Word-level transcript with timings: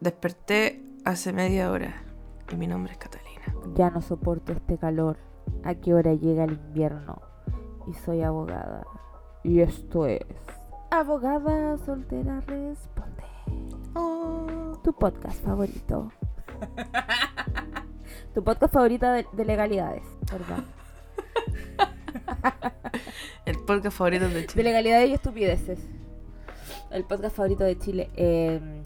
Desperté 0.00 0.80
hace 1.04 1.32
media 1.32 1.70
hora 1.70 2.02
y 2.52 2.56
mi 2.56 2.66
nombre 2.66 2.92
es 2.92 2.98
Catalina. 2.98 3.54
Ya 3.74 3.90
no 3.90 4.00
soporto 4.00 4.52
este 4.52 4.78
calor. 4.78 5.16
¿A 5.64 5.74
qué 5.74 5.94
hora 5.94 6.14
llega 6.14 6.44
el 6.44 6.52
invierno? 6.52 7.20
Y 7.88 7.94
soy 7.94 8.22
abogada. 8.22 8.86
Y 9.42 9.60
esto 9.60 10.06
es. 10.06 10.24
Abogada 10.90 11.76
soltera 11.78 12.40
responde. 12.40 13.24
Oh. 13.94 14.78
Tu 14.84 14.92
podcast 14.92 15.42
favorito. 15.44 16.12
tu 18.34 18.44
podcast 18.44 18.72
favorito 18.72 19.06
de, 19.06 19.26
de 19.32 19.44
legalidades, 19.44 20.04
¿verdad? 20.30 20.64
El 23.44 23.58
podcast 23.60 23.96
favorito 23.96 24.28
de 24.28 24.34
De 24.34 24.46
Chile. 24.46 24.64
legalidades 24.64 25.08
y 25.08 25.14
estupideces. 25.14 25.80
El 26.90 27.04
podcast 27.04 27.36
favorito 27.36 27.64
de 27.64 27.78
Chile. 27.78 28.10
Eh, 28.14 28.84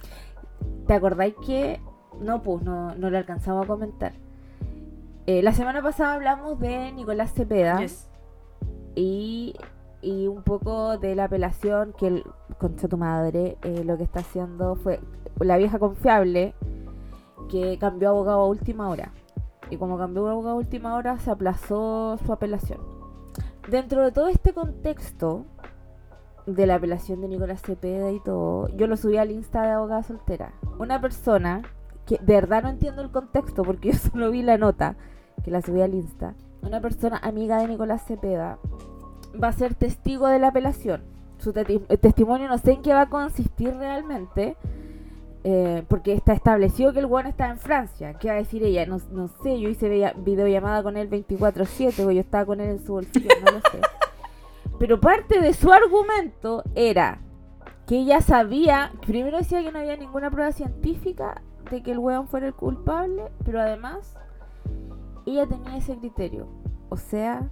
¿Te 0.93 0.97
acordáis 0.97 1.35
que.? 1.47 1.81
No, 2.21 2.43
pues, 2.43 2.63
no, 2.63 2.95
no 2.97 3.09
lo 3.09 3.17
alcanzamos 3.17 3.65
a 3.65 3.67
comentar. 3.67 4.13
Eh, 5.25 5.41
la 5.43 5.55
semana 5.55 5.83
pasada 5.83 6.13
hablamos 6.13 6.61
de 6.61 6.93
Nicolás 6.93 7.33
Cepeda 7.33 7.79
Yes. 7.81 8.11
y, 8.95 9.55
y 10.03 10.27
un 10.27 10.43
poco 10.43 10.99
de 10.99 11.15
la 11.15 11.25
apelación 11.25 11.95
que, 11.97 12.09
el, 12.09 12.25
contra 12.59 12.91
tu 12.91 12.99
madre, 12.99 13.57
eh, 13.63 13.85
lo 13.85 13.97
que 13.97 14.03
está 14.03 14.21
haciendo 14.21 14.75
fue 14.75 15.01
la 15.41 15.57
vieja 15.57 15.79
confiable 15.79 16.53
que 17.49 17.79
cambió 17.79 18.11
abogado 18.11 18.41
a 18.41 18.47
última 18.47 18.91
hora. 18.91 19.13
Y 19.71 19.79
como 19.79 19.97
cambió 19.97 20.29
abogado 20.29 20.57
a 20.57 20.59
última 20.59 20.95
hora, 20.95 21.19
se 21.21 21.31
aplazó 21.31 22.19
su 22.19 22.31
apelación. 22.35 22.81
Dentro 23.67 24.05
de 24.05 24.13
todo 24.13 24.29
este 24.29 24.53
contexto 24.53 25.47
de 26.47 26.67
la 26.67 26.75
apelación 26.77 27.21
de 27.21 27.29
Nicolás 27.29 27.63
Cepeda 27.63 28.11
y 28.11 28.21
todo, 28.21 28.69
yo 28.77 28.87
lo 28.87 28.97
subí 28.97 29.17
al 29.17 29.31
Insta 29.31 29.63
de 29.63 29.71
abogada 29.71 30.03
soltera. 30.03 30.53
Una 30.79 31.01
persona 31.01 31.63
que 32.07 32.19
de 32.19 32.35
verdad 32.35 32.63
no 32.65 32.69
entiendo 32.71 33.03
el 33.03 33.11
contexto 33.11 33.63
porque 33.63 33.91
yo 33.93 33.99
solo 33.99 34.31
vi 34.31 34.43
la 34.43 34.59
nota 34.59 34.97
que 35.45 35.51
la 35.51 35.63
subí 35.63 35.81
al 35.83 35.95
Insta. 35.95 36.35
Una 36.63 36.81
persona 36.81 37.19
amiga 37.23 37.59
de 37.59 37.69
Nicolás 37.69 38.05
Cepeda 38.07 38.59
va 39.43 39.49
a 39.49 39.53
ser 39.53 39.75
testigo 39.75 40.27
de 40.29 40.39
la 40.39 40.49
apelación. 40.49 41.03
Su 41.39 41.53
teti- 41.53 41.85
eh, 41.89 41.97
testimonio 41.97 42.49
no 42.49 42.59
sé 42.59 42.73
en 42.73 42.83
qué 42.83 42.93
va 42.95 43.03
a 43.03 43.09
consistir 43.09 43.75
realmente. 43.77 44.57
eh, 45.45 45.83
porque 45.89 46.13
está 46.13 46.35
establecido 46.35 46.93
que 46.93 47.01
el 47.01 47.07
weón 47.07 47.27
está 47.27 47.49
en 47.49 47.59
Francia. 47.59 48.15
¿Qué 48.15 48.29
va 48.29 48.35
a 48.35 48.37
decir 48.37 48.63
ella? 48.63 48.87
No, 48.87 48.99
no 49.11 49.27
sé, 49.43 49.59
yo 49.59 49.69
hice 49.69 49.89
videollamada 50.19 50.85
con 50.85 50.97
él 50.97 51.11
24-7, 51.11 52.07
o 52.07 52.13
yo 52.13 52.21
estaba 52.21 52.47
con 52.47 52.61
él 52.61 52.69
en 52.71 52.79
su 52.87 52.93
bolsillo, 52.93 53.29
no 53.45 53.51
lo 53.51 53.59
sé. 53.59 53.81
Pero 54.83 55.01
parte 55.01 55.41
de 55.41 55.55
su 55.55 55.73
argumento 55.73 56.65
era 56.75 57.21
que 57.87 58.01
ella 58.01 58.21
sabía, 58.21 58.91
primero 59.07 59.39
decía 59.39 59.63
que 59.63 59.71
no 59.71 59.79
había 59.79 59.97
ninguna 59.97 60.29
prueba 60.29 60.51
científica 60.51 61.41
de 61.71 61.85
que 61.85 61.93
el 61.93 62.01
weón 62.01 62.27
fuera 62.27 62.49
el 62.49 62.55
culpable, 62.55 63.31
pero 63.45 63.61
además 63.61 64.19
ella 65.25 65.47
tenía 65.47 65.77
ese 65.77 65.97
criterio. 65.99 66.49
O 66.89 66.97
sea, 66.97 67.49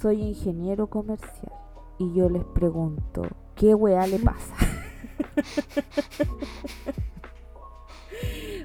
soy 0.00 0.22
ingeniero 0.22 0.86
comercial. 0.86 1.50
Y 1.98 2.14
yo 2.14 2.30
les 2.30 2.44
pregunto, 2.44 3.22
¿qué 3.56 3.74
weá 3.74 4.06
le 4.06 4.20
pasa? 4.20 4.54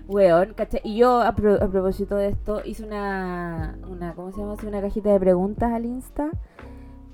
Weón, 0.08 0.54
¿cachai? 0.54 0.82
Y 0.84 0.98
yo, 0.98 1.22
a, 1.22 1.34
pro- 1.34 1.64
a 1.64 1.68
propósito 1.70 2.16
de 2.18 2.28
esto, 2.30 2.62
hice 2.66 2.84
una, 2.86 3.80
una, 3.90 4.14
¿cómo 4.14 4.32
se 4.32 4.42
llama? 4.42 4.54
Hice 4.56 4.68
una 4.68 4.82
cajita 4.82 5.12
de 5.12 5.20
preguntas 5.20 5.72
al 5.72 5.86
Insta 5.86 6.30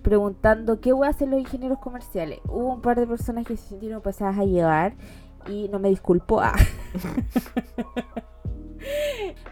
preguntando 0.01 0.79
qué 0.79 0.93
weá 0.93 1.09
hacen 1.09 1.31
los 1.31 1.39
ingenieros 1.39 1.79
comerciales. 1.79 2.39
Hubo 2.45 2.73
un 2.73 2.81
par 2.81 2.99
de 2.99 3.07
personas 3.07 3.45
que 3.45 3.57
se 3.57 3.69
sintieron 3.69 4.01
pasadas 4.01 4.37
a 4.37 4.45
llevar 4.45 4.93
y 5.47 5.67
no 5.69 5.79
me 5.79 5.89
disculpó. 5.89 6.41
Ah. 6.41 6.55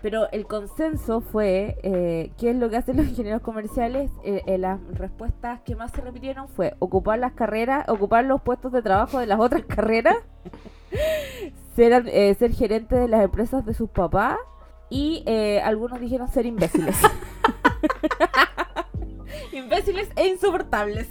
Pero 0.01 0.29
el 0.31 0.47
consenso 0.47 1.21
fue, 1.21 1.77
eh, 1.83 2.31
¿qué 2.37 2.51
es 2.51 2.55
lo 2.55 2.69
que 2.69 2.77
hacen 2.77 2.97
los 2.97 3.07
ingenieros 3.07 3.41
comerciales? 3.41 4.09
Eh, 4.23 4.41
eh, 4.47 4.57
las 4.57 4.79
respuestas 4.93 5.61
que 5.61 5.75
más 5.75 5.91
se 5.91 6.01
repitieron 6.01 6.47
fue 6.47 6.75
ocupar 6.79 7.19
las 7.19 7.33
carreras, 7.33 7.87
ocupar 7.89 8.25
los 8.25 8.41
puestos 8.41 8.71
de 8.71 8.81
trabajo 8.81 9.19
de 9.19 9.25
las 9.25 9.39
otras 9.39 9.63
carreras, 9.67 10.17
ser, 11.75 12.07
eh, 12.07 12.33
ser 12.35 12.53
gerente 12.53 12.95
de 12.95 13.07
las 13.07 13.23
empresas 13.23 13.65
de 13.65 13.73
sus 13.73 13.89
papás 13.89 14.37
y 14.89 15.23
eh, 15.25 15.61
algunos 15.61 15.99
dijeron 15.99 16.27
ser 16.27 16.45
imbéciles. 16.45 16.97
imbéciles 19.51 20.09
e 20.15 20.27
insoportables. 20.27 21.07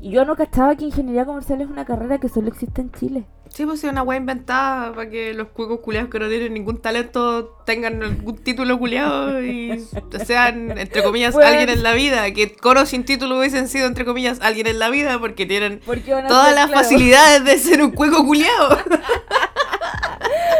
Y 0.00 0.10
yo 0.10 0.24
no 0.24 0.36
cachaba 0.36 0.76
que 0.76 0.84
ingeniería 0.84 1.24
comercial 1.24 1.60
es 1.62 1.68
una 1.68 1.84
carrera 1.86 2.18
que 2.18 2.28
solo 2.28 2.48
existe 2.48 2.80
en 2.82 2.92
Chile. 2.92 3.24
Sí, 3.48 3.64
pues 3.64 3.84
es 3.84 3.90
una 3.90 4.02
wea 4.02 4.18
inventada 4.18 4.92
para 4.92 5.08
que 5.08 5.32
los 5.32 5.48
cuicos 5.48 5.78
culiados 5.80 6.10
que 6.10 6.18
no 6.18 6.28
tienen 6.28 6.52
ningún 6.54 6.78
talento 6.82 7.56
tengan 7.64 8.02
algún 8.02 8.36
título 8.38 8.76
culiado 8.78 9.40
y 9.42 9.80
sean, 10.26 10.76
entre 10.76 11.04
comillas, 11.04 11.34
Bueno. 11.34 11.50
alguien 11.50 11.68
en 11.70 11.82
la 11.84 11.92
vida. 11.92 12.30
Que 12.32 12.54
coros 12.56 12.88
sin 12.88 13.04
título 13.04 13.38
hubiesen 13.38 13.68
sido, 13.68 13.86
entre 13.86 14.04
comillas, 14.04 14.40
alguien 14.40 14.66
en 14.66 14.78
la 14.80 14.90
vida 14.90 15.18
porque 15.20 15.46
tienen 15.46 15.80
Porque 15.86 16.10
todas 16.10 16.46
ser, 16.46 16.54
las 16.56 16.66
claro, 16.66 16.82
facilidades 16.82 17.44
de 17.44 17.58
ser 17.58 17.82
un 17.82 17.92
cuico 17.92 18.24
culiado. 18.26 18.78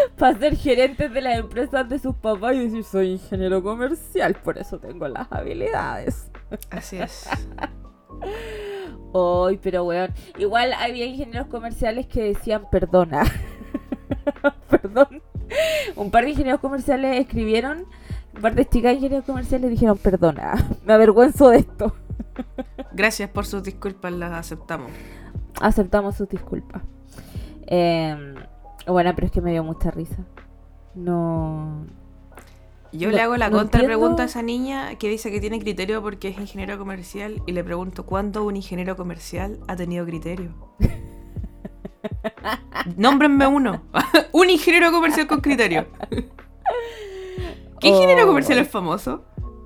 Para 0.19 0.38
ser 0.38 0.56
gerentes 0.56 1.12
de 1.12 1.20
las 1.20 1.38
empresas 1.38 1.88
de 1.88 1.98
sus 1.98 2.15
papás 2.16 2.54
y 2.54 2.60
decir 2.60 2.84
soy 2.84 3.12
ingeniero 3.12 3.62
comercial, 3.62 4.34
por 4.34 4.59
eso 4.59 4.78
tengo 4.78 5.09
las 5.09 5.31
habilidades. 5.31 6.31
Así 6.70 6.98
es. 6.98 7.28
Ay, 9.14 9.60
pero 9.62 9.84
weón. 9.84 10.12
Igual 10.38 10.72
había 10.72 11.06
ingenieros 11.06 11.48
comerciales 11.48 12.06
que 12.06 12.22
decían 12.22 12.69
perdona. 12.70 13.25
Perdón. 14.70 15.22
Un 15.94 16.10
par 16.10 16.25
de 16.25 16.31
ingenieros 16.31 16.60
comerciales 16.60 17.20
escribieron, 17.20 17.87
un 18.34 18.41
par 18.41 18.54
de 18.54 18.66
chicas 18.66 18.94
ingenieros 18.94 19.25
comerciales 19.25 19.70
dijeron 19.70 19.98
perdona. 19.98 20.54
Me 20.84 20.93
avergüenzo 20.94 21.50
de 21.50 21.59
esto. 21.59 21.94
Gracias 22.93 23.31
por 23.31 23.47
sus 23.47 23.62
disculpas, 23.62 24.12
las 24.12 24.32
aceptamos. 24.32 24.91
Aceptamos 25.60 26.16
sus 26.16 26.28
disculpas. 26.28 26.82
Eh, 27.66 28.34
bueno, 28.93 29.12
pero 29.15 29.27
es 29.27 29.33
que 29.33 29.41
me 29.41 29.50
dio 29.53 29.65
mucha 29.65 29.91
risa. 29.91 30.25
No. 30.95 31.87
Yo 32.93 33.09
No- 33.11 33.17
le 33.17 33.22
hago 33.22 33.37
la 33.37 33.50
no 33.50 33.59
contrapregunta 33.59 34.22
a 34.22 34.27
esa 34.27 34.43
niña 34.43 34.95
que 34.97 35.09
dice 35.09 35.31
que 35.33 35.41
tiene 35.41 35.59
criterio 35.59 36.00
porque 36.03 36.28
es 36.28 36.39
ingeniero 36.39 36.78
comercial 36.78 37.43
y 37.47 37.53
le 37.53 37.65
pregunto 37.65 38.06
cuándo 38.06 38.44
un 38.44 38.55
ingeniero 38.56 38.97
comercial 38.97 39.59
ha 39.67 39.75
tenido 39.77 40.05
criterio. 40.06 40.50
Nómbrenme 42.97 43.47
uno. 43.47 43.83
un 44.33 44.50
ingeniero 44.50 44.93
comercial 44.93 45.27
con 45.27 45.41
criterio. 45.41 45.87
¿Qué 47.81 47.89
ingeniero 47.89 48.25
Oh. 48.25 48.28
comercial 48.28 48.59
es 48.59 48.69
famoso? 48.69 49.25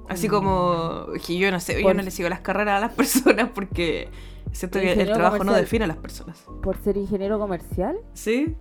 Así 0.08 0.28
como 0.28 1.06
que 1.26 1.36
yo 1.36 1.50
no 1.50 1.60
sé, 1.60 1.82
yo 1.82 1.92
no 1.92 2.02
le 2.02 2.10
sigo 2.10 2.28
las 2.30 2.40
carreras 2.40 2.78
a 2.78 2.86
las 2.86 2.92
personas 2.94 3.50
porque 3.54 4.08
siento 4.52 4.80
que 4.80 4.92
el 4.92 5.12
trabajo 5.12 5.44
no 5.44 5.52
define 5.52 5.84
a 5.84 5.88
las 5.88 5.96
personas. 5.96 6.44
Por 6.62 6.76
ser 6.78 6.96
ingeniero 6.96 7.38
comercial. 7.38 7.96
¿Sí? 8.14 8.56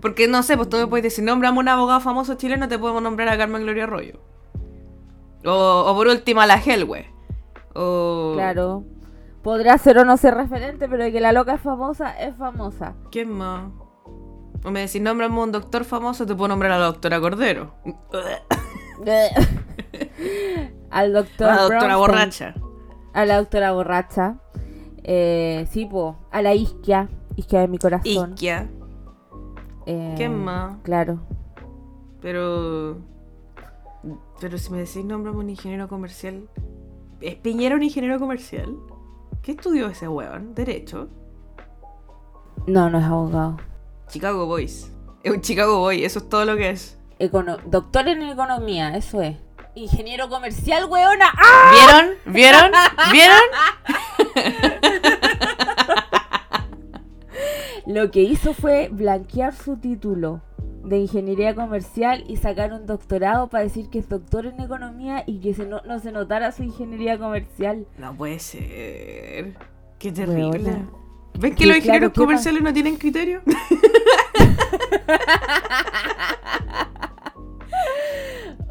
Porque 0.00 0.28
no 0.28 0.42
sé, 0.42 0.56
pues 0.56 0.68
tú 0.68 0.76
me 0.76 0.86
puedes 0.86 1.04
decir, 1.04 1.24
nombramos 1.24 1.60
un 1.62 1.68
abogado 1.68 2.00
famoso 2.00 2.34
chileno, 2.34 2.68
te 2.68 2.78
podemos 2.78 3.02
nombrar 3.02 3.28
a 3.28 3.38
Carmen 3.38 3.62
Gloria 3.62 3.84
Arroyo. 3.84 4.20
O, 5.44 5.84
o 5.86 5.94
por 5.94 6.08
último 6.08 6.40
a 6.40 6.46
la 6.46 6.56
Helwe. 6.56 7.06
O. 7.74 8.32
Claro. 8.34 8.84
Podrá 9.42 9.78
ser 9.78 9.98
o 9.98 10.04
no 10.04 10.16
ser 10.18 10.34
referente, 10.34 10.88
pero 10.88 11.04
de 11.04 11.12
que 11.12 11.20
la 11.20 11.32
loca 11.32 11.54
es 11.54 11.60
famosa, 11.62 12.18
es 12.20 12.36
famosa. 12.36 12.94
¿Quién 13.10 13.30
más? 13.30 13.70
O 14.62 14.70
me 14.70 14.80
decís, 14.80 15.00
nombramos 15.00 15.42
un 15.44 15.52
doctor 15.52 15.84
famoso, 15.84 16.26
te 16.26 16.34
puedo 16.34 16.48
nombrar 16.48 16.72
a 16.72 16.78
la 16.78 16.86
doctora 16.86 17.18
Cordero. 17.20 17.74
Al 20.90 21.12
doctor. 21.14 21.48
A 21.48 21.54
la 21.54 21.62
doctora 21.62 21.96
borracha. 21.96 22.54
A 23.14 23.24
la 23.24 23.38
doctora 23.38 23.72
borracha. 23.72 24.36
Eh, 25.04 25.66
sí, 25.70 25.86
po. 25.86 26.16
A 26.30 26.42
la 26.42 26.54
isquia. 26.54 27.08
Isquia 27.36 27.60
de 27.60 27.68
mi 27.68 27.78
corazón. 27.78 28.32
Isquia. 28.34 28.68
Eh, 29.86 30.14
¿Quién 30.16 30.42
más? 30.44 30.76
Claro. 30.82 31.20
Pero. 32.20 32.98
Pero 34.40 34.58
si 34.58 34.70
me 34.72 34.78
decís, 34.78 35.04
nombramos 35.04 35.42
un 35.42 35.50
ingeniero 35.50 35.88
comercial. 35.88 36.48
¿Es 37.20 37.34
Piñera 37.36 37.74
un 37.76 37.82
ingeniero 37.82 38.18
comercial? 38.18 38.74
¿Qué 39.42 39.52
estudió 39.52 39.88
ese 39.88 40.08
weón? 40.08 40.54
¿Derecho? 40.54 41.08
No, 42.66 42.88
no 42.90 42.98
es 42.98 43.04
abogado. 43.04 43.56
Chicago 44.08 44.46
Boys. 44.46 44.90
Es 45.22 45.32
un 45.32 45.40
Chicago 45.40 45.78
Boy, 45.80 46.04
eso 46.04 46.18
es 46.20 46.28
todo 46.28 46.44
lo 46.46 46.56
que 46.56 46.70
es. 46.70 46.98
Econo- 47.18 47.58
doctor 47.66 48.08
en 48.08 48.22
economía, 48.22 48.96
eso 48.96 49.20
es. 49.20 49.36
Ingeniero 49.74 50.28
comercial, 50.30 50.86
weona. 50.86 51.30
¡Ah! 51.36 51.70
¿Vieron? 51.72 52.14
¿Vieron? 52.34 52.70
¿Vieron? 53.12 54.70
Lo 57.90 58.12
que 58.12 58.20
hizo 58.20 58.54
fue 58.54 58.88
blanquear 58.88 59.52
su 59.52 59.76
título 59.76 60.42
de 60.84 60.98
ingeniería 60.98 61.56
comercial 61.56 62.22
y 62.28 62.36
sacar 62.36 62.72
un 62.72 62.86
doctorado 62.86 63.48
para 63.48 63.64
decir 63.64 63.90
que 63.90 63.98
es 63.98 64.08
doctor 64.08 64.46
en 64.46 64.60
economía 64.60 65.24
y 65.26 65.40
que 65.40 65.54
se 65.54 65.66
no, 65.66 65.80
no 65.84 65.98
se 65.98 66.12
notara 66.12 66.52
su 66.52 66.62
ingeniería 66.62 67.18
comercial. 67.18 67.88
No 67.98 68.14
puede 68.14 68.38
ser. 68.38 69.56
Qué 69.98 70.12
terrible. 70.12 70.50
Weona. 70.60 70.88
¿Ven 71.40 71.56
que 71.56 71.66
los 71.66 71.78
ingenieros 71.78 72.12
comerciales 72.12 72.62
no 72.62 72.72
tienen 72.72 72.96
criterio? 72.96 73.42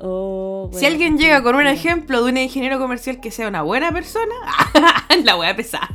Oh, 0.01 0.69
Si 0.71 0.79
bueno, 0.79 0.87
alguien 0.87 1.17
llega 1.17 1.43
con 1.43 1.55
un 1.55 1.67
ejemplo 1.67 2.23
de 2.23 2.31
un 2.31 2.37
ingeniero 2.37 2.79
comercial 2.79 3.19
que 3.19 3.31
sea 3.31 3.49
una 3.49 3.63
buena 3.63 3.91
persona, 3.91 4.33
la 5.25 5.35
wea 5.35 5.53
pesada. 5.57 5.89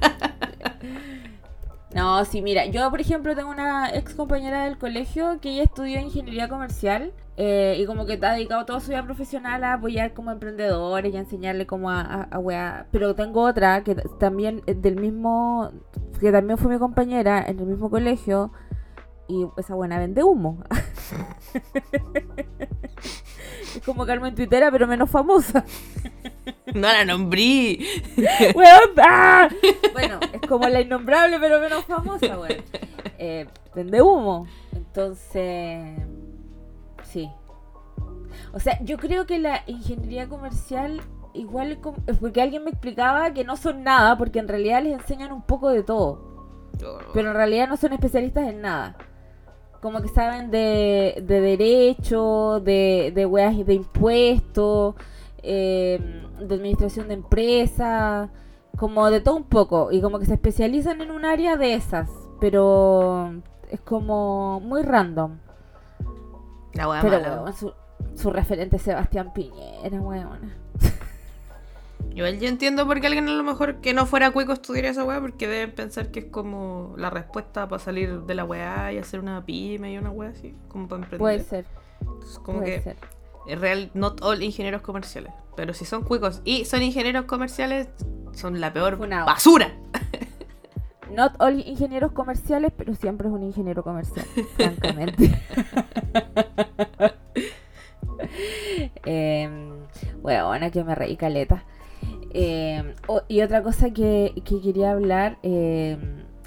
No, 2.04 2.22
sí, 2.26 2.42
mira, 2.42 2.66
yo 2.66 2.90
por 2.90 3.00
ejemplo 3.00 3.34
tengo 3.34 3.50
una 3.50 3.88
ex 3.88 4.14
compañera 4.14 4.66
del 4.66 4.76
colegio 4.76 5.40
que 5.40 5.52
ella 5.52 5.62
estudió 5.62 5.98
ingeniería 5.98 6.50
comercial 6.50 7.14
eh, 7.38 7.78
y 7.80 7.86
como 7.86 8.04
que 8.04 8.12
está 8.12 8.34
dedicado 8.34 8.66
toda 8.66 8.80
su 8.80 8.90
vida 8.90 9.02
profesional 9.02 9.64
a 9.64 9.72
apoyar 9.72 10.12
como 10.12 10.30
emprendedores 10.30 11.14
y 11.14 11.16
a 11.16 11.20
enseñarle 11.20 11.66
como 11.66 11.90
a, 11.90 12.28
a. 12.30 12.86
Pero 12.90 13.14
tengo 13.14 13.40
otra 13.40 13.82
que 13.84 13.94
también 14.20 14.60
del 14.66 14.96
mismo, 14.96 15.72
que 16.20 16.30
también 16.30 16.58
fue 16.58 16.72
mi 16.72 16.78
compañera 16.78 17.42
en 17.42 17.58
el 17.58 17.64
mismo 17.64 17.88
colegio 17.88 18.52
y 19.26 19.46
esa 19.56 19.74
buena 19.74 19.98
vende 19.98 20.24
humo. 20.24 20.62
es 23.74 23.82
como 23.84 24.06
Carmen 24.06 24.34
Twittera 24.34 24.70
pero 24.70 24.86
menos 24.86 25.10
famosa. 25.10 25.64
No 26.66 26.80
la 26.88 27.04
nombré. 27.04 27.78
¡Weón! 28.54 28.90
¡Ah! 28.98 29.48
Bueno, 29.92 30.18
es 30.32 30.40
como 30.48 30.68
la 30.68 30.80
innombrable, 30.80 31.38
pero 31.38 31.60
menos 31.60 31.84
famosa, 31.84 32.38
weón. 32.38 32.62
Eh, 33.18 33.46
vende 33.74 34.02
humo. 34.02 34.46
Entonces, 34.74 35.98
sí. 37.04 37.30
O 38.52 38.58
sea, 38.60 38.78
yo 38.82 38.96
creo 38.98 39.24
que 39.26 39.38
la 39.38 39.62
ingeniería 39.66 40.28
comercial, 40.28 41.00
igual, 41.32 41.72
es 41.72 41.78
como- 41.78 41.98
es 42.08 42.18
porque 42.18 42.42
alguien 42.42 42.64
me 42.64 42.70
explicaba 42.70 43.32
que 43.32 43.44
no 43.44 43.56
son 43.56 43.84
nada, 43.84 44.18
porque 44.18 44.40
en 44.40 44.48
realidad 44.48 44.82
les 44.82 44.94
enseñan 44.94 45.32
un 45.32 45.42
poco 45.42 45.70
de 45.70 45.82
todo. 45.84 46.34
Pero 47.14 47.30
en 47.30 47.36
realidad 47.36 47.68
no 47.68 47.76
son 47.76 47.92
especialistas 47.92 48.48
en 48.48 48.60
nada. 48.62 48.96
Como 49.84 50.00
que 50.00 50.08
saben 50.08 50.50
de, 50.50 51.22
de 51.26 51.40
derecho, 51.42 52.58
de, 52.60 53.12
de 53.14 53.26
weas 53.26 53.66
de 53.66 53.74
impuestos, 53.74 54.94
eh, 55.42 56.00
de 56.40 56.54
administración 56.54 57.08
de 57.08 57.12
empresas, 57.12 58.30
como 58.78 59.10
de 59.10 59.20
todo 59.20 59.36
un 59.36 59.44
poco. 59.44 59.92
Y 59.92 60.00
como 60.00 60.18
que 60.18 60.24
se 60.24 60.32
especializan 60.32 61.02
en 61.02 61.10
un 61.10 61.26
área 61.26 61.58
de 61.58 61.74
esas. 61.74 62.08
Pero 62.40 63.42
es 63.70 63.80
como 63.80 64.58
muy 64.60 64.80
random. 64.80 65.36
La 66.72 66.88
wea 66.88 67.02
Pero 67.02 67.20
mala. 67.20 67.42
weón, 67.42 67.52
su, 67.52 67.74
su 68.14 68.30
referente 68.30 68.76
es 68.76 68.82
Sebastián 68.82 69.34
Piñera, 69.34 70.00
weón. 70.00 70.50
Igual 72.12 72.38
yo 72.38 72.48
entiendo 72.48 72.86
por 72.86 73.00
qué 73.00 73.08
alguien 73.08 73.28
a 73.28 73.32
lo 73.32 73.42
mejor 73.42 73.80
que 73.80 73.92
no 73.92 74.06
fuera 74.06 74.30
cuico 74.30 74.52
estudiaría 74.52 74.90
esa 74.90 75.04
weá, 75.04 75.20
porque 75.20 75.48
deben 75.48 75.74
pensar 75.74 76.10
que 76.12 76.20
es 76.20 76.24
como 76.26 76.94
la 76.96 77.10
respuesta 77.10 77.68
para 77.68 77.80
salir 77.82 78.20
de 78.22 78.34
la 78.34 78.44
weá 78.44 78.92
y 78.92 78.98
hacer 78.98 79.18
una 79.20 79.44
pyme 79.44 79.92
y 79.92 79.98
una 79.98 80.10
weá 80.10 80.30
así, 80.30 80.54
como 80.68 80.86
para 80.86 81.02
emprender. 81.02 81.18
Puede 81.18 81.40
ser, 81.40 81.64
Es 82.22 82.38
como 82.38 82.58
puede 82.60 82.76
que 82.76 82.82
ser. 82.82 82.96
es 83.48 83.60
real, 83.60 83.90
not 83.94 84.22
all 84.22 84.42
ingenieros 84.42 84.82
comerciales. 84.82 85.32
Pero 85.56 85.74
si 85.74 85.84
son 85.84 86.02
cuicos 86.02 86.40
y 86.44 86.64
son 86.64 86.82
ingenieros 86.82 87.24
comerciales, 87.26 87.88
son 88.32 88.60
la 88.60 88.72
peor 88.72 88.96
Funao. 88.96 89.26
basura. 89.26 89.72
Not 91.10 91.34
all 91.38 91.60
ingenieros 91.60 92.12
comerciales, 92.12 92.72
pero 92.76 92.94
siempre 92.94 93.28
es 93.28 93.34
un 93.34 93.42
ingeniero 93.42 93.82
comercial, 93.84 94.24
francamente. 94.56 95.30
eh, 99.04 99.48
bueno, 100.22 100.70
que 100.70 100.82
me 100.84 100.94
reí 100.94 101.16
caleta. 101.16 101.64
Eh, 102.36 102.94
oh, 103.06 103.22
y 103.28 103.42
otra 103.42 103.62
cosa 103.62 103.90
que, 103.90 104.34
que 104.44 104.60
quería 104.60 104.90
hablar, 104.90 105.38
eh, 105.44 105.96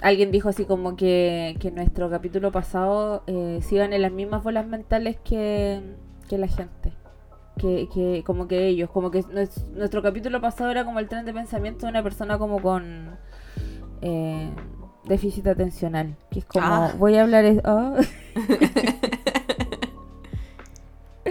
alguien 0.02 0.32
dijo 0.32 0.50
así 0.50 0.66
como 0.66 0.96
que, 0.98 1.56
que 1.60 1.72
nuestro 1.72 2.10
capítulo 2.10 2.52
pasado 2.52 3.24
eh, 3.28 3.60
se 3.64 3.76
iban 3.76 3.94
en 3.94 4.02
las 4.02 4.12
mismas 4.12 4.44
bolas 4.44 4.68
mentales 4.68 5.18
que, 5.24 5.82
que 6.30 6.38
la 6.38 6.48
gente. 6.48 6.94
Que, 7.58 7.88
que 7.92 8.24
como 8.26 8.48
que 8.48 8.68
ellos, 8.68 8.90
como 8.92 9.10
que 9.10 9.24
nues- 9.24 9.66
nuestro 9.72 10.04
capítulo 10.04 10.40
pasado 10.42 10.70
era 10.70 10.86
como 10.86 11.00
el 11.00 11.08
tren 11.08 11.26
de 11.26 11.34
pensamiento 11.34 11.86
de 11.88 11.90
una 11.92 12.04
persona 12.04 12.38
como 12.38 12.62
con 12.62 13.18
eh, 14.02 14.52
déficit 15.06 15.48
atencional, 15.48 16.16
que 16.30 16.40
es 16.40 16.46
como, 16.46 16.66
Ah. 16.68 16.92
voy 17.00 17.16
a 17.16 17.24
hablar... 17.24 17.46
es- 17.46 17.62
ah. 17.64 17.96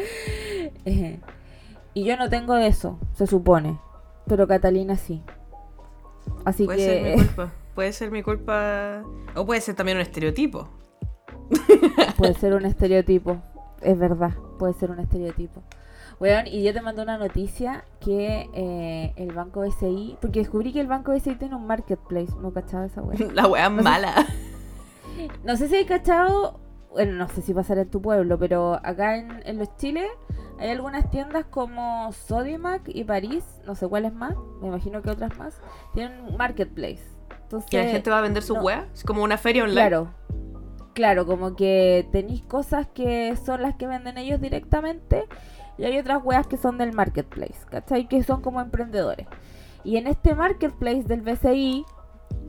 Eh, 0.84 1.18
y 1.94 2.04
yo 2.04 2.16
no 2.16 2.28
tengo 2.28 2.54
de 2.54 2.66
eso, 2.68 2.98
se 3.14 3.26
supone, 3.26 3.78
pero 4.26 4.46
Catalina 4.46 4.96
sí. 4.96 5.22
Así 6.44 6.64
Puede 6.64 6.80
ser 6.80 7.02
mi 7.02 7.08
que 7.10 7.14
culpa. 7.16 7.52
Puede 7.74 7.92
ser 7.92 8.10
mi 8.10 8.22
culpa. 8.22 9.02
O 9.34 9.44
puede 9.44 9.60
ser 9.60 9.74
también 9.74 9.98
un 9.98 10.02
estereotipo. 10.02 10.68
puede 12.16 12.34
ser 12.34 12.54
un 12.54 12.64
estereotipo, 12.64 13.36
es 13.82 13.98
verdad, 13.98 14.32
puede 14.58 14.72
ser 14.74 14.90
un 14.90 14.98
estereotipo. 14.98 15.62
Weón, 16.18 16.46
y 16.46 16.62
yo 16.62 16.72
te 16.72 16.80
mandé 16.80 17.02
una 17.02 17.18
noticia 17.18 17.84
que 18.00 18.48
eh, 18.54 19.12
el 19.16 19.32
banco 19.32 19.60
BCI, 19.60 20.16
porque 20.22 20.38
descubrí 20.38 20.72
que 20.72 20.80
el 20.80 20.86
banco 20.86 21.12
BCI 21.12 21.34
tiene 21.34 21.54
un 21.54 21.66
marketplace, 21.66 22.32
no 22.40 22.52
cachaba 22.52 22.86
esa 22.86 23.02
weá. 23.02 23.18
La 23.34 23.46
weá 23.46 23.68
No 23.68 23.76
sé- 23.78 23.82
mala. 23.82 24.26
No 25.44 25.56
sé 25.56 25.68
si 25.68 25.74
hay 25.76 25.84
cachado, 25.84 26.58
bueno, 26.90 27.12
no 27.12 27.28
sé 27.28 27.42
si 27.42 27.52
pasará 27.52 27.82
en 27.82 27.90
tu 27.90 28.00
pueblo, 28.00 28.38
pero 28.38 28.80
acá 28.82 29.18
en, 29.18 29.42
en 29.44 29.58
los 29.58 29.76
Chiles 29.76 30.08
hay 30.58 30.70
algunas 30.70 31.10
tiendas 31.10 31.44
como 31.46 32.12
Sodimac 32.12 32.82
y 32.86 33.04
París, 33.04 33.44
no 33.66 33.74
sé 33.74 33.86
cuáles 33.86 34.12
más, 34.12 34.34
me 34.60 34.68
imagino 34.68 35.02
que 35.02 35.10
otras 35.10 35.36
más, 35.38 35.60
tienen 35.94 36.20
un 36.20 36.36
marketplace. 36.36 37.02
Entonces, 37.42 37.70
Que 37.70 37.84
la 37.84 37.90
gente 37.90 38.10
va 38.10 38.18
a 38.18 38.22
vender 38.22 38.42
su 38.42 38.54
no. 38.54 38.68
Es 38.92 39.04
como 39.04 39.22
una 39.22 39.38
feria 39.38 39.62
online. 39.62 39.88
Claro, 39.88 40.08
claro, 40.94 41.26
como 41.26 41.54
que 41.54 42.08
tenéis 42.10 42.42
cosas 42.42 42.86
que 42.88 43.36
son 43.36 43.62
las 43.62 43.76
que 43.76 43.86
venden 43.86 44.18
ellos 44.18 44.40
directamente 44.40 45.26
y 45.78 45.84
hay 45.84 45.98
otras 45.98 46.24
weas 46.24 46.46
que 46.46 46.56
son 46.56 46.78
del 46.78 46.92
marketplace, 46.92 47.58
¿cachai? 47.70 48.08
Que 48.08 48.22
son 48.22 48.40
como 48.40 48.60
emprendedores. 48.60 49.26
Y 49.84 49.98
en 49.98 50.06
este 50.06 50.34
marketplace 50.34 51.02
del 51.02 51.20
BCI, 51.20 51.84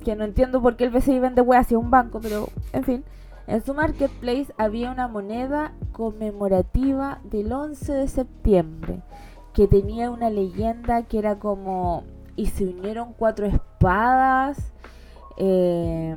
que 0.04 0.16
no 0.16 0.24
entiendo 0.24 0.62
por 0.62 0.78
qué 0.78 0.86
el 0.86 0.90
BCI 0.92 1.20
vende 1.20 1.42
weas 1.42 1.68
es 1.68 1.78
un 1.78 1.92
banco, 1.92 2.20
pero 2.22 2.50
en 2.74 2.84
fin, 2.84 3.06
en 3.48 3.64
su 3.64 3.74
marketplace 3.74 4.54
había 4.58 4.92
una 4.92 5.08
moneda 5.08 5.74
conmemorativa 5.92 7.20
del 7.24 7.52
11 7.52 7.94
de 7.94 8.08
septiembre 8.08 9.02
que 9.54 9.68
tenía 9.68 10.12
una 10.12 10.30
leyenda 10.30 11.04
que 11.04 11.18
era 11.18 11.40
como 11.40 12.04
y 12.36 12.48
se 12.48 12.66
unieron 12.66 13.14
cuatro 13.14 13.48
espadas 13.48 14.74
eh, 15.38 16.16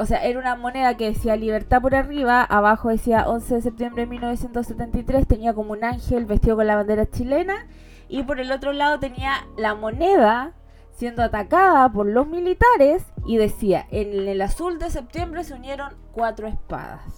o 0.00 0.06
sea, 0.06 0.24
era 0.24 0.38
una 0.38 0.56
moneda 0.56 0.96
que 0.96 1.10
decía 1.10 1.36
libertad 1.36 1.82
por 1.82 1.94
arriba, 1.94 2.42
abajo 2.42 2.88
decía 2.88 3.28
11 3.28 3.56
de 3.56 3.60
septiembre 3.60 4.02
de 4.04 4.06
1973, 4.06 5.26
tenía 5.26 5.52
como 5.52 5.72
un 5.72 5.84
ángel 5.84 6.24
vestido 6.24 6.56
con 6.56 6.66
la 6.66 6.76
bandera 6.76 7.04
chilena 7.04 7.66
y 8.08 8.22
por 8.22 8.40
el 8.40 8.50
otro 8.50 8.72
lado 8.72 8.98
tenía 8.98 9.32
la 9.58 9.74
moneda 9.74 10.54
siendo 11.00 11.22
atacada 11.22 11.90
por 11.90 12.04
los 12.04 12.26
militares 12.28 13.02
y 13.24 13.38
decía, 13.38 13.86
en 13.90 14.28
el 14.28 14.42
azul 14.42 14.78
de 14.78 14.90
septiembre 14.90 15.44
se 15.44 15.54
unieron 15.54 15.94
cuatro 16.12 16.46
espadas. 16.46 17.14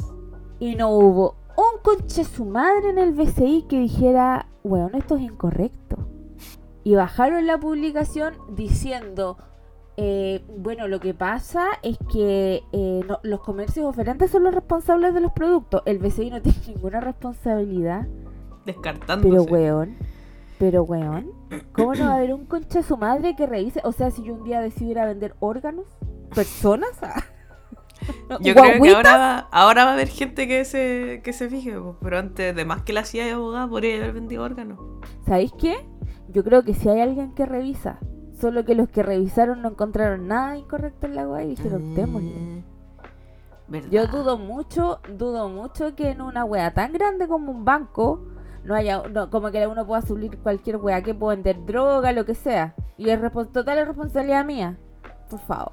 Y 0.60 0.76
no 0.76 0.90
hubo 0.90 1.34
un 1.56 1.82
conche 1.82 2.22
su 2.22 2.44
madre 2.44 2.90
en 2.90 2.98
el 2.98 3.12
BCI 3.12 3.66
que 3.68 3.80
dijera, 3.80 4.46
bueno, 4.62 4.90
esto 4.96 5.16
es 5.16 5.22
incorrecto. 5.22 5.96
Y 6.84 6.94
bajaron 6.94 7.48
la 7.48 7.58
publicación 7.58 8.34
diciendo, 8.54 9.36
eh, 9.96 10.44
bueno, 10.58 10.86
lo 10.86 11.00
que 11.00 11.12
pasa 11.12 11.66
es 11.82 11.98
que 12.12 12.62
eh, 12.70 13.00
no- 13.08 13.18
los 13.24 13.40
comercios 13.40 13.84
oferentes 13.84 14.30
son 14.30 14.44
los 14.44 14.54
responsables 14.54 15.12
de 15.12 15.20
los 15.22 15.32
productos. 15.32 15.82
El 15.86 15.98
BCI 15.98 16.30
no 16.30 16.40
tiene 16.40 16.58
ninguna 16.68 17.00
responsabilidad. 17.00 18.06
Descartándose. 18.64 19.28
Pero 19.28 19.42
weón, 19.42 19.96
pero 20.62 20.84
weón, 20.84 21.32
¿cómo 21.72 21.92
no 21.92 22.04
va 22.04 22.12
a 22.12 22.16
haber 22.18 22.32
un 22.32 22.46
concha 22.46 22.78
de 22.78 22.82
su 22.84 22.96
madre 22.96 23.34
que 23.34 23.46
revise? 23.46 23.80
O 23.82 23.90
sea, 23.90 24.12
si 24.12 24.22
yo 24.22 24.34
un 24.34 24.44
día 24.44 24.60
decido 24.60 24.92
ir 24.92 25.00
a 25.00 25.06
vender 25.06 25.34
órganos, 25.40 25.86
personas, 26.32 26.92
Yo 28.40 28.54
creo 28.54 28.80
que 28.80 28.94
ahora 28.94 29.18
va, 29.18 29.38
ahora 29.50 29.84
va 29.84 29.90
a 29.90 29.94
haber 29.94 30.06
gente 30.06 30.46
que 30.46 30.64
se, 30.64 31.20
que 31.24 31.32
se 31.32 31.48
fije, 31.48 31.74
pero 32.00 32.16
antes 32.16 32.54
de 32.54 32.64
más 32.64 32.82
que 32.82 32.92
la 32.92 33.04
CIA 33.04 33.24
de 33.24 33.30
abogada 33.32 33.68
podría 33.68 33.96
haber 33.96 34.12
vendido 34.12 34.44
órganos. 34.44 34.78
¿sabéis 35.26 35.52
qué? 35.58 35.84
Yo 36.28 36.44
creo 36.44 36.62
que 36.62 36.74
si 36.74 36.88
hay 36.88 37.00
alguien 37.00 37.34
que 37.34 37.44
revisa, 37.44 37.98
solo 38.40 38.64
que 38.64 38.76
los 38.76 38.88
que 38.88 39.02
revisaron 39.02 39.62
no 39.62 39.70
encontraron 39.70 40.28
nada 40.28 40.56
incorrecto 40.56 41.08
en 41.08 41.16
la 41.16 41.26
web 41.26 41.44
y 41.44 41.56
dijeron, 41.56 41.92
démosle. 41.96 42.38
Mm, 42.38 42.62
¿verdad? 43.66 43.90
Yo 43.90 44.06
dudo 44.06 44.38
mucho, 44.38 45.00
dudo 45.18 45.48
mucho 45.48 45.96
que 45.96 46.10
en 46.10 46.20
una 46.20 46.44
wea 46.44 46.72
tan 46.72 46.92
grande 46.92 47.26
como 47.26 47.50
un 47.50 47.64
banco 47.64 48.31
no 48.64 48.74
haya, 48.74 49.02
no, 49.08 49.30
como 49.30 49.50
que 49.50 49.66
uno 49.66 49.86
pueda 49.86 50.02
subir 50.02 50.38
cualquier 50.38 50.76
wea 50.76 51.02
que 51.02 51.14
pueda 51.14 51.34
vender 51.34 51.64
droga, 51.64 52.12
lo 52.12 52.24
que 52.24 52.34
sea. 52.34 52.74
Y 52.96 53.10
es 53.10 53.20
total 53.52 53.78
es 53.78 53.88
responsabilidad 53.88 54.44
mía. 54.44 54.78
Por 55.28 55.40
favor. 55.40 55.72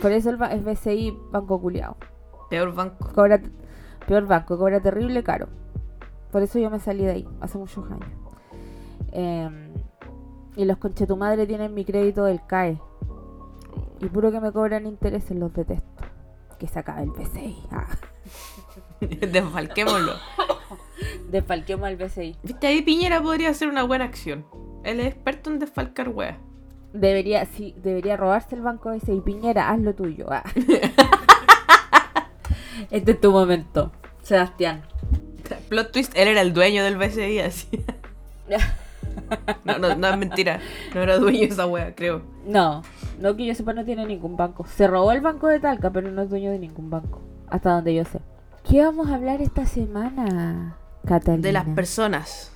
Por 0.00 0.12
eso 0.12 0.30
el, 0.30 0.36
BCI, 0.36 1.18
banco 1.30 1.60
culiao. 1.60 1.96
Peor 2.50 2.74
banco. 2.74 3.10
Cobra, 3.14 3.40
peor 4.06 4.26
banco, 4.26 4.56
cobra 4.58 4.80
terrible 4.80 5.22
caro. 5.24 5.48
Por 6.30 6.42
eso 6.42 6.58
yo 6.58 6.70
me 6.70 6.78
salí 6.78 7.04
de 7.04 7.10
ahí, 7.10 7.28
hace 7.40 7.58
muchos 7.58 7.84
años. 7.90 8.08
Em, 9.12 9.72
y 10.56 10.64
los 10.66 10.76
conchetumadres 10.76 11.48
tienen 11.48 11.74
mi 11.74 11.84
crédito 11.84 12.24
del 12.24 12.44
CAE. 12.46 12.80
Y 14.00 14.06
puro 14.06 14.30
que 14.30 14.40
me 14.40 14.52
cobran 14.52 14.86
intereses, 14.86 15.36
los 15.36 15.52
detesto. 15.52 16.04
que 16.58 16.66
se 16.66 16.78
acabe 16.78 17.04
el 17.04 17.10
BCI. 17.10 17.56
Ah, 17.70 17.86
Desfalquémoslo. 19.00 20.14
desfalquemos 21.30 21.86
al 21.86 21.96
BCI. 21.96 22.36
Viste, 22.42 22.66
ahí 22.66 22.82
Piñera 22.82 23.22
podría 23.22 23.50
hacer 23.50 23.68
una 23.68 23.82
buena 23.82 24.04
acción. 24.04 24.44
Él 24.84 25.00
es 25.00 25.06
experto 25.06 25.50
en 25.50 25.58
desfalcar 25.58 26.08
weas. 26.08 26.36
Debería, 26.92 27.44
sí, 27.44 27.74
debería 27.82 28.16
robarse 28.16 28.54
el 28.54 28.62
banco 28.62 28.90
BCI. 28.90 29.20
Piñera, 29.20 29.70
haz 29.70 29.80
lo 29.80 29.94
tuyo. 29.94 30.26
ah. 30.30 30.42
este 32.90 33.12
es 33.12 33.20
tu 33.20 33.30
momento, 33.30 33.92
Sebastián. 34.22 34.82
Plot 35.68 35.92
twist, 35.92 36.12
él 36.16 36.28
era 36.28 36.40
el 36.40 36.52
dueño 36.52 36.84
del 36.84 36.96
BCI, 36.96 37.40
así. 37.40 37.84
No, 39.64 39.78
no, 39.78 39.94
no 39.94 40.08
es 40.08 40.16
mentira. 40.16 40.60
No 40.94 41.02
era 41.02 41.18
dueño 41.18 41.40
de 41.40 41.46
esa 41.46 41.66
wea, 41.66 41.94
creo. 41.94 42.22
No, 42.46 42.82
no 43.18 43.36
que 43.36 43.46
yo 43.46 43.54
sepa 43.54 43.72
no 43.72 43.84
tiene 43.84 44.06
ningún 44.06 44.36
banco. 44.36 44.66
Se 44.66 44.86
robó 44.86 45.12
el 45.12 45.20
banco 45.20 45.48
de 45.48 45.60
Talca, 45.60 45.90
pero 45.90 46.10
no 46.10 46.22
es 46.22 46.30
dueño 46.30 46.50
de 46.50 46.58
ningún 46.58 46.90
banco. 46.90 47.20
Hasta 47.48 47.72
donde 47.72 47.94
yo 47.94 48.04
sé. 48.04 48.20
¿Qué 48.68 48.82
vamos 48.82 49.08
a 49.08 49.14
hablar 49.14 49.40
esta 49.40 49.64
semana, 49.66 50.76
Catalina? 51.06 51.42
De 51.42 51.52
las 51.52 51.64
personas. 51.74 52.52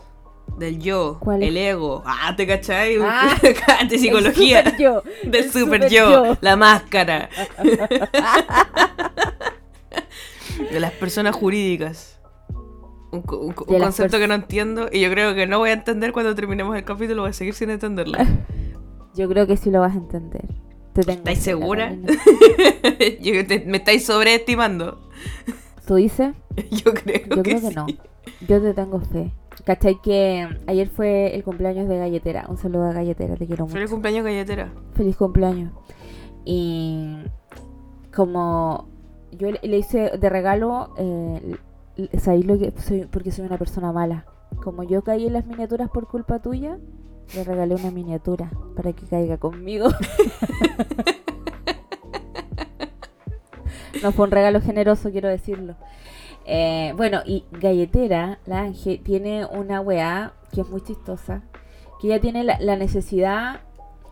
Del 0.58 0.78
yo, 0.78 1.18
el 1.40 1.56
ego. 1.56 2.02
Ah, 2.04 2.34
¿te 2.36 2.46
cachai? 2.46 2.98
Ah, 3.00 3.34
de 3.88 3.98
psicología. 3.98 4.60
El 4.60 4.64
super 4.66 4.78
yo. 4.78 5.02
Del 5.24 5.44
el 5.44 5.50
super, 5.52 5.88
yo, 5.88 6.36
La 6.42 6.56
máscara. 6.56 7.30
de 10.70 10.80
las 10.80 10.92
personas 10.92 11.34
jurídicas. 11.34 12.20
Un, 13.10 13.22
concepto 13.22 14.18
que 14.18 14.26
no 14.26 14.34
entiendo 14.34 14.88
y 14.90 15.00
yo 15.00 15.10
creo 15.10 15.34
que 15.34 15.46
no 15.46 15.58
voy 15.58 15.70
a 15.70 15.74
entender 15.74 16.12
cuando 16.12 16.34
terminemos 16.34 16.76
el 16.76 16.84
capítulo, 16.84 17.22
voy 17.22 17.30
a 17.30 17.34
seguir 17.34 17.54
sin 17.54 17.70
entenderlo. 17.70 18.18
Yo 19.14 19.28
creo 19.28 19.46
que 19.46 19.58
sí 19.58 19.70
lo 19.70 19.80
vas 19.80 19.92
a 19.94 19.98
entender. 19.98 20.46
Te 20.94 21.02
tengo 21.02 21.18
¿Estáis 21.18 21.40
segura? 21.40 21.94
Yo- 23.20 23.46
te- 23.46 23.64
me 23.66 23.76
estáis 23.76 24.06
sobreestimando. 24.06 25.10
¿Tú 25.86 25.96
dices? 25.96 26.34
Yo 26.70 26.92
creo, 26.94 27.20
Yo 27.28 27.42
que, 27.42 27.42
creo 27.42 27.60
que 27.60 27.68
sí. 27.68 27.74
no. 27.74 27.86
Yo 28.48 28.60
te 28.62 28.74
tengo 28.74 29.00
fe. 29.00 29.32
¿Cachai 29.64 30.00
que 30.00 30.48
ayer 30.66 30.88
fue 30.88 31.34
el 31.34 31.44
cumpleaños 31.44 31.88
de 31.88 31.98
Galletera? 31.98 32.46
Un 32.48 32.56
saludo 32.56 32.84
a 32.84 32.92
Galletera, 32.92 33.36
te 33.36 33.46
quiero 33.46 33.64
mucho. 33.64 33.74
Feliz 33.74 33.90
cumpleaños 33.90 34.24
galletera. 34.24 34.72
Feliz 34.94 35.16
cumpleaños. 35.16 35.72
Y 36.44 37.16
como 38.14 38.88
yo 39.32 39.48
le 39.50 39.76
hice 39.78 40.16
de 40.18 40.28
regalo, 40.30 40.94
eh, 40.96 41.56
¿sabéis 42.18 42.46
lo 42.46 42.58
que 42.58 42.72
soy? 42.78 43.06
Porque 43.10 43.30
soy 43.30 43.46
una 43.46 43.58
persona 43.58 43.92
mala. 43.92 44.24
Como 44.64 44.82
yo 44.82 45.02
caí 45.02 45.26
en 45.26 45.32
las 45.34 45.46
miniaturas 45.46 45.90
por 45.90 46.08
culpa 46.08 46.40
tuya, 46.40 46.78
le 47.34 47.44
regalé 47.44 47.74
una 47.74 47.90
miniatura 47.90 48.50
para 48.76 48.92
que 48.92 49.06
caiga 49.06 49.38
conmigo. 49.38 49.88
no 54.02 54.12
fue 54.12 54.26
un 54.26 54.30
regalo 54.30 54.60
generoso, 54.60 55.10
quiero 55.10 55.28
decirlo. 55.28 55.74
Eh, 56.44 56.92
bueno, 56.96 57.20
y 57.24 57.44
Galletera, 57.52 58.38
la 58.46 58.60
Ángel, 58.60 59.00
tiene 59.02 59.46
una 59.46 59.80
weá 59.80 60.32
que 60.52 60.62
es 60.62 60.68
muy 60.68 60.82
chistosa. 60.82 61.42
Que 62.00 62.08
ella 62.08 62.20
tiene 62.20 62.44
la, 62.44 62.58
la 62.60 62.76
necesidad 62.76 63.60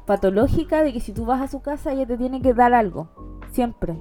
patológica 0.07 0.83
de 0.83 0.93
que 0.93 1.01
si 1.01 1.13
tú 1.13 1.25
vas 1.25 1.41
a 1.41 1.49
su 1.49 1.61
casa, 1.61 1.93
ella 1.93 2.07
te 2.07 2.17
tiene 2.17 2.41
que 2.41 2.55
dar 2.55 2.73
algo. 2.75 3.09
Siempre. 3.53 3.97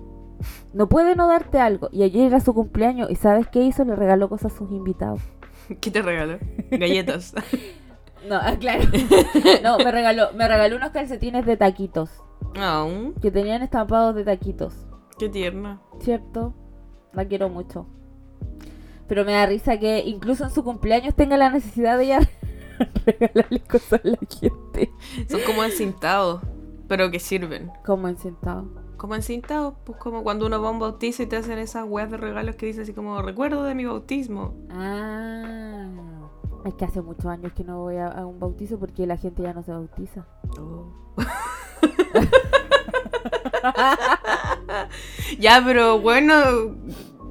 No 0.74 0.88
puede 0.88 1.16
no 1.16 1.28
darte 1.28 1.60
algo. 1.60 1.90
Y 1.92 2.04
ayer 2.04 2.28
era 2.28 2.40
su 2.40 2.54
cumpleaños. 2.54 3.10
¿Y 3.10 3.16
sabes 3.16 3.48
qué 3.48 3.62
hizo? 3.62 3.84
Le 3.84 3.96
regaló 3.96 4.30
cosas 4.30 4.54
a 4.54 4.58
sus 4.58 4.72
invitados. 4.72 5.22
¿Qué 5.82 5.92
te 5.92 6.02
regaló? 6.02 6.38
Galletas. 6.72 7.34
No, 8.28 8.36
ah, 8.36 8.58
claro. 8.60 8.84
No, 9.64 9.78
me 9.78 9.92
regaló, 9.92 10.34
me 10.34 10.46
regaló 10.46 10.76
unos 10.76 10.90
calcetines 10.90 11.46
de 11.46 11.56
taquitos. 11.56 12.10
Oh, 12.60 13.14
Que 13.22 13.32
tenían 13.32 13.62
estampados 13.62 14.14
de 14.14 14.26
taquitos. 14.26 14.74
Qué 15.20 15.30
tierna. 15.30 15.82
¿Cierto? 16.00 16.56
La 17.14 17.28
quiero 17.28 17.50
mucho. 17.50 17.86
Pero 19.08 19.26
me 19.26 19.34
da 19.34 19.46
risa 19.46 19.78
que 19.78 20.00
incluso 20.06 20.46
en 20.46 20.52
su 20.52 20.64
cumpleaños 20.64 21.14
tenga 21.14 21.38
la 21.38 21.52
necesidad 21.52 21.98
de 21.98 22.06
ella 22.06 22.20
regalarle 23.06 23.60
cosas 23.60 24.02
a 24.04 24.08
la 24.08 24.18
gente. 24.18 24.92
Son 25.30 25.42
como 25.46 25.64
encintados, 25.64 26.42
pero 26.88 27.12
que 27.12 27.20
sirven. 27.20 27.72
Como 27.86 28.08
en 28.08 28.18
sentado. 28.18 28.68
Como 28.98 29.16
encintados, 29.16 29.76
pues 29.86 29.98
como 29.98 30.24
cuando 30.24 30.46
uno 30.46 30.62
va 30.62 30.70
a 30.70 30.72
un 30.72 30.80
bautizo 30.80 31.24
y 31.24 31.26
te 31.26 31.38
hacen 31.38 31.58
esas 31.58 31.86
weas 31.88 32.12
de 32.12 32.18
regalos 32.18 32.56
que 32.56 32.66
dice 32.66 32.82
así 32.82 32.94
como 32.94 33.22
recuerdo 33.22 33.64
de 33.64 33.76
mi 33.76 33.86
bautismo. 33.86 34.56
Ah. 34.70 35.88
Es 36.66 36.74
que 36.74 36.86
hace 36.86 37.02
muchos 37.02 37.26
años 37.28 37.54
que 37.54 37.64
no 37.64 37.80
voy 37.80 37.96
a, 37.96 38.08
a 38.08 38.26
un 38.26 38.40
bautizo 38.40 38.78
porque 38.78 39.08
la 39.08 39.18
gente 39.18 39.44
ya 39.44 39.54
no 39.54 39.64
se 39.64 39.72
bautiza. 39.72 40.26
Oh. 40.60 40.94
ya, 45.40 45.62
pero 45.66 46.00
bueno, 46.00 46.34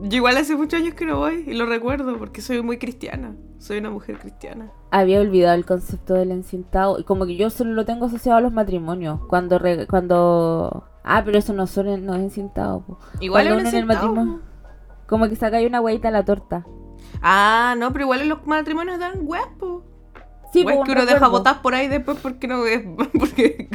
yo 0.02 0.16
igual 0.16 0.37
hace 0.37 0.57
muchos 0.57 0.80
años 0.80 0.95
que 0.95 1.04
no 1.07 1.18
voy 1.18 1.45
y 1.47 1.54
lo 1.54 1.66
recuerdo 1.66 2.16
porque 2.18 2.40
soy 2.40 2.62
muy 2.62 2.78
cristiana. 2.78 3.35
Soy 3.59 3.78
una 3.78 3.90
mujer 3.90 4.18
cristiana. 4.18 4.71
Había 4.92 5.21
olvidado 5.21 5.57
el 5.57 5.64
concepto 5.66 6.14
del 6.14 6.30
encintado. 6.30 6.99
Y 7.00 7.04
como 7.04 7.26
que 7.26 7.37
yo 7.37 7.50
solo 7.50 7.73
lo 7.73 7.85
tengo 7.85 8.07
asociado 8.07 8.38
a 8.38 8.40
los 8.40 8.52
matrimonios. 8.52 9.21
Cuando. 9.26 9.59
re- 9.59 9.88
cuando 9.88 10.85
ah, 11.02 11.23
pero 11.25 11.38
eso 11.38 11.52
no, 11.52 11.66
son, 11.66 12.07
no 12.07 12.14
es 12.14 12.21
encintado. 12.21 12.83
po. 12.87 12.99
Igual 13.21 13.49
es 13.49 13.73
en 13.73 13.75
el 13.80 13.85
matrimonio- 13.87 14.40
Como 15.09 15.28
que 15.28 15.35
saca 15.35 15.57
ahí 15.57 15.66
una 15.66 15.80
hueita 15.80 16.07
a 16.09 16.12
la 16.12 16.25
torta. 16.25 16.64
Ah, 17.21 17.75
no, 17.76 17.92
pero 17.92 18.04
igual 18.04 18.21
en 18.21 18.28
los 18.28 18.47
matrimonios 18.47 19.00
dan 19.00 19.26
po. 19.59 19.83
Sí, 20.52 20.62
Weas 20.64 20.78
po, 20.78 20.85
que 20.85 20.92
un 20.92 20.99
uno 20.99 21.07
deja 21.07 21.26
botar 21.28 21.61
por 21.61 21.75
ahí 21.75 21.88
después 21.88 22.18
porque 22.23 22.47
no 22.47 22.64
es. 22.64 22.83
Porque. 23.18 23.68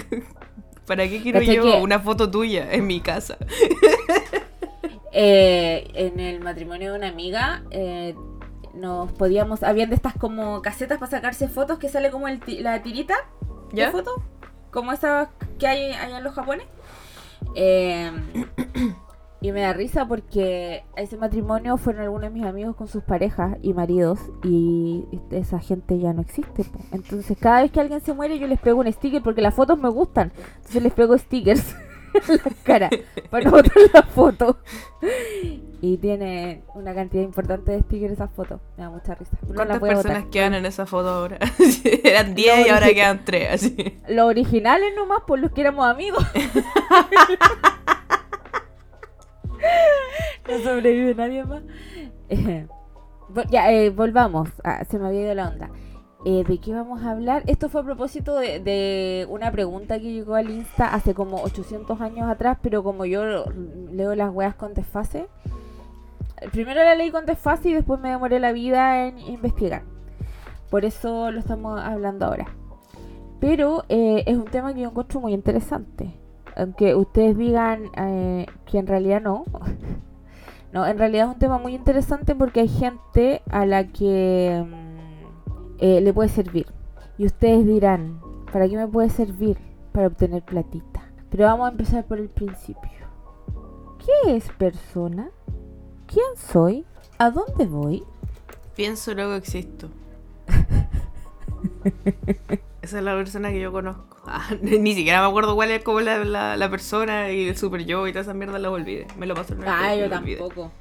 ¿Para 0.85 1.07
qué 1.07 1.21
quiero 1.21 1.39
¿Cachai 1.39 1.55
yo 1.55 1.63
que- 1.63 1.77
una 1.81 1.99
foto 1.99 2.29
tuya 2.29 2.71
en 2.71 2.87
mi 2.87 2.99
casa? 3.01 3.37
Eh, 5.15 5.91
en 5.93 6.19
el 6.19 6.39
matrimonio 6.39 6.91
de 6.91 6.97
una 6.97 7.07
amiga 7.07 7.61
eh, 7.69 8.15
nos 8.73 9.11
podíamos 9.11 9.61
habían 9.61 9.89
de 9.91 9.95
estas 9.95 10.15
como 10.15 10.63
casetas 10.63 10.97
para 10.97 11.11
sacarse 11.11 11.47
fotos 11.47 11.77
que 11.77 11.87
sale 11.87 12.09
como 12.09 12.27
el 12.27 12.39
la 12.63 12.81
tirita 12.81 13.13
¿Ya? 13.73 13.85
de 13.85 13.91
foto 13.91 14.23
como 14.71 14.91
esas 14.91 15.27
que 15.59 15.67
hay 15.67 15.91
allá 15.91 16.17
en 16.17 16.23
los 16.23 16.33
japones 16.33 16.65
Eh, 17.55 18.11
y 19.43 19.51
me 19.51 19.61
da 19.61 19.73
risa 19.73 20.07
porque 20.07 20.85
a 20.95 21.01
ese 21.01 21.17
matrimonio 21.17 21.75
fueron 21.75 22.03
algunos 22.03 22.23
de 22.23 22.39
mis 22.39 22.45
amigos 22.45 22.77
con 22.77 22.87
sus 22.87 23.03
parejas 23.03 23.57
y 23.61 23.73
maridos 23.73 24.17
y 24.41 25.03
esa 25.31 25.59
gente 25.59 25.99
ya 25.99 26.13
no 26.13 26.21
existe 26.21 26.63
po. 26.63 26.79
entonces 26.93 27.37
cada 27.37 27.61
vez 27.61 27.71
que 27.71 27.81
alguien 27.81 27.99
se 27.99 28.13
muere 28.13 28.39
yo 28.39 28.47
les 28.47 28.59
pego 28.59 28.79
un 28.79 28.91
sticker 28.91 29.21
porque 29.21 29.41
las 29.41 29.53
fotos 29.53 29.77
me 29.77 29.89
gustan 29.89 30.31
entonces 30.55 30.81
les 30.81 30.93
pego 30.93 31.17
stickers 31.17 31.75
en 32.29 32.35
la 32.37 32.51
cara 32.63 32.89
para 33.29 33.43
no 33.43 33.51
botar 33.51 33.73
la 33.93 34.03
foto 34.03 34.59
y 35.81 35.97
tiene 35.97 36.63
una 36.73 36.95
cantidad 36.95 37.23
importante 37.23 37.73
de 37.73 37.81
stickers 37.81 38.13
esa 38.13 38.29
foto 38.29 38.61
me 38.77 38.83
da 38.85 38.89
mucha 38.91 39.13
risa 39.13 39.37
No 39.45 39.55
¿Cuántas 39.55 39.79
personas 39.79 40.25
quedan 40.31 40.53
en 40.53 40.65
esa 40.65 40.85
foto 40.85 41.09
ahora? 41.09 41.37
Eran 42.05 42.33
10 42.33 42.67
y 42.67 42.69
ahora 42.69 42.87
quedan 42.93 43.25
3, 43.25 43.49
así. 43.51 43.99
Los 44.07 44.25
originales 44.25 44.93
nomás, 44.95 45.23
por 45.27 45.39
los 45.39 45.51
que 45.51 45.59
éramos 45.59 45.85
amigos. 45.85 46.25
no 50.49 50.57
sobrevive 50.59 51.15
nadie 51.15 51.43
más. 51.43 51.63
Ya, 53.49 53.71
eh, 53.71 53.89
volvamos. 53.89 54.49
Ah, 54.63 54.83
se 54.85 54.99
me 54.99 55.07
había 55.07 55.21
ido 55.21 55.33
la 55.33 55.47
onda. 55.49 55.71
Eh, 56.25 56.43
¿De 56.47 56.59
qué 56.59 56.71
vamos 56.71 57.01
a 57.03 57.11
hablar? 57.11 57.41
Esto 57.47 57.67
fue 57.67 57.81
a 57.81 57.83
propósito 57.83 58.35
de, 58.35 58.59
de 58.59 59.25
una 59.29 59.51
pregunta 59.51 59.99
que 59.99 60.13
llegó 60.13 60.35
al 60.35 60.51
Insta 60.51 60.93
hace 60.93 61.15
como 61.15 61.41
800 61.41 61.99
años 61.99 62.29
atrás, 62.29 62.59
pero 62.61 62.83
como 62.83 63.05
yo 63.05 63.23
leo 63.91 64.15
las 64.15 64.31
weas 64.31 64.55
con 64.55 64.73
desfase, 64.73 65.27
primero 66.51 66.83
la 66.83 66.95
leí 66.95 67.11
con 67.11 67.25
desfase 67.25 67.69
y 67.69 67.73
después 67.73 67.99
me 67.99 68.09
demoré 68.09 68.39
la 68.39 68.51
vida 68.51 69.07
en 69.07 69.17
investigar. 69.17 69.83
Por 70.69 70.85
eso 70.85 71.31
lo 71.31 71.39
estamos 71.39 71.79
hablando 71.79 72.25
ahora. 72.25 72.47
Pero 73.39 73.83
eh, 73.89 74.23
es 74.25 74.37
un 74.37 74.45
tema 74.45 74.73
que 74.73 74.81
yo 74.81 74.89
encuentro 74.89 75.19
muy 75.19 75.33
interesante. 75.33 76.13
Aunque 76.55 76.95
ustedes 76.95 77.37
digan 77.37 77.89
eh, 77.97 78.45
que 78.65 78.79
en 78.79 78.87
realidad 78.87 79.21
no. 79.21 79.45
no, 80.73 80.85
en 80.85 80.97
realidad 80.97 81.27
es 81.27 81.33
un 81.33 81.39
tema 81.39 81.57
muy 81.57 81.75
interesante 81.75 82.35
porque 82.35 82.61
hay 82.61 82.67
gente 82.67 83.41
a 83.49 83.65
la 83.65 83.87
que 83.87 84.65
mm, 84.65 85.77
eh, 85.79 86.01
le 86.01 86.13
puede 86.13 86.29
servir. 86.29 86.67
Y 87.17 87.25
ustedes 87.25 87.65
dirán, 87.65 88.21
¿para 88.51 88.67
qué 88.67 88.77
me 88.77 88.87
puede 88.87 89.09
servir? 89.09 89.57
Para 89.91 90.07
obtener 90.07 90.43
platita. 90.43 91.11
Pero 91.29 91.45
vamos 91.45 91.67
a 91.67 91.71
empezar 91.71 92.05
por 92.05 92.19
el 92.19 92.29
principio. 92.29 92.91
¿Qué 93.99 94.35
es 94.35 94.49
persona? 94.57 95.29
¿Quién 96.07 96.25
soy? 96.35 96.85
¿A 97.17 97.29
dónde 97.29 97.65
voy? 97.65 98.03
Pienso 98.75 99.13
luego 99.13 99.35
existo. 99.35 99.89
Esa 102.83 102.97
es 102.99 103.03
la 103.03 103.15
persona 103.15 103.49
que 103.49 103.59
yo 103.59 103.71
conozco. 103.71 104.17
Ah, 104.25 104.47
ni 104.61 104.93
siquiera 104.95 105.19
me 105.21 105.27
acuerdo 105.27 105.53
cuál 105.55 105.71
es 105.71 105.83
como 105.83 105.99
la, 105.99 106.23
la, 106.23 106.55
la 106.55 106.69
persona 106.69 107.29
y 107.31 107.49
el 107.49 107.57
super 107.57 107.83
yo 107.85 108.07
y 108.07 108.11
toda 108.13 108.21
esa 108.21 108.33
mierda 108.33 108.57
la 108.59 108.69
olvidé. 108.71 109.05
Me 109.17 109.25
lo 109.25 109.33
pasó 109.35 109.53
en 109.53 109.63
el 109.63 109.67
Ah, 109.67 109.77
colegio, 109.79 110.05
yo 110.05 110.09
lo 110.09 110.17
olvidé. 110.17 110.37
tampoco. 110.37 110.71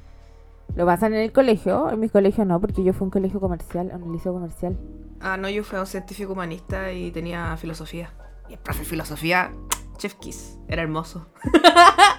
¿Lo 0.75 0.85
pasan 0.85 1.13
en 1.13 1.19
el 1.21 1.31
colegio? 1.33 1.89
En 1.91 1.99
mi 1.99 2.07
colegio 2.09 2.45
no, 2.45 2.59
porque 2.61 2.83
yo 2.83 2.93
fui 2.93 3.03
a 3.03 3.05
un 3.05 3.09
colegio 3.11 3.39
comercial, 3.41 3.91
a 3.91 3.97
un 3.97 4.13
liceo 4.13 4.31
comercial. 4.33 4.77
Ah, 5.19 5.35
no, 5.37 5.49
yo 5.49 5.63
fui 5.63 5.77
a 5.77 5.81
un 5.81 5.87
científico 5.87 6.31
humanista 6.33 6.91
y 6.93 7.11
tenía 7.11 7.55
filosofía. 7.57 8.13
Y 8.49 8.53
el 8.53 8.59
profe 8.59 8.79
de 8.79 8.85
filosofía, 8.85 9.51
Chef 9.97 10.13
Kiss, 10.15 10.57
era 10.69 10.81
hermoso. 10.83 11.27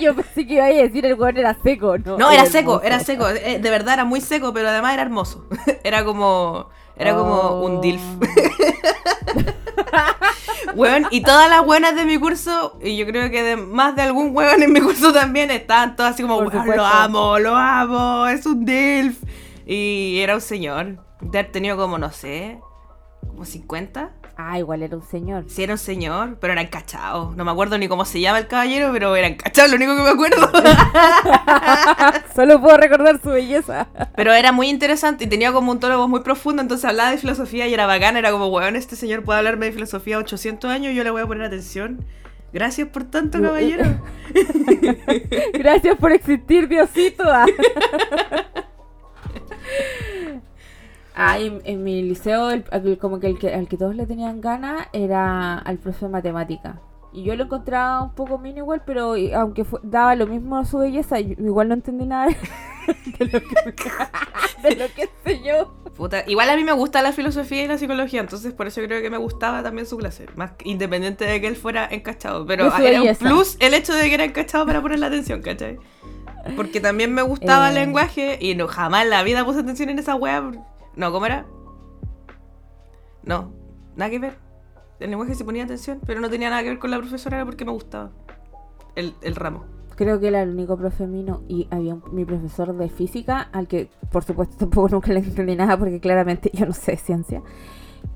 Yo 0.00 0.14
pensé 0.14 0.46
que 0.46 0.54
iba 0.54 0.64
a 0.64 0.68
decir 0.68 1.06
el 1.06 1.14
weón 1.14 1.36
era 1.36 1.54
seco, 1.62 1.98
¿no? 1.98 2.18
No, 2.18 2.30
era 2.30 2.46
seco, 2.46 2.80
hermoso. 2.82 2.84
era 2.84 3.00
seco. 3.00 3.28
eh, 3.28 3.58
De 3.60 3.70
verdad 3.70 3.94
era 3.94 4.04
muy 4.04 4.20
seco, 4.20 4.52
pero 4.52 4.68
además 4.68 4.92
era 4.94 5.02
hermoso. 5.02 5.46
Era 5.84 6.04
como. 6.04 6.68
Era 6.96 7.14
como 7.14 7.64
un 7.64 7.76
Oh. 7.76 7.80
DILF. 7.80 8.02
Y 11.10 11.22
todas 11.22 11.48
las 11.48 11.64
buenas 11.64 11.94
de 11.94 12.04
mi 12.04 12.18
curso, 12.18 12.78
y 12.82 12.96
yo 12.96 13.06
creo 13.06 13.30
que 13.30 13.42
de 13.42 13.56
más 13.56 13.94
de 13.94 14.02
algún 14.02 14.34
weón 14.34 14.62
en 14.62 14.72
mi 14.72 14.80
curso 14.80 15.12
también, 15.12 15.50
estaban 15.50 15.94
todas 15.94 16.14
así 16.14 16.22
como, 16.22 16.40
lo 16.42 16.84
amo, 16.84 17.38
lo 17.38 17.56
amo, 17.56 18.26
es 18.26 18.44
un 18.46 18.64
DILF. 18.64 19.22
Y 19.66 20.18
era 20.20 20.34
un 20.34 20.40
señor, 20.40 20.98
de 21.20 21.38
haber 21.38 21.52
tenido 21.52 21.76
como, 21.76 21.98
no 21.98 22.10
sé, 22.10 22.58
como 23.28 23.44
50. 23.44 24.10
Ah, 24.36 24.58
igual 24.58 24.82
era 24.82 24.96
un 24.96 25.02
señor. 25.02 25.44
Sí, 25.46 25.62
era 25.62 25.74
un 25.74 25.78
señor, 25.78 26.38
pero 26.40 26.52
era 26.52 26.62
encachado. 26.62 27.32
No 27.36 27.44
me 27.44 27.52
acuerdo 27.52 27.78
ni 27.78 27.86
cómo 27.86 28.04
se 28.04 28.20
llama 28.20 28.38
el 28.38 28.48
caballero, 28.48 28.90
pero 28.92 29.14
era 29.14 29.28
encachado, 29.28 29.68
lo 29.68 29.76
único 29.76 29.96
que 29.96 30.02
me 30.02 30.08
acuerdo. 30.08 30.50
Solo 32.34 32.60
puedo 32.60 32.76
recordar 32.76 33.20
su 33.22 33.30
belleza. 33.30 33.86
Pero 34.16 34.32
era 34.32 34.50
muy 34.50 34.68
interesante 34.68 35.24
y 35.24 35.26
tenía 35.28 35.52
como 35.52 35.70
un 35.70 35.78
tono 35.78 35.94
de 35.94 35.98
voz 35.98 36.08
muy 36.08 36.20
profundo, 36.20 36.62
entonces 36.62 36.84
hablaba 36.84 37.12
de 37.12 37.18
filosofía 37.18 37.68
y 37.68 37.74
era 37.74 37.86
bacán, 37.86 38.16
era 38.16 38.32
como, 38.32 38.48
weón, 38.48 38.74
este 38.74 38.96
señor 38.96 39.22
puede 39.22 39.38
hablarme 39.38 39.66
de 39.66 39.72
filosofía 39.72 40.18
800 40.18 40.68
años 40.68 40.92
y 40.92 40.96
yo 40.96 41.04
le 41.04 41.10
voy 41.10 41.22
a 41.22 41.26
poner 41.26 41.44
atención. 41.44 42.04
Gracias 42.52 42.88
por 42.88 43.04
tanto, 43.04 43.40
caballero. 43.40 43.84
Gracias 45.52 45.96
por 45.96 46.12
existir, 46.12 46.68
Diosito. 46.68 47.24
Ah. 51.14 51.38
En, 51.38 51.60
en 51.64 51.82
mi 51.84 52.02
liceo, 52.02 52.50
el- 52.50 52.64
el- 52.72 52.98
como 52.98 53.20
que 53.20 53.28
el 53.28 53.38
que 53.38 53.54
al 53.54 53.68
que 53.68 53.76
todos 53.76 53.94
le 53.94 54.06
tenían 54.06 54.40
ganas 54.40 54.88
era 54.92 55.58
al 55.58 55.78
profe 55.78 56.06
de 56.06 56.10
matemática. 56.12 56.80
Y 57.12 57.22
yo 57.22 57.36
lo 57.36 57.44
encontraba 57.44 58.02
un 58.02 58.12
poco 58.16 58.38
mini 58.38 58.58
igual, 58.58 58.82
pero 58.84 59.16
y- 59.16 59.32
aunque 59.32 59.64
daba 59.84 60.16
lo 60.16 60.26
mismo 60.26 60.64
su 60.64 60.78
belleza, 60.78 61.20
yo 61.20 61.34
igual 61.38 61.68
no 61.68 61.74
entendí 61.74 62.04
nada 62.06 62.26
de 63.18 63.24
lo 63.26 63.40
que, 63.40 64.68
de 64.68 64.76
lo 64.76 64.86
que 64.94 65.08
enseñó. 65.24 65.72
Puta, 65.96 66.24
Igual 66.26 66.50
a 66.50 66.56
mí 66.56 66.64
me 66.64 66.72
gusta 66.72 67.00
la 67.02 67.12
filosofía 67.12 67.62
y 67.62 67.68
la 67.68 67.78
psicología, 67.78 68.20
entonces 68.20 68.52
por 68.52 68.66
eso 68.66 68.80
creo 68.82 69.00
que 69.00 69.10
me 69.10 69.16
gustaba 69.18 69.62
también 69.62 69.86
su 69.86 69.96
clase, 69.96 70.26
más 70.34 70.50
independiente 70.64 71.24
de 71.24 71.40
que 71.40 71.46
él 71.46 71.54
fuera 71.54 71.86
encachado. 71.88 72.44
Pero 72.46 72.76
era 72.78 73.00
un 73.00 73.14
plus 73.14 73.56
el 73.60 73.74
hecho 73.74 73.94
de 73.94 74.08
que 74.08 74.14
era 74.14 74.24
encachado 74.24 74.66
para 74.66 74.82
poner 74.82 74.98
la 74.98 75.06
atención, 75.06 75.40
¿cachai? 75.40 75.78
Porque 76.56 76.80
también 76.80 77.14
me 77.14 77.22
gustaba 77.22 77.70
el 77.70 77.76
Eh. 77.76 77.80
lenguaje 77.84 78.38
y 78.40 78.56
no 78.56 78.66
jamás 78.66 79.04
en 79.04 79.10
la 79.10 79.22
vida 79.22 79.44
puse 79.44 79.60
atención 79.60 79.88
en 79.88 80.00
esa 80.00 80.16
wea. 80.16 80.50
No, 80.96 81.12
¿cómo 81.12 81.26
era? 81.26 81.46
No, 83.24 83.52
nada 83.96 84.10
que 84.10 84.18
ver. 84.18 84.38
El 85.00 85.10
lenguaje 85.10 85.34
se 85.34 85.44
ponía 85.44 85.64
atención, 85.64 86.00
pero 86.06 86.20
no 86.20 86.30
tenía 86.30 86.50
nada 86.50 86.62
que 86.62 86.68
ver 86.68 86.78
con 86.78 86.90
la 86.90 86.98
profesora, 86.98 87.36
era 87.36 87.44
porque 87.44 87.64
me 87.64 87.72
gustaba 87.72 88.10
el, 88.94 89.14
el 89.22 89.34
ramo. 89.34 89.64
Creo 89.96 90.18
que 90.18 90.28
era 90.28 90.42
el 90.42 90.50
único 90.50 90.76
profe 90.76 91.06
mino 91.06 91.42
y 91.48 91.68
había 91.70 91.96
mi 92.10 92.24
profesor 92.24 92.76
de 92.76 92.88
física, 92.88 93.48
al 93.52 93.68
que 93.68 93.88
por 94.10 94.24
supuesto 94.24 94.56
tampoco 94.58 94.88
nunca 94.88 95.12
le 95.12 95.20
entendí 95.20 95.56
nada 95.56 95.76
porque 95.78 96.00
claramente 96.00 96.50
yo 96.52 96.66
no 96.66 96.72
sé 96.72 96.92
de 96.92 96.98
ciencia. 96.98 97.42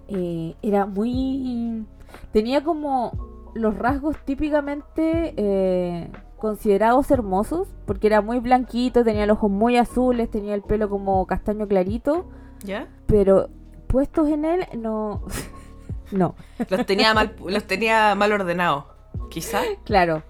Eh, 0.08 0.54
era 0.62 0.86
muy... 0.86 1.84
tenía 2.32 2.64
como 2.64 3.12
los 3.54 3.76
rasgos 3.76 4.16
típicamente 4.24 5.34
eh, 5.36 6.10
considerados 6.36 7.10
hermosos, 7.10 7.68
porque 7.86 8.06
era 8.06 8.20
muy 8.20 8.38
blanquito, 8.38 9.04
tenía 9.04 9.26
los 9.26 9.38
ojos 9.38 9.50
muy 9.50 9.76
azules, 9.76 10.30
tenía 10.30 10.54
el 10.54 10.62
pelo 10.62 10.88
como 10.88 11.26
castaño 11.26 11.66
clarito, 11.66 12.28
¿Ya? 12.64 12.88
pero 13.06 13.48
puestos 13.86 14.28
en 14.28 14.44
él 14.44 14.66
no... 14.76 15.22
no, 16.12 16.34
Los 16.68 16.86
tenía 16.86 17.14
mal, 17.14 17.34
los 17.46 17.64
tenía 17.64 18.14
mal 18.14 18.32
ordenados. 18.32 18.84
Quizá. 19.30 19.60
Claro, 19.84 20.22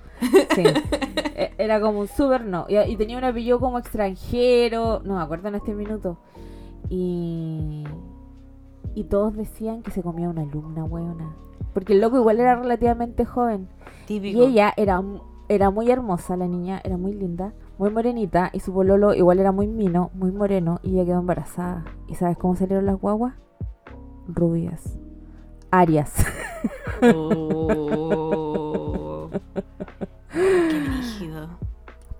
sí. 0.54 0.64
E- 1.36 1.54
Era 1.58 1.80
como 1.80 2.00
un 2.00 2.08
súper 2.08 2.44
no. 2.44 2.66
Y, 2.68 2.96
tenía 2.96 3.16
un 3.16 3.24
apellido 3.24 3.60
como 3.60 3.78
extranjero. 3.78 5.00
No 5.04 5.16
me 5.16 5.22
acuerdo 5.22 5.48
en 5.48 5.54
este 5.54 5.72
minuto. 5.72 6.18
Y. 6.88 7.84
Y 8.94 9.04
todos 9.04 9.36
decían 9.36 9.82
que 9.82 9.92
se 9.92 10.02
comía 10.02 10.28
una 10.28 10.42
alumna, 10.42 10.82
weona. 10.82 11.36
Porque 11.74 11.92
el 11.92 12.00
loco 12.00 12.16
igual 12.16 12.40
era 12.40 12.56
relativamente 12.56 13.24
joven. 13.24 13.68
Típico. 14.06 14.42
Y 14.42 14.46
ella 14.46 14.74
era, 14.76 15.00
era 15.48 15.70
muy 15.70 15.88
hermosa, 15.90 16.36
la 16.36 16.48
niña, 16.48 16.80
era 16.82 16.96
muy 16.96 17.12
linda, 17.12 17.52
muy 17.78 17.90
morenita. 17.90 18.50
Y 18.52 18.60
su 18.60 18.72
pololo 18.72 19.14
igual 19.14 19.38
era 19.38 19.52
muy 19.52 19.66
mino, 19.66 20.10
muy 20.14 20.32
moreno. 20.32 20.80
Y 20.82 20.94
ella 20.94 21.06
quedó 21.06 21.20
embarazada. 21.20 21.84
¿Y 22.06 22.14
sabes 22.16 22.36
cómo 22.36 22.56
salieron 22.56 22.86
las 22.86 23.00
guaguas? 23.00 23.34
Rubias. 24.26 24.98
Arias. 25.70 26.14
Oh. 27.02 28.28
Qué 30.32 30.80
brígido. 30.80 31.48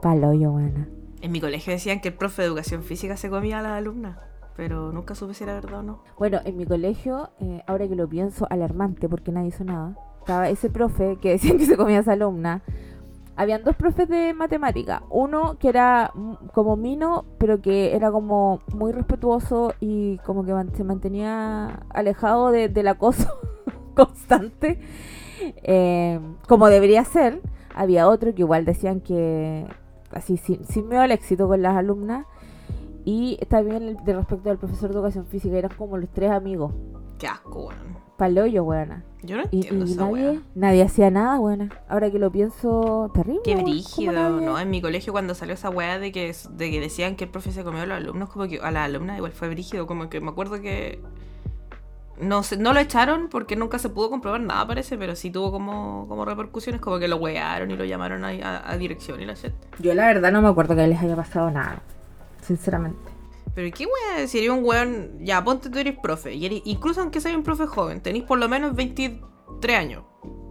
Paloyo, 0.01 0.53
buena. 0.53 0.89
En 1.21 1.33
mi 1.33 1.41
colegio 1.41 1.73
decían 1.73 2.01
que 2.01 2.09
el 2.09 2.15
profe 2.15 2.43
de 2.43 2.49
educación 2.49 2.85
física 2.85 3.17
se 3.17 3.29
comía 3.29 3.59
a 3.59 3.63
las 3.63 3.73
alumnas, 3.73 4.19
pero 4.57 4.93
nunca 4.93 5.17
supe 5.17 5.35
si 5.35 5.43
era 5.43 5.55
verdad 5.55 5.81
o 5.81 5.83
no. 5.83 6.05
Bueno, 6.17 6.39
en 6.45 6.57
mi 6.57 6.65
colegio, 6.65 7.31
eh, 7.41 7.63
ahora 7.67 7.89
que 7.89 7.97
lo 7.97 8.09
pienso, 8.09 8.47
alarmante 8.51 9.09
porque 9.09 9.33
nadie 9.33 9.49
hizo 9.49 9.65
nada. 9.65 9.97
Estaba 10.21 10.49
ese 10.49 10.71
profe 10.71 11.19
que 11.21 11.31
decían 11.31 11.59
que 11.59 11.67
se 11.67 11.77
comía 11.77 11.99
a 11.99 12.01
esa 12.03 12.13
alumna. 12.13 12.63
Habían 13.41 13.63
dos 13.63 13.77
profes 13.77 14.09
de 14.09 14.35
matemática. 14.35 15.05
Uno 15.11 15.59
que 15.61 15.69
era 15.69 16.13
como 16.53 16.77
mino, 16.77 17.25
pero 17.39 17.61
que 17.63 17.95
era 17.95 18.11
como 18.11 18.61
muy 18.75 18.91
respetuoso 18.91 19.73
y 19.79 20.19
como 20.27 20.45
que 20.45 20.53
se 20.77 20.83
mantenía 20.83 21.85
alejado 21.91 22.51
de- 22.51 22.69
del 22.69 22.89
acoso 22.89 23.29
constante, 23.95 24.81
eh, 25.63 26.19
como 26.49 26.67
debería 26.69 27.05
ser. 27.05 27.41
Había 27.77 28.09
otro 28.09 28.35
que 28.35 28.43
igual 28.43 28.65
decían 28.65 29.01
que 29.01 29.67
así 30.11 30.37
sin, 30.37 30.65
sin 30.65 30.89
miedo 30.89 31.03
al 31.03 31.13
éxito 31.13 31.47
con 31.47 31.63
las 31.63 31.77
alumnas. 31.77 32.27
Y 33.05 33.37
también 33.49 33.97
de 34.05 34.13
respecto 34.17 34.51
al 34.51 34.59
profesor 34.59 34.91
de 34.91 34.97
educación 34.97 35.27
física, 35.27 35.57
eran 35.57 35.71
como 35.79 35.97
los 35.97 36.11
tres 36.11 36.33
amigos. 36.33 36.73
Qué 37.19 37.29
asco, 37.29 37.69
weón. 37.69 38.08
Paloyo, 38.19 38.65
buena. 38.65 39.05
Yo 39.23 39.37
no 39.37 39.45
Y, 39.51 39.57
entiendo 39.63 39.87
y 39.87 39.93
esa 39.93 40.43
nadie, 40.55 40.83
hacía 40.83 41.11
nada, 41.11 41.39
buena. 41.39 41.71
Ahora 41.89 42.11
que 42.11 42.19
lo 42.19 42.31
pienso, 42.31 43.11
terrible. 43.15 43.41
Qué 43.45 43.53
weón. 43.55 43.63
¿Cómo 43.65 43.73
brígido, 43.73 44.13
nadie? 44.13 44.47
¿no? 44.47 44.59
En 44.59 44.71
mi 44.71 44.83
colegio 44.83 45.13
cuando 45.13 45.35
salió 45.35 45.55
esa 45.55 45.71
weá 45.71 45.99
de 45.99 46.13
que, 46.13 46.35
de 46.51 46.71
que 46.71 46.81
decían 46.81 47.17
que 47.17 47.25
el 47.25 47.31
profe 47.31 47.53
se 47.53 47.65
comió 47.65 47.83
a 47.83 47.87
los 47.87 47.97
alumnos, 47.97 48.29
como 48.29 48.47
que 48.49 48.59
a 48.61 48.71
las 48.71 48.85
alumnas 48.85 49.17
igual 49.17 49.33
fue 49.33 49.49
brígido, 49.49 49.87
como 49.87 50.11
que 50.11 50.21
me 50.21 50.31
acuerdo 50.31 50.61
que 50.61 51.01
no 52.21 52.43
sé, 52.43 52.57
no 52.57 52.73
lo 52.73 52.81
echaron 52.81 53.29
porque 53.29 53.55
nunca 53.55 53.79
se 53.79 53.89
pudo 53.89 54.11
comprobar 54.11 54.41
nada 54.41 54.67
parece, 54.67 54.99
pero 54.99 55.15
sí 55.15 55.31
tuvo 55.31 55.53
como, 55.53 56.07
como 56.09 56.25
repercusiones, 56.25 56.81
como 56.81 56.99
que 56.99 57.07
lo 57.07 57.17
wearon 57.17 57.71
y 57.71 57.77
lo 57.77 57.85
llamaron 57.85 58.25
a, 58.25 58.29
a- 58.31 58.71
a 58.73 58.77
dirección 58.77 59.21
y 59.23 59.27
la 59.27 59.35
shit. 59.35 59.53
Yo 59.79 59.95
la 59.95 60.07
verdad 60.07 60.33
no 60.33 60.43
me 60.43 60.49
acuerdo 60.49 60.75
que 60.75 60.87
les 60.89 61.01
haya 61.01 61.15
pasado 61.15 61.51
nada. 61.53 61.81
Sinceramente. 62.43 62.99
Pero 63.59 63.75
qué 63.77 63.87
weá, 63.87 64.25
si 64.29 64.39
eres 64.39 64.51
un 64.51 64.65
weón, 64.65 65.19
ya 65.19 65.43
ponte 65.43 65.69
tú 65.69 65.81
eres 65.81 65.99
profe, 66.01 66.33
y 66.33 66.47
eres- 66.47 66.63
incluso 66.65 67.01
aunque 67.01 67.21
seas 67.21 67.35
un 67.35 67.43
profe 67.43 67.67
joven, 67.67 68.01
tenéis 68.01 68.23
por 68.23 68.39
lo 68.39 68.49
menos 68.49 68.73
23 68.77 69.77
años. 69.77 70.05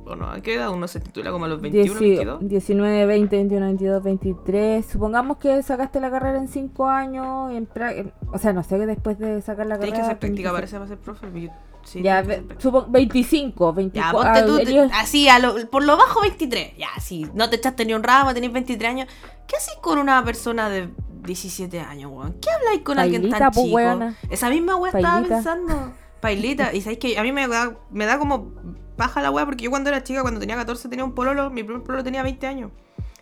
¿O 0.06 0.14
no? 0.18 0.30
¿A 0.30 0.42
qué 0.42 0.56
edad 0.56 0.72
uno 0.72 0.90
se 0.90 1.00
titula 1.00 1.32
como 1.32 1.46
a 1.46 1.48
los 1.48 1.62
21, 1.62 1.94
Dieci- 1.94 2.00
22? 2.00 2.40
19, 2.50 3.06
20, 3.06 3.36
21, 3.38 3.66
22, 3.68 4.04
23. 4.04 4.86
Supongamos 4.86 5.38
que 5.38 5.64
sacaste 5.64 6.02
la 6.02 6.12
carrera 6.12 6.38
en 6.38 6.50
5 6.50 6.86
años. 6.88 7.52
En 7.54 7.66
pra- 7.70 7.96
en- 7.96 8.12
o 8.34 8.38
sea, 8.38 8.52
no 8.52 8.62
sé 8.64 8.78
que 8.78 8.86
después 8.88 9.18
de 9.20 9.42
sacar 9.42 9.68
la 9.68 9.76
carrera. 9.76 9.96
que 9.96 10.02
hacer 10.02 10.20
práctica 10.20 10.50
que 10.50 10.54
para 10.56 10.68
ser, 10.68 10.98
profe. 10.98 11.28
yo- 11.42 11.50
sí, 11.88 12.02
Ya, 12.02 12.22
tenés 12.22 12.24
que 12.24 12.28
ve- 12.28 12.34
hacer 12.36 12.46
práctica. 12.48 12.70
supo- 12.70 12.86
25, 12.92 13.70
Ya, 13.72 13.76
24. 13.76 14.20
ponte 14.20 14.44
tú, 14.44 14.56
ah, 14.58 14.62
ellos- 14.62 14.92
así, 14.94 15.30
a 15.30 15.40
lo- 15.40 15.70
por 15.70 15.84
lo 15.84 15.98
bajo 15.98 16.22
23. 16.22 16.78
Ya, 16.78 16.90
sí, 17.00 17.26
no 17.34 17.50
te 17.50 17.56
echaste 17.58 17.86
ni 17.86 17.94
un 17.94 18.04
ramo, 18.04 18.34
tenés 18.34 18.52
23 18.52 18.90
años. 18.92 19.08
¿Qué 19.48 19.56
haces 19.56 19.76
con 19.82 19.98
una 20.00 20.24
persona 20.24 20.70
de 20.70 20.90
17 21.24 21.80
años, 21.80 22.12
weón? 22.14 22.34
¿Qué 22.42 22.50
habláis 22.52 22.82
con 22.82 23.00
alguien 23.00 23.30
tan 23.30 23.52
po, 23.52 23.64
chico? 23.64 23.76
weona. 23.76 24.16
Esa 24.30 24.50
misma 24.50 24.76
weá 24.76 24.92
estaba 24.92 25.22
pensando. 25.26 25.94
Pailita. 26.22 26.74
Y 26.74 26.82
sabéis 26.82 27.00
que 27.00 27.18
a 27.18 27.24
mí 27.24 27.32
me 27.32 27.48
da, 27.48 27.76
me 27.92 28.06
da 28.06 28.18
como 28.20 28.52
paja 28.98 29.22
la 29.22 29.30
weá, 29.32 29.46
porque 29.46 29.64
yo 29.66 29.70
cuando 29.70 29.90
era 29.90 30.04
chica, 30.04 30.22
cuando 30.22 30.40
tenía 30.40 30.56
14, 30.56 30.90
tenía 30.90 31.06
un 31.06 31.14
pololo, 31.14 31.50
mi 31.52 31.64
primer 31.64 31.84
pololo 31.84 32.04
tenía 32.04 32.24
20 32.24 32.48
años. 32.48 32.72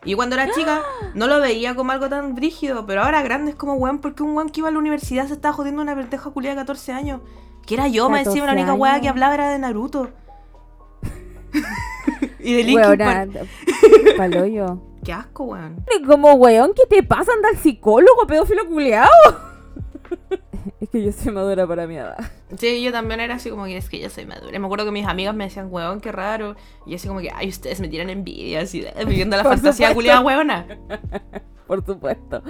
Y 0.05 0.13
cuando 0.13 0.35
era 0.35 0.49
chica, 0.51 0.81
no 1.15 1.27
lo 1.27 1.39
veía 1.41 1.75
como 1.75 1.91
algo 1.91 2.07
tan 2.09 2.35
brígido, 2.35 2.85
pero 2.85 3.03
ahora 3.03 3.21
grande 3.23 3.51
es 3.51 3.55
como 3.57 3.73
weón, 3.75 3.99
porque 3.99 4.23
un 4.23 4.35
weón 4.35 4.49
que 4.49 4.61
iba 4.61 4.69
a 4.69 4.71
la 4.71 4.79
universidad 4.79 5.27
se 5.27 5.33
estaba 5.33 5.53
jodiendo 5.53 5.81
una 5.81 5.95
pendeja 5.95 6.29
culiada 6.29 6.55
de 6.55 6.61
14 6.61 6.93
años. 6.93 7.21
Que 7.65 7.73
era 7.73 7.87
yo, 7.87 8.09
me 8.09 8.19
decía, 8.19 8.33
la 8.33 8.47
14 8.47 8.61
única 8.61 8.73
weá 8.73 9.01
que 9.01 9.09
hablaba 9.09 9.33
era 9.33 9.49
de 9.49 9.59
Naruto. 9.59 10.11
y 12.39 12.53
de 12.53 12.63
Linkin 12.63 12.97
Park. 12.97 13.47
Paloyo. 14.17 14.81
Qué 15.03 15.13
asco, 15.13 15.43
weón. 15.43 15.83
Como, 16.05 16.33
weón, 16.33 16.73
¿qué 16.73 16.85
te 16.87 17.03
pasa? 17.03 17.31
Anda 17.33 17.49
al 17.49 17.57
psicólogo, 17.57 18.25
pedófilo 18.27 18.67
culiao. 18.67 19.09
es 20.81 20.89
que 20.89 21.03
yo 21.03 21.11
soy 21.11 21.31
madura 21.31 21.67
para 21.67 21.85
mi 21.85 21.95
edad. 21.95 22.17
Sí, 22.57 22.81
yo 22.83 22.91
también 22.91 23.19
era 23.19 23.35
así 23.35 23.49
como 23.49 23.65
que 23.65 23.77
es 23.77 23.89
que 23.89 23.99
yo 23.99 24.09
soy 24.09 24.25
madura. 24.25 24.57
Me 24.57 24.65
acuerdo 24.65 24.85
que 24.85 24.91
mis 24.91 25.05
amigas 25.05 25.35
me 25.35 25.43
decían, 25.43 25.67
weón, 25.71 26.01
qué 26.01 26.11
raro. 26.11 26.55
Y 26.85 26.91
yo 26.91 26.95
así 26.95 27.07
como 27.07 27.19
que, 27.19 27.31
ay, 27.33 27.49
ustedes 27.49 27.79
me 27.81 27.87
tiran 27.87 28.09
envidia, 28.09 28.61
así, 28.61 28.85
viviendo 29.05 29.37
la 29.37 29.43
Por 29.43 29.53
fantasía 29.53 29.93
culiada, 29.93 30.21
weona. 30.21 30.65
Por 31.67 31.85
supuesto. 31.85 32.41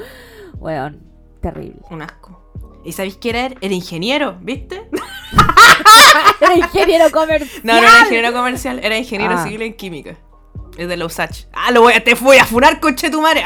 Weón, 0.60 1.04
terrible. 1.42 1.82
Un 1.90 2.02
asco. 2.02 2.45
¿Y 2.86 2.92
sabéis 2.94 3.18
qué 3.18 3.30
era? 3.32 3.46
Era 3.62 3.74
ingeniero, 3.74 4.38
¿viste? 4.42 4.88
Era 6.40 6.56
ingeniero 6.56 7.10
comercial. 7.12 7.62
No, 7.64 7.74
no 7.74 7.80
era 7.80 8.00
ingeniero 8.02 8.34
comercial, 8.34 8.80
era 8.84 8.98
ingeniero 8.98 9.36
Ah. 9.38 9.44
civil 9.44 9.62
en 9.64 9.74
química. 9.76 10.16
Es 10.78 10.88
de 10.88 10.98
Lausach. 10.98 11.46
Ah, 11.54 11.72
lo 11.72 11.82
voy 11.82 11.94
a, 11.94 12.04
te 12.04 12.14
voy 12.16 12.38
a 12.38 12.46
funar, 12.46 12.80
coche 12.80 13.10
tu 13.10 13.22
madre. 13.22 13.44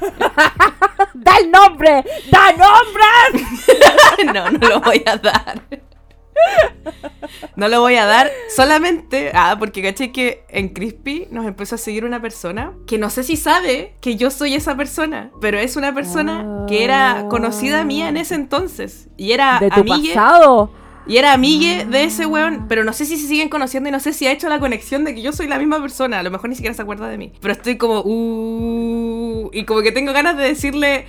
¡Da 1.14 1.36
el 1.38 1.50
nombre! 1.50 2.04
¡Da 2.30 2.52
nombres! 2.52 3.46
no, 4.34 4.50
no 4.50 4.68
lo 4.68 4.80
voy 4.80 5.02
a 5.06 5.16
dar. 5.16 5.62
No 7.56 7.68
lo 7.68 7.80
voy 7.80 7.96
a 7.96 8.06
dar 8.06 8.30
solamente, 8.54 9.30
ah, 9.34 9.56
porque 9.58 9.82
caché 9.82 10.12
que 10.12 10.44
en 10.48 10.68
Crispy 10.68 11.26
nos 11.30 11.46
empezó 11.46 11.74
a 11.74 11.78
seguir 11.78 12.04
una 12.04 12.20
persona 12.20 12.72
que 12.86 12.98
no 12.98 13.10
sé 13.10 13.24
si 13.24 13.36
sabe 13.36 13.94
que 14.00 14.16
yo 14.16 14.30
soy 14.30 14.54
esa 14.54 14.76
persona, 14.76 15.30
pero 15.40 15.58
es 15.58 15.76
una 15.76 15.94
persona 15.94 16.64
que 16.68 16.84
era 16.84 17.26
conocida 17.28 17.84
mía 17.84 18.08
en 18.08 18.16
ese 18.16 18.34
entonces 18.34 19.08
y 19.16 19.32
era 19.32 19.58
¿De 19.60 19.70
tu 19.70 19.80
amigue, 19.80 20.14
pasado? 20.14 20.70
y 21.06 21.16
era 21.16 21.32
amigue 21.32 21.84
de 21.84 22.04
ese 22.04 22.26
weón, 22.26 22.66
pero 22.68 22.84
no 22.84 22.92
sé 22.92 23.04
si 23.04 23.16
se 23.16 23.26
siguen 23.26 23.48
conociendo 23.48 23.88
y 23.88 23.92
no 23.92 24.00
sé 24.00 24.12
si 24.12 24.26
ha 24.26 24.32
hecho 24.32 24.48
la 24.48 24.58
conexión 24.58 25.04
de 25.04 25.14
que 25.14 25.22
yo 25.22 25.32
soy 25.32 25.46
la 25.46 25.58
misma 25.58 25.80
persona, 25.80 26.20
a 26.20 26.22
lo 26.22 26.30
mejor 26.30 26.48
ni 26.48 26.56
siquiera 26.56 26.74
se 26.74 26.82
acuerda 26.82 27.08
de 27.08 27.18
mí, 27.18 27.32
pero 27.40 27.52
estoy 27.52 27.76
como 27.76 28.02
uh, 28.04 29.50
y 29.52 29.64
como 29.64 29.82
que 29.82 29.92
tengo 29.92 30.12
ganas 30.12 30.36
de 30.36 30.44
decirle 30.44 31.06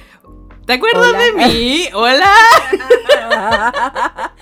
¿Te 0.67 0.73
acuerdas 0.73 1.07
Hola. 1.07 1.17
de 1.17 1.31
mí? 1.31 1.87
Hola. 1.93 2.33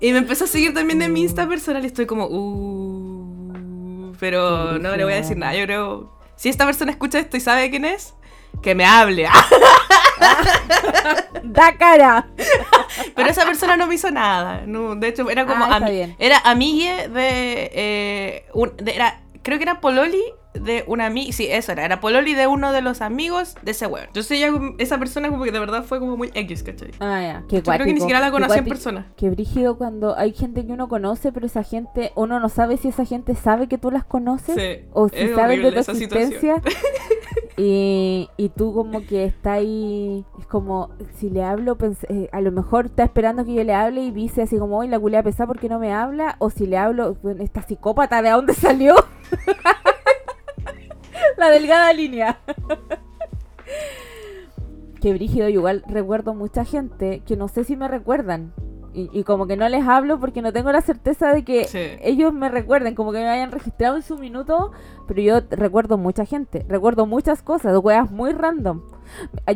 Y 0.00 0.12
me 0.12 0.18
empezó 0.18 0.44
a 0.44 0.48
seguir 0.48 0.74
también 0.74 0.98
de 0.98 1.08
mi 1.08 1.22
Insta 1.22 1.46
personal 1.48 1.82
y 1.84 1.86
estoy 1.86 2.06
como, 2.06 2.26
uh, 2.26 4.12
pero 4.18 4.78
no 4.78 4.96
le 4.96 5.04
voy 5.04 5.12
a 5.12 5.16
decir 5.16 5.36
nada. 5.36 5.54
Yo 5.54 5.64
creo, 5.64 6.12
si 6.36 6.48
esta 6.48 6.64
persona 6.66 6.90
escucha 6.92 7.18
esto 7.18 7.36
y 7.36 7.40
sabe 7.40 7.70
quién 7.70 7.84
es, 7.84 8.14
que 8.62 8.74
me 8.74 8.84
hable. 8.84 9.28
¡Da 11.42 11.76
cara! 11.76 12.28
Pero 13.14 13.28
esa 13.28 13.44
persona 13.44 13.76
no 13.76 13.86
me 13.86 13.94
hizo 13.94 14.10
nada. 14.10 14.62
No, 14.66 14.94
de 14.96 15.08
hecho, 15.08 15.28
era 15.30 15.46
como, 15.46 15.64
Ah, 15.64 15.80
bien. 15.80 16.14
era 16.18 16.38
amigue 16.44 17.08
de, 17.08 17.70
eh, 17.74 18.44
un- 18.52 18.76
de- 18.76 18.94
era, 18.94 19.20
creo 19.42 19.58
que 19.58 19.64
era 19.64 19.80
Pololi 19.80 20.22
de 20.54 20.84
una 20.88 21.06
amiga, 21.06 21.32
sí, 21.32 21.46
eso 21.48 21.72
era, 21.72 21.84
era 21.84 22.00
Pololi 22.00 22.34
de 22.34 22.46
uno 22.46 22.72
de 22.72 22.82
los 22.82 23.00
amigos 23.02 23.54
de 23.62 23.70
ese 23.70 23.86
weón. 23.86 24.08
Ya 24.14 24.52
como- 24.52 24.74
esa 24.78 24.98
persona 24.98 25.28
como 25.28 25.44
que 25.44 25.52
de 25.52 25.58
verdad 25.60 25.84
fue 25.84 25.98
como 26.00 26.16
muy 26.16 26.30
X, 26.34 26.62
¿cachai? 26.62 26.90
Ah, 27.00 27.20
ya. 27.22 27.44
Qué 27.48 27.56
Yo 27.56 27.62
creo 27.62 27.86
que 27.86 27.92
ni 27.94 28.00
siquiera 28.00 28.20
la 28.20 28.26
qué 28.26 28.32
conocí 28.32 28.58
en 28.58 28.64
persona. 28.64 29.12
Qué 29.16 29.30
brígido 29.30 29.76
cuando 29.78 30.16
hay 30.18 30.32
gente 30.32 30.66
que 30.66 30.72
uno 30.72 30.88
conoce, 30.88 31.30
pero 31.32 31.46
esa 31.46 31.62
gente, 31.62 32.12
uno 32.16 32.40
no 32.40 32.48
sabe 32.48 32.76
si 32.78 32.88
esa 32.88 33.04
gente 33.04 33.34
sabe 33.34 33.68
que 33.68 33.78
tú 33.78 33.90
las 33.90 34.04
conoces 34.04 34.54
Sí, 34.56 34.88
o 34.92 35.08
si 35.08 35.16
es 35.16 35.34
saben 35.36 35.62
de 35.62 35.72
tu 35.72 35.78
esa 35.78 35.94
situación. 35.94 36.32
existencia. 36.32 36.62
y, 37.56 38.28
y 38.36 38.48
tú 38.50 38.72
como 38.74 39.04
que 39.06 39.24
está 39.24 39.54
ahí, 39.54 40.24
es 40.38 40.46
como, 40.46 40.90
si 41.16 41.30
le 41.30 41.44
hablo, 41.44 41.76
eh, 42.08 42.28
a 42.32 42.40
lo 42.40 42.50
mejor 42.52 42.86
está 42.86 43.04
esperando 43.04 43.44
que 43.44 43.54
yo 43.54 43.64
le 43.64 43.74
hable 43.74 44.02
y 44.02 44.10
dice 44.10 44.42
así 44.42 44.58
como, 44.58 44.78
hoy 44.78 44.88
la 44.88 44.98
culea 44.98 45.22
pesada 45.22 45.46
porque 45.46 45.68
no 45.68 45.78
me 45.78 45.92
habla, 45.92 46.36
o 46.38 46.50
si 46.50 46.66
le 46.66 46.76
hablo, 46.76 47.16
esta 47.38 47.62
psicópata, 47.62 48.20
¿de 48.22 48.30
dónde 48.30 48.54
salió? 48.54 48.94
la 51.40 51.50
delgada 51.50 51.92
línea. 51.92 52.38
Qué 55.00 55.12
brígido, 55.14 55.48
igual 55.48 55.82
recuerdo 55.88 56.34
mucha 56.34 56.64
gente 56.64 57.22
que 57.26 57.36
no 57.36 57.48
sé 57.48 57.64
si 57.64 57.74
me 57.76 57.88
recuerdan. 57.88 58.52
Y, 58.92 59.08
y 59.12 59.22
como 59.22 59.46
que 59.46 59.56
no 59.56 59.68
les 59.68 59.86
hablo 59.86 60.18
porque 60.18 60.42
no 60.42 60.52
tengo 60.52 60.72
la 60.72 60.80
certeza 60.82 61.32
de 61.32 61.44
que 61.44 61.64
Sí. 61.66 61.78
ellos 62.02 62.32
me 62.34 62.48
recuerden, 62.48 62.96
como 62.96 63.12
que 63.12 63.18
me 63.18 63.28
hayan 63.28 63.52
registrado 63.52 63.94
en 63.96 64.02
su 64.02 64.18
minuto, 64.18 64.72
pero 65.06 65.22
yo 65.22 65.40
recuerdo 65.50 65.96
mucha 65.96 66.24
gente, 66.26 66.66
recuerdo 66.68 67.06
muchas 67.06 67.40
cosas, 67.40 67.78
weas 67.82 68.10
muy 68.10 68.32
random. 68.32 68.82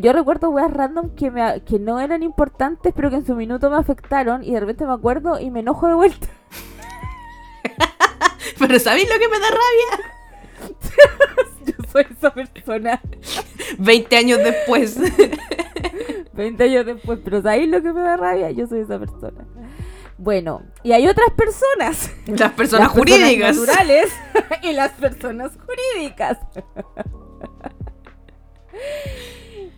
Yo 0.01 0.13
recuerdo 0.13 0.51
weas 0.51 0.73
random 0.73 1.11
que, 1.17 1.31
me, 1.33 1.63
que 1.65 1.81
no 1.81 1.99
eran 2.01 2.23
importantes, 2.23 2.93
pero 2.95 3.11
que 3.11 3.17
en 3.17 3.27
su 3.27 3.35
minuto 3.35 3.71
me 3.71 3.77
afectaron 3.77 4.45
y 4.45 4.53
de 4.53 4.61
repente 4.61 4.87
me 4.87 4.93
acuerdo 4.93 5.41
y 5.41 5.51
me 5.51 5.61
enojo 5.61 5.89
de 5.89 5.95
vuelta. 5.95 6.29
Pero 8.59 8.79
¿sabéis 8.79 9.09
lo 9.13 9.19
que 9.19 9.29
me 9.29 9.39
da 9.41 9.49
rabia? 9.49 10.14
Yo 11.67 11.75
soy 11.91 12.07
esa 12.11 12.33
persona 12.33 13.01
20 13.79 14.17
años 14.17 14.39
después. 14.39 14.99
20 16.33 16.65
años 16.65 16.87
después, 16.87 17.21
pero 17.25 17.41
¿sabéis 17.43 17.69
lo 17.69 17.81
que 17.83 17.93
me 17.93 18.01
da 18.01 18.17
rabia? 18.17 18.51
Yo 18.51 18.67
soy 18.67 18.81
esa 18.81 18.99
persona. 18.99 19.47
Bueno, 20.19 20.63
y 20.83 20.93
hay 20.93 21.07
otras 21.09 21.31
personas. 21.31 22.11
Las 22.27 22.53
personas 22.53 22.89
Las 22.89 22.97
jurídicas. 22.97 23.57
naturales 23.57 24.13
y 24.63 24.73
las 24.73 24.93
personas 24.93 25.53
jurídicas. 25.65 26.39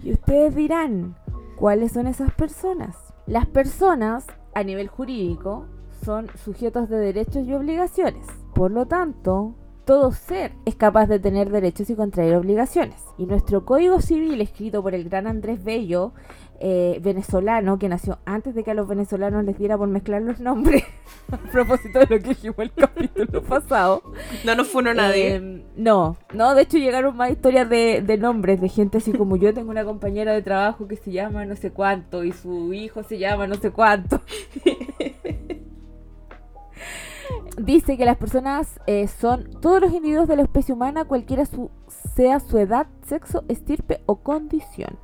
y 0.03 0.13
ustedes 0.13 0.55
dirán, 0.55 1.17
¿cuáles 1.57 1.93
son 1.93 2.07
esas 2.07 2.33
personas? 2.35 2.97
Las 3.27 3.47
personas 3.47 4.27
a 4.55 4.63
nivel 4.63 4.89
jurídico 4.89 5.67
son 6.05 6.31
sujetos 6.45 6.89
de 6.89 6.99
derechos 6.99 7.47
y 7.47 7.53
obligaciones. 7.55 8.27
Por 8.55 8.71
lo 8.71 8.87
tanto, 8.87 9.55
todo 9.87 10.11
ser 10.11 10.53
es 10.65 10.75
capaz 10.75 11.07
de 11.07 11.21
tener 11.21 11.49
derechos 11.49 11.89
y 11.89 11.95
contraer 11.95 12.35
obligaciones. 12.35 13.03
Y 13.17 13.25
nuestro 13.27 13.65
Código 13.65 14.01
Civil, 14.01 14.41
escrito 14.41 14.83
por 14.83 14.95
el 14.95 15.09
gran 15.09 15.29
Andrés 15.29 15.63
Bello, 15.63 16.13
eh, 16.59 16.99
venezolano, 17.03 17.79
que 17.79 17.89
nació 17.89 18.19
antes 18.25 18.55
de 18.55 18.65
que 18.65 18.73
a 18.73 18.75
los 18.75 18.89
venezolanos 18.89 19.45
les 19.45 19.57
diera 19.57 19.79
por 19.79 19.89
mezclar 19.89 20.23
los 20.23 20.41
nombres, 20.41 20.83
a 21.31 21.37
propósito 21.37 22.01
de 22.01 22.07
lo 22.07 22.23
que 22.23 22.31
dijimos 22.31 22.59
el 22.59 22.73
capítulo 22.77 23.43
pasado. 23.43 24.03
No 24.45 24.57
nos 24.57 24.67
funó 24.67 24.93
nadie. 24.93 25.37
Eh, 25.37 25.65
no, 25.77 26.17
no, 26.35 26.55
de 26.57 26.63
hecho 26.63 26.79
llegaron 26.79 27.17
más 27.17 27.31
historias 27.31 27.71
de, 27.71 28.03
de 28.03 28.19
nombres, 28.19 28.61
de 28.61 28.69
gente 28.69 28.99
así 28.99 29.13
como 29.13 29.37
yo 29.37 29.55
tengo 29.55 29.71
una 29.71 29.85
compañera 29.85 30.33
de 30.33 30.43
trabajo 30.43 30.89
que 30.89 30.97
se 30.97 31.13
llama 31.13 31.45
no 31.45 31.55
sé 31.55 31.71
cuánto 31.71 32.25
y 32.25 32.33
su 32.33 32.73
hijo 32.73 33.05
se 33.05 33.19
llama 33.19 33.47
no 33.47 33.55
sé 33.55 33.71
cuánto. 33.71 34.21
Dice 37.59 37.97
que 37.97 38.05
las 38.05 38.19
personas 38.19 38.81
eh, 38.87 39.09
son 39.09 39.49
todos 39.63 39.81
los 39.81 39.93
individuos 39.93 40.29
de 40.29 40.37
la 40.37 40.43
especie 40.43 40.75
humana, 40.75 41.05
cualquiera 41.05 41.47
su, 41.47 41.71
sea 42.15 42.39
su 42.41 42.59
edad, 42.59 42.87
sexo, 43.07 43.45
estirpe 43.49 44.03
o 44.07 44.17
condición. 44.17 44.99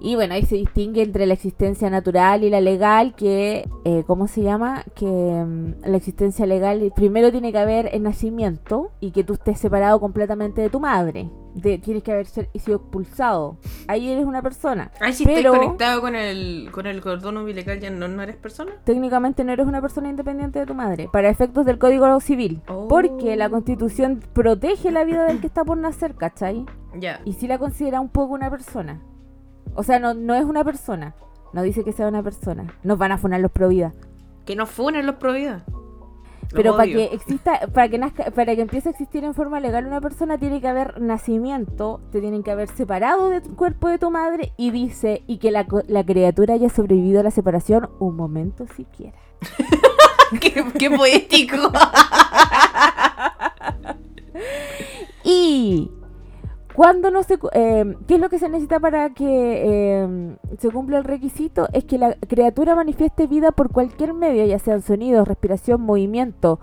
Y 0.00 0.14
bueno, 0.14 0.34
ahí 0.34 0.44
se 0.44 0.56
distingue 0.56 1.02
entre 1.02 1.26
la 1.26 1.34
existencia 1.34 1.90
natural 1.90 2.42
y 2.42 2.50
la 2.50 2.60
legal, 2.60 3.14
que, 3.14 3.68
eh, 3.84 4.04
¿cómo 4.06 4.28
se 4.28 4.42
llama? 4.42 4.84
Que 4.94 5.06
mm, 5.06 5.82
la 5.84 5.96
existencia 5.96 6.46
legal, 6.46 6.92
primero 6.94 7.30
tiene 7.30 7.52
que 7.52 7.58
haber 7.58 7.90
el 7.92 8.02
nacimiento 8.02 8.92
y 9.00 9.10
que 9.10 9.24
tú 9.24 9.34
estés 9.34 9.58
separado 9.58 10.00
completamente 10.00 10.62
de 10.62 10.70
tu 10.70 10.80
madre. 10.80 11.28
De, 11.54 11.78
tienes 11.78 12.02
que 12.02 12.12
haber 12.12 12.26
sido 12.26 12.76
expulsado. 12.76 13.56
Ahí 13.88 14.10
eres 14.10 14.24
una 14.24 14.40
persona. 14.42 14.92
Ay, 15.00 15.12
si 15.12 15.24
pero- 15.24 15.52
estás 15.52 15.58
conectado 15.58 16.00
con 16.00 16.14
el, 16.14 16.68
con 16.70 16.86
el 16.86 17.00
cordón 17.00 17.36
umbilical, 17.36 17.80
¿ya 17.80 17.90
no, 17.90 18.06
no 18.08 18.22
eres 18.22 18.36
persona? 18.36 18.72
Técnicamente 18.84 19.42
no 19.44 19.52
eres 19.52 19.66
una 19.66 19.80
persona 19.80 20.08
independiente 20.08 20.58
de 20.60 20.66
tu 20.66 20.74
madre, 20.74 21.08
para 21.12 21.28
efectos 21.28 21.66
del 21.66 21.78
Código 21.78 22.20
Civil. 22.20 22.62
Oh. 22.68 22.88
Porque 22.88 23.36
la 23.36 23.50
Constitución 23.50 24.22
protege 24.32 24.90
la 24.90 25.04
vida 25.04 25.24
del 25.24 25.40
que 25.40 25.46
está 25.46 25.64
por 25.64 25.76
nacer, 25.78 26.14
¿cachai? 26.14 26.66
Ya. 26.94 27.20
y 27.24 27.34
sí 27.34 27.46
la 27.46 27.58
considera 27.58 28.00
un 28.00 28.08
poco 28.08 28.34
una 28.34 28.50
persona. 28.50 29.00
O 29.74 29.82
sea, 29.82 29.98
no, 29.98 30.14
no 30.14 30.34
es 30.34 30.44
una 30.44 30.64
persona. 30.64 31.14
No 31.52 31.62
dice 31.62 31.84
que 31.84 31.92
sea 31.92 32.08
una 32.08 32.22
persona. 32.22 32.74
Nos 32.82 32.98
van 32.98 33.12
a 33.12 33.18
funar 33.18 33.40
los 33.40 33.50
pro 33.50 33.68
vida. 33.68 33.92
Que 34.44 34.56
no 34.56 34.66
funen 34.66 35.06
los 35.06 35.16
pro 35.16 35.32
vida. 35.32 35.64
Los 35.68 35.89
Pero 36.52 36.76
para 36.76 36.90
que 36.90 37.04
exista, 37.04 37.68
para 37.72 37.88
que 37.88 37.98
nazca, 37.98 38.30
para 38.30 38.54
que 38.56 38.62
empiece 38.62 38.88
a 38.88 38.92
existir 38.92 39.24
en 39.24 39.34
forma 39.34 39.60
legal 39.60 39.86
una 39.86 40.00
persona 40.00 40.38
tiene 40.38 40.60
que 40.60 40.68
haber 40.68 41.00
nacimiento, 41.00 42.00
te 42.10 42.20
tienen 42.20 42.42
que 42.42 42.50
haber 42.50 42.68
separado 42.68 43.30
del 43.30 43.42
cuerpo 43.42 43.88
de 43.88 43.98
tu 43.98 44.10
madre 44.10 44.52
y 44.56 44.70
dice 44.70 45.22
y 45.26 45.38
que 45.38 45.50
la, 45.50 45.66
la 45.86 46.04
criatura 46.04 46.54
haya 46.54 46.68
sobrevivido 46.68 47.20
a 47.20 47.22
la 47.22 47.30
separación 47.30 47.90
un 48.00 48.16
momento 48.16 48.66
siquiera. 48.76 49.16
qué, 50.40 50.64
qué 50.78 50.90
poético. 50.90 51.56
Y 55.22 55.90
cuando 56.80 57.10
no 57.10 57.22
se, 57.22 57.38
eh, 57.52 57.94
¿qué 58.08 58.14
es 58.14 58.20
lo 58.22 58.30
que 58.30 58.38
se 58.38 58.48
necesita 58.48 58.80
para 58.80 59.10
que 59.10 59.26
eh, 59.28 60.36
se 60.58 60.70
cumpla 60.70 60.96
el 60.96 61.04
requisito? 61.04 61.68
Es 61.74 61.84
que 61.84 61.98
la 61.98 62.14
criatura 62.14 62.74
manifieste 62.74 63.26
vida 63.26 63.52
por 63.52 63.70
cualquier 63.70 64.14
medio, 64.14 64.46
ya 64.46 64.58
sean 64.58 64.80
sonidos, 64.80 65.28
respiración, 65.28 65.82
movimiento. 65.82 66.58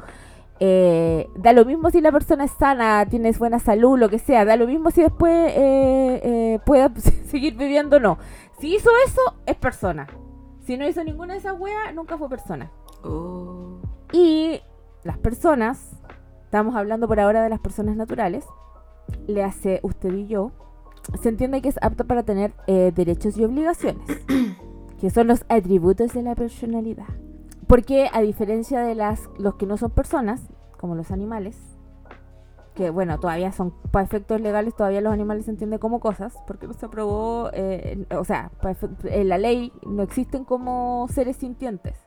Eh, 0.59 1.29
da 1.35 1.53
lo 1.53 1.65
mismo 1.65 1.91
si 1.91 2.01
la 2.01 2.11
persona 2.11 2.45
es 2.45 2.51
sana, 2.53 3.05
tienes 3.07 3.37
buena 3.37 3.59
salud, 3.59 3.99
lo 3.99 4.09
que 4.09 4.17
sea. 4.17 4.43
Da 4.43 4.55
lo 4.55 4.65
mismo 4.65 4.89
si 4.89 5.03
después 5.03 5.53
eh, 5.55 6.21
eh, 6.23 6.59
pueda 6.65 6.91
seguir 7.27 7.55
viviendo 7.55 7.97
o 7.97 7.99
no. 7.99 8.17
Si 8.59 8.73
hizo 8.73 8.89
eso, 9.05 9.21
es 9.45 9.55
persona. 9.55 10.07
Si 10.65 10.77
no 10.77 10.87
hizo 10.87 11.03
ninguna 11.03 11.33
de 11.33 11.41
esas 11.41 11.59
weas, 11.59 11.93
nunca 11.93 12.17
fue 12.17 12.27
persona. 12.27 12.71
Oh. 13.03 13.79
Y 14.13 14.61
las 15.03 15.19
personas, 15.19 15.91
estamos 16.45 16.75
hablando 16.75 17.07
por 17.07 17.19
ahora 17.19 17.43
de 17.43 17.49
las 17.49 17.59
personas 17.59 17.95
naturales, 17.95 18.47
le 19.27 19.43
hace 19.43 19.79
usted 19.83 20.13
y 20.13 20.27
yo, 20.27 20.51
se 21.21 21.29
entiende 21.29 21.61
que 21.61 21.69
es 21.69 21.79
apto 21.81 22.05
para 22.05 22.23
tener 22.23 22.53
eh, 22.67 22.91
derechos 22.95 23.37
y 23.37 23.45
obligaciones, 23.45 24.05
que 24.99 25.09
son 25.09 25.27
los 25.27 25.45
atributos 25.49 26.13
de 26.13 26.23
la 26.23 26.35
personalidad. 26.35 27.07
Porque 27.67 28.09
a 28.13 28.21
diferencia 28.21 28.81
de 28.81 28.95
las 28.95 29.29
los 29.37 29.55
que 29.55 29.65
no 29.65 29.77
son 29.77 29.91
personas, 29.91 30.41
como 30.79 30.95
los 30.95 31.11
animales, 31.11 31.57
que 32.75 32.89
bueno, 32.91 33.19
todavía 33.19 33.51
son, 33.51 33.73
para 33.91 34.05
efectos 34.05 34.39
legales, 34.39 34.75
todavía 34.75 35.01
los 35.01 35.11
animales 35.11 35.45
se 35.45 35.51
entienden 35.51 35.79
como 35.79 35.99
cosas, 35.99 36.35
porque 36.45 36.67
no 36.67 36.73
se 36.73 36.85
aprobó, 36.85 37.49
eh, 37.53 38.05
o 38.11 38.23
sea, 38.23 38.51
en 39.03 39.29
la 39.29 39.37
ley 39.37 39.73
no 39.85 40.03
existen 40.03 40.45
como 40.45 41.07
seres 41.09 41.37
sintientes 41.37 42.06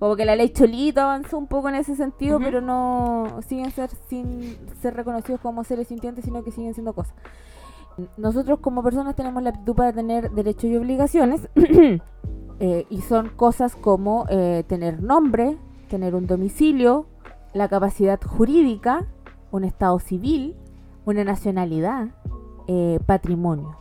Como 0.00 0.16
que 0.16 0.24
la 0.24 0.34
ley 0.34 0.48
Cholito 0.48 1.02
avanzó 1.02 1.36
un 1.36 1.46
poco 1.46 1.68
en 1.68 1.74
ese 1.74 1.94
sentido, 1.94 2.38
pero 2.40 2.62
no 2.62 3.40
siguen 3.46 3.70
ser 3.70 3.90
sin 4.08 4.56
ser 4.80 4.94
reconocidos 4.94 5.42
como 5.42 5.62
seres 5.62 5.88
sintientes, 5.88 6.24
sino 6.24 6.42
que 6.42 6.50
siguen 6.50 6.72
siendo 6.72 6.94
cosas. 6.94 7.14
Nosotros 8.16 8.60
como 8.60 8.82
personas 8.82 9.14
tenemos 9.14 9.42
la 9.42 9.50
aptitud 9.50 9.74
para 9.74 9.92
tener 9.92 10.30
derechos 10.30 10.64
y 10.64 10.76
obligaciones, 10.78 11.50
eh, 12.60 12.86
y 12.88 13.00
son 13.02 13.28
cosas 13.28 13.76
como 13.76 14.24
eh, 14.30 14.64
tener 14.66 15.02
nombre, 15.02 15.58
tener 15.90 16.14
un 16.14 16.26
domicilio, 16.26 17.04
la 17.52 17.68
capacidad 17.68 18.18
jurídica, 18.22 19.06
un 19.50 19.64
estado 19.64 19.98
civil, 19.98 20.56
una 21.04 21.24
nacionalidad, 21.24 22.08
eh, 22.68 23.00
patrimonio. 23.04 23.79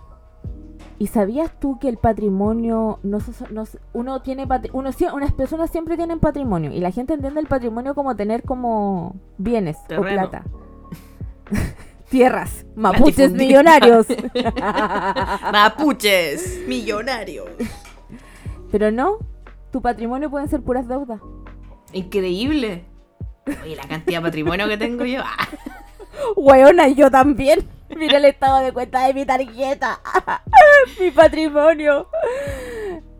¿Y 0.99 1.07
sabías 1.07 1.57
tú 1.61 1.79
que 1.79 1.87
el 1.87 1.95
patrimonio 1.95 2.99
no, 3.03 3.19
no 3.51 3.63
uno 3.93 4.21
tiene 4.21 4.45
uno 4.73 4.89
unas 5.13 5.31
personas 5.31 5.71
siempre 5.71 5.95
tienen 5.95 6.19
patrimonio 6.19 6.71
y 6.73 6.81
la 6.81 6.91
gente 6.91 7.13
entiende 7.13 7.39
el 7.39 7.47
patrimonio 7.47 7.95
como 7.95 8.17
tener 8.17 8.43
como 8.43 9.15
bienes 9.37 9.77
Terreno. 9.87 10.25
o 10.25 10.29
plata. 10.29 10.43
Tierras, 12.09 12.65
mapuches 12.75 13.31
millonarios. 13.31 14.07
Mapuches, 15.53 16.67
millonarios. 16.67 17.47
Pero 18.69 18.91
no, 18.91 19.19
tu 19.71 19.81
patrimonio 19.81 20.29
pueden 20.29 20.49
ser 20.49 20.61
puras 20.61 20.87
deudas. 20.89 21.21
Increíble. 21.93 22.83
Oye, 23.63 23.77
la 23.77 23.87
cantidad 23.87 24.19
de 24.19 24.25
patrimonio 24.25 24.67
que 24.67 24.77
tengo 24.77 25.05
yo. 25.05 25.21
Ah, 25.23 25.47
Weona, 26.35 26.89
yo 26.89 27.09
también. 27.09 27.78
Mira 27.95 28.17
el 28.17 28.25
estado 28.25 28.59
de 28.59 28.71
cuenta 28.71 29.05
de 29.07 29.13
mi 29.13 29.25
tarjeta. 29.25 29.99
mi 30.99 31.11
patrimonio. 31.11 32.07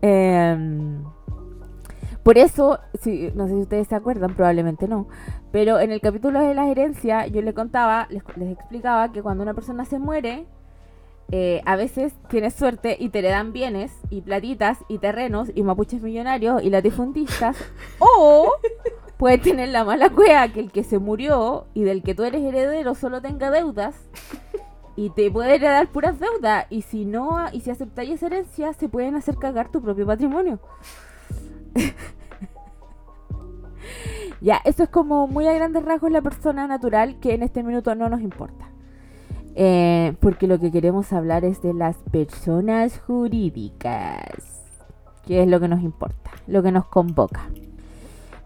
Em, 0.02 1.04
por 2.22 2.38
eso, 2.38 2.78
si, 3.00 3.30
no 3.34 3.46
sé 3.46 3.54
si 3.54 3.60
ustedes 3.60 3.88
se 3.88 3.94
acuerdan, 3.94 4.34
probablemente 4.34 4.88
no. 4.88 5.08
Pero 5.52 5.80
en 5.80 5.90
el 5.90 6.00
capítulo 6.00 6.40
de 6.40 6.54
la 6.54 6.68
herencia, 6.68 7.26
yo 7.26 7.42
les 7.42 7.54
contaba, 7.54 8.06
les, 8.10 8.22
les 8.36 8.52
explicaba 8.52 9.12
que 9.12 9.22
cuando 9.22 9.42
una 9.42 9.54
persona 9.54 9.84
se 9.84 9.98
muere, 9.98 10.46
eh, 11.32 11.62
a 11.64 11.76
veces 11.76 12.12
tienes 12.28 12.54
suerte 12.54 12.96
y 12.98 13.10
te 13.10 13.20
heredan 13.20 13.52
bienes 13.52 13.92
y 14.10 14.20
platitas 14.20 14.78
y 14.88 14.98
terrenos 14.98 15.48
y 15.54 15.62
mapuches 15.62 16.02
millonarios 16.02 16.62
y 16.62 16.70
latifundistas. 16.70 17.56
o 18.00 18.52
puedes 19.20 19.42
tener 19.42 19.68
la 19.68 19.84
mala 19.84 20.08
cueva 20.08 20.48
que 20.48 20.60
el 20.60 20.72
que 20.72 20.82
se 20.82 20.98
murió 20.98 21.66
y 21.74 21.82
del 21.82 22.02
que 22.02 22.14
tú 22.14 22.24
eres 22.24 22.42
heredero 22.42 22.94
solo 22.94 23.20
tenga 23.20 23.50
deudas 23.50 23.94
y 24.96 25.10
te 25.10 25.30
puede 25.30 25.56
heredar 25.56 25.88
puras 25.88 26.18
deudas 26.18 26.64
y 26.70 26.80
si 26.80 27.04
no 27.04 27.44
y 27.52 27.60
si 27.60 27.70
aceptáis 27.70 28.12
esa 28.12 28.28
herencia 28.28 28.72
se 28.72 28.88
pueden 28.88 29.16
hacer 29.16 29.36
cagar 29.36 29.70
tu 29.70 29.82
propio 29.82 30.06
patrimonio. 30.06 30.58
ya, 34.40 34.58
eso 34.64 34.84
es 34.84 34.88
como 34.88 35.26
muy 35.26 35.46
a 35.46 35.52
grandes 35.52 35.84
rasgos 35.84 36.10
la 36.10 36.22
persona 36.22 36.66
natural 36.66 37.20
que 37.20 37.34
en 37.34 37.42
este 37.42 37.62
minuto 37.62 37.94
no 37.94 38.08
nos 38.08 38.22
importa. 38.22 38.70
Eh, 39.54 40.14
porque 40.20 40.46
lo 40.46 40.58
que 40.58 40.72
queremos 40.72 41.12
hablar 41.12 41.44
es 41.44 41.60
de 41.60 41.74
las 41.74 41.98
personas 42.10 42.98
jurídicas, 43.00 44.62
que 45.26 45.42
es 45.42 45.46
lo 45.46 45.60
que 45.60 45.68
nos 45.68 45.82
importa, 45.82 46.30
lo 46.46 46.62
que 46.62 46.72
nos 46.72 46.86
convoca. 46.86 47.50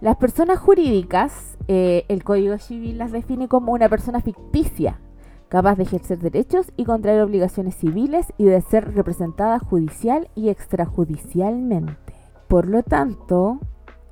Las 0.04 0.16
personas 0.16 0.58
jurídicas, 0.58 1.56
eh, 1.66 2.04
el 2.08 2.24
Código 2.24 2.58
Civil 2.58 2.98
las 2.98 3.10
define 3.10 3.48
como 3.48 3.72
una 3.72 3.88
persona 3.88 4.20
ficticia, 4.20 5.00
capaz 5.48 5.76
de 5.76 5.84
ejercer 5.84 6.18
derechos 6.18 6.70
y 6.76 6.84
contraer 6.84 7.22
obligaciones 7.22 7.76
civiles 7.76 8.26
y 8.36 8.44
de 8.44 8.60
ser 8.60 8.94
representada 8.94 9.58
judicial 9.58 10.28
y 10.34 10.50
extrajudicialmente. 10.50 12.12
Por 12.48 12.68
lo 12.68 12.82
tanto, 12.82 13.60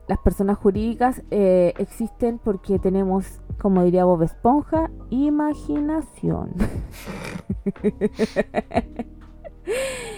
las 0.09 0.19
personas 0.21 0.57
jurídicas 0.57 1.21
eh, 1.31 1.75
existen 1.77 2.39
porque 2.39 2.79
tenemos, 2.79 3.43
como 3.61 3.85
diría 3.85 4.07
Bob 4.07 4.23
Esponja, 4.23 4.91
imaginación. 5.11 6.55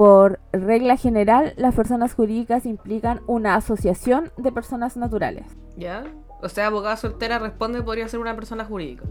por 0.00 0.40
regla 0.50 0.96
general, 0.96 1.52
las 1.58 1.74
personas 1.74 2.14
jurídicas 2.14 2.64
implican 2.64 3.20
una 3.26 3.54
asociación 3.54 4.32
de 4.38 4.50
personas 4.50 4.96
naturales. 4.96 5.44
¿Ya? 5.76 6.04
O 6.40 6.48
sea, 6.48 6.68
abogada 6.68 6.96
soltera 6.96 7.38
responde 7.38 7.82
podría 7.82 8.08
ser 8.08 8.18
una 8.18 8.34
persona 8.34 8.64
jurídica. 8.64 9.04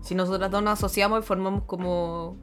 Si 0.00 0.14
nosotras 0.14 0.50
dos 0.50 0.62
nos 0.62 0.72
asociamos 0.72 1.18
y 1.20 1.22
formamos 1.24 1.64
como 1.64 2.38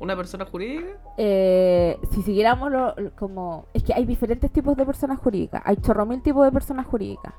una 0.00 0.16
persona 0.16 0.46
jurídica. 0.46 0.96
Eh, 1.18 1.98
si 2.10 2.22
siguiéramos 2.22 2.72
lo- 2.72 2.94
lo- 2.96 3.14
como... 3.16 3.66
Es 3.74 3.82
que 3.82 3.92
hay 3.92 4.06
diferentes 4.06 4.50
tipos 4.50 4.74
de 4.74 4.86
personas 4.86 5.18
jurídicas. 5.18 5.60
Hay 5.66 5.76
chorro 5.76 6.06
mil 6.06 6.22
tipos 6.22 6.42
de 6.46 6.52
personas 6.52 6.86
jurídicas. 6.86 7.34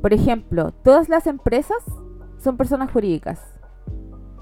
Por 0.00 0.12
ejemplo, 0.12 0.72
todas 0.82 1.08
las 1.08 1.28
empresas 1.28 1.84
son 2.38 2.56
personas 2.56 2.90
jurídicas. 2.90 3.40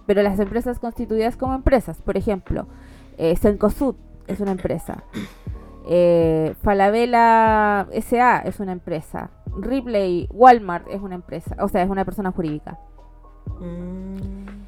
Pero 0.06 0.22
las 0.22 0.40
empresas 0.40 0.78
constituidas 0.78 1.36
como 1.36 1.54
empresas. 1.54 2.00
Por 2.00 2.16
ejemplo, 2.16 2.68
eh, 3.18 3.36
Cencosud 3.36 3.96
es 4.30 4.40
una 4.40 4.52
empresa. 4.52 5.04
Eh, 5.86 6.54
Falabella 6.62 7.88
SA 8.00 8.38
es 8.40 8.60
una 8.60 8.72
empresa. 8.72 9.30
Ripley, 9.56 10.28
Walmart 10.30 10.86
es 10.88 11.00
una 11.00 11.16
empresa. 11.16 11.56
O 11.60 11.68
sea, 11.68 11.82
es 11.82 11.90
una 11.90 12.04
persona 12.04 12.30
jurídica. 12.32 12.78
Mm. 13.58 14.66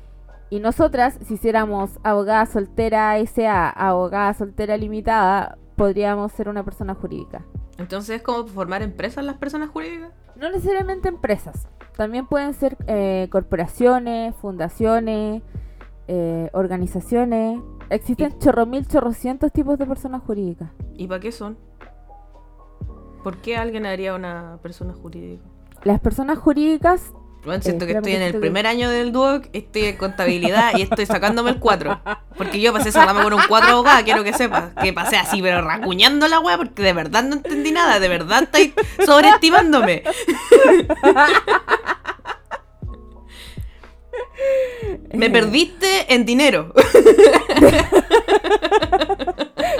Y 0.50 0.60
nosotras, 0.60 1.18
si 1.24 1.34
hiciéramos 1.34 1.98
abogada 2.02 2.44
soltera 2.46 3.16
SA, 3.24 3.70
abogada 3.70 4.34
soltera 4.34 4.76
limitada, 4.76 5.56
podríamos 5.76 6.32
ser 6.32 6.48
una 6.48 6.64
persona 6.64 6.94
jurídica. 6.94 7.44
Entonces 7.78 8.16
es 8.16 8.22
como 8.22 8.46
formar 8.46 8.82
empresas 8.82 9.24
las 9.24 9.36
personas 9.36 9.70
jurídicas. 9.70 10.12
No 10.36 10.50
necesariamente 10.50 11.08
empresas, 11.08 11.68
también 11.96 12.26
pueden 12.26 12.54
ser 12.54 12.76
eh, 12.86 13.28
corporaciones, 13.30 14.34
fundaciones, 14.36 15.42
eh, 16.08 16.50
organizaciones. 16.52 17.60
Existen 17.92 18.38
chorro 18.38 18.64
mil, 18.64 18.88
chorrocientos 18.88 19.52
tipos 19.52 19.78
de 19.78 19.84
personas 19.84 20.22
jurídicas. 20.22 20.70
¿Y 20.96 21.06
para 21.06 21.20
qué 21.20 21.30
son? 21.30 21.58
¿Por 23.22 23.36
qué 23.42 23.58
alguien 23.58 23.84
haría 23.84 24.14
una 24.14 24.58
persona 24.62 24.94
jurídica? 24.94 25.44
Las 25.84 26.00
personas 26.00 26.38
jurídicas, 26.38 27.12
Bueno, 27.44 27.60
siento 27.62 27.84
Eh, 27.84 27.88
que 27.88 27.94
estoy 27.94 28.12
en 28.14 28.22
el 28.22 28.38
primer 28.40 28.66
año 28.66 28.88
del 28.88 29.12
DUOC, 29.12 29.48
estoy 29.52 29.82
en 29.84 29.96
contabilidad 29.96 30.74
y 30.76 30.82
estoy 30.82 31.04
sacándome 31.06 31.50
el 31.50 31.58
4. 31.58 32.00
Porque 32.38 32.60
yo 32.60 32.72
pasé 32.72 32.92
solamente 32.92 33.24
con 33.24 33.34
un 33.34 33.42
4 33.46 33.70
abogada, 33.72 34.02
quiero 34.04 34.24
que 34.24 34.32
sepas. 34.32 34.72
Que 34.82 34.92
pasé 34.94 35.16
así, 35.18 35.42
pero 35.42 35.60
racuñando 35.60 36.28
la 36.28 36.40
wea 36.40 36.56
porque 36.56 36.82
de 36.82 36.94
verdad 36.94 37.24
no 37.24 37.34
entendí 37.34 37.72
nada, 37.72 38.00
de 38.00 38.08
verdad 38.08 38.44
estáis 38.44 38.72
sobreestimándome. 39.04 40.02
Me 45.14 45.30
perdiste 45.30 46.12
en 46.12 46.24
dinero. 46.24 46.72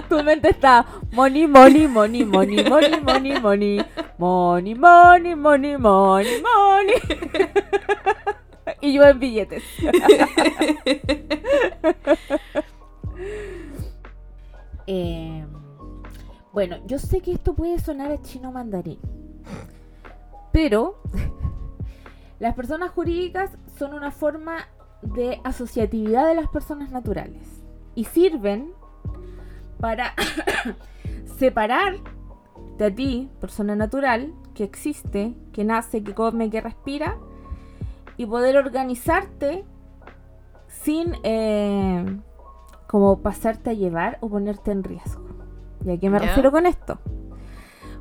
tu 0.09 0.23
mente 0.23 0.51
está 0.51 0.87
money, 1.13 1.47
money, 1.47 1.87
money, 1.87 2.25
money, 2.25 2.65
money, 2.65 3.01
money, 3.01 3.41
money, 3.41 3.85
money, 4.19 4.75
money, 4.75 5.35
money, 5.35 5.77
money, 5.77 6.43
money. 6.43 6.95
y 8.81 8.93
yo 8.95 9.05
en 9.05 9.19
billetes. 9.19 9.63
Eh, 14.87 15.45
bueno, 16.53 16.77
yo 16.87 16.99
sé 16.99 17.21
que 17.21 17.33
esto 17.33 17.55
puede 17.55 17.79
sonar 17.79 18.11
a 18.11 18.21
chino 18.21 18.51
mandarín, 18.51 18.99
pero 20.53 21.01
las 22.43 22.57
personas 22.57 22.91
jurídicas 22.91 23.57
son 23.79 23.95
una 23.95 24.11
forma 24.11 24.67
de 25.01 25.41
asociatividad 25.45 26.27
de 26.27 26.35
las 26.35 26.49
personas 26.49 26.91
naturales 26.91 27.63
y 27.95 28.03
sirven 28.07 28.73
para 29.79 30.15
separar 31.39 31.99
de 32.79 32.87
a 32.87 32.93
ti, 32.93 33.31
persona 33.41 33.77
natural, 33.77 34.35
que 34.55 34.65
existe, 34.65 35.37
que 35.53 35.63
nace, 35.63 36.03
que 36.03 36.15
come, 36.15 36.51
que 36.51 36.61
respira, 36.61 37.17
y 38.17 38.27
poder 38.27 38.57
organizarte 38.57 39.65
sin 40.67 41.15
eh, 41.23 42.05
como 42.89 43.21
pasarte 43.21 43.71
a 43.71 43.75
llevar 43.75 44.19
o 44.21 44.29
ponerte 44.29 44.73
en 44.73 44.83
riesgo. 44.83 45.29
¿Y 45.85 45.93
a 45.93 45.97
qué 45.97 46.11
me 46.11 46.19
refiero 46.19 46.51
con 46.51 46.67
esto? 46.67 46.99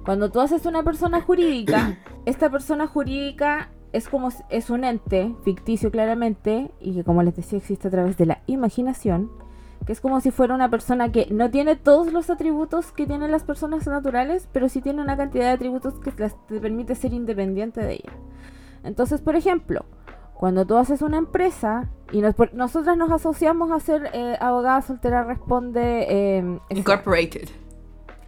Cuando 0.04 0.32
tú 0.32 0.42
haces 0.42 0.66
una 0.66 0.82
persona 0.82 1.22
jurídica, 1.22 2.00
esta 2.26 2.50
persona 2.50 2.88
jurídica 2.88 3.70
es 3.94 4.08
como 4.08 4.30
es 4.50 4.70
un 4.70 4.84
ente 4.84 5.34
ficticio 5.44 5.92
claramente 5.92 6.72
y 6.80 6.94
que 6.94 7.04
como 7.04 7.24
les 7.24 7.36
decía 7.36 7.58
existe 7.58 7.88
a 7.88 7.92
través 7.92 8.18
de 8.18 8.26
la 8.26 8.42
imaginación, 8.48 9.32
que 9.86 9.94
es 9.94 10.02
como 10.02 10.22
si 10.22 10.32
fuera 10.32 10.54
una 10.54 10.70
persona 10.70 11.12
que 11.12 11.28
no 11.32 11.50
tiene 11.50 11.76
todos 11.76 12.14
los 12.14 12.30
atributos 12.30 12.92
que 12.92 13.08
tienen 13.08 13.32
las 13.32 13.44
personas 13.44 13.88
naturales, 13.88 14.48
pero 14.52 14.70
sí 14.70 14.82
tiene 14.82 15.02
una 15.02 15.18
cantidad 15.18 15.46
de 15.46 15.52
atributos 15.52 15.96
que 16.00 16.12
te 16.12 16.60
permite 16.60 16.96
ser 16.96 17.14
independiente 17.14 17.82
de 17.82 17.94
ella. 17.94 18.12
Entonces, 18.84 19.22
por 19.22 19.36
ejemplo, 19.36 19.86
cuando 20.36 20.66
tú 20.66 20.78
haces 20.78 21.02
una 21.02 21.18
empresa 21.18 21.90
y 22.12 22.22
nos, 22.22 22.36
nosotras 22.54 22.98
nos 22.98 23.12
asociamos 23.12 23.72
a 23.72 23.80
ser 23.80 24.10
eh, 24.14 24.38
abogada 24.40 24.82
soltera 24.82 25.24
responde 25.24 26.06
eh, 26.10 26.60
Incorporated. 26.70 27.50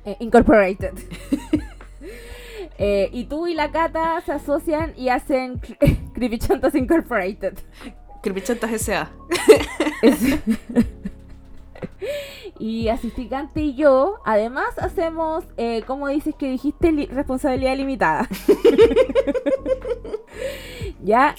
eh, 0.06 0.18
Incorporated. 0.20 0.94
Eh, 2.78 3.10
y 3.14 3.26
tú 3.26 3.48
y 3.48 3.54
la 3.54 3.72
Cata 3.72 4.20
se 4.26 4.32
asocian 4.32 4.94
y 4.98 5.10
hacen 5.10 5.60
Creepy 6.14 6.40
Chantas 6.40 6.76
Incorporated. 6.76 7.58
Creepy 8.22 8.42
Chantas 8.42 8.72
S.A. 8.72 9.12
Y 12.60 12.88
Asisticante 12.90 13.62
y 13.62 13.76
yo, 13.76 14.20
además, 14.26 14.78
hacemos, 14.78 15.44
eh, 15.58 15.82
como 15.88 16.08
dices 16.08 16.36
que 16.36 16.50
dijiste, 16.50 16.92
Li- 16.92 17.08
responsabilidad 17.08 17.76
limitada. 17.76 18.30
ya, 21.04 21.36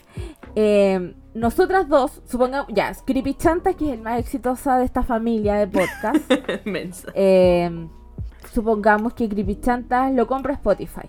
eh, 0.56 1.14
nosotras 1.34 1.88
dos, 1.88 2.20
supongamos, 2.26 2.68
ya, 2.74 2.92
Creepy 3.06 3.34
Chantas, 3.34 3.76
que 3.76 3.86
es 3.86 3.92
el 3.92 4.02
más 4.02 4.18
exitosa 4.18 4.76
de 4.78 4.84
esta 4.84 5.02
familia 5.02 5.54
de 5.54 5.66
podcast. 5.68 6.30
Eh, 7.14 7.88
supongamos 8.52 9.14
que 9.14 9.28
Creepy 9.28 9.60
Chantas 9.60 10.12
lo 10.12 10.26
compra 10.26 10.54
Spotify 10.54 11.08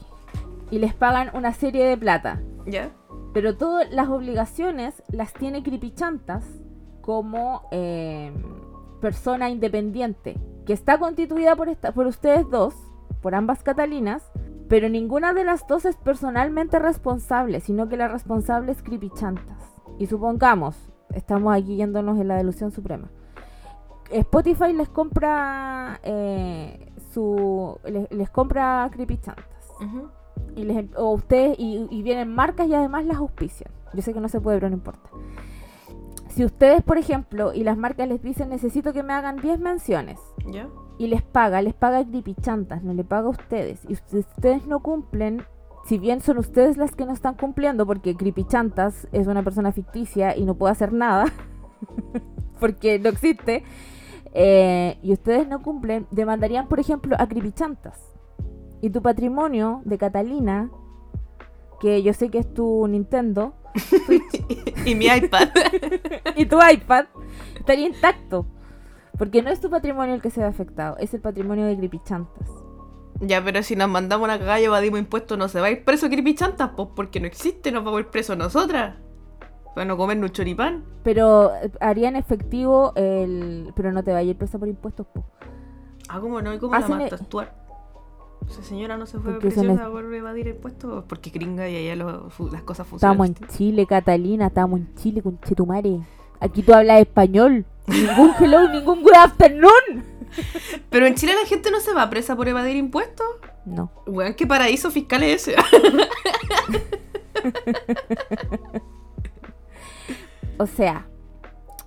y 0.72 0.80
les 0.80 0.94
pagan 0.94 1.30
una 1.34 1.54
serie 1.54 1.86
de 1.86 1.98
plata. 1.98 2.42
¿Ya? 2.66 2.92
Pero 3.34 3.58
todas 3.58 3.92
las 3.92 4.10
obligaciones 4.10 5.04
las 5.10 5.34
tiene 5.34 5.62
Creepy 5.64 5.94
Chantas 5.94 6.46
como 7.02 7.68
eh, 7.72 8.32
persona 9.02 9.50
independiente, 9.50 10.40
que 10.66 10.74
está 10.74 10.98
constituida 10.98 11.56
por, 11.56 11.70
esta, 11.70 11.92
por 11.92 12.08
ustedes 12.08 12.50
dos, 12.50 12.74
por 13.22 13.36
ambas 13.36 13.62
Catalinas, 13.62 14.24
pero 14.68 14.90
ninguna 14.90 15.34
de 15.34 15.44
las 15.44 15.68
dos 15.68 15.86
es 15.86 15.96
personalmente 15.96 16.80
responsable, 16.80 17.60
sino 17.60 17.88
que 17.88 17.98
la 17.98 18.08
responsable 18.08 18.72
es 18.72 18.82
Creepy 18.82 19.12
Chantas. 19.12 19.76
Y 20.00 20.08
supongamos, 20.08 20.76
estamos 21.14 21.56
aquí 21.56 21.76
yéndonos 21.76 22.20
en 22.20 22.28
la 22.28 22.38
delusión 22.38 22.72
suprema. 22.72 23.10
Spotify 24.10 24.74
les 24.74 24.90
compra 24.90 26.00
eh, 26.04 26.92
su 27.12 27.80
les, 27.86 28.12
les 28.12 28.30
compra 28.30 28.88
Creepy 28.92 29.18
Chantas 29.18 29.56
Ujú. 29.82 30.10
Y 30.56 30.64
les, 30.64 30.86
o 30.96 31.12
ustedes 31.12 31.58
y, 31.60 31.88
y 31.90 32.04
vienen 32.04 32.34
marcas 32.34 32.68
y 32.68 32.74
además 32.74 33.06
las 33.06 33.18
auspician. 33.18 33.72
Yo 33.94 34.02
sé 34.02 34.14
que 34.14 34.20
no 34.20 34.30
se 34.30 34.42
puede, 34.42 34.58
pero 34.58 34.70
no 34.70 34.76
importa. 34.76 35.10
Si 36.36 36.44
ustedes, 36.44 36.84
por 36.84 36.98
ejemplo, 36.98 37.54
y 37.54 37.64
las 37.64 37.78
marcas 37.78 38.10
les 38.10 38.22
dicen 38.22 38.50
necesito 38.50 38.92
que 38.92 39.04
me 39.04 39.14
hagan 39.14 39.38
10 39.38 39.58
menciones 39.60 40.20
y 40.98 41.08
les 41.08 41.22
paga, 41.22 41.62
les 41.62 41.74
paga 41.74 42.06
Creepy 42.06 42.36
Chantas, 42.36 42.84
no 42.84 42.94
le 42.94 43.06
paga 43.06 43.28
a 43.28 43.30
ustedes. 43.30 43.80
Y 43.88 43.96
si 43.96 44.20
ustedes 44.20 44.68
no 44.68 44.82
cumplen, 44.82 45.44
si 45.86 45.98
bien 45.98 46.20
son 46.20 46.38
ustedes 46.38 46.76
las 46.76 46.94
que 46.94 47.06
no 47.06 47.14
están 47.14 47.36
cumpliendo, 47.36 47.86
porque 47.86 48.16
Creepy 48.16 48.44
Chantas 48.46 49.08
es 49.14 49.28
una 49.28 49.44
persona 49.44 49.72
ficticia 49.72 50.36
y 50.36 50.44
no 50.44 50.56
puede 50.56 50.74
hacer 50.74 50.92
nada, 50.92 51.26
porque 52.60 53.00
no 53.00 53.10
existe, 53.10 53.64
eh, 54.34 54.98
y 55.02 55.14
ustedes 55.14 55.48
no 55.48 55.62
cumplen, 55.62 56.06
demandarían, 56.12 56.68
por 56.68 56.82
ejemplo, 56.82 57.16
a 57.18 57.28
Creepy 57.28 57.54
Chantas. 57.54 58.15
Y 58.86 58.92
tu 58.92 59.02
patrimonio 59.02 59.82
de 59.84 59.98
Catalina, 59.98 60.70
que 61.82 62.04
yo 62.04 62.14
sé 62.14 62.30
que 62.30 62.38
es 62.38 62.54
tu 62.54 62.88
Nintendo, 62.88 63.56
y 64.86 64.94
mi 64.94 65.08
iPad. 65.08 65.50
y 66.36 66.46
tu 66.46 66.60
iPad 66.62 67.06
estaría 67.58 67.88
intacto. 67.88 68.46
Porque 69.18 69.42
no 69.42 69.50
es 69.50 69.60
tu 69.60 69.72
patrimonio 69.72 70.14
el 70.14 70.22
que 70.22 70.30
se 70.30 70.40
ve 70.42 70.46
afectado, 70.46 70.98
es 71.00 71.16
el 71.16 71.22
patrimonio 71.22 71.66
de 71.66 71.76
Creepy 71.76 72.00
Chantas. 72.04 72.48
ya, 73.22 73.44
pero 73.44 73.64
si 73.64 73.76
nos 73.76 73.90
mandamos 73.90 74.26
una 74.26 74.38
cagada 74.38 74.62
y 74.62 74.66
evadimos 74.66 75.00
impuestos, 75.00 75.36
no 75.36 75.48
se 75.48 75.60
va 75.60 75.66
a 75.66 75.72
ir 75.72 75.84
preso 75.84 76.08
Creepy 76.08 76.36
Chantas, 76.36 76.70
pues 76.78 76.90
porque 76.96 77.20
no 77.20 77.26
existe, 77.26 77.72
nos 77.72 77.84
vamos 77.84 77.98
a 77.98 78.02
ir 78.02 78.10
preso 78.10 78.36
nosotras. 78.36 78.98
Para 79.74 79.86
no 79.86 79.98
comer 79.98 80.20
un 80.20 80.30
choripán. 80.30 80.86
Pero 81.02 81.56
eh, 81.56 81.72
harían 81.82 82.16
efectivo 82.16 82.94
el. 82.96 83.74
Pero 83.76 83.92
no 83.92 84.04
te 84.04 84.14
vaya 84.14 84.28
a 84.28 84.30
ir 84.30 84.38
presa 84.38 84.60
por 84.60 84.68
impuestos, 84.68 85.08
po. 85.08 85.26
Ah, 86.08 86.20
¿cómo 86.20 86.40
no? 86.40 86.54
¿Y 86.54 86.60
cómo 86.60 86.74
la 86.74 86.78
Hacen 86.78 87.00
mata 87.00 87.16
el-? 87.16 87.65
Esa 88.50 88.62
señora 88.64 88.96
no 88.98 89.06
se 89.08 89.18
fue 89.20 89.34
Porque 89.34 89.48
preciosa 89.50 89.90
por 89.90 90.14
evadir 90.14 90.48
impuestos 90.48 91.04
porque 91.08 91.30
gringa 91.32 91.68
y 91.68 91.76
allá 91.78 91.96
lo- 91.96 92.30
las 92.52 92.62
cosas 92.64 92.86
Estamos 92.86 92.90
funcionan. 92.90 93.26
en 93.26 93.34
distinto. 93.34 93.54
Chile, 93.58 93.86
Catalina, 93.88 94.48
estamos 94.48 94.80
en 94.80 94.96
Chile 94.96 95.22
con 95.24 95.40
Chetumare. 95.42 96.02
Aquí 96.40 96.62
tú 96.62 96.74
hablas 96.74 97.02
español. 97.02 97.66
Ningún 97.88 98.32
hello, 98.40 98.70
ningún 98.74 99.02
good 99.02 99.14
afternoon. 99.18 100.04
Pero 100.90 101.06
en 101.08 101.16
Chile 101.16 101.34
la 101.42 101.48
gente 101.48 101.72
no 101.72 101.80
se 101.80 101.94
va 101.94 102.10
presa 102.10 102.36
por 102.36 102.48
evadir 102.48 102.76
impuestos. 102.76 103.26
No. 103.66 103.90
Weón, 104.06 104.34
qué 104.36 104.46
paraíso 104.46 104.92
fiscal 104.92 105.24
es 105.24 105.48
ese. 105.48 105.56
O 110.58 110.68
sea, 110.68 111.06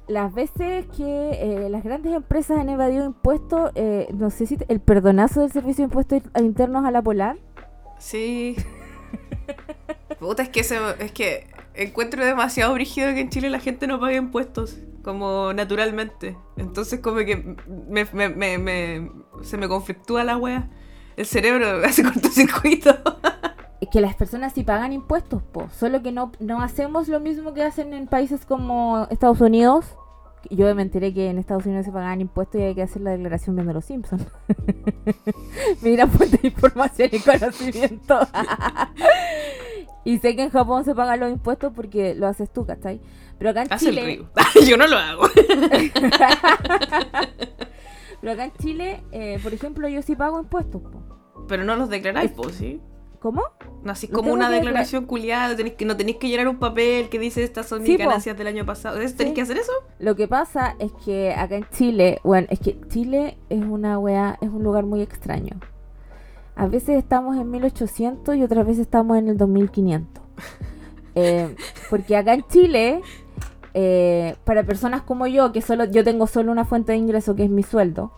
las 0.09 0.33
veces 0.35 0.87
que 0.97 1.31
eh, 1.33 1.69
las 1.71 1.85
grandes 1.85 2.13
empresas 2.15 2.59
han 2.59 2.69
evadido 2.69 3.05
impuestos, 3.05 3.71
eh, 3.75 4.09
no 4.15 4.31
sé 4.31 4.47
si 4.47 4.59
el 4.69 4.81
perdonazo 4.81 5.41
del 5.43 5.53
servicio 5.53 5.83
de 5.83 5.89
impuestos 5.89 6.23
internos 6.41 6.85
a 6.85 6.91
la 6.91 7.03
Polar. 7.03 7.37
Sí. 7.99 8.57
Puta, 10.19 10.43
es 10.43 10.49
que, 10.49 10.65
se- 10.65 10.79
es 10.99 11.13
que 11.13 11.47
encuentro 11.75 12.25
demasiado 12.25 12.73
brígido 12.75 13.13
que 13.15 13.21
en 13.21 13.31
Chile 13.31 13.51
la 13.51 13.61
gente 13.61 13.87
no 13.87 14.01
pague 14.01 14.17
impuestos, 14.17 14.79
como 15.03 15.53
naturalmente. 15.53 16.37
Entonces 16.57 17.01
como 17.01 17.19
que 17.19 17.57
me- 17.89 18.05
me- 18.31 18.59
me- 18.59 19.11
se 19.43 19.57
me 19.57 19.69
conflictúa 19.69 20.25
la 20.25 20.37
wea. 20.37 20.69
El 21.17 21.27
cerebro 21.27 21.67
hace 21.85 22.03
cortocircuito. 22.03 22.97
Que 23.93 24.01
las 24.01 24.17
personas 24.17 24.53
sí 24.53 24.65
pagan 24.65 24.93
impuestos, 24.93 25.43
po. 25.43 25.69
Solo 25.71 26.03
que 26.03 26.11
no, 26.11 26.33
no 26.41 26.61
hacemos 26.63 27.09
lo 27.09 27.21
mismo 27.21 27.55
que 27.55 27.63
hacen 27.63 27.95
en 27.95 28.07
países 28.07 28.45
como 28.45 29.07
Estados 29.11 29.41
Unidos. 29.41 29.97
Yo 30.51 30.73
me 30.75 30.83
enteré 30.83 31.13
que 31.13 31.31
en 31.31 31.39
Estados 31.39 31.67
Unidos 31.67 31.87
se 31.87 31.93
pagaban 31.93 32.21
impuestos 32.21 32.61
y 32.61 32.65
hay 32.65 32.75
que 32.75 32.83
hacer 32.83 33.03
la 33.03 33.11
declaración 33.13 33.57
viendo 33.57 33.73
los 33.73 33.85
Simpsons. 33.85 34.27
Mira, 35.83 36.07
fuente 36.07 36.39
de 36.39 36.49
información 36.49 37.09
y 37.13 37.19
conocimiento. 37.21 38.19
y 40.05 40.19
sé 40.19 40.37
que 40.37 40.43
en 40.45 40.51
Japón 40.51 40.85
se 40.85 40.95
pagan 40.95 41.21
los 41.21 41.31
impuestos 41.31 41.73
porque 41.75 42.15
lo 42.15 42.27
haces 42.27 42.53
tú, 42.53 42.67
¿cachai? 42.67 43.01
Pero 43.39 43.51
acá 43.51 43.63
en 43.63 43.73
el 43.73 43.79
Chile. 43.79 44.05
río. 44.05 44.31
Yo 44.67 44.77
no 44.77 44.87
lo 44.87 44.97
hago. 44.97 45.23
Pero 48.21 48.33
acá 48.33 48.45
en 48.45 48.53
Chile, 48.55 49.05
eh, 49.13 49.39
por 49.43 49.55
ejemplo, 49.55 49.89
yo 49.89 50.03
sí 50.03 50.17
pago 50.17 50.41
impuestos, 50.41 50.83
po. 50.83 51.47
Pero 51.47 51.65
no 51.65 51.77
los 51.77 51.89
declaráis, 51.89 52.33
pues, 52.33 52.57
¿sí? 52.57 52.81
¿Cómo? 53.21 53.43
No, 53.83 53.93
así 53.93 54.07
como 54.07 54.33
una 54.33 54.49
que 54.49 54.55
declaración 54.57 55.05
culiada, 55.07 55.57
que, 55.57 55.85
no 55.85 55.97
tenéis 55.97 56.19
que 56.19 56.29
llenar 56.29 56.47
un 56.49 56.59
papel 56.59 57.09
que 57.09 57.19
dice 57.19 57.43
estas 57.43 57.67
son 57.67 57.83
Sí, 57.85 57.93
mis 57.93 57.99
po. 57.99 58.05
ganancias 58.05 58.37
del 58.39 58.47
año 58.47 58.65
pasado. 58.65 58.97
¿Tenéis 58.97 59.17
Sí. 59.19 59.35
que 59.35 59.41
hacer 59.43 59.59
eso? 59.59 59.73
Lo 59.99 60.15
que 60.15 60.29
pasa 60.29 60.77
es 60.79 60.93
que 61.05 61.33
acá 61.35 61.57
en 61.57 61.67
Chile, 61.71 62.21
bueno, 62.23 62.47
es 62.51 62.61
que 62.61 62.79
Chile 62.89 63.39
es 63.49 63.63
una 63.65 63.99
weá, 63.99 64.39
es 64.41 64.49
un 64.49 64.63
lugar 64.63 64.85
muy 64.87 65.03
extraño. 65.03 65.59
A 66.55 66.67
veces 66.67 66.97
estamos 66.97 67.37
en 67.37 67.51
1800 67.51 68.37
y 68.37 68.43
otras 68.43 68.67
veces 68.67 68.83
estamos 68.83 69.17
en 69.19 69.29
el 69.29 69.37
2500. 69.37 70.23
Eh, 71.21 71.57
porque 71.91 72.17
acá 72.17 72.33
en 72.35 72.45
Chile, 72.47 73.01
eh, 73.75 74.37
para 74.45 74.63
personas 74.63 75.03
como 75.03 75.27
yo, 75.27 75.51
que 75.51 75.63
solo 75.63 75.85
yo 75.87 76.05
tengo 76.05 76.29
solo 76.29 76.53
una 76.53 76.65
fuente 76.65 76.93
de 76.93 76.99
ingreso 76.99 77.35
que 77.35 77.43
es 77.43 77.51
mi 77.51 77.65
sueldo, 77.65 78.13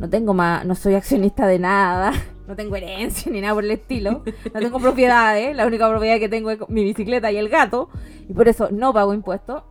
no 0.00 0.08
tengo 0.10 0.34
más, 0.34 0.64
no 0.64 0.74
soy 0.74 0.94
accionista 0.94 1.46
de 1.46 1.60
nada, 1.60 2.12
no 2.50 2.56
tengo 2.56 2.76
herencia 2.76 3.30
ni 3.32 3.40
nada 3.40 3.54
por 3.54 3.64
el 3.64 3.70
estilo, 3.70 4.22
no 4.52 4.60
tengo 4.60 4.78
propiedades, 4.80 5.56
la 5.56 5.66
única 5.66 5.88
propiedad 5.88 6.18
que 6.18 6.28
tengo 6.28 6.50
es 6.50 6.58
mi 6.68 6.84
bicicleta 6.84 7.30
y 7.30 7.36
el 7.36 7.48
gato, 7.48 7.88
y 8.28 8.34
por 8.34 8.48
eso 8.48 8.68
no 8.70 8.92
pago 8.92 9.14
impuestos. 9.14 9.62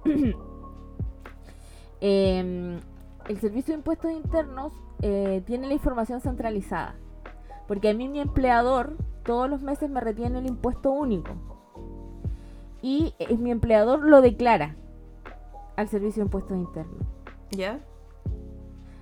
Eh, 2.02 2.80
el 3.30 3.40
Servicio 3.40 3.74
de 3.74 3.80
Impuestos 3.80 4.12
Internos 4.12 4.74
eh, 5.02 5.44
tiene 5.46 5.68
la 5.68 5.74
información 5.74 6.22
centralizada. 6.22 6.96
Porque 7.68 7.90
a 7.90 7.94
mí 7.94 8.08
mi 8.08 8.20
empleador 8.20 8.98
todos 9.24 9.50
los 9.50 9.62
meses 9.62 9.90
me 9.90 10.02
retiene 10.02 10.40
el 10.40 10.48
impuesto 10.48 10.90
único. 10.90 11.36
Y 12.82 13.14
eh, 13.20 13.38
mi 13.38 13.52
empleador 13.52 14.04
lo 14.04 14.22
declara 14.22 14.76
al 15.76 15.88
Servicio 15.88 16.24
de 16.24 16.28
Impuestos 16.28 16.58
Internos. 16.58 17.06
¿Ya? 17.52 17.80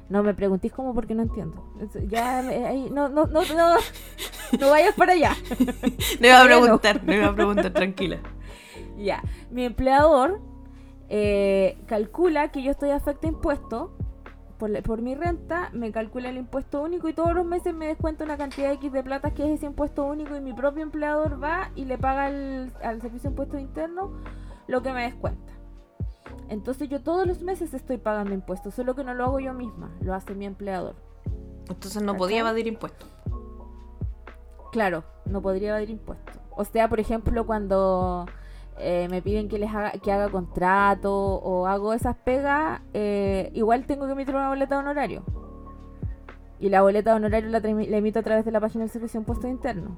No 0.10 0.24
me 0.24 0.34
preguntéis 0.34 0.72
cómo 0.74 0.94
porque 0.94 1.14
no 1.16 1.24
entiendo. 1.24 1.64
Ya, 2.08 2.40
ahí, 2.40 2.90
no, 2.92 3.10
no, 3.10 3.26
no, 3.28 3.42
no, 3.42 3.76
no 4.60 4.70
vayas 4.70 4.96
para 4.96 5.14
allá. 5.14 5.32
No 6.22 6.28
iba 6.28 6.42
a 6.42 6.46
preguntar, 6.46 7.04
no 7.04 7.14
iba 7.14 7.28
a 7.28 7.36
preguntar, 7.36 7.72
tranquila. 7.74 8.18
Ya, 8.98 9.22
mi 9.52 9.64
empleador 9.64 10.40
eh, 11.10 11.78
calcula 11.88 12.50
que 12.52 12.64
yo 12.64 12.72
estoy 12.72 12.90
afecto 12.90 13.28
a 13.28 13.30
impuestos 13.30 13.92
por, 14.58 14.72
la- 14.72 14.82
por 14.82 15.04
mi 15.04 15.14
renta, 15.14 15.70
me 15.72 15.92
calcula 15.92 16.30
el 16.30 16.38
impuesto 16.38 16.82
único 16.82 17.08
y 17.08 17.14
todos 17.14 17.34
los 17.36 17.46
meses 17.46 17.76
me 17.76 17.86
descuenta 17.88 18.24
una 18.24 18.38
cantidad 18.38 18.72
X 18.74 18.92
de 18.92 19.04
plata 19.04 19.36
que 19.36 19.44
es 19.46 19.50
ese 19.60 19.68
impuesto 19.68 20.04
único 20.06 20.36
y 20.36 20.42
mi 20.42 20.52
propio 20.54 20.82
empleador 20.82 21.42
va 21.42 21.70
y 21.76 21.86
le 21.86 22.00
paga 22.00 22.26
al, 22.26 22.74
al 22.84 23.00
servicio 23.02 23.30
de 23.30 23.34
impuestos 23.34 23.62
internos 23.62 24.10
lo 24.66 24.82
que 24.82 24.92
me 24.92 25.04
descuenta. 25.04 25.54
Entonces 26.50 26.90
yo 26.90 27.02
todos 27.02 27.28
los 27.28 27.42
meses 27.42 27.74
estoy 27.74 27.98
pagando 27.98 28.34
impuestos, 28.34 28.74
solo 28.74 28.96
que 28.96 29.04
no 29.04 29.14
lo 29.14 29.26
hago 29.26 29.40
yo 29.40 29.54
misma, 29.54 29.92
lo 30.02 30.14
hace 30.14 30.34
mi 30.34 30.46
empleador. 30.46 30.96
Entonces 31.70 32.02
no 32.02 32.16
podía 32.16 32.40
evadir 32.40 32.68
impuestos. 32.68 33.10
Claro, 34.72 35.04
no 35.26 35.42
podría 35.42 35.70
evadir 35.70 35.90
impuestos. 35.90 36.38
O 36.52 36.64
sea, 36.64 36.90
por 36.90 37.00
ejemplo, 37.00 37.46
cuando 37.46 38.26
eh, 38.80 39.08
me 39.10 39.22
piden 39.22 39.50
que 39.50 39.60
les 39.60 39.74
haga, 39.74 39.92
que 39.92 40.12
haga 40.12 40.30
contrato 40.30 41.14
o 41.14 41.68
hago 41.68 41.94
esas 41.94 42.16
pegas, 42.16 42.82
eh, 42.94 43.52
igual 43.54 43.86
tengo 43.86 44.06
que 44.06 44.14
emitir 44.14 44.36
una 44.36 44.50
boleta 44.50 44.76
de 44.76 44.82
honorario. 44.82 45.24
Y 46.60 46.70
la 46.70 46.82
boleta 46.82 47.12
de 47.12 47.18
honorario 47.18 47.50
la, 47.50 47.60
emito 47.60 48.20
a 48.20 48.24
través 48.24 48.46
de 48.46 48.52
la 48.52 48.60
página 48.60 48.84
del 48.84 48.92
Servicio 48.92 49.20
de 49.20 49.24
Impuestos 49.24 49.50
Internos. 49.50 49.98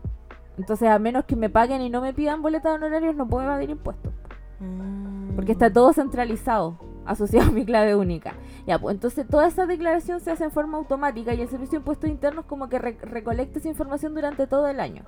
Entonces, 0.57 0.89
a 0.89 0.99
menos 0.99 1.25
que 1.25 1.35
me 1.35 1.49
paguen 1.49 1.81
y 1.81 1.89
no 1.89 2.01
me 2.01 2.13
pidan 2.13 2.41
boletas 2.41 2.71
de 2.73 2.85
honorarios, 2.85 3.15
no 3.15 3.27
puedo 3.27 3.45
evadir 3.45 3.69
impuestos. 3.69 4.11
Mm. 4.59 5.28
Porque 5.39 5.51
está 5.53 5.71
todo 5.71 5.93
centralizado, 5.93 6.77
asociado 7.05 7.49
a 7.49 7.53
mi 7.53 7.65
clave 7.65 7.95
única. 7.95 8.33
Ya, 8.67 8.77
pues 8.77 8.95
entonces 8.95 9.25
toda 9.27 9.47
esa 9.47 9.65
declaración 9.65 10.19
se 10.19 10.31
hace 10.31 10.43
en 10.43 10.51
forma 10.51 10.77
automática 10.77 11.33
y 11.33 11.41
el 11.41 11.47
Servicio 11.47 11.71
de 11.79 11.81
Impuestos 11.81 12.09
Internos 12.09 12.45
como 12.45 12.67
que 12.69 12.77
re- 12.77 12.97
recolecta 13.01 13.59
esa 13.59 13.69
información 13.69 14.13
durante 14.13 14.47
todo 14.47 14.67
el 14.67 14.79
año. 14.79 15.03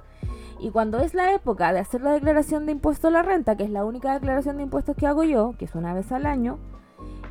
Y 0.59 0.69
cuando 0.69 0.99
es 0.99 1.13
la 1.13 1.33
época 1.33 1.73
de 1.73 1.79
hacer 1.79 2.01
la 2.01 2.11
declaración 2.13 2.65
de 2.65 2.71
impuesto 2.71 3.07
a 3.07 3.11
la 3.11 3.23
renta, 3.23 3.57
que 3.57 3.63
es 3.63 3.69
la 3.71 3.83
única 3.83 4.13
declaración 4.13 4.57
de 4.57 4.63
impuestos 4.63 4.95
que 4.95 5.07
hago 5.07 5.23
yo, 5.23 5.53
que 5.57 5.65
es 5.65 5.75
una 5.75 5.93
vez 5.93 6.11
al 6.11 6.25
año, 6.25 6.59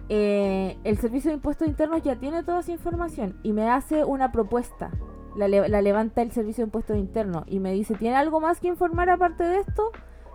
eh, 0.09 0.77
el 0.85 0.99
Servicio 0.99 1.31
de 1.31 1.37
Impuestos 1.37 1.69
Internos 1.69 2.03
ya 2.03 2.17
tiene 2.17 2.43
toda 2.43 2.61
esa 2.61 2.73
información 2.73 3.39
y 3.43 3.53
me 3.53 3.69
hace 3.71 4.05
una 4.05 4.33
propuesta. 4.33 4.91
La, 5.37 5.47
le- 5.49 5.69
la 5.69 5.81
levanta 5.81 6.23
el 6.23 6.33
Servicio 6.33 6.65
de 6.65 6.69
Impuestos 6.69 6.97
Internos 6.97 7.45
y 7.47 7.61
me 7.61 7.73
dice, 7.73 7.95
¿tiene 7.95 8.17
algo 8.17 8.41
más 8.41 8.59
que 8.61 8.69
informar 8.69 9.09
aparte 9.11 9.45
de 9.45 9.61
esto? 9.61 9.91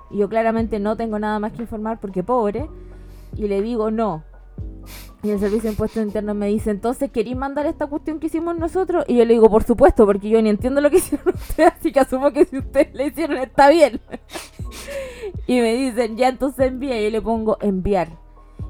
Y 0.10 0.18
yo 0.18 0.30
claramente 0.30 0.80
no 0.80 0.95
tengo 0.95 1.20
nada 1.20 1.39
más 1.39 1.53
que 1.53 1.62
informar 1.62 1.99
porque 1.99 2.24
pobre. 2.24 2.70
Y 3.36 3.47
le 3.47 3.62
digo 3.62 3.91
no. 3.91 4.24
Y 5.24 5.32
el 5.32 5.39
Servicio 5.39 5.64
de 5.64 5.70
Impuestos 5.70 6.03
Internos 6.03 6.36
me 6.36 6.47
dice, 6.47 6.70
entonces, 6.70 7.10
¿queréis 7.10 7.36
mandar 7.36 7.66
esta 7.66 7.88
cuestión 7.88 8.20
que 8.20 8.28
hicimos 8.28 8.56
nosotros? 8.58 9.06
Y 9.08 9.18
yo 9.18 9.26
le 9.26 9.34
digo, 9.34 9.49
por 9.49 9.64
supuesto, 9.64 10.06
porque 10.06 10.30
yo 10.30 10.39
ni 10.39 10.49
entiendo 10.49 10.82
lo 10.82 10.91
que 10.91 10.97
hicieron 10.99 11.34
ustedes, 11.34 11.74
así 11.74 11.91
que 11.91 11.99
asumo 11.99 12.32
que 12.32 12.45
si 12.45 12.60
ustedes 12.60 12.93
le 12.93 13.08
hicieron 13.08 13.38
está 13.38 13.70
bien. 13.70 13.99
y 15.47 15.62
me 15.62 15.74
dicen, 15.74 16.16
ya 16.16 16.28
entonces 16.28 16.68
envía. 16.68 17.01
Y 17.01 17.06
yo 17.06 17.10
le 17.10 17.22
pongo 17.22 17.58
enviar. 17.62 18.10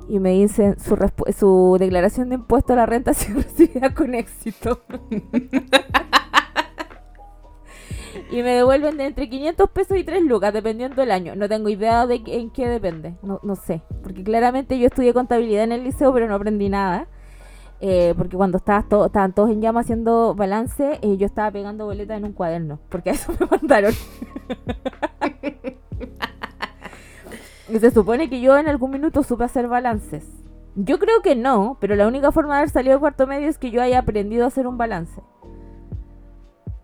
Y 0.07 0.19
me 0.19 0.31
dicen, 0.31 0.79
su, 0.79 0.95
su 1.37 1.77
declaración 1.77 2.29
de 2.29 2.35
impuesto 2.35 2.71
a 2.71 2.77
la 2.77 2.85
renta 2.85 3.11
ha 3.11 3.15
sido 3.15 3.41
recibida 3.41 3.93
con 3.93 4.15
éxito. 4.15 4.81
Y 8.35 8.43
me 8.43 8.51
devuelven 8.51 8.97
de 8.97 9.05
entre 9.05 9.29
500 9.29 9.69
pesos 9.69 9.97
y 9.97 10.03
3 10.03 10.23
lucas, 10.23 10.53
dependiendo 10.53 10.95
del 11.01 11.11
año. 11.11 11.35
No 11.35 11.47
tengo 11.49 11.69
idea 11.69 12.05
de 12.07 12.21
en 12.27 12.49
qué 12.51 12.67
depende. 12.67 13.15
No, 13.23 13.39
no 13.43 13.55
sé. 13.55 13.81
Porque 14.03 14.23
claramente 14.23 14.77
yo 14.77 14.87
estudié 14.87 15.13
contabilidad 15.13 15.63
en 15.63 15.71
el 15.71 15.83
liceo, 15.83 16.13
pero 16.13 16.27
no 16.27 16.35
aprendí 16.35 16.69
nada. 16.69 17.07
Eh, 17.81 18.13
porque 18.17 18.37
cuando 18.37 18.57
estabas 18.57 18.87
to- 18.87 19.05
estaban 19.05 19.33
todos 19.33 19.49
en 19.51 19.61
llama 19.61 19.81
haciendo 19.81 20.33
balance, 20.33 20.99
eh, 21.01 21.17
yo 21.17 21.25
estaba 21.25 21.51
pegando 21.51 21.85
boletas 21.85 22.17
en 22.17 22.25
un 22.25 22.33
cuaderno. 22.33 22.79
Porque 22.89 23.09
a 23.11 23.13
eso 23.13 23.33
me 23.39 23.45
mandaron. 23.51 23.93
y 27.69 27.79
se 27.79 27.91
supone 27.91 28.29
que 28.29 28.41
yo 28.41 28.57
en 28.57 28.67
algún 28.67 28.91
minuto 28.91 29.23
supe 29.23 29.43
hacer 29.43 29.67
balances. 29.67 30.25
Yo 30.75 30.99
creo 30.99 31.21
que 31.21 31.35
no, 31.35 31.77
pero 31.79 31.95
la 31.95 32.07
única 32.07 32.31
forma 32.31 32.55
de 32.55 32.59
haber 32.59 32.69
salido 32.69 32.95
de 32.95 32.99
cuarto 32.99 33.27
medio 33.27 33.47
es 33.47 33.57
que 33.57 33.71
yo 33.71 33.81
haya 33.81 33.99
aprendido 33.99 34.43
a 34.43 34.47
hacer 34.49 34.67
un 34.67 34.77
balance. 34.77 35.21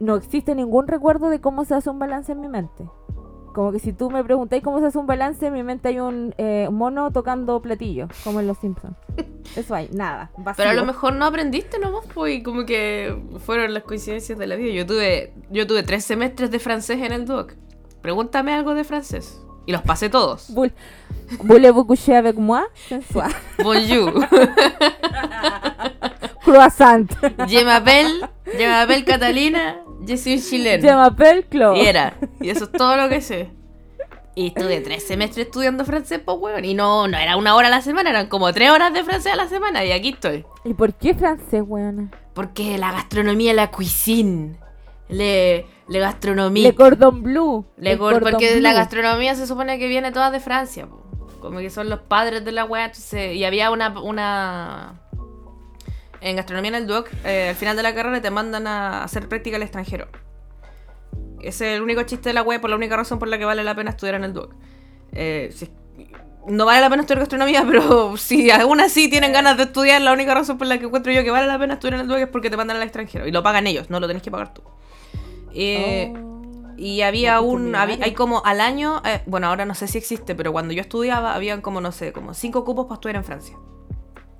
No 0.01 0.15
existe 0.15 0.55
ningún 0.55 0.87
recuerdo 0.87 1.29
de 1.29 1.39
cómo 1.39 1.63
se 1.63 1.75
hace 1.75 1.91
un 1.91 1.99
balance 1.99 2.31
en 2.31 2.41
mi 2.41 2.47
mente. 2.47 2.85
Como 3.53 3.71
que 3.71 3.77
si 3.77 3.93
tú 3.93 4.09
me 4.09 4.23
preguntáis 4.23 4.63
cómo 4.63 4.79
se 4.79 4.87
hace 4.87 4.97
un 4.97 5.05
balance, 5.05 5.45
en 5.45 5.53
mi 5.53 5.61
mente 5.61 5.89
hay 5.89 5.99
un 5.99 6.33
eh, 6.39 6.69
mono 6.71 7.11
tocando 7.11 7.61
platillo, 7.61 8.07
como 8.23 8.39
en 8.39 8.47
Los 8.47 8.57
Simpsons. 8.57 8.97
Eso 9.55 9.75
hay, 9.75 9.89
nada. 9.93 10.31
Vacío. 10.37 10.63
Pero 10.63 10.71
a 10.71 10.73
lo 10.73 10.85
mejor 10.85 11.13
no 11.13 11.25
aprendiste 11.25 11.77
nomás, 11.77 12.03
pues, 12.15 12.33
y 12.33 12.41
como 12.41 12.65
que 12.65 13.15
fueron 13.45 13.75
las 13.75 13.83
coincidencias 13.83 14.39
de 14.39 14.47
la 14.47 14.55
vida. 14.55 14.73
Yo 14.73 14.87
tuve, 14.87 15.35
yo 15.51 15.67
tuve 15.67 15.83
tres 15.83 16.03
semestres 16.03 16.49
de 16.49 16.57
francés 16.57 16.99
en 17.03 17.11
el 17.11 17.25
DUOC. 17.25 17.53
Pregúntame 18.01 18.55
algo 18.55 18.73
de 18.73 18.83
francés. 18.83 19.39
Y 19.67 19.71
los 19.71 19.83
pasé 19.83 20.09
todos. 20.09 20.51
Voulez-vous 21.43 21.85
coucher 21.85 22.15
avec 22.15 22.37
moi? 22.37 22.63
Sensual. 22.89 23.31
Bonjour. 23.63 24.11
Croissant. 26.41 27.05
Je 27.47 27.63
m'appelle, 27.63 28.27
je 28.47 28.65
m'appelle 28.65 29.05
Catalina, 29.05 29.75
je 30.05 30.17
suis 30.17 30.49
chilena. 30.49 30.81
Je 30.87 30.95
m'appelle 30.95 31.45
Claude. 31.47 31.77
Y 31.77 31.85
era. 31.85 32.13
Y 32.39 32.49
eso 32.49 32.65
es 32.65 32.71
todo 32.71 32.95
lo 32.97 33.09
que 33.09 33.21
sé. 33.21 33.49
Y 34.35 34.47
estuve 34.47 34.79
tres 34.83 35.05
semestres 35.07 35.47
estudiando 35.47 35.83
francés, 35.85 36.19
pues, 36.23 36.37
weón. 36.39 36.63
Y 36.65 36.73
no, 36.73 37.07
no 37.07 37.17
era 37.17 37.37
una 37.37 37.55
hora 37.55 37.67
a 37.67 37.71
la 37.71 37.81
semana, 37.81 38.09
eran 38.09 38.27
como 38.27 38.51
tres 38.53 38.69
horas 38.71 38.93
de 38.93 39.03
francés 39.03 39.33
a 39.33 39.35
la 39.35 39.47
semana. 39.47 39.83
Y 39.85 39.91
aquí 39.91 40.09
estoy. 40.09 40.45
¿Y 40.63 40.73
por 40.73 40.93
qué 40.93 41.13
francés, 41.13 41.63
weona? 41.65 42.09
Porque 42.33 42.77
la 42.77 42.91
gastronomía, 42.91 43.53
la 43.53 43.71
cuisine. 43.71 44.57
Le, 45.09 45.65
le 45.89 45.99
gastronomía. 45.99 46.63
Le 46.69 46.75
cordon 46.75 47.21
bleu. 47.23 47.65
Le 47.77 47.97
cor- 47.97 48.13
cordon 48.13 48.31
porque 48.31 48.61
la 48.61 48.69
bleu. 48.69 48.79
gastronomía 48.79 49.35
se 49.35 49.45
supone 49.45 49.77
que 49.77 49.87
viene 49.89 50.11
toda 50.13 50.31
de 50.31 50.39
Francia, 50.39 50.87
po. 50.87 51.03
como 51.41 51.59
que 51.59 51.69
son 51.69 51.89
los 51.89 51.99
padres 51.99 52.45
de 52.45 52.53
la 52.53 52.63
weá, 52.63 52.89
y 53.33 53.43
había 53.43 53.71
una, 53.71 53.99
una 54.01 55.01
en 56.21 56.35
gastronomía 56.35 56.69
en 56.69 56.75
el 56.75 56.87
DUOC, 56.87 57.09
eh, 57.25 57.49
al 57.49 57.55
final 57.55 57.75
de 57.75 57.83
la 57.83 57.93
carrera 57.95 58.21
te 58.21 58.29
mandan 58.31 58.67
a 58.67 59.03
hacer 59.03 59.27
práctica 59.27 59.57
al 59.57 59.63
extranjero. 59.63 60.07
Ese 61.41 61.71
es 61.71 61.77
el 61.77 61.81
único 61.81 62.03
chiste 62.03 62.29
de 62.29 62.33
la 62.33 62.43
web, 62.43 62.61
por 62.61 62.69
la 62.69 62.75
única 62.75 62.95
razón 62.95 63.17
por 63.19 63.27
la 63.27 63.37
que 63.37 63.45
vale 63.45 63.63
la 63.63 63.75
pena 63.75 63.89
estudiar 63.91 64.15
en 64.15 64.23
el 64.23 64.33
DUOC. 64.33 64.53
Eh, 65.13 65.49
si- 65.53 65.71
no 66.47 66.65
vale 66.65 66.81
la 66.81 66.89
pena 66.89 67.01
estudiar 67.01 67.19
gastronomía, 67.19 67.63
pero 67.67 68.15
si 68.17 68.49
aún 68.51 68.79
así 68.81 69.09
tienen 69.09 69.33
ganas 69.33 69.57
de 69.57 69.63
estudiar, 69.63 70.01
la 70.01 70.13
única 70.13 70.33
razón 70.35 70.57
por 70.57 70.67
la 70.67 70.77
que 70.79 70.85
encuentro 70.85 71.11
yo 71.11 71.23
que 71.23 71.31
vale 71.31 71.47
la 71.47 71.57
pena 71.59 71.73
estudiar 71.75 71.95
en 71.95 72.01
el 72.01 72.07
DUOC 72.07 72.19
es 72.19 72.27
porque 72.27 72.49
te 72.49 72.57
mandan 72.57 72.77
al 72.77 72.83
extranjero. 72.83 73.27
Y 73.27 73.31
lo 73.31 73.41
pagan 73.43 73.65
ellos, 73.67 73.89
no 73.89 73.99
lo 73.99 74.07
tenés 74.07 74.21
que 74.23 74.31
pagar 74.31 74.53
tú. 74.53 74.61
Eh, 75.53 76.13
Oh. 76.15 76.73
y 76.77 77.01
había 77.01 77.41
un. 77.41 77.75
había- 77.75 77.97
hay 78.03 78.13
como 78.13 78.43
al 78.45 78.61
año. 78.61 79.01
eh, 79.05 79.21
bueno, 79.25 79.47
ahora 79.47 79.65
no 79.65 79.73
sé 79.75 79.87
si 79.87 79.97
existe, 79.97 80.33
pero 80.35 80.51
cuando 80.51 80.73
yo 80.73 80.81
estudiaba, 80.81 81.35
habían 81.35 81.61
como, 81.61 81.81
no 81.81 81.91
sé, 81.91 82.11
como 82.13 82.33
cinco 82.33 82.63
cupos 82.65 82.85
para 82.85 82.95
estudiar 82.95 83.15
en 83.17 83.23
Francia. 83.23 83.55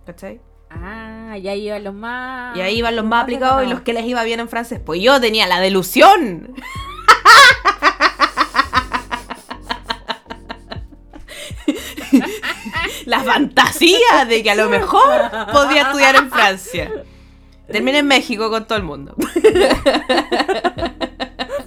¿Cachai? 0.06 0.40
Ah, 0.70 1.21
ya 1.38 1.56
iban 1.56 1.84
los 1.84 1.94
más. 1.94 2.58
Y 2.58 2.62
ahí 2.62 2.78
iban 2.78 2.96
los 2.96 3.06
más 3.06 3.24
aplicados 3.24 3.64
y 3.66 3.68
los 3.70 3.82
que 3.82 3.94
les 3.94 4.06
iba 4.06 4.24
bien 4.24 4.40
en 4.40 4.50
francés. 4.50 4.80
Pues 4.84 5.02
yo 5.02 5.20
tenía 5.20 5.48
la 5.48 5.60
delusión. 5.60 6.56
la 13.06 13.22
fantasía 13.22 14.26
de 14.28 14.44
que 14.44 14.52
a 14.52 14.56
lo 14.56 14.70
mejor 14.70 15.30
podía 15.52 15.84
estudiar 15.84 16.16
en 16.16 16.30
Francia. 16.30 16.92
Terminé 17.68 18.00
en 18.00 18.08
México 18.08 18.50
con 18.50 18.66
todo 18.66 18.78
el 18.78 18.84
mundo. 18.84 19.16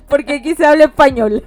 Porque 0.09 0.35
aquí 0.35 0.55
se 0.55 0.65
habla 0.65 0.85
español. 0.85 1.45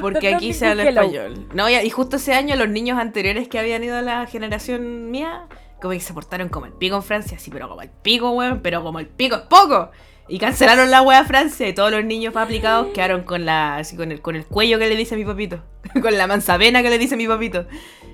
Porque 0.00 0.34
aquí 0.34 0.52
se 0.52 0.66
habla 0.66 0.84
español. 0.84 1.46
No, 1.54 1.68
y, 1.68 1.76
y 1.76 1.90
justo 1.90 2.16
ese 2.16 2.34
año 2.34 2.56
los 2.56 2.68
niños 2.68 2.98
anteriores 2.98 3.48
que 3.48 3.58
habían 3.58 3.84
ido 3.84 3.96
a 3.96 4.02
la 4.02 4.26
generación 4.26 5.10
mía, 5.10 5.46
como 5.84 5.92
que 5.94 6.00
se 6.00 6.12
portaron 6.14 6.48
como 6.48 6.66
el 6.66 6.72
pico 6.72 6.96
en 6.96 7.02
Francia, 7.02 7.38
sí, 7.38 7.50
pero 7.50 7.68
como 7.68 7.82
el 7.82 7.90
pico, 7.90 8.30
weón, 8.30 8.60
pero 8.62 8.82
como 8.82 8.98
el 8.98 9.06
pico 9.06 9.36
es 9.36 9.42
poco. 9.42 9.90
Y 10.26 10.38
cancelaron 10.38 10.90
la 10.90 11.02
wea 11.02 11.18
a 11.18 11.24
Francia 11.24 11.68
y 11.68 11.74
todos 11.74 11.90
los 11.90 12.02
niños 12.02 12.34
aplicados 12.34 12.86
quedaron 12.94 13.24
con 13.24 13.44
la 13.44 13.76
así 13.76 13.94
con 13.94 14.10
el, 14.10 14.22
con 14.22 14.36
el 14.36 14.46
cuello 14.46 14.78
que 14.78 14.88
le 14.88 14.96
dice 14.96 15.16
mi 15.16 15.24
papito. 15.24 15.62
con 16.02 16.16
la 16.16 16.26
manzavena 16.26 16.82
que 16.82 16.88
le 16.88 16.98
dice 16.98 17.16
mi 17.16 17.28
papito. 17.28 17.66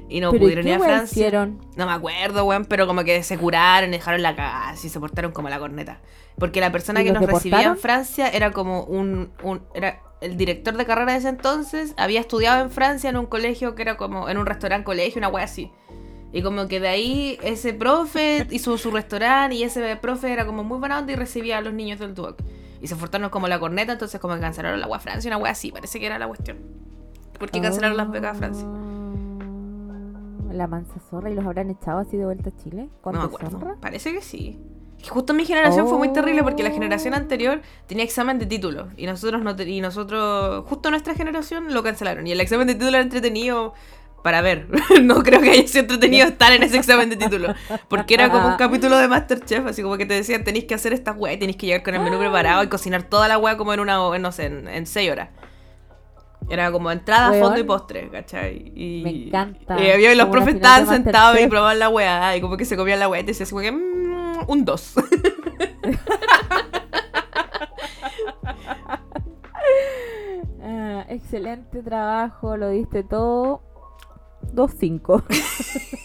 Y 0.08 0.20
no 0.20 0.32
¿Pero 0.32 0.42
y 0.42 0.46
pudieron 0.46 0.66
ir 0.66 0.74
a 0.74 0.78
Francia. 0.80 1.14
hicieron? 1.20 1.60
No 1.76 1.86
me 1.86 1.92
acuerdo, 1.92 2.44
weón, 2.44 2.64
pero 2.64 2.88
como 2.88 3.04
que 3.04 3.22
se 3.22 3.38
curaron, 3.38 3.92
dejaron 3.92 4.22
la 4.22 4.34
cagada, 4.34 4.70
así 4.70 4.88
se 4.88 4.98
portaron 4.98 5.30
como 5.30 5.48
la 5.48 5.60
corneta. 5.60 6.00
Porque 6.36 6.60
la 6.60 6.72
persona 6.72 7.00
¿Y 7.02 7.04
que 7.04 7.12
nos 7.12 7.24
recibía 7.24 7.62
en? 7.62 7.76
Francia 7.78 8.28
era 8.28 8.50
como 8.50 8.82
un, 8.82 9.30
un- 9.44 9.62
era 9.72 10.00
el 10.20 10.36
director 10.36 10.76
de 10.76 10.84
carrera 10.84 11.12
de 11.12 11.18
ese 11.18 11.28
entonces, 11.28 11.94
había 11.96 12.18
estudiado 12.18 12.60
en 12.64 12.70
Francia 12.70 13.08
en 13.08 13.16
un 13.18 13.26
colegio 13.26 13.76
que 13.76 13.82
era 13.82 13.96
como 13.96 14.28
en 14.28 14.36
un 14.36 14.46
restaurante 14.46 14.84
colegio, 14.84 15.18
una 15.20 15.28
wea 15.28 15.44
así. 15.44 15.70
Y 16.32 16.42
como 16.42 16.68
que 16.68 16.78
de 16.80 16.88
ahí 16.88 17.38
ese 17.42 17.74
profe 17.74 18.46
hizo 18.50 18.78
su 18.78 18.90
restaurante 18.90 19.56
y 19.56 19.62
ese 19.64 19.96
profe 19.96 20.32
era 20.32 20.46
como 20.46 20.62
muy 20.64 20.78
buena 20.78 20.98
onda 20.98 21.12
y 21.12 21.16
recibía 21.16 21.58
a 21.58 21.60
los 21.60 21.72
niños 21.74 21.98
del 21.98 22.14
Duoc. 22.14 22.40
Y 22.80 22.86
se 22.86 22.96
portaron 22.96 23.28
como 23.30 23.48
la 23.48 23.58
corneta, 23.58 23.92
entonces 23.92 24.20
como 24.20 24.34
que 24.34 24.40
cancelaron 24.40 24.80
la 24.80 24.86
wea 24.86 25.00
Francia, 25.00 25.28
una 25.28 25.38
wea 25.38 25.52
así, 25.52 25.72
parece 25.72 25.98
que 26.00 26.06
era 26.06 26.18
la 26.18 26.26
cuestión. 26.28 26.58
¿Por 27.38 27.50
qué 27.50 27.60
cancelaron 27.60 27.96
las 27.96 28.10
becas 28.10 28.36
a 28.36 28.38
Francia? 28.38 28.66
Ah, 28.68 30.52
La 30.52 30.66
mansa 30.66 30.94
zorra 31.10 31.30
y 31.30 31.34
los 31.34 31.44
habrán 31.44 31.70
echado 31.70 31.98
así 31.98 32.16
de 32.16 32.24
vuelta 32.24 32.50
a 32.50 32.62
Chile. 32.62 32.88
¿Con 33.00 33.14
No 33.14 33.20
me 33.20 33.26
acuerdo. 33.26 33.76
Parece 33.80 34.12
que 34.12 34.20
sí. 34.22 34.58
Y 35.02 35.06
Justo 35.08 35.32
mi 35.32 35.46
generación 35.46 35.88
fue 35.88 35.96
muy 35.96 36.12
terrible 36.12 36.42
porque 36.42 36.62
la 36.62 36.68
Oh. 36.68 36.74
generación 36.74 37.14
anterior 37.14 37.62
tenía 37.86 38.04
examen 38.04 38.38
de 38.38 38.44
título 38.46 38.88
y 38.98 39.06
nosotros 39.06 39.42
no 39.42 39.56
te- 39.56 39.68
y 39.68 39.80
nosotros 39.80 40.64
justo 40.68 40.90
nuestra 40.90 41.14
generación 41.14 41.72
lo 41.72 41.82
cancelaron 41.82 42.26
y 42.26 42.32
el 42.32 42.40
examen 42.40 42.66
de 42.66 42.74
título 42.74 42.90
era 42.90 43.00
entretenido 43.00 43.72
para 44.22 44.40
ver. 44.42 44.68
no 45.02 45.22
creo 45.22 45.40
que 45.40 45.50
haya 45.50 45.66
sido 45.66 45.80
entretenido 45.82 46.26
estar 46.26 46.52
en 46.52 46.62
ese 46.62 46.76
examen 46.78 47.08
de 47.10 47.16
título 47.16 47.54
porque 47.88 48.14
era 48.14 48.30
como 48.30 48.48
un 48.48 48.56
capítulo 48.56 48.96
de 48.98 49.08
MasterChef, 49.08 49.66
así 49.66 49.82
como 49.82 49.96
que 49.96 50.06
te 50.06 50.14
decían 50.14 50.44
tenéis 50.44 50.64
que 50.64 50.74
hacer 50.74 50.92
esta 50.92 51.12
weá 51.12 51.32
y 51.32 51.38
tenéis 51.38 51.56
que 51.56 51.66
llegar 51.66 51.82
con 51.82 51.94
el 51.94 52.00
menú 52.02 52.18
preparado 52.18 52.62
y 52.62 52.68
cocinar 52.68 53.02
toda 53.04 53.28
la 53.28 53.38
weá 53.38 53.56
como 53.56 53.72
en 53.74 53.80
una 53.80 53.96
no 54.18 54.32
sé, 54.32 54.46
en, 54.46 54.68
en 54.68 54.86
seis 54.86 55.10
horas. 55.10 55.28
Era 56.48 56.72
como 56.72 56.90
entrada, 56.90 57.30
Weón. 57.30 57.44
fondo 57.44 57.60
y 57.60 57.64
postre, 57.64 58.08
¿cachai? 58.10 58.72
Y, 58.74 59.02
Me 59.04 59.10
encanta. 59.10 59.80
Y 59.80 59.90
había- 59.90 60.14
los 60.16 60.28
profes 60.30 60.54
estaban 60.56 60.86
sentados 60.86 61.38
y 61.40 61.46
probaban 61.46 61.78
la 61.78 61.88
weá 61.88 62.36
y 62.36 62.40
como 62.40 62.56
que 62.56 62.64
se 62.64 62.76
comían 62.76 62.98
la 62.98 63.08
weá 63.08 63.20
y 63.20 63.24
te 63.24 63.28
decías 63.32 63.50
como 63.50 63.60
que 63.62 63.70
"Mm, 63.70 64.44
un 64.48 64.64
2. 64.64 64.94
Ah, 70.62 71.04
excelente 71.08 71.82
trabajo, 71.82 72.56
lo 72.56 72.68
diste 72.70 73.02
todo. 73.02 73.62
2-5. 74.54 75.22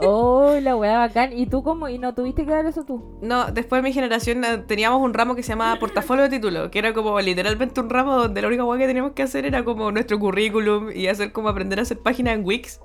Oh, 0.00 0.58
la 0.60 0.76
weá 0.76 0.98
bacán. 0.98 1.32
¿Y 1.36 1.46
tú 1.46 1.62
cómo? 1.64 1.88
¿Y 1.88 1.98
no 1.98 2.14
tuviste 2.14 2.44
que 2.44 2.50
dar 2.50 2.66
eso 2.66 2.84
tú? 2.84 3.02
No, 3.20 3.46
después 3.46 3.82
de 3.82 3.88
mi 3.88 3.92
generación 3.92 4.44
eh, 4.44 4.58
teníamos 4.66 5.00
un 5.02 5.12
ramo 5.14 5.34
que 5.34 5.42
se 5.42 5.50
llamaba 5.50 5.78
portafolio 5.80 6.24
de 6.24 6.30
título, 6.30 6.70
que 6.70 6.78
era 6.78 6.92
como 6.92 7.20
literalmente 7.20 7.80
un 7.80 7.90
ramo 7.90 8.14
donde 8.16 8.40
la 8.42 8.48
única 8.48 8.64
weá 8.64 8.78
que 8.78 8.86
teníamos 8.86 9.12
que 9.12 9.22
hacer 9.24 9.44
era 9.44 9.64
como 9.64 9.90
nuestro 9.90 10.18
currículum 10.20 10.90
y 10.94 11.06
hacer 11.08 11.32
como 11.32 11.48
aprender 11.48 11.78
a 11.80 11.82
hacer 11.82 11.98
páginas 11.98 12.34
en 12.34 12.44
Wix. 12.44 12.80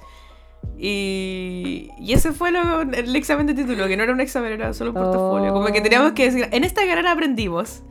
Y, 0.78 1.90
y 2.00 2.14
ese 2.14 2.32
fue 2.32 2.52
lo- 2.52 2.82
el 2.82 3.16
examen 3.16 3.46
de 3.48 3.54
título, 3.54 3.88
que 3.88 3.98
no 3.98 4.04
era 4.04 4.14
un 4.14 4.22
examen, 4.22 4.54
era 4.54 4.74
solo 4.74 4.92
un 4.92 4.96
portafolio. 4.96 5.54
Como 5.54 5.68
que 5.68 5.82
teníamos 5.82 6.14
que 6.14 6.26
decir, 6.26 6.48
en 6.52 6.64
esta 6.64 6.86
carrera 6.88 7.12
aprendimos. 7.12 7.84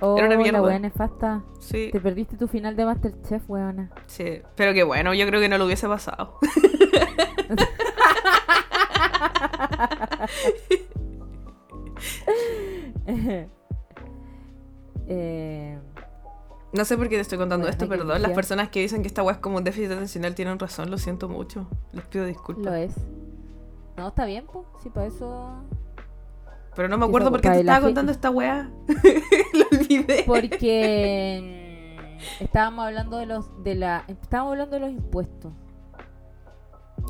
Oh, 0.00 0.16
Era 0.16 0.26
una 0.28 0.36
mierda. 0.36 0.60
la 0.62 0.78
nefasta. 0.78 1.42
Sí, 1.58 1.90
Te 1.92 2.00
perdiste 2.00 2.36
tu 2.36 2.48
final 2.48 2.74
de 2.76 2.84
Masterchef, 2.86 3.42
weona. 3.48 3.90
sí. 4.06 4.40
Pero 4.56 4.72
que 4.72 4.82
bueno, 4.82 5.12
yo 5.14 5.26
creo 5.26 5.40
que 5.40 5.48
no 5.48 5.58
lo 5.58 5.66
hubiese 5.66 5.86
pasado. 5.88 6.38
eh, 15.06 15.78
No 16.72 16.84
sé 16.84 16.96
por 16.96 17.08
qué 17.08 17.16
te 17.16 17.22
estoy 17.22 17.38
contando 17.38 17.64
Bueno, 17.66 17.72
esto, 17.72 17.88
perdón. 17.88 18.22
Las 18.22 18.32
personas 18.32 18.68
que 18.68 18.80
dicen 18.80 19.02
que 19.02 19.08
esta 19.08 19.22
weá 19.22 19.34
es 19.34 19.40
como 19.40 19.58
un 19.58 19.64
déficit 19.64 19.90
atencional 19.92 20.34
tienen 20.34 20.58
razón, 20.58 20.90
lo 20.90 20.98
siento 20.98 21.28
mucho. 21.28 21.68
Les 21.92 22.04
pido 22.06 22.24
disculpas. 22.24 22.64
lo 22.64 22.74
es. 22.74 22.94
No, 23.96 24.08
está 24.08 24.24
bien, 24.24 24.46
pues. 24.50 24.66
Sí, 24.82 24.88
para 24.90 25.06
eso. 25.06 25.62
Pero 26.80 26.88
no 26.88 26.96
me 26.96 27.04
acuerdo 27.04 27.30
por 27.30 27.42
qué 27.42 27.50
te 27.50 27.60
estaba 27.60 27.82
contando 27.82 28.10
esta 28.10 28.30
weá. 28.30 28.70
lo 29.52 29.66
olvidé. 29.70 30.24
Porque 30.26 32.08
mm, 32.40 32.42
estábamos 32.42 32.86
hablando 32.86 33.18
de 33.18 33.26
los 33.26 33.62
de 33.62 33.74
la 33.74 34.04
estábamos 34.08 34.52
hablando 34.52 34.76
de 34.76 34.80
los 34.80 34.90
impuestos. 34.90 35.52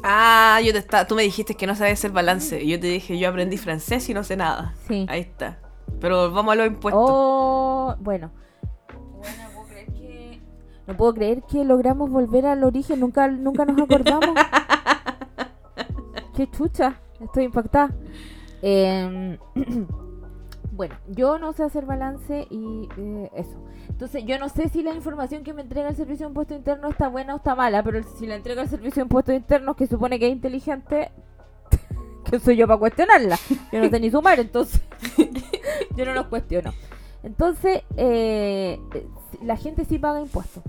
Ah, 0.02 0.58
yo 0.64 0.72
te 0.72 0.80
estaba, 0.80 1.06
tú 1.06 1.14
me 1.14 1.22
dijiste 1.22 1.54
que 1.54 1.68
no 1.68 1.76
sabías 1.76 2.00
hacer 2.00 2.10
balance. 2.10 2.60
Y 2.60 2.70
yo 2.70 2.80
te 2.80 2.88
dije, 2.88 3.16
yo 3.16 3.28
aprendí 3.28 3.58
francés 3.58 4.08
y 4.08 4.12
no 4.12 4.24
sé 4.24 4.36
nada. 4.36 4.74
Sí. 4.88 5.06
Ahí 5.08 5.20
está. 5.20 5.60
Pero 6.00 6.32
vamos 6.32 6.52
a 6.52 6.56
los 6.56 6.66
impuestos. 6.66 7.04
Oh, 7.06 7.94
bueno. 8.00 8.32
Bueno, 9.20 9.50
puedo 9.54 9.68
creer 9.68 9.92
que 9.92 10.40
no 10.88 10.96
puedo 10.96 11.14
creer 11.14 11.42
que 11.44 11.64
logramos 11.64 12.10
volver 12.10 12.46
al 12.46 12.64
origen, 12.64 12.98
nunca 12.98 13.28
nunca 13.28 13.66
nos 13.66 13.80
acordamos. 13.80 14.34
Qué 16.36 16.50
chucha, 16.50 17.00
estoy 17.20 17.44
impactada. 17.44 17.94
Em, 18.62 19.38
bueno, 20.72 20.94
yo 21.08 21.38
no 21.38 21.52
sé 21.52 21.64
hacer 21.64 21.86
balance 21.86 22.46
y 22.50 22.88
eh, 22.96 23.30
eso. 23.36 23.62
Entonces, 23.88 24.24
yo 24.24 24.38
no 24.38 24.48
sé 24.48 24.68
si 24.68 24.82
la 24.82 24.94
información 24.94 25.44
que 25.44 25.52
me 25.52 25.62
entrega 25.62 25.88
el 25.88 25.96
Servicio 25.96 26.26
de 26.26 26.30
Impuestos 26.30 26.56
Internos 26.56 26.92
está 26.92 27.08
buena 27.08 27.34
o 27.34 27.36
está 27.38 27.54
mala, 27.54 27.82
pero 27.82 28.02
si 28.02 28.26
la 28.26 28.36
entrega 28.36 28.62
el 28.62 28.68
Servicio 28.68 29.02
de 29.02 29.06
Impuestos 29.06 29.34
Internos, 29.34 29.76
que 29.76 29.86
supone 29.86 30.18
que 30.18 30.26
es 30.26 30.32
inteligente, 30.32 31.10
que 32.30 32.38
soy 32.38 32.56
yo 32.56 32.66
para 32.66 32.78
cuestionarla. 32.78 33.38
Yo 33.72 33.80
no 33.80 33.90
sé 33.90 34.00
ni 34.00 34.10
sumar, 34.10 34.40
entonces 34.40 34.80
yo 35.96 36.04
no 36.04 36.14
los 36.14 36.26
cuestiono. 36.26 36.72
Entonces, 37.22 37.82
eh, 37.96 38.80
eh, 38.94 39.06
la 39.42 39.56
gente 39.56 39.84
sí 39.84 39.98
paga 39.98 40.20
impuestos. 40.20 40.62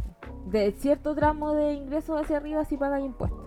De 0.47 0.71
cierto 0.73 1.15
tramo 1.15 1.53
de 1.53 1.73
ingresos 1.73 2.19
hacia 2.19 2.37
arriba 2.37 2.65
sí 2.65 2.77
paga 2.77 2.99
impuestos. 2.99 3.40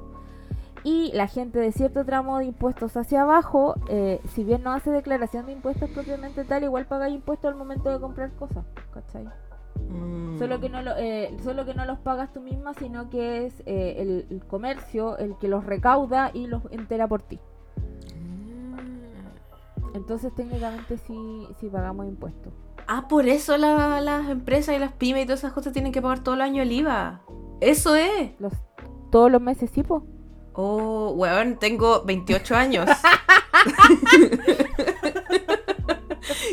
Y 0.85 1.11
la 1.14 1.26
gente 1.26 1.59
de 1.59 1.72
cierto 1.72 2.05
tramo 2.05 2.39
de 2.39 2.45
impuestos 2.45 2.95
hacia 2.99 3.22
abajo, 3.22 3.74
eh, 3.89 4.20
si 4.28 4.45
bien 4.45 4.62
no 4.62 4.70
hace 4.72 4.91
declaración 4.91 5.47
de 5.47 5.53
impuestos 5.53 5.89
propiamente 5.91 6.45
tal, 6.45 6.62
igual 6.62 6.85
paga 6.87 7.09
impuestos 7.09 7.51
al 7.51 7.57
momento 7.57 7.89
de 7.91 7.99
comprar 8.01 8.30
cosas. 8.32 8.66
¿Cachai? 8.93 9.24
Mm. 9.89 10.39
Solo 10.39 10.61
que 10.61 10.68
no 10.68 10.82
lo, 10.82 10.93
eh, 10.99 11.35
solo 11.43 11.64
que 11.64 11.72
no 11.74 11.87
los 11.87 11.99
pagas 12.01 12.32
tú 12.35 12.41
misma, 12.41 12.74
sino 12.74 13.09
que 13.09 13.47
es 13.47 13.62
eh, 13.66 13.97
el, 13.99 14.26
el 14.30 14.45
comercio 14.45 15.16
el 15.16 15.37
que 15.39 15.49
los 15.49 15.64
recauda 15.64 16.30
y 16.35 16.47
los 16.49 16.62
entera 16.70 17.09
por 17.09 17.22
ti. 17.22 17.41
Entonces 19.95 20.35
técnicamente 20.35 20.99
sí, 20.99 21.47
sí 21.61 21.68
pagamos 21.68 22.07
impuestos. 22.07 22.53
Ah, 22.89 23.07
por 23.09 23.26
eso 23.26 23.57
la- 23.57 24.01
las 24.01 24.28
empresas 24.28 24.74
y 24.74 24.78
las 24.78 24.93
pymes 24.93 25.22
y 25.22 25.26
todas 25.26 25.41
esas 25.41 25.53
cosas 25.53 25.72
tienen 25.72 25.93
que 25.93 26.03
pagar 26.03 26.18
todo 26.22 26.35
el 26.35 26.41
año 26.41 26.62
el 26.62 26.72
IVA. 26.72 27.22
Eso 27.61 27.95
es. 27.95 28.32
Los, 28.41 28.53
todos 29.11 29.30
los 29.30 29.41
meses 29.41 29.70
sí, 29.70 29.82
po. 29.82 30.05
Oh, 30.55 31.11
weón, 31.16 31.57
tengo 31.59 32.02
28 32.05 32.55
años. 32.57 32.88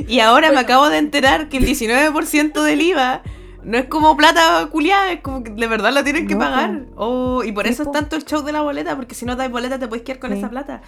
y 0.08 0.20
ahora 0.20 0.52
me 0.52 0.60
acabo 0.60 0.90
de 0.90 0.98
enterar 0.98 1.50
que 1.50 1.58
el 1.58 1.66
19% 1.66 2.62
del 2.64 2.82
IVA 2.82 3.22
no 3.64 3.78
es 3.78 3.86
como 3.86 4.18
plata 4.18 4.68
culiada, 4.72 5.12
es 5.12 5.22
como 5.22 5.44
que 5.44 5.52
de 5.52 5.68
verdad 5.68 5.92
la 5.94 6.04
tienen 6.04 6.28
que 6.28 6.34
No, 6.34 6.40
pagar. 6.40 6.86
Oh, 6.96 7.44
y 7.44 7.52
por 7.52 7.66
Sí, 7.68 7.74
eso 7.74 7.84
es 7.84 7.92
tanto 7.92 8.16
el 8.16 8.26
show 8.26 8.42
de 8.42 8.52
la 8.52 8.62
boleta, 8.62 8.96
porque 8.96 9.14
si 9.14 9.26
no 9.26 9.36
das 9.36 9.52
boleta 9.52 9.78
te 9.78 9.88
puedes 9.88 10.04
quedar 10.04 10.20
con 10.20 10.32
Sí. 10.32 10.40
esa 10.40 10.50
plata. 10.50 10.82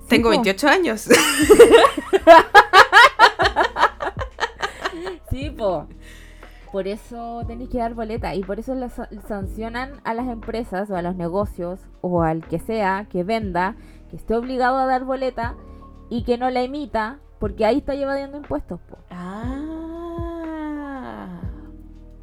Sí, 0.00 0.08
Tengo 0.08 0.28
po. 0.28 0.30
28 0.30 0.68
años. 0.68 1.08
Sí, 5.30 5.50
po. 5.50 5.86
Por 6.76 6.86
eso 6.88 7.42
tenéis 7.46 7.70
que 7.70 7.78
dar 7.78 7.94
boleta 7.94 8.34
y 8.34 8.42
por 8.44 8.58
eso 8.58 8.74
la 8.74 8.90
sa- 8.90 9.08
sancionan 9.26 9.92
a 10.04 10.12
las 10.12 10.26
empresas 10.28 10.90
o 10.90 10.96
a 10.96 11.00
los 11.00 11.16
negocios 11.16 11.80
o 12.02 12.20
al 12.20 12.46
que 12.46 12.58
sea 12.58 13.06
que 13.10 13.24
venda, 13.24 13.76
que 14.10 14.16
esté 14.16 14.34
obligado 14.36 14.76
a 14.76 14.84
dar 14.84 15.04
boleta 15.06 15.54
y 16.10 16.22
que 16.24 16.36
no 16.36 16.50
la 16.50 16.60
emita, 16.60 17.18
porque 17.38 17.64
ahí 17.64 17.78
está 17.78 17.94
evadiendo 17.94 18.36
impuestos. 18.36 18.78
po. 18.90 18.98
ah. 20.36 21.40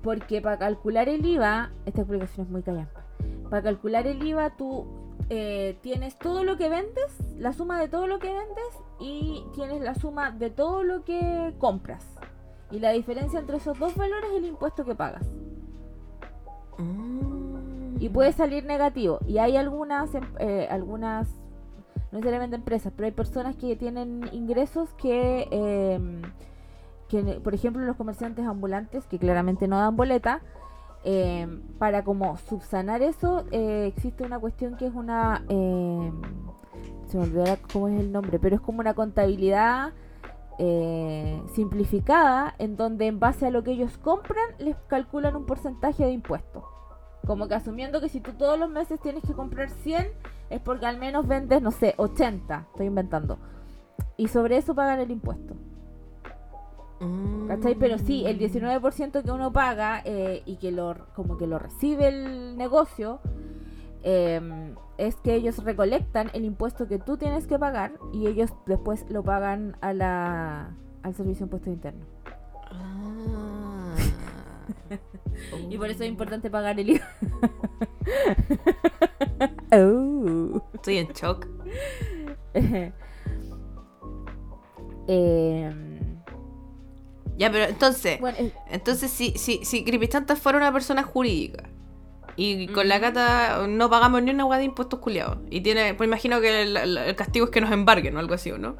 Porque 0.03 0.39
para 0.39 0.59
calcular 0.59 1.09
el 1.09 1.25
IVA, 1.25 1.71
esta 1.87 2.01
explicación 2.01 2.45
es 2.45 2.51
muy 2.51 2.61
callampa. 2.61 3.01
Para 3.49 3.63
calcular 3.63 4.05
el 4.05 4.23
IVA 4.23 4.51
tú 4.51 4.85
eh, 5.29 5.79
tienes 5.81 6.15
todo 6.19 6.43
lo 6.43 6.57
que 6.57 6.69
vendes, 6.69 7.17
la 7.39 7.53
suma 7.53 7.79
de 7.79 7.87
todo 7.87 8.05
lo 8.05 8.19
que 8.19 8.27
vendes 8.27 8.69
y 8.99 9.43
tienes 9.55 9.81
la 9.81 9.95
suma 9.95 10.29
de 10.29 10.51
todo 10.51 10.83
lo 10.83 11.03
que 11.03 11.55
compras. 11.57 12.05
Y 12.71 12.79
la 12.79 12.91
diferencia 12.91 13.39
entre 13.39 13.57
esos 13.57 13.77
dos 13.77 13.95
valores 13.95 14.31
es 14.31 14.37
el 14.37 14.45
impuesto 14.45 14.83
que 14.83 14.95
pagas. 14.95 15.25
Mm. 16.77 18.01
Y 18.01 18.09
puede 18.09 18.31
salir 18.33 18.65
negativo. 18.65 19.19
Y 19.27 19.37
hay 19.37 19.57
algunas, 19.57 20.13
em- 20.15 20.35
eh, 20.39 20.67
algunas, 20.69 21.29
no 22.11 22.17
necesariamente 22.19 22.55
empresas, 22.55 22.91
pero 22.95 23.05
hay 23.05 23.11
personas 23.11 23.55
que 23.55 23.75
tienen 23.75 24.21
ingresos 24.31 24.93
que, 24.95 25.47
em, 25.51 26.21
que, 27.07 27.21
por 27.43 27.53
ejemplo, 27.53 27.83
los 27.85 27.95
comerciantes 27.95 28.45
ambulantes, 28.45 29.05
que 29.05 29.19
claramente 29.19 29.67
no 29.67 29.77
dan 29.77 29.95
boleta, 29.95 30.41
em, 31.03 31.61
para 31.77 32.03
como 32.03 32.37
subsanar 32.37 33.01
eso, 33.01 33.45
eh, 33.51 33.85
existe 33.87 34.23
una 34.23 34.39
cuestión 34.39 34.77
que 34.77 34.87
es 34.87 34.93
una, 34.95 35.43
se 35.47 37.17
me 37.17 37.23
olvidó 37.23 37.45
cómo 37.71 37.87
es 37.89 37.99
el 37.99 38.11
nombre, 38.11 38.39
pero 38.39 38.55
es 38.55 38.61
como 38.61 38.79
una 38.79 38.93
contabilidad 38.95 39.93
eh, 40.59 41.41
simplificada 41.53 42.55
en 42.59 42.75
donde 42.75 43.07
en 43.07 43.19
base 43.19 43.47
a 43.47 43.51
lo 43.51 43.63
que 43.63 43.71
ellos 43.71 43.97
compran 43.97 44.45
les 44.59 44.75
calculan 44.87 45.35
un 45.35 45.45
porcentaje 45.45 46.05
de 46.05 46.11
impuestos. 46.11 46.63
Como 47.25 47.47
que 47.47 47.55
asumiendo 47.55 48.01
que 48.01 48.09
si 48.09 48.19
tú 48.19 48.33
todos 48.33 48.59
los 48.59 48.69
meses 48.69 48.99
tienes 48.99 49.23
que 49.23 49.33
comprar 49.33 49.69
100 49.69 50.07
es 50.49 50.61
porque 50.61 50.85
al 50.85 50.97
menos 50.97 51.27
vendes, 51.27 51.61
no 51.61 51.71
sé, 51.71 51.95
80, 51.97 52.67
estoy 52.71 52.87
inventando. 52.87 53.37
Y 54.17 54.27
sobre 54.27 54.57
eso 54.57 54.75
pagan 54.75 54.99
el 54.99 55.11
impuesto. 55.11 55.55
¿Cachai? 57.47 57.75
Pero 57.75 57.97
sí, 57.97 58.23
el 58.25 58.39
19% 58.39 59.23
que 59.23 59.31
uno 59.31 59.51
paga 59.51 60.01
eh, 60.05 60.41
y 60.45 60.55
que 60.55 60.71
lo, 60.71 60.95
como 61.15 61.37
que 61.37 61.47
lo 61.47 61.59
recibe 61.59 62.07
el 62.07 62.57
negocio 62.57 63.19
eh, 64.03 64.75
es 64.97 65.15
que 65.15 65.35
ellos 65.35 65.63
recolectan 65.63 66.29
el 66.33 66.45
impuesto 66.45 66.87
que 66.87 66.99
tú 66.99 67.17
tienes 67.17 67.47
que 67.47 67.57
pagar 67.57 67.93
y 68.11 68.27
ellos 68.27 68.51
después 68.65 69.05
lo 69.09 69.23
pagan 69.23 69.77
a 69.81 69.93
la, 69.93 70.75
al 71.01 71.13
Servicio 71.15 71.39
de 71.39 71.45
Impuestos 71.45 71.73
Internos. 71.73 72.07
Ah. 72.71 73.95
Y 75.69 75.77
por 75.77 75.89
eso 75.89 76.03
es 76.03 76.09
importante 76.09 76.49
pagar 76.49 76.79
el 76.79 76.91
IVA. 76.91 77.07
Oh. 79.75 80.61
Estoy 80.73 80.97
en 80.97 81.07
shock. 81.07 81.47
Em, 85.07 86.21
Ya, 87.37 87.51
pero 87.51 87.65
entonces, 87.65 88.19
bueno, 88.21 88.37
eh, 88.39 88.53
entonces 88.71 89.11
si, 89.11 89.31
si, 89.31 89.65
si 89.65 89.83
fuera 90.35 90.57
una 90.59 90.71
persona 90.71 91.03
jurídica 91.03 91.72
y 92.35 92.67
con 92.67 92.87
la 92.87 92.99
cata 92.99 93.67
no 93.67 93.89
pagamos 93.89 94.23
ni 94.23 94.31
una 94.31 94.45
hueá 94.45 94.57
de 94.57 94.65
impuestos 94.65 94.99
culiados 94.99 95.37
y 95.49 95.61
tiene, 95.61 95.93
pues 95.93 96.07
imagino 96.07 96.41
que 96.41 96.63
el, 96.63 97.15
castigo 97.15 97.45
es 97.45 97.51
que 97.51 97.61
nos 97.61 97.71
embarguen 97.71 98.15
o 98.15 98.19
algo 98.19 98.33
así, 98.33 98.51
¿o 98.51 98.57
no? 98.57 98.75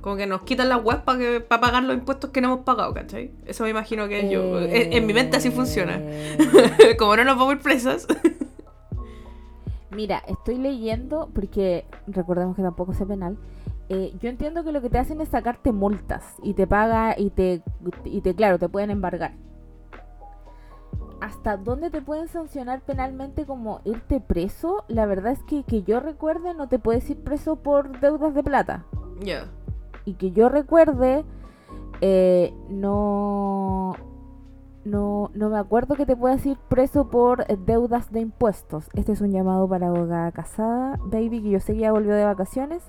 Como 0.00 0.16
que 0.16 0.26
nos 0.26 0.42
quitan 0.42 0.68
las 0.68 0.84
webs 0.84 1.02
para 1.02 1.60
pagar 1.60 1.82
los 1.82 1.96
impuestos 1.96 2.30
que 2.30 2.40
no 2.40 2.52
hemos 2.52 2.64
pagado, 2.64 2.94
¿cachai? 2.94 3.32
Eso 3.44 3.64
me 3.64 3.70
imagino 3.70 4.06
que 4.06 4.30
yo. 4.30 4.60
En, 4.60 4.92
en 4.92 5.04
mi 5.06 5.12
mente 5.12 5.36
así 5.36 5.50
funciona. 5.50 5.98
eh, 5.98 6.96
Como 6.98 7.16
no 7.16 7.24
nos 7.24 7.36
vamos 7.36 7.54
a 7.54 7.56
ir 7.56 7.62
presas. 7.62 8.06
Mira, 9.90 10.22
estoy 10.28 10.58
leyendo, 10.58 11.28
porque 11.34 11.86
recordemos 12.06 12.54
que 12.54 12.62
tampoco 12.62 12.94
sé 12.94 13.04
penal. 13.04 13.36
eh, 13.88 14.12
yo 14.20 14.28
entiendo 14.28 14.62
que 14.62 14.70
lo 14.70 14.80
que 14.80 14.90
te 14.90 14.98
hacen 14.98 15.20
es 15.20 15.30
sacarte 15.30 15.72
multas 15.72 16.22
y 16.40 16.54
te 16.54 16.68
paga 16.68 17.18
y 17.18 17.30
te, 17.30 17.62
y 18.04 18.20
te 18.20 18.32
claro, 18.34 18.60
te 18.60 18.68
pueden 18.68 18.90
embargar. 18.90 19.32
Hasta 21.20 21.56
dónde 21.56 21.90
te 21.90 22.02
pueden 22.02 22.28
sancionar 22.28 22.80
penalmente 22.82 23.46
como 23.46 23.80
irte 23.84 24.20
preso, 24.20 24.84
la 24.88 25.06
verdad 25.06 25.32
es 25.32 25.42
que 25.44 25.64
que 25.64 25.82
yo 25.82 26.00
recuerde 26.00 26.54
no 26.54 26.68
te 26.68 26.78
puedes 26.78 27.08
ir 27.10 27.22
preso 27.22 27.56
por 27.56 28.00
deudas 28.00 28.34
de 28.34 28.42
plata. 28.42 28.84
Ya. 29.20 29.46
Y 30.04 30.14
que 30.14 30.32
yo 30.32 30.48
recuerde, 30.48 31.24
eh, 32.00 32.52
no, 32.68 33.96
no, 34.84 35.30
no 35.34 35.50
me 35.50 35.58
acuerdo 35.58 35.96
que 35.96 36.06
te 36.06 36.16
puedas 36.16 36.44
ir 36.46 36.58
preso 36.68 37.08
por 37.08 37.46
deudas 37.46 38.12
de 38.12 38.20
impuestos. 38.20 38.88
Este 38.94 39.12
es 39.12 39.20
un 39.20 39.32
llamado 39.32 39.68
para 39.68 39.88
abogada 39.88 40.30
casada, 40.32 40.98
baby, 41.04 41.42
que 41.42 41.50
yo 41.50 41.60
sé 41.60 41.74
que 41.74 41.80
ya 41.80 41.92
volvió 41.92 42.14
de 42.14 42.24
vacaciones. 42.24 42.82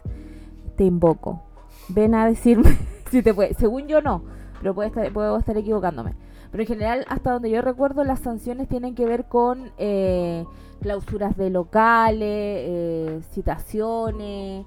Te 0.75 0.83
invoco. 0.83 1.41
Ven 1.89 2.13
a 2.13 2.27
decirme 2.27 2.77
si 3.09 3.23
te 3.23 3.33
puede. 3.33 3.53
Según 3.55 3.87
yo 3.87 4.01
no, 4.01 4.23
pero 4.59 4.75
puede 4.75 4.89
estar, 4.89 5.11
puedo 5.11 5.37
estar 5.37 5.57
equivocándome. 5.57 6.13
Pero 6.51 6.63
en 6.63 6.67
general, 6.67 7.05
hasta 7.09 7.31
donde 7.31 7.49
yo 7.49 7.61
recuerdo, 7.61 8.03
las 8.03 8.19
sanciones 8.19 8.67
tienen 8.67 8.95
que 8.95 9.05
ver 9.05 9.25
con 9.25 9.71
eh, 9.77 10.45
clausuras 10.81 11.35
de 11.37 11.49
locales, 11.49 12.19
eh, 12.21 13.19
citaciones, 13.31 14.65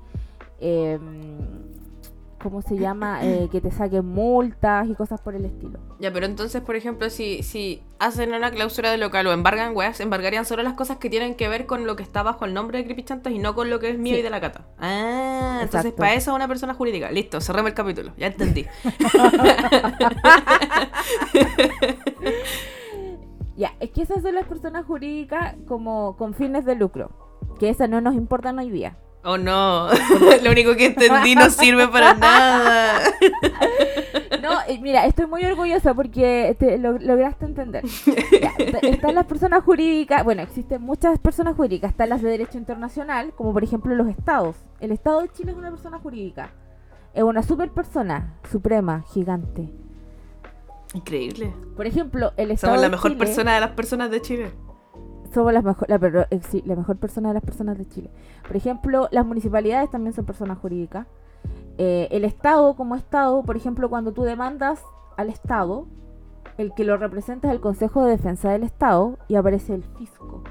em, 0.61 1.01
¿cómo 2.43 2.63
se 2.63 2.77
llama? 2.77 3.21
Eh, 3.25 3.49
que 3.53 3.61
te 3.61 3.71
saquen 3.71 4.07
multas 4.07 4.89
y 4.89 4.95
cosas 4.95 5.21
por 5.21 5.35
el 5.35 5.45
estilo. 5.45 5.79
Ya, 6.01 6.13
pero 6.13 6.27
entonces, 6.27 6.61
por 6.63 6.77
ejemplo, 6.77 7.11
si, 7.11 7.43
si 7.43 7.83
hacen 7.99 8.33
una 8.33 8.51
clausura 8.51 8.91
de 8.91 8.99
local 8.99 9.27
o 9.27 9.33
embargan 9.33 9.77
weas, 9.77 10.01
embargarían 10.01 10.45
solo 10.45 10.63
las 10.63 10.75
cosas 10.75 10.97
que 10.99 11.11
tienen 11.11 11.35
que 11.35 11.49
ver 11.49 11.67
con 11.67 11.87
lo 11.87 11.97
que 11.97 12.03
está 12.03 12.23
bajo 12.23 12.45
el 12.45 12.55
nombre 12.55 12.79
de 12.79 12.85
Creepy 12.85 13.05
Chantas 13.05 13.33
y 13.33 13.39
no 13.39 13.55
con 13.55 13.71
lo 13.71 13.79
que 13.79 13.91
es 13.91 13.99
mío 13.99 14.15
Sí. 14.15 14.21
y 14.21 14.23
de 14.23 14.31
la 14.31 14.41
cata. 14.41 14.67
Ah, 14.79 15.61
entonces 15.63 15.93
para 15.93 16.15
eso 16.15 16.31
es 16.31 16.35
una 16.37 16.49
persona 16.49 16.75
jurídica. 16.75 17.11
Listo, 17.11 17.41
cerremos 17.41 17.69
el 17.71 17.75
capítulo. 17.75 18.13
Ya 18.17 18.29
entendí. 18.29 18.67
Ya, 23.57 23.73
es 23.79 23.91
que 23.91 24.03
esas 24.03 24.23
son 24.23 24.35
las 24.35 24.47
personas 24.47 24.87
jurídicas 24.87 25.55
como 25.69 26.17
con 26.17 26.33
fines 26.33 26.65
de 26.65 26.77
lucro. 26.77 27.11
Que 27.59 27.69
esas 27.69 27.91
no 27.91 28.01
nos 28.01 28.15
importan 28.15 28.59
hoy 28.59 28.71
día. 28.71 28.97
Oh 29.23 29.37
no, 29.37 29.89
lo 30.43 30.51
único 30.51 30.75
que 30.77 30.87
entendí 30.87 31.35
no 31.35 31.51
sirve 31.51 31.89
para 31.89 32.15
nada. 32.15 33.01
No, 34.43 34.53
mira, 34.81 35.05
estoy 35.07 35.27
muy 35.27 35.45
orgullosa 35.45 35.93
porque 35.93 36.57
te 36.59 36.79
lo- 36.79 36.99
lograste 36.99 37.45
entender. 37.45 37.85
Ya, 38.41 38.53
están 38.83 39.15
las 39.15 39.27
personas 39.27 39.63
jurídicas, 39.63 40.25
bueno, 40.25 40.41
existen 40.43 40.81
muchas 40.81 41.19
personas 41.19 41.55
jurídicas, 41.57 41.91
están 41.91 42.09
las 42.09 42.23
de 42.23 42.31
derecho 42.31 42.57
internacional, 42.57 43.33
como 43.37 43.53
por 43.53 43.63
ejemplo 43.63 43.95
los 43.95 44.09
estados. 44.09 44.57
El 44.81 44.93
Estado 44.93 45.21
de 45.21 45.29
Chile 45.29 45.53
es 45.53 45.59
una 45.59 45.71
persona 45.71 45.99
jurídica. 45.99 46.51
Es 47.13 47.23
una 47.23 47.43
super 47.43 47.71
persona, 47.71 48.35
suprema, 48.51 49.05
gigante. 49.13 49.69
Increíble. 50.95 51.53
Por 51.77 51.87
ejemplo, 51.87 52.33
el 52.37 52.51
Estado 52.53 52.73
Somos 52.73 52.81
la 52.83 52.89
de 52.89 52.93
mejor 52.97 53.11
Chile- 53.13 53.25
persona 53.25 53.55
de 53.55 53.61
las 53.61 53.71
personas 53.73 54.11
de 54.11 54.23
Chile. 54.23 54.53
Somos 55.33 55.53
las 55.53 55.65
mejor, 55.65 55.89
la, 55.89 56.27
eh, 56.31 56.41
la 56.65 56.77
mejor 56.77 56.97
persona 56.97 57.29
de 57.29 57.35
las 57.35 57.43
personas 57.43 57.79
de 57.79 57.87
Chile. 57.89 58.11
Por 58.47 58.57
ejemplo, 58.57 59.09
las 59.11 59.25
municipalidades 59.27 59.91
también 59.91 60.13
son 60.13 60.25
personas 60.25 60.59
jurídicas. 60.59 61.07
Eh, 61.79 62.09
el 62.11 62.25
Estado 62.25 62.75
como 62.75 62.97
Estado, 62.97 63.43
por 63.43 63.57
ejemplo, 63.57 63.89
cuando 63.89 64.13
tú 64.13 64.23
demandas 64.23 64.83
al 65.17 65.29
Estado, 65.31 65.87
el 66.59 66.75
que 66.75 66.85
lo 66.85 66.97
representa 66.97 67.49
es 67.49 67.55
el 67.55 67.61
Consejo 67.61 68.05
de 68.05 68.13
Defensa 68.13 68.51
del 68.51 68.65
Estado 68.65 69.19
y 69.29 69.37
aparece 69.37 69.75
el 69.75 69.85
fisco. 69.85 70.43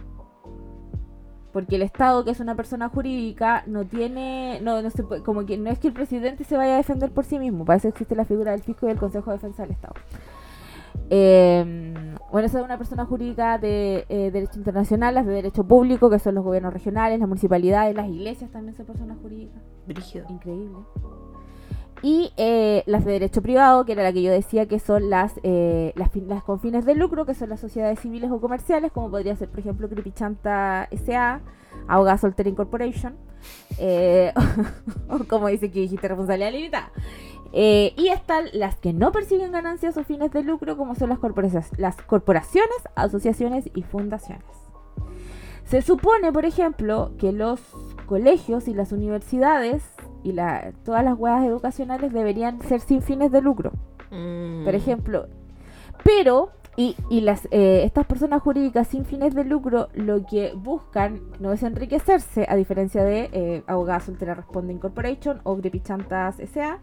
Porque 1.51 1.75
el 1.77 1.81
Estado, 1.81 2.23
que 2.23 2.31
es 2.31 2.39
una 2.39 2.55
persona 2.55 2.89
jurídica, 2.89 3.63
no 3.65 3.83
tiene, 3.85 4.59
no, 4.61 4.81
no 4.81 4.89
se 4.91 5.03
puede- 5.03 5.23
como 5.23 5.45
que 5.45 5.57
no 5.57 5.69
es 5.71 5.79
que 5.79 5.87
el 5.87 5.93
presidente 5.93 6.43
se 6.43 6.55
vaya 6.57 6.75
a 6.75 6.77
defender 6.77 7.11
por 7.11 7.25
sí 7.25 7.39
mismo, 7.39 7.65
para 7.65 7.77
eso 7.77 7.87
existe 7.87 8.15
la 8.15 8.25
figura 8.25 8.51
del 8.51 8.61
fisco 8.61 8.85
y 8.85 8.89
del 8.89 8.99
Consejo 8.99 9.31
de 9.31 9.37
Defensa 9.37 9.63
del 9.63 9.71
Estado. 9.71 9.95
Eh, 11.09 12.15
bueno, 12.31 12.45
esa 12.45 12.59
es 12.59 12.65
una 12.65 12.77
persona 12.77 13.05
jurídica 13.05 13.57
de 13.57 14.05
eh, 14.09 14.29
derecho 14.31 14.57
internacional, 14.57 15.15
las 15.15 15.25
de 15.25 15.33
derecho 15.33 15.63
público, 15.63 16.09
que 16.09 16.19
son 16.19 16.35
los 16.35 16.43
gobiernos 16.43 16.73
regionales, 16.73 17.19
las 17.19 17.27
municipalidades, 17.27 17.95
las 17.95 18.07
iglesias 18.07 18.51
también 18.51 18.75
son 18.75 18.85
personas 18.85 19.17
jurídicas. 19.21 19.61
Brígido. 19.87 20.25
Increíble. 20.29 20.77
Y 22.01 22.31
eh, 22.37 22.83
las 22.85 23.03
de 23.03 23.13
derecho 23.13 23.41
privado, 23.41 23.83
que 23.83 23.91
era 23.91 24.03
la 24.03 24.13
que 24.13 24.21
yo 24.21 24.31
decía 24.31 24.67
que 24.67 24.79
son 24.79 25.09
las, 25.09 25.39
eh, 25.43 25.91
las, 25.95 26.15
las 26.15 26.43
con 26.43 26.59
fines 26.59 26.85
de 26.85 26.95
lucro, 26.95 27.25
que 27.25 27.33
son 27.33 27.49
las 27.49 27.59
sociedades 27.59 27.99
civiles 27.99 28.31
o 28.31 28.39
comerciales, 28.39 28.91
como 28.91 29.09
podría 29.09 29.35
ser, 29.35 29.49
por 29.49 29.59
ejemplo, 29.59 29.89
Creepychanta 29.89 30.87
S.A., 30.91 31.41
Abogada 31.87 32.17
Soltera 32.17 32.49
Incorporation, 32.49 33.17
eh, 33.79 34.31
o 35.09 35.19
como 35.25 35.47
dice 35.47 35.71
que 35.71 35.81
dijiste, 35.81 36.07
responsabilidad 36.07 36.51
limitada. 36.51 36.91
Eh, 37.51 37.93
y 37.97 38.09
están 38.09 38.45
las 38.53 38.75
que 38.75 38.93
no 38.93 39.11
persiguen 39.11 39.51
ganancias 39.51 39.97
o 39.97 40.03
fines 40.03 40.31
de 40.31 40.43
lucro, 40.43 40.77
como 40.77 40.95
son 40.95 41.09
las 41.09 41.19
corporaciones, 41.19 41.71
las 41.79 41.95
corporaciones, 42.01 42.77
asociaciones 42.95 43.69
y 43.73 43.81
fundaciones. 43.83 44.45
Se 45.65 45.81
supone, 45.81 46.31
por 46.31 46.45
ejemplo, 46.45 47.11
que 47.19 47.31
los 47.31 47.59
colegios 48.07 48.67
y 48.67 48.73
las 48.73 48.91
universidades 48.91 49.83
y 50.23 50.31
la- 50.31 50.73
todas 50.83 51.03
las 51.03 51.17
huevas 51.17 51.45
educacionales 51.45 52.11
deberían 52.11 52.59
ser 52.61 52.81
sin 52.81 53.01
fines 53.01 53.31
de 53.31 53.41
lucro, 53.41 53.71
Mm. 54.11 54.63
por 54.65 54.73
ejemplo. 54.75 55.27
Pero, 56.03 56.49
y, 56.75 56.95
y 57.09 57.21
las, 57.21 57.45
eh, 57.51 57.83
estas 57.83 58.05
personas 58.07 58.41
jurídicas 58.41 58.87
sin 58.87 59.05
fines 59.05 59.35
de 59.35 59.43
lucro 59.43 59.89
lo 59.93 60.25
que 60.25 60.53
buscan 60.55 61.19
no 61.39 61.51
es 61.51 61.61
enriquecerse, 61.61 62.45
a 62.49 62.55
diferencia 62.55 63.03
de 63.03 63.29
eh, 63.31 63.63
Abogada 63.67 63.99
Soltera 63.99 64.33
Responde 64.33 64.73
Incorporation 64.73 65.39
o 65.43 65.55
Gripichantas 65.57 66.39
S.A., 66.39 66.79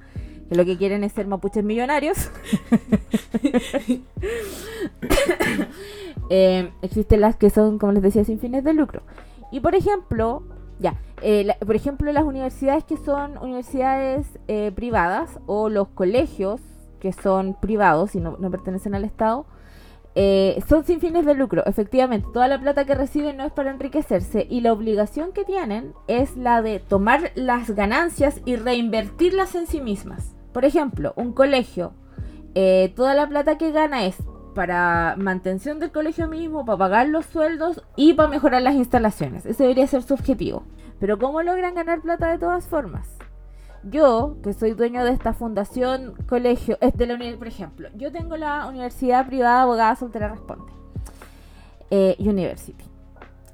que 0.48 0.54
lo 0.54 0.64
que 0.64 0.76
quieren 0.76 1.04
es 1.04 1.12
ser 1.12 1.26
mapuches 1.26 1.64
millonarios. 1.64 2.30
Eh, 6.28 6.72
existen 6.82 7.20
las 7.20 7.36
que 7.36 7.50
son, 7.50 7.78
como 7.78 7.92
les 7.92 8.02
decía, 8.02 8.24
sin 8.24 8.40
fines 8.40 8.64
de 8.64 8.72
lucro. 8.74 9.02
Y 9.52 9.60
por 9.60 9.76
ejemplo, 9.76 10.42
ya, 10.80 10.96
eh, 11.22 11.44
la- 11.44 11.54
por 11.54 11.76
ejemplo, 11.76 12.10
las 12.12 12.24
universidades 12.24 12.82
que 12.82 12.96
son 12.96 13.38
universidades 13.38 14.26
eh, 14.48 14.72
privadas 14.74 15.38
o 15.46 15.68
los 15.68 15.86
colegios 15.88 16.60
que 16.98 17.12
son 17.12 17.54
privados 17.60 18.16
y 18.16 18.20
no, 18.20 18.36
no 18.40 18.50
pertenecen 18.50 18.96
al 18.96 19.04
Estado, 19.04 19.46
eh, 20.16 20.60
son 20.68 20.84
sin 20.84 20.98
fines 20.98 21.24
de 21.26 21.34
lucro. 21.34 21.62
Efectivamente, 21.66 22.26
toda 22.32 22.48
la 22.48 22.58
plata 22.60 22.84
que 22.86 22.94
reciben 22.96 23.36
no 23.36 23.44
es 23.44 23.52
para 23.52 23.70
enriquecerse 23.70 24.46
y 24.50 24.62
la 24.62 24.72
obligación 24.72 25.30
que 25.32 25.44
tienen 25.44 25.92
es 26.08 26.36
la 26.36 26.60
de 26.60 26.80
tomar 26.80 27.30
las 27.36 27.70
ganancias 27.70 28.40
y 28.44 28.56
reinvertirlas 28.56 29.54
en 29.54 29.66
sí 29.68 29.80
mismas. 29.80 30.32
Por 30.56 30.64
ejemplo, 30.64 31.12
un 31.16 31.34
colegio, 31.34 31.92
eh, 32.54 32.90
toda 32.96 33.12
la 33.12 33.28
plata 33.28 33.58
que 33.58 33.72
gana 33.72 34.06
es 34.06 34.16
para 34.54 35.14
mantención 35.18 35.78
del 35.80 35.92
colegio 35.92 36.28
mismo, 36.28 36.64
para 36.64 36.78
pagar 36.78 37.08
los 37.10 37.26
sueldos 37.26 37.82
y 37.94 38.14
para 38.14 38.30
mejorar 38.30 38.62
las 38.62 38.74
instalaciones. 38.74 39.44
Ese 39.44 39.64
debería 39.64 39.86
ser 39.86 40.02
su 40.02 40.14
objetivo. 40.14 40.62
Pero 40.98 41.18
¿cómo 41.18 41.42
logran 41.42 41.74
ganar 41.74 42.00
plata 42.00 42.28
de 42.30 42.38
todas 42.38 42.66
formas? 42.66 43.06
Yo, 43.82 44.38
que 44.42 44.54
soy 44.54 44.70
dueño 44.70 45.04
de 45.04 45.10
esta 45.10 45.34
fundación 45.34 46.14
colegio, 46.26 46.78
es 46.80 46.96
de 46.96 47.06
la 47.06 47.16
uni- 47.16 47.36
por 47.36 47.48
ejemplo, 47.48 47.90
yo 47.94 48.10
tengo 48.10 48.38
la 48.38 48.66
Universidad 48.66 49.26
Privada 49.26 49.60
Abogada 49.60 49.94
Soltera 49.94 50.28
Responde, 50.28 50.72
eh, 51.90 52.16
University. 52.18 52.82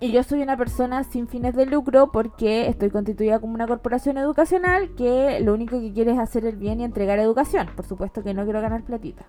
Y 0.03 0.11
yo 0.11 0.25
soy 0.25 0.43
una 0.43 0.57
persona 0.57 1.05
sin 1.05 1.29
fines 1.29 1.55
de 1.55 1.65
lucro 1.65 2.11
porque 2.11 2.67
estoy 2.67 2.91
constituida 2.91 3.39
como 3.39 3.55
una 3.55 3.69
corporación 3.69 4.19
educacional 4.19 4.97
que 4.97 5.39
lo 5.39 5.55
único 5.55 5.79
que 5.79 5.93
quiere 5.93 6.11
es 6.11 6.19
hacer 6.19 6.45
el 6.45 6.57
bien 6.57 6.81
y 6.81 6.85
entregar 6.85 7.21
educación. 7.21 7.69
Por 7.77 7.87
supuesto 7.87 8.25
que 8.25 8.35
no 8.35 8.43
quiero 8.43 8.61
ganar 8.61 8.83
platita. 8.83 9.27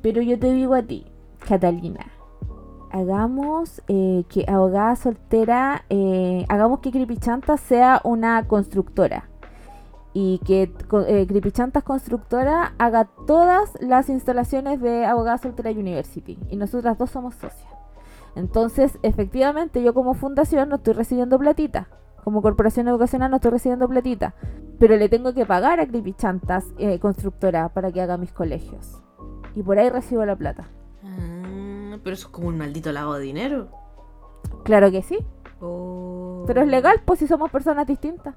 Pero 0.00 0.22
yo 0.22 0.38
te 0.38 0.50
digo 0.50 0.72
a 0.72 0.82
ti, 0.82 1.04
Catalina, 1.46 2.06
hagamos 2.90 3.82
eh, 3.88 4.24
que 4.30 4.46
abogada 4.48 4.96
soltera, 4.96 5.84
eh, 5.90 6.46
hagamos 6.48 6.80
que 6.80 6.90
Creepychanta 6.90 7.58
sea 7.58 8.00
una 8.02 8.48
constructora. 8.48 9.28
Y 10.14 10.38
que 10.46 10.72
eh, 11.06 11.26
Creepychantas 11.28 11.82
Constructora 11.82 12.72
haga 12.78 13.04
todas 13.26 13.74
las 13.82 14.08
instalaciones 14.08 14.80
de 14.80 15.04
Abogada 15.04 15.36
Soltera 15.36 15.70
University. 15.70 16.38
Y 16.48 16.56
nosotras 16.56 16.96
dos 16.96 17.10
somos 17.10 17.34
socias. 17.34 17.75
Entonces, 18.36 18.98
efectivamente, 19.02 19.82
yo 19.82 19.94
como 19.94 20.12
fundación 20.12 20.68
no 20.68 20.76
estoy 20.76 20.92
recibiendo 20.92 21.38
platita. 21.38 21.88
Como 22.22 22.42
corporación 22.42 22.86
educacional 22.86 23.30
no 23.30 23.36
estoy 23.36 23.50
recibiendo 23.50 23.88
platita. 23.88 24.34
Pero 24.78 24.96
le 24.96 25.08
tengo 25.08 25.32
que 25.32 25.46
pagar 25.46 25.80
a 25.80 25.86
Creepychantas 25.86 26.66
eh, 26.78 26.98
Constructora 26.98 27.70
para 27.70 27.90
que 27.90 28.02
haga 28.02 28.18
mis 28.18 28.32
colegios. 28.32 29.02
Y 29.54 29.62
por 29.62 29.78
ahí 29.78 29.88
recibo 29.88 30.24
la 30.26 30.36
plata. 30.36 30.68
Ah, 31.02 31.96
pero 32.04 32.12
eso 32.12 32.28
es 32.28 32.32
como 32.32 32.48
un 32.48 32.58
maldito 32.58 32.92
lago 32.92 33.14
de 33.14 33.24
dinero. 33.24 33.68
Claro 34.64 34.90
que 34.90 35.00
sí. 35.00 35.18
Oh. 35.62 36.44
Pero 36.46 36.60
es 36.60 36.68
legal, 36.68 37.00
pues 37.06 37.20
si 37.20 37.26
somos 37.26 37.50
personas 37.50 37.86
distintas. 37.86 38.36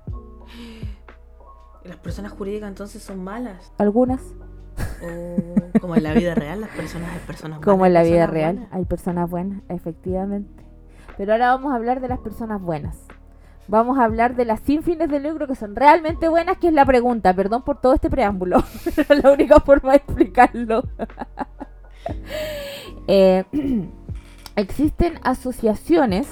Las 1.83 1.97
personas 1.97 2.31
jurídicas 2.31 2.69
entonces 2.69 3.03
son 3.03 3.21
malas. 3.21 3.73
Algunas. 3.77 4.21
Como 5.79 5.95
en 5.95 6.03
la 6.03 6.13
vida 6.13 6.35
real, 6.35 6.61
las 6.61 6.69
personas 6.71 7.11
hay 7.13 7.19
personas 7.25 7.59
Como 7.59 7.79
malas, 7.79 8.05
en 8.05 8.11
la 8.11 8.15
vida 8.15 8.27
real. 8.27 8.55
buenas. 8.55 8.73
Hay 8.73 8.85
personas 8.85 9.29
buenas, 9.29 9.61
efectivamente. 9.69 10.63
Pero 11.17 11.33
ahora 11.33 11.49
vamos 11.55 11.71
a 11.73 11.75
hablar 11.75 11.99
de 12.01 12.07
las 12.07 12.19
personas 12.19 12.61
buenas. 12.61 12.97
Vamos 13.67 13.99
a 13.99 14.05
hablar 14.05 14.35
de 14.35 14.45
las 14.45 14.61
sin 14.61 14.81
fines 14.83 15.09
de 15.09 15.19
lucro 15.19 15.45
que 15.47 15.55
son 15.55 15.75
realmente 15.75 16.27
buenas, 16.27 16.57
que 16.57 16.67
es 16.69 16.73
la 16.73 16.85
pregunta. 16.85 17.33
Perdón 17.33 17.61
por 17.61 17.79
todo 17.79 17.93
este 17.93 18.09
preámbulo. 18.09 18.63
Pero 18.95 19.13
es 19.13 19.23
la 19.23 19.31
única 19.31 19.59
forma 19.59 19.91
de 19.91 19.97
explicarlo. 19.97 20.83
Eh, 23.07 23.43
existen 24.55 25.19
asociaciones 25.23 26.27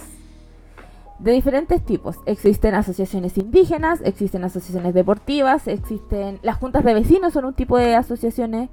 de 1.20 1.32
diferentes 1.32 1.84
tipos. 1.84 2.18
Existen 2.26 2.76
asociaciones 2.76 3.38
indígenas, 3.38 4.02
existen 4.04 4.44
asociaciones 4.44 4.94
deportivas, 4.94 5.68
existen... 5.68 6.40
Las 6.44 6.58
juntas 6.58 6.84
de 6.84 6.94
vecinos 6.94 7.34
son 7.34 7.46
un 7.46 7.54
tipo 7.54 7.78
de 7.78 7.96
asociaciones. 7.96 8.70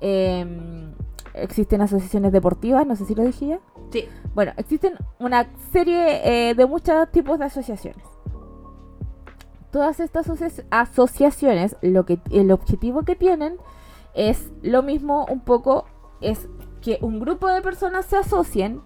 em, 0.00 0.92
existen 1.34 1.80
asociaciones 1.80 2.30
deportivas, 2.32 2.86
no 2.86 2.94
sé 2.96 3.04
si 3.06 3.14
lo 3.14 3.24
dije 3.24 3.46
ya. 3.46 3.60
Sí. 3.90 4.04
Bueno, 4.34 4.52
existen 4.56 4.94
una 5.18 5.46
serie 5.72 6.50
eh, 6.50 6.54
de 6.54 6.66
muchos 6.66 7.10
tipos 7.10 7.38
de 7.38 7.46
asociaciones. 7.46 8.04
Todas 9.70 9.98
estas 9.98 10.28
asocia- 10.28 10.64
asociaciones, 10.70 11.76
lo 11.80 12.04
que, 12.04 12.20
el 12.30 12.52
objetivo 12.52 13.02
que 13.02 13.16
tienen 13.16 13.56
es 14.14 14.52
lo 14.62 14.82
mismo 14.82 15.26
un 15.28 15.40
poco, 15.40 15.86
es 16.20 16.48
que 16.80 16.98
un 17.00 17.18
grupo 17.18 17.48
de 17.48 17.60
personas 17.62 18.04
se 18.06 18.16
asocien 18.16 18.80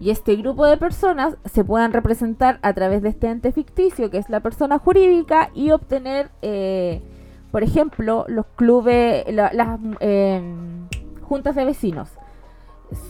y 0.00 0.10
este 0.10 0.36
grupo 0.36 0.64
de 0.66 0.76
personas 0.76 1.36
se 1.44 1.64
puedan 1.64 1.92
representar 1.92 2.58
a 2.62 2.72
través 2.72 3.02
de 3.02 3.08
este 3.10 3.28
ente 3.28 3.52
ficticio 3.52 4.10
que 4.10 4.18
es 4.18 4.28
la 4.30 4.40
persona 4.40 4.78
jurídica 4.78 5.50
y 5.54 5.70
obtener, 5.72 6.30
eh, 6.42 7.02
por 7.50 7.62
ejemplo, 7.62 8.24
los 8.28 8.46
clubes, 8.56 9.24
la- 9.32 9.52
las 9.52 9.78
em, 10.00 10.86
juntas 11.22 11.54
de 11.56 11.64
vecinos 11.64 12.08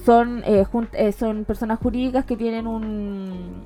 son, 0.04 0.42
eh, 0.44 0.64
eh, 0.94 1.12
son 1.12 1.44
personas 1.44 1.78
jurídicas 1.78 2.24
que 2.24 2.36
tienen 2.36 2.66
un, 2.66 3.62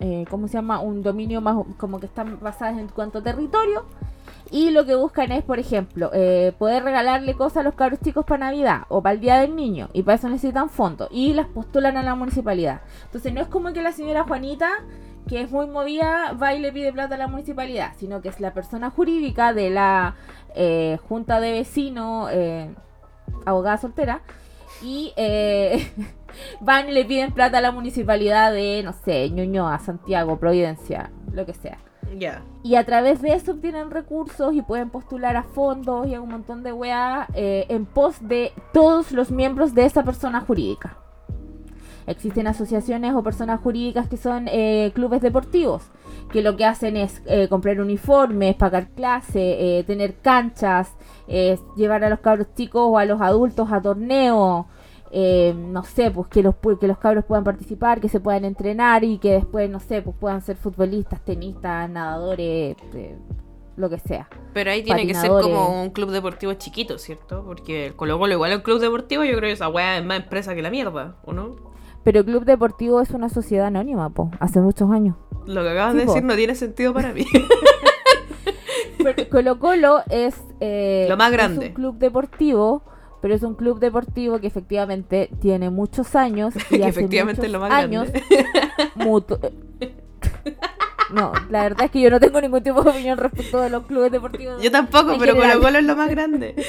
eh, 0.00 0.24
¿cómo 0.30 0.48
se 0.48 0.54
llama? 0.54 0.80
Un 0.80 1.02
dominio 1.02 1.40
más, 1.40 1.56
como 1.76 2.00
que 2.00 2.06
están 2.06 2.38
basadas 2.40 2.78
en 2.78 2.88
cuanto 2.88 3.18
a 3.18 3.22
territorio. 3.22 3.84
Y 4.52 4.68
lo 4.68 4.84
que 4.84 4.94
buscan 4.94 5.32
es, 5.32 5.42
por 5.42 5.58
ejemplo, 5.58 6.10
eh, 6.12 6.52
poder 6.58 6.84
regalarle 6.84 7.32
cosas 7.32 7.58
a 7.58 7.62
los 7.62 7.74
cabros 7.74 8.00
chicos 8.00 8.26
para 8.26 8.50
Navidad 8.50 8.82
o 8.90 9.02
para 9.02 9.14
el 9.14 9.20
Día 9.20 9.40
del 9.40 9.56
Niño. 9.56 9.88
Y 9.94 10.02
para 10.02 10.16
eso 10.16 10.28
necesitan 10.28 10.68
fondos. 10.68 11.08
Y 11.10 11.32
las 11.32 11.46
postulan 11.46 11.96
a 11.96 12.02
la 12.02 12.14
municipalidad. 12.14 12.82
Entonces 13.06 13.32
no 13.32 13.40
es 13.40 13.48
como 13.48 13.72
que 13.72 13.80
la 13.80 13.92
señora 13.92 14.24
Juanita, 14.24 14.70
que 15.26 15.40
es 15.40 15.50
muy 15.50 15.66
movida, 15.66 16.34
va 16.34 16.52
y 16.52 16.58
le 16.58 16.70
pide 16.70 16.92
plata 16.92 17.14
a 17.14 17.18
la 17.18 17.28
municipalidad. 17.28 17.94
Sino 17.96 18.20
que 18.20 18.28
es 18.28 18.40
la 18.40 18.52
persona 18.52 18.90
jurídica 18.90 19.54
de 19.54 19.70
la 19.70 20.16
eh, 20.54 20.98
junta 21.08 21.40
de 21.40 21.52
vecinos, 21.52 22.28
eh, 22.30 22.74
abogada 23.46 23.78
soltera. 23.78 24.20
Y 24.82 25.14
eh, 25.16 25.90
van 26.60 26.90
y 26.90 26.92
le 26.92 27.06
piden 27.06 27.32
plata 27.32 27.56
a 27.56 27.62
la 27.62 27.72
municipalidad 27.72 28.52
de, 28.52 28.82
no 28.84 28.92
sé, 28.92 29.30
Ñuñoa, 29.30 29.78
Santiago, 29.78 30.38
Providencia, 30.38 31.10
lo 31.32 31.46
que 31.46 31.54
sea. 31.54 31.78
Y 32.62 32.74
a 32.76 32.84
través 32.84 33.22
de 33.22 33.34
eso 33.34 33.52
obtienen 33.52 33.90
recursos 33.90 34.54
y 34.54 34.62
pueden 34.62 34.90
postular 34.90 35.36
a 35.36 35.42
fondos 35.42 36.06
y 36.06 36.14
a 36.14 36.20
un 36.20 36.28
montón 36.28 36.62
de 36.62 36.72
weá 36.72 37.26
eh, 37.34 37.66
en 37.68 37.86
pos 37.86 38.16
de 38.20 38.52
todos 38.72 39.12
los 39.12 39.30
miembros 39.30 39.74
de 39.74 39.84
esa 39.84 40.04
persona 40.04 40.40
jurídica. 40.40 40.96
Existen 42.06 42.46
asociaciones 42.48 43.14
o 43.14 43.22
personas 43.22 43.60
jurídicas 43.60 44.08
que 44.08 44.16
son 44.16 44.48
eh, 44.48 44.90
clubes 44.94 45.22
deportivos, 45.22 45.84
que 46.32 46.42
lo 46.42 46.56
que 46.56 46.64
hacen 46.64 46.96
es 46.96 47.22
eh, 47.26 47.46
comprar 47.48 47.80
uniformes, 47.80 48.56
pagar 48.56 48.88
clases, 48.88 49.36
eh, 49.36 49.84
tener 49.86 50.16
canchas, 50.16 50.96
eh, 51.28 51.58
llevar 51.76 52.02
a 52.02 52.10
los 52.10 52.18
cabros 52.20 52.48
chicos 52.56 52.82
o 52.84 52.98
a 52.98 53.04
los 53.04 53.20
adultos 53.20 53.70
a 53.70 53.80
torneos, 53.80 54.66
eh, 55.14 55.54
no 55.54 55.84
sé, 55.84 56.10
pues 56.10 56.26
que 56.28 56.42
los, 56.42 56.54
que 56.80 56.88
los 56.88 56.96
cabros 56.98 57.24
puedan 57.26 57.44
participar, 57.44 58.00
que 58.00 58.08
se 58.08 58.18
puedan 58.18 58.44
entrenar 58.46 59.04
y 59.04 59.18
que 59.18 59.32
después, 59.32 59.68
no 59.68 59.78
sé, 59.78 60.00
pues 60.02 60.16
puedan 60.18 60.40
ser 60.40 60.56
futbolistas, 60.56 61.20
tenistas, 61.22 61.88
nadadores, 61.90 62.76
eh, 62.94 63.16
lo 63.76 63.90
que 63.90 63.98
sea. 63.98 64.28
Pero 64.54 64.70
ahí 64.70 64.82
tiene 64.82 65.06
que 65.06 65.14
ser 65.14 65.30
como 65.30 65.82
un 65.82 65.90
club 65.90 66.10
deportivo 66.10 66.54
chiquito, 66.54 66.98
¿cierto? 66.98 67.44
Porque 67.44 67.86
el 67.86 67.94
Colo 67.94 68.18
Colo 68.18 68.32
igual 68.32 68.50
es 68.52 68.56
un 68.56 68.62
club 68.62 68.80
deportivo, 68.80 69.22
yo 69.24 69.30
creo 69.36 69.42
que 69.48 69.52
esa 69.52 69.68
weá 69.68 69.98
es 69.98 70.04
más 70.04 70.20
empresa 70.22 70.54
que 70.54 70.62
la 70.62 70.70
mierda, 70.70 71.16
¿o 71.24 71.32
no? 71.32 71.56
Pero 72.04 72.18
el 72.20 72.24
Club 72.24 72.44
Deportivo 72.44 73.00
es 73.00 73.10
una 73.12 73.28
sociedad 73.28 73.66
anónima, 73.66 74.10
po, 74.10 74.28
hace 74.40 74.60
muchos 74.60 74.90
años. 74.90 75.14
Lo 75.46 75.62
que 75.62 75.68
acabas 75.70 75.92
Sí, 75.92 75.98
de 76.00 76.06
po. 76.06 76.12
decir 76.14 76.24
no 76.26 76.34
tiene 76.34 76.54
sentido 76.56 76.92
para 76.92 77.12
mí. 77.12 77.24
Pero 78.98 79.28
Colo 79.28 79.58
Colo 79.58 80.00
es, 80.10 80.34
eh, 80.60 81.06
Lo 81.08 81.16
más 81.16 81.28
es 81.30 81.32
grande. 81.32 81.66
un 81.68 81.74
club 81.74 81.98
deportivo, 81.98 82.82
pero 83.22 83.34
es 83.34 83.42
un 83.42 83.54
club 83.54 83.78
deportivo 83.78 84.38
que 84.40 84.48
efectivamente 84.48 85.30
tiene 85.40 85.70
muchos 85.70 86.14
años 86.16 86.54
y 86.70 86.76
que 86.76 86.84
hace 86.84 86.88
efectivamente 87.00 87.46
es 87.46 87.52
lo 87.52 87.60
muchos 87.60 87.70
más 87.70 87.84
años 87.84 88.08
mutu- 88.96 89.38
No, 91.14 91.32
la 91.50 91.62
verdad 91.64 91.84
es 91.84 91.90
que 91.90 92.00
yo 92.00 92.08
no 92.10 92.18
tengo 92.18 92.40
ningún 92.40 92.62
tipo 92.62 92.82
de 92.82 92.90
opinión 92.90 93.18
respecto 93.18 93.60
de 93.60 93.68
los 93.68 93.84
clubes 93.84 94.10
deportivos. 94.10 94.62
Yo 94.62 94.70
tampoco, 94.70 95.16
pero. 95.18 95.36
Colo 95.36 95.60
Colo 95.60 95.78
es 95.78 95.84
lo 95.84 95.94
más 95.94 96.08
grande. 96.08 96.54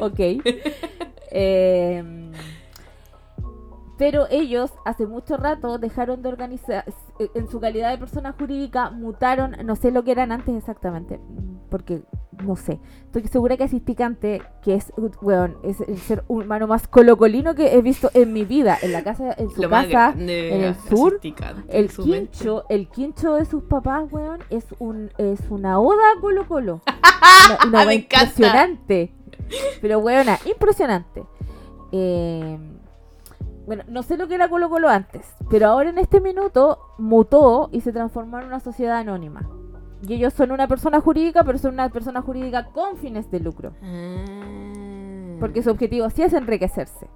Ok. 0.00 0.20
Eh, 1.30 2.30
pero 3.98 4.26
ellos 4.30 4.70
hace 4.84 5.06
mucho 5.06 5.36
rato 5.38 5.78
dejaron 5.78 6.22
de 6.22 6.28
organizar, 6.28 6.84
en 7.34 7.48
su 7.48 7.60
calidad 7.60 7.90
de 7.90 7.98
persona 7.98 8.34
jurídica, 8.38 8.90
mutaron, 8.90 9.56
no 9.64 9.74
sé 9.74 9.90
lo 9.90 10.04
que 10.04 10.12
eran 10.12 10.32
antes 10.32 10.54
exactamente, 10.54 11.18
porque 11.70 12.02
no 12.44 12.56
sé. 12.56 12.78
Estoy 13.06 13.26
segura 13.28 13.56
que 13.56 13.64
así 13.64 13.80
picante, 13.80 14.42
que 14.62 14.74
es, 14.74 14.92
weón, 15.22 15.56
es 15.62 15.80
el 15.80 15.96
ser 15.98 16.24
humano 16.28 16.66
más 16.66 16.86
colocolino 16.88 17.54
que 17.54 17.74
he 17.74 17.82
visto 17.82 18.10
en 18.14 18.32
mi 18.32 18.44
vida, 18.44 18.76
en 18.82 18.92
la 18.92 19.02
casa, 19.02 19.32
en 19.38 19.50
su 19.50 19.62
Lo 19.62 19.70
casa, 19.70 20.14
en 20.16 20.28
el 20.28 20.74
sur, 20.74 21.18
el 21.68 21.88
mente. 21.88 22.02
quincho, 22.02 22.64
el 22.68 22.88
quincho 22.88 23.34
de 23.34 23.44
sus 23.46 23.62
papás, 23.64 24.04
weón, 24.10 24.40
es 24.50 24.66
un 24.78 25.10
es 25.18 25.40
una 25.50 25.78
oda 25.80 26.02
a 26.16 26.20
Colo 26.20 26.46
Colo. 26.46 26.82
Una, 27.46 27.58
una 27.68 27.78
Me 27.80 27.86
weá 27.86 27.94
encanta. 27.94 28.24
impresionante. 28.26 29.12
Pero 29.80 29.98
weona, 30.00 30.38
impresionante. 30.44 31.24
Eh, 31.92 32.58
bueno, 33.66 33.82
no 33.88 34.02
sé 34.02 34.16
lo 34.16 34.28
que 34.28 34.34
era 34.34 34.48
Colo 34.48 34.68
Colo 34.68 34.88
antes, 34.88 35.26
pero 35.50 35.68
ahora 35.68 35.90
en 35.90 35.98
este 35.98 36.20
minuto 36.20 36.78
mutó 36.98 37.68
y 37.72 37.80
se 37.80 37.92
transformó 37.92 38.38
en 38.40 38.46
una 38.46 38.60
sociedad 38.60 38.98
anónima. 38.98 39.48
Y 40.02 40.14
ellos 40.14 40.34
son 40.34 40.52
una 40.52 40.68
persona 40.68 41.00
jurídica, 41.00 41.44
pero 41.44 41.58
son 41.58 41.74
una 41.74 41.88
persona 41.88 42.22
jurídica 42.22 42.66
con 42.66 42.96
fines 42.96 43.30
de 43.30 43.40
lucro. 43.40 43.72
Ah. 43.82 45.36
Porque 45.40 45.62
su 45.62 45.70
objetivo 45.70 46.10
sí 46.10 46.22
es 46.22 46.32
enriquecerse. 46.32 47.08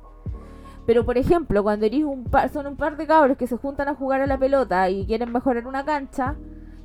Pero 0.87 1.05
por 1.05 1.19
ejemplo, 1.19 1.63
cuando 1.63 1.87
eres 1.87 2.05
un 2.05 2.25
par, 2.25 2.49
son 2.49 2.67
un 2.67 2.77
par 2.77 2.97
de 2.97 3.07
cabros 3.07 3.37
que 3.37 3.47
se 3.47 3.57
juntan 3.57 3.89
a 3.89 3.95
jugar 3.95 4.23
a 4.23 4.27
la 4.27 4.39
pelota 4.39 4.89
y 4.91 5.07
quieren 5.07 5.33
mejorar 5.33 5.67
una 5.67 5.85
cancha 5.85 6.37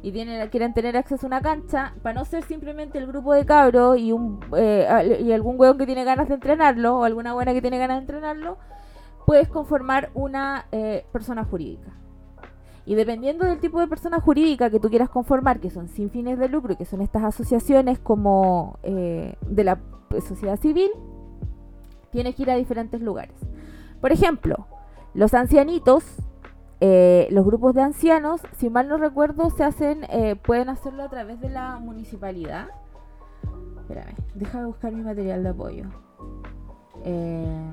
y 0.06 0.12
tienen, 0.12 0.48
quieren 0.50 0.74
tener 0.76 0.96
acceso 0.96 1.26
a 1.26 1.28
una 1.28 1.41
cancha, 1.41 1.96
para 2.04 2.14
no 2.14 2.26
ser 2.26 2.43
simplemente 2.43 3.00
el 3.00 3.08
grupo 3.08 3.34
de 3.34 3.43
cabros 3.43 3.98
y 3.98 4.12
un 4.12 4.39
eh, 4.56 5.22
y 5.24 5.32
algún 5.32 5.60
hueón 5.60 5.80
que 5.80 5.88
tiene 5.88 6.04
ganas 6.04 6.28
de 6.28 6.36
entrenarlo 6.36 6.98
o 7.00 7.04
alguna 7.04 7.34
buena 7.34 7.54
que 7.54 7.62
tiene 7.62 7.80
ganas 7.80 7.98
de 7.98 8.02
entrenarlo, 8.02 8.60
puedes 9.26 9.48
conformar 9.48 10.12
una 10.14 10.68
eh, 10.72 11.08
persona 11.12 11.43
jurídica. 11.43 11.91
Y 12.86 12.95
dependiendo 12.95 13.45
del 13.45 13.59
tipo 13.59 13.79
de 13.79 13.88
persona 13.88 14.19
jurídica 14.19 14.69
que 14.69 14.79
tú 14.79 14.89
quieras 14.89 15.09
conformar, 15.09 15.59
que 15.59 15.71
son 15.71 15.88
sin 15.88 16.09
fines 16.11 16.38
de 16.38 16.49
lucro, 16.49 16.73
y 16.73 16.75
que 16.75 16.86
son 16.86 17.01
estas 17.01 17.23
asociaciones 17.23 17.97
como 17.99 18.77
eh, 18.83 19.36
de 19.47 19.63
la 19.63 19.79
pues, 20.09 20.23
sociedad 20.23 20.59
civil, 20.59 20.91
tienes 22.11 22.36
que 22.36 22.43
ir 22.43 22.51
a 22.51 22.55
diferentes 22.55 23.01
lugares. 23.01 23.36
Por 24.01 24.11
ejemplo, 24.11 24.67
los 25.15 25.33
ancianitos, 25.33 26.03
eh, 26.79 27.27
los 27.31 27.45
grupos 27.45 27.73
de 27.73 27.81
ancianos, 27.81 28.41
si 28.57 28.69
mal 28.69 28.88
no 28.88 28.97
recuerdo, 28.97 29.49
se 29.49 29.63
hacen, 29.63 30.03
eh, 30.09 30.36
pueden 30.36 30.69
hacerlo 30.69 31.03
a 31.03 31.09
través 31.09 31.41
de 31.41 31.49
la 31.49 31.79
municipalidad. 31.79 32.67
Espérame, 33.79 34.15
déjame 34.36 34.65
buscar 34.65 34.91
mi 34.91 35.03
material 35.03 35.43
de 35.43 35.49
apoyo. 35.49 35.86
Eh, 37.03 37.71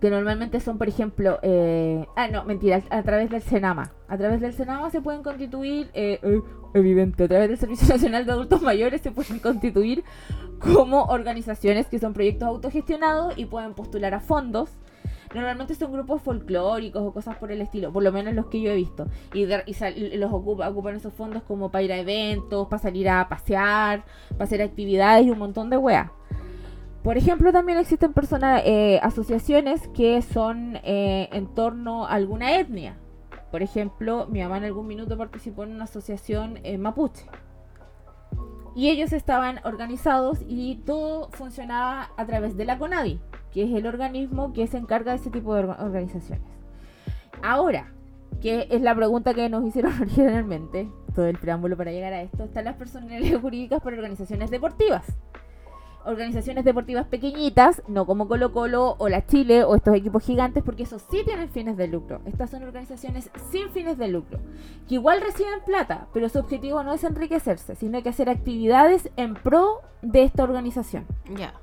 que 0.00 0.10
normalmente 0.10 0.60
son, 0.60 0.78
por 0.78 0.88
ejemplo, 0.88 1.38
eh, 1.42 2.06
ah, 2.16 2.28
no, 2.28 2.44
mentira, 2.44 2.82
a 2.90 3.02
través 3.02 3.28
del 3.30 3.42
Senama. 3.42 3.92
A 4.08 4.16
través 4.16 4.40
del 4.40 4.52
Senama 4.54 4.90
se 4.90 5.00
pueden 5.02 5.22
constituir, 5.22 5.90
eh, 5.94 6.18
eh, 6.22 6.40
evidente, 6.74 7.24
a 7.24 7.28
través 7.28 7.48
del 7.48 7.58
Servicio 7.58 7.86
Nacional 7.94 8.24
de 8.26 8.32
Adultos 8.32 8.62
Mayores 8.62 9.00
se 9.02 9.10
pueden 9.10 9.38
constituir 9.40 10.02
como 10.58 11.04
organizaciones 11.04 11.86
que 11.86 11.98
son 11.98 12.12
proyectos 12.12 12.48
autogestionados 12.48 13.36
y 13.36 13.44
pueden 13.46 13.74
postular 13.74 14.14
a 14.14 14.20
fondos. 14.20 14.70
Normalmente 15.34 15.76
son 15.76 15.92
grupos 15.92 16.22
folclóricos 16.22 17.02
o 17.02 17.12
cosas 17.12 17.36
por 17.36 17.52
el 17.52 17.60
estilo, 17.60 17.92
por 17.92 18.02
lo 18.02 18.10
menos 18.10 18.34
los 18.34 18.46
que 18.46 18.60
yo 18.60 18.72
he 18.72 18.74
visto. 18.74 19.06
Y, 19.32 19.46
sal- 19.74 19.94
los 20.18 20.32
ocupa- 20.32 20.68
ocupan 20.68 20.96
esos 20.96 21.12
fondos 21.12 21.44
como 21.44 21.70
para 21.70 21.82
ir 21.84 21.92
a 21.92 21.98
eventos, 21.98 22.66
para 22.66 22.82
salir 22.82 23.08
a 23.08 23.28
pasear, 23.28 24.04
para 24.30 24.44
hacer 24.44 24.60
actividades 24.60 25.26
y 25.26 25.30
un 25.30 25.38
montón 25.38 25.70
de 25.70 25.76
weas. 25.76 26.10
Por 27.02 27.16
ejemplo, 27.16 27.50
también 27.52 27.78
existen 27.78 28.12
personas, 28.12 28.62
eh, 28.66 29.00
asociaciones 29.02 29.88
que 29.88 30.20
son 30.20 30.76
eh, 30.84 31.28
en 31.32 31.46
torno 31.54 32.06
a 32.06 32.10
alguna 32.12 32.56
etnia. 32.56 32.96
Por 33.50 33.62
ejemplo, 33.62 34.26
mi 34.30 34.42
mamá 34.42 34.58
en 34.58 34.64
algún 34.64 34.86
minuto 34.86 35.16
participó 35.16 35.64
en 35.64 35.72
una 35.72 35.84
asociación 35.84 36.58
eh, 36.62 36.76
mapuche. 36.78 37.24
Y 38.76 38.90
ellos 38.90 39.12
estaban 39.12 39.60
organizados 39.64 40.38
y 40.46 40.76
todo 40.86 41.30
funcionaba 41.32 42.10
a 42.16 42.26
través 42.26 42.56
de 42.56 42.64
la 42.66 42.78
CONADI, 42.78 43.18
que 43.52 43.64
es 43.64 43.72
el 43.72 43.86
organismo 43.86 44.52
que 44.52 44.66
se 44.66 44.76
encarga 44.76 45.12
de 45.12 45.16
ese 45.18 45.30
tipo 45.30 45.54
de 45.54 45.64
orga- 45.64 45.82
organizaciones. 45.82 46.44
Ahora, 47.42 47.92
que 48.40 48.68
es 48.70 48.80
la 48.82 48.94
pregunta 48.94 49.34
que 49.34 49.48
nos 49.48 49.64
hicieron 49.64 49.92
originalmente, 50.00 50.88
todo 51.14 51.26
el 51.26 51.38
preámbulo 51.38 51.76
para 51.76 51.90
llegar 51.92 52.12
a 52.12 52.22
esto, 52.22 52.44
están 52.44 52.66
las 52.66 52.76
personalidades 52.76 53.36
jurídicas 53.40 53.82
para 53.82 53.96
organizaciones 53.96 54.50
deportivas. 54.50 55.04
Organizaciones 56.04 56.64
deportivas 56.64 57.06
pequeñitas, 57.06 57.82
no 57.88 58.06
como 58.06 58.28
Colo 58.28 58.52
Colo 58.52 58.96
o 58.98 59.08
la 59.08 59.26
Chile 59.26 59.64
o 59.64 59.74
estos 59.74 59.94
equipos 59.94 60.24
gigantes, 60.24 60.62
porque 60.62 60.84
esos 60.84 61.02
sí 61.10 61.22
tienen 61.24 61.48
fines 61.48 61.76
de 61.76 61.88
lucro. 61.88 62.20
Estas 62.24 62.50
son 62.50 62.62
organizaciones 62.62 63.30
sin 63.50 63.70
fines 63.70 63.98
de 63.98 64.08
lucro, 64.08 64.38
que 64.88 64.94
igual 64.94 65.20
reciben 65.20 65.60
plata, 65.64 66.06
pero 66.12 66.28
su 66.28 66.38
objetivo 66.38 66.82
no 66.82 66.92
es 66.92 67.04
enriquecerse, 67.04 67.74
sino 67.76 68.02
que 68.02 68.08
hacer 68.08 68.28
actividades 68.28 69.10
en 69.16 69.34
pro 69.34 69.82
de 70.02 70.22
esta 70.22 70.44
organización. 70.44 71.06
Ya. 71.36 71.54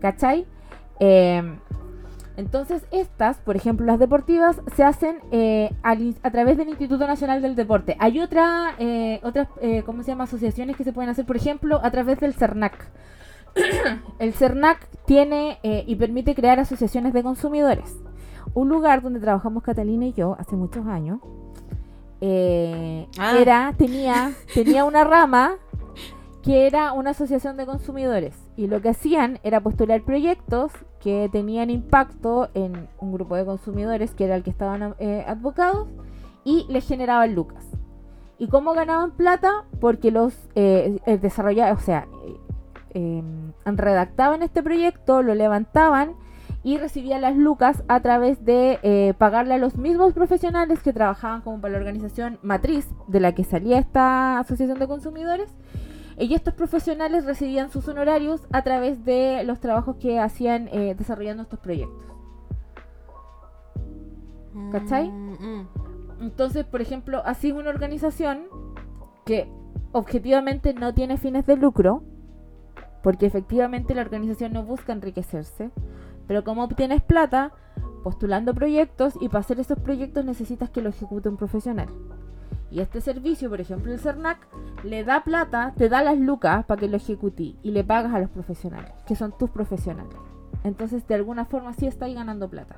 ¿Cachai? 0.00 0.46
Eh, 1.00 1.58
entonces 2.36 2.86
estas, 2.90 3.38
por 3.38 3.56
ejemplo 3.56 3.86
las 3.86 3.98
deportivas, 3.98 4.60
se 4.74 4.84
hacen 4.84 5.18
eh, 5.32 5.70
al 5.82 6.14
a 6.22 6.30
través 6.30 6.58
del 6.58 6.68
Instituto 6.68 7.06
Nacional 7.06 7.40
del 7.40 7.56
Deporte. 7.56 7.96
Hay 7.98 8.20
otra, 8.20 8.74
eh, 8.78 9.20
otras, 9.22 9.48
eh, 9.62 9.82
¿cómo 9.84 10.02
se 10.02 10.08
llama? 10.08 10.24
Asociaciones 10.24 10.76
que 10.76 10.84
se 10.84 10.92
pueden 10.92 11.10
hacer, 11.10 11.24
por 11.24 11.36
ejemplo, 11.36 11.80
a 11.82 11.90
través 11.90 12.20
del 12.20 12.34
CERNAC. 12.34 12.90
El 14.18 14.32
CERNAC 14.32 14.86
tiene 15.06 15.58
eh, 15.62 15.84
y 15.86 15.96
permite 15.96 16.34
crear 16.34 16.58
asociaciones 16.60 17.12
de 17.12 17.22
consumidores. 17.22 17.96
Un 18.54 18.68
lugar 18.68 19.02
donde 19.02 19.20
trabajamos 19.20 19.62
Catalina 19.62 20.06
y 20.06 20.12
yo 20.12 20.36
hace 20.38 20.56
muchos 20.56 20.86
años. 20.86 21.20
eh, 22.20 23.06
Ah. 23.18 23.36
era, 23.38 23.74
tenía, 23.76 24.32
tenía 24.54 24.84
una 24.84 25.04
rama 25.04 25.56
que 26.42 26.66
era 26.66 26.92
una 26.92 27.10
asociación 27.10 27.56
de 27.56 27.66
consumidores. 27.66 28.36
Y 28.56 28.68
lo 28.68 28.80
que 28.80 28.90
hacían 28.90 29.38
era 29.42 29.60
postular 29.60 30.02
proyectos 30.02 30.72
que 31.00 31.28
tenían 31.30 31.70
impacto 31.70 32.48
en 32.54 32.88
un 33.00 33.12
grupo 33.12 33.34
de 33.36 33.44
consumidores, 33.44 34.14
que 34.14 34.24
era 34.24 34.36
el 34.36 34.42
que 34.44 34.50
estaban 34.50 34.94
eh, 34.98 35.24
advocados, 35.26 35.88
y 36.44 36.64
les 36.68 36.86
generaban 36.86 37.34
lucas. 37.34 37.64
¿Y 38.38 38.48
cómo 38.48 38.74
ganaban 38.74 39.10
plata? 39.12 39.64
Porque 39.80 40.10
los 40.12 40.34
eh, 40.54 40.98
desarrollaban, 41.20 41.74
o 41.76 41.80
sea, 41.80 42.06
eh, 42.96 43.22
redactaban 43.66 44.42
este 44.42 44.62
proyecto, 44.62 45.22
lo 45.22 45.34
levantaban 45.34 46.14
y 46.62 46.78
recibían 46.78 47.20
las 47.20 47.36
lucas 47.36 47.84
a 47.88 48.00
través 48.00 48.44
de 48.44 48.80
eh, 48.82 49.14
pagarle 49.18 49.54
a 49.54 49.58
los 49.58 49.76
mismos 49.76 50.14
profesionales 50.14 50.82
que 50.82 50.92
trabajaban 50.92 51.42
como 51.42 51.60
para 51.60 51.72
la 51.72 51.78
organización 51.78 52.38
matriz 52.42 52.88
de 53.06 53.20
la 53.20 53.34
que 53.34 53.44
salía 53.44 53.78
esta 53.78 54.38
asociación 54.38 54.78
de 54.78 54.88
consumidores. 54.88 55.54
Y 56.18 56.32
estos 56.34 56.54
profesionales 56.54 57.26
recibían 57.26 57.70
sus 57.70 57.86
honorarios 57.86 58.48
a 58.50 58.62
través 58.62 59.04
de 59.04 59.44
los 59.44 59.60
trabajos 59.60 59.96
que 59.96 60.18
hacían 60.18 60.68
eh, 60.72 60.94
desarrollando 60.96 61.42
estos 61.42 61.60
proyectos. 61.60 62.02
¿Cachai? 64.72 65.10
Mm, 65.10 65.32
mm. 65.32 65.68
Entonces, 66.22 66.64
por 66.64 66.80
ejemplo, 66.80 67.22
así 67.26 67.52
una 67.52 67.68
organización 67.68 68.44
que 69.26 69.48
objetivamente 69.92 70.74
no 70.74 70.94
tiene 70.94 71.18
fines 71.18 71.46
de 71.46 71.56
lucro, 71.56 72.02
porque 73.06 73.26
efectivamente 73.26 73.94
la 73.94 74.02
organización 74.02 74.52
no 74.52 74.64
busca 74.64 74.92
enriquecerse, 74.92 75.70
pero 76.26 76.42
como 76.42 76.64
obtienes 76.64 77.04
plata, 77.04 77.52
postulando 78.02 78.52
proyectos 78.52 79.14
y 79.20 79.28
para 79.28 79.42
hacer 79.42 79.60
esos 79.60 79.78
proyectos 79.78 80.24
necesitas 80.24 80.70
que 80.70 80.82
lo 80.82 80.88
ejecute 80.88 81.28
un 81.28 81.36
profesional. 81.36 81.86
Y 82.68 82.80
este 82.80 83.00
servicio, 83.00 83.48
por 83.48 83.60
ejemplo, 83.60 83.92
el 83.92 84.00
CERNAC, 84.00 84.48
le 84.82 85.04
da 85.04 85.22
plata, 85.22 85.72
te 85.76 85.88
da 85.88 86.02
las 86.02 86.18
lucas 86.18 86.64
para 86.64 86.80
que 86.80 86.88
lo 86.88 86.96
ejecutí 86.96 87.56
y 87.62 87.70
le 87.70 87.84
pagas 87.84 88.12
a 88.12 88.18
los 88.18 88.30
profesionales, 88.30 88.90
que 89.06 89.14
son 89.14 89.30
tus 89.38 89.50
profesionales. 89.50 90.16
Entonces, 90.64 91.06
de 91.06 91.14
alguna 91.14 91.44
forma 91.44 91.74
sí 91.74 91.86
estás 91.86 92.12
ganando 92.12 92.50
plata. 92.50 92.74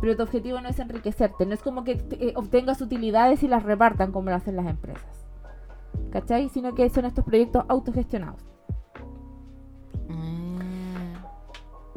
Pero 0.00 0.16
tu 0.16 0.24
objetivo 0.24 0.60
no 0.60 0.68
es 0.68 0.80
enriquecerte, 0.80 1.46
no 1.46 1.54
es 1.54 1.62
como 1.62 1.84
que 1.84 1.92
eh, 2.10 2.32
obtengas 2.34 2.80
utilidades 2.80 3.44
y 3.44 3.46
las 3.46 3.62
repartan 3.62 4.10
como 4.10 4.30
lo 4.30 4.34
hacen 4.34 4.56
las 4.56 4.66
empresas. 4.66 5.28
¿Cachai? 6.10 6.48
Sino 6.48 6.74
que 6.74 6.90
son 6.90 7.04
estos 7.04 7.24
proyectos 7.24 7.64
autogestionados. 7.68 8.51
Mm. 10.08 10.58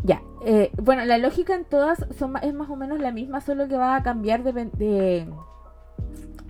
Ya, 0.04 0.22
eh, 0.46 0.72
bueno, 0.82 1.04
la 1.06 1.18
lógica 1.18 1.56
en 1.56 1.66
todas 1.66 2.06
es 2.10 2.54
más 2.54 2.70
o 2.70 2.76
menos 2.76 3.00
la 3.00 3.12
misma, 3.12 3.42
solo 3.42 3.68
que 3.68 3.76
va 3.78 3.96
a 3.96 4.04
cambiar 4.04 4.44
depen- 4.44 4.72
de- 4.74 5.28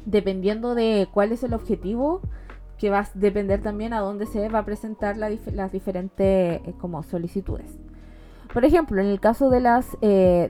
dependiendo 0.05 0.75
de 0.75 1.07
cuál 1.13 1.31
es 1.31 1.43
el 1.43 1.53
objetivo, 1.53 2.21
que 2.77 2.89
va 2.89 2.99
a 2.99 3.09
depender 3.13 3.61
también 3.61 3.93
a 3.93 4.01
dónde 4.01 4.25
se 4.25 4.49
va 4.49 4.59
a 4.59 4.65
presentar 4.65 5.15
las 5.17 5.71
diferentes 5.71 6.61
eh, 6.67 6.73
como 6.79 7.01
solicitudes. 7.03 7.77
Por 8.53 8.65
ejemplo, 8.65 9.01
en 9.01 9.07
el 9.07 9.19
caso 9.19 9.49
de 9.49 9.61
las, 9.61 9.97
eh, 10.01 10.49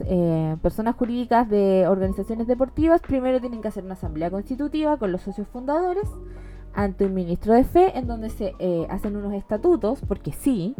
eh, 0.00 0.56
personas 0.62 0.96
jurídicas 0.96 1.48
de 1.48 1.86
organizaciones 1.88 2.46
deportivas, 2.46 3.00
primero 3.02 3.40
tienen 3.40 3.60
que 3.60 3.68
hacer 3.68 3.84
una 3.84 3.94
asamblea 3.94 4.30
constitutiva 4.30 4.96
con 4.96 5.12
los 5.12 5.22
socios 5.22 5.48
fundadores 5.48 6.08
ante 6.78 7.06
un 7.06 7.14
ministro 7.14 7.54
de 7.54 7.64
fe 7.64 7.98
en 7.98 8.06
donde 8.06 8.30
se 8.30 8.54
eh, 8.60 8.86
hacen 8.88 9.16
unos 9.16 9.34
estatutos, 9.34 10.00
porque 10.06 10.30
sí, 10.30 10.76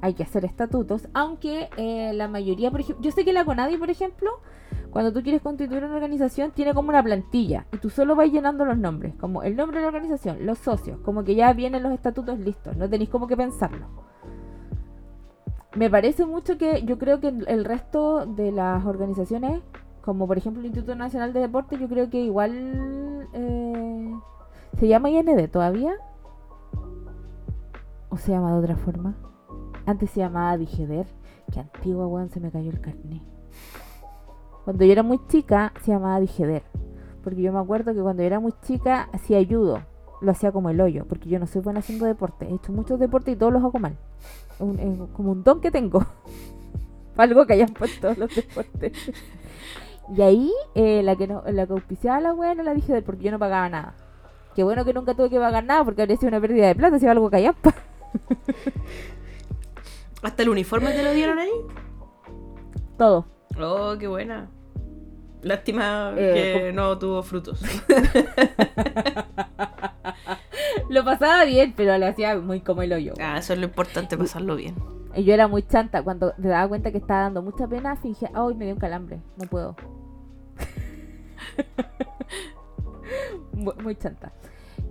hay 0.00 0.14
que 0.14 0.24
hacer 0.24 0.44
estatutos, 0.44 1.06
aunque 1.14 1.68
eh, 1.76 2.12
la 2.14 2.26
mayoría, 2.26 2.72
por 2.72 2.80
ejemplo, 2.80 3.04
yo 3.04 3.12
sé 3.12 3.24
que 3.24 3.32
la 3.32 3.44
CONADI, 3.44 3.76
por 3.76 3.88
ejemplo, 3.88 4.28
cuando 4.90 5.12
tú 5.12 5.22
quieres 5.22 5.42
constituir 5.42 5.84
una 5.84 5.94
organización, 5.94 6.50
tiene 6.50 6.74
como 6.74 6.88
una 6.88 7.00
plantilla 7.00 7.66
y 7.72 7.76
tú 7.76 7.90
solo 7.90 8.16
vas 8.16 8.32
llenando 8.32 8.64
los 8.64 8.76
nombres, 8.76 9.14
como 9.14 9.44
el 9.44 9.54
nombre 9.54 9.78
de 9.78 9.82
la 9.82 9.88
organización, 9.88 10.44
los 10.44 10.58
socios, 10.58 10.98
como 11.04 11.22
que 11.22 11.36
ya 11.36 11.52
vienen 11.52 11.84
los 11.84 11.92
estatutos 11.92 12.40
listos, 12.40 12.76
no 12.76 12.90
tenéis 12.90 13.10
como 13.10 13.28
que 13.28 13.36
pensarlo. 13.36 13.86
Me 15.76 15.88
parece 15.88 16.26
mucho 16.26 16.58
que 16.58 16.82
yo 16.82 16.98
creo 16.98 17.20
que 17.20 17.28
el 17.28 17.64
resto 17.64 18.26
de 18.26 18.50
las 18.50 18.84
organizaciones, 18.84 19.62
como 20.02 20.26
por 20.26 20.38
ejemplo 20.38 20.58
el 20.58 20.66
Instituto 20.66 20.96
Nacional 20.96 21.32
de 21.32 21.38
Deporte, 21.38 21.78
yo 21.78 21.86
creo 21.86 22.10
que 22.10 22.20
igual 22.20 23.28
eh, 23.32 24.12
se 24.78 24.88
llama 24.88 25.10
IND 25.10 25.48
todavía. 25.50 25.94
¿O 28.08 28.16
se 28.16 28.32
llama 28.32 28.52
de 28.52 28.58
otra 28.58 28.76
forma? 28.76 29.14
Antes 29.84 30.10
se 30.10 30.20
llamaba 30.20 30.56
Digeder. 30.56 31.06
Que 31.52 31.60
antigua, 31.60 32.06
weón, 32.06 32.30
se 32.30 32.40
me 32.40 32.50
cayó 32.50 32.70
el 32.70 32.80
carnet. 32.80 33.22
Cuando 34.64 34.84
yo 34.84 34.92
era 34.92 35.02
muy 35.02 35.20
chica, 35.28 35.72
se 35.82 35.92
llamaba 35.92 36.18
Digeder. 36.20 36.62
Porque 37.22 37.42
yo 37.42 37.52
me 37.52 37.58
acuerdo 37.58 37.94
que 37.94 38.00
cuando 38.00 38.22
yo 38.22 38.26
era 38.26 38.40
muy 38.40 38.52
chica, 38.62 39.08
hacía 39.12 39.44
judo. 39.44 39.80
Lo 40.20 40.30
hacía 40.32 40.50
como 40.52 40.70
el 40.70 40.80
hoyo. 40.80 41.04
Porque 41.08 41.28
yo 41.28 41.38
no 41.38 41.46
soy 41.46 41.62
buena 41.62 41.80
haciendo 41.80 42.06
deporte. 42.06 42.46
He 42.48 42.54
hecho 42.54 42.72
muchos 42.72 42.98
deportes 42.98 43.34
y 43.34 43.36
todos 43.38 43.52
los 43.52 43.62
hago 43.62 43.78
mal. 43.78 43.96
Un- 44.58 44.78
es 44.78 44.98
como 45.12 45.32
un 45.32 45.42
don 45.44 45.60
que 45.60 45.70
tengo. 45.70 46.04
Algo 47.16 47.46
que 47.46 47.54
hayan 47.54 47.70
puesto 47.72 48.12
los 48.14 48.34
deportes. 48.34 48.92
Y 50.08 50.22
ahí, 50.22 50.52
eh, 50.76 51.02
la 51.02 51.16
que 51.16 51.26
no, 51.26 51.42
la 51.50 51.66
que 51.66 51.72
auspiciaba 51.72 52.18
a 52.18 52.20
la 52.20 52.32
wea 52.32 52.52
era 52.52 52.62
la 52.62 52.74
Digeder. 52.74 53.02
Porque 53.04 53.24
yo 53.24 53.32
no 53.32 53.40
pagaba 53.40 53.68
nada. 53.68 53.94
Qué 54.56 54.64
bueno 54.64 54.84
que 54.84 54.92
nunca 54.94 55.14
tuve 55.14 55.30
que 55.30 55.38
pagar 55.38 55.62
nada 55.64 55.84
porque 55.84 56.02
habría 56.02 56.16
sido 56.16 56.28
una 56.28 56.40
pérdida 56.40 56.66
de 56.68 56.74
plata 56.74 56.98
si 56.98 57.06
algo 57.06 57.30
callampa. 57.30 57.74
¿Hasta 60.22 60.42
el 60.42 60.48
uniforme 60.48 60.90
te 60.92 61.02
lo 61.04 61.12
dieron 61.12 61.38
ahí? 61.38 61.50
Todo. 62.98 63.26
Oh, 63.60 63.94
qué 63.98 64.06
buena. 64.08 64.48
Lástima 65.42 66.12
Eh, 66.16 66.54
que 66.64 66.72
no 66.72 66.98
tuvo 66.98 67.22
frutos. 67.22 67.60
Lo 70.88 71.04
pasaba 71.04 71.44
bien, 71.44 71.74
pero 71.76 71.98
lo 71.98 72.06
hacía 72.06 72.36
muy 72.38 72.60
como 72.60 72.82
el 72.82 72.92
hoyo. 72.92 73.14
ah, 73.20 73.38
eso 73.38 73.52
es 73.52 73.58
lo 73.58 73.64
importante, 73.66 74.16
pasarlo 74.16 74.56
bien. 74.56 74.74
Y 75.14 75.24
yo 75.24 75.34
era 75.34 75.48
muy 75.48 75.62
chanta. 75.62 76.02
Cuando 76.02 76.32
me 76.38 76.48
daba 76.48 76.68
cuenta 76.68 76.92
que 76.92 76.98
estaba 76.98 77.22
dando 77.22 77.42
mucha 77.42 77.66
pena, 77.66 77.96
fingía, 77.96 78.30
ay, 78.34 78.54
me 78.54 78.66
dio 78.66 78.74
un 78.74 78.80
calambre. 78.80 79.20
No 79.36 79.46
puedo. 79.48 79.76
muy, 83.52 83.96
chanta. 83.96 84.32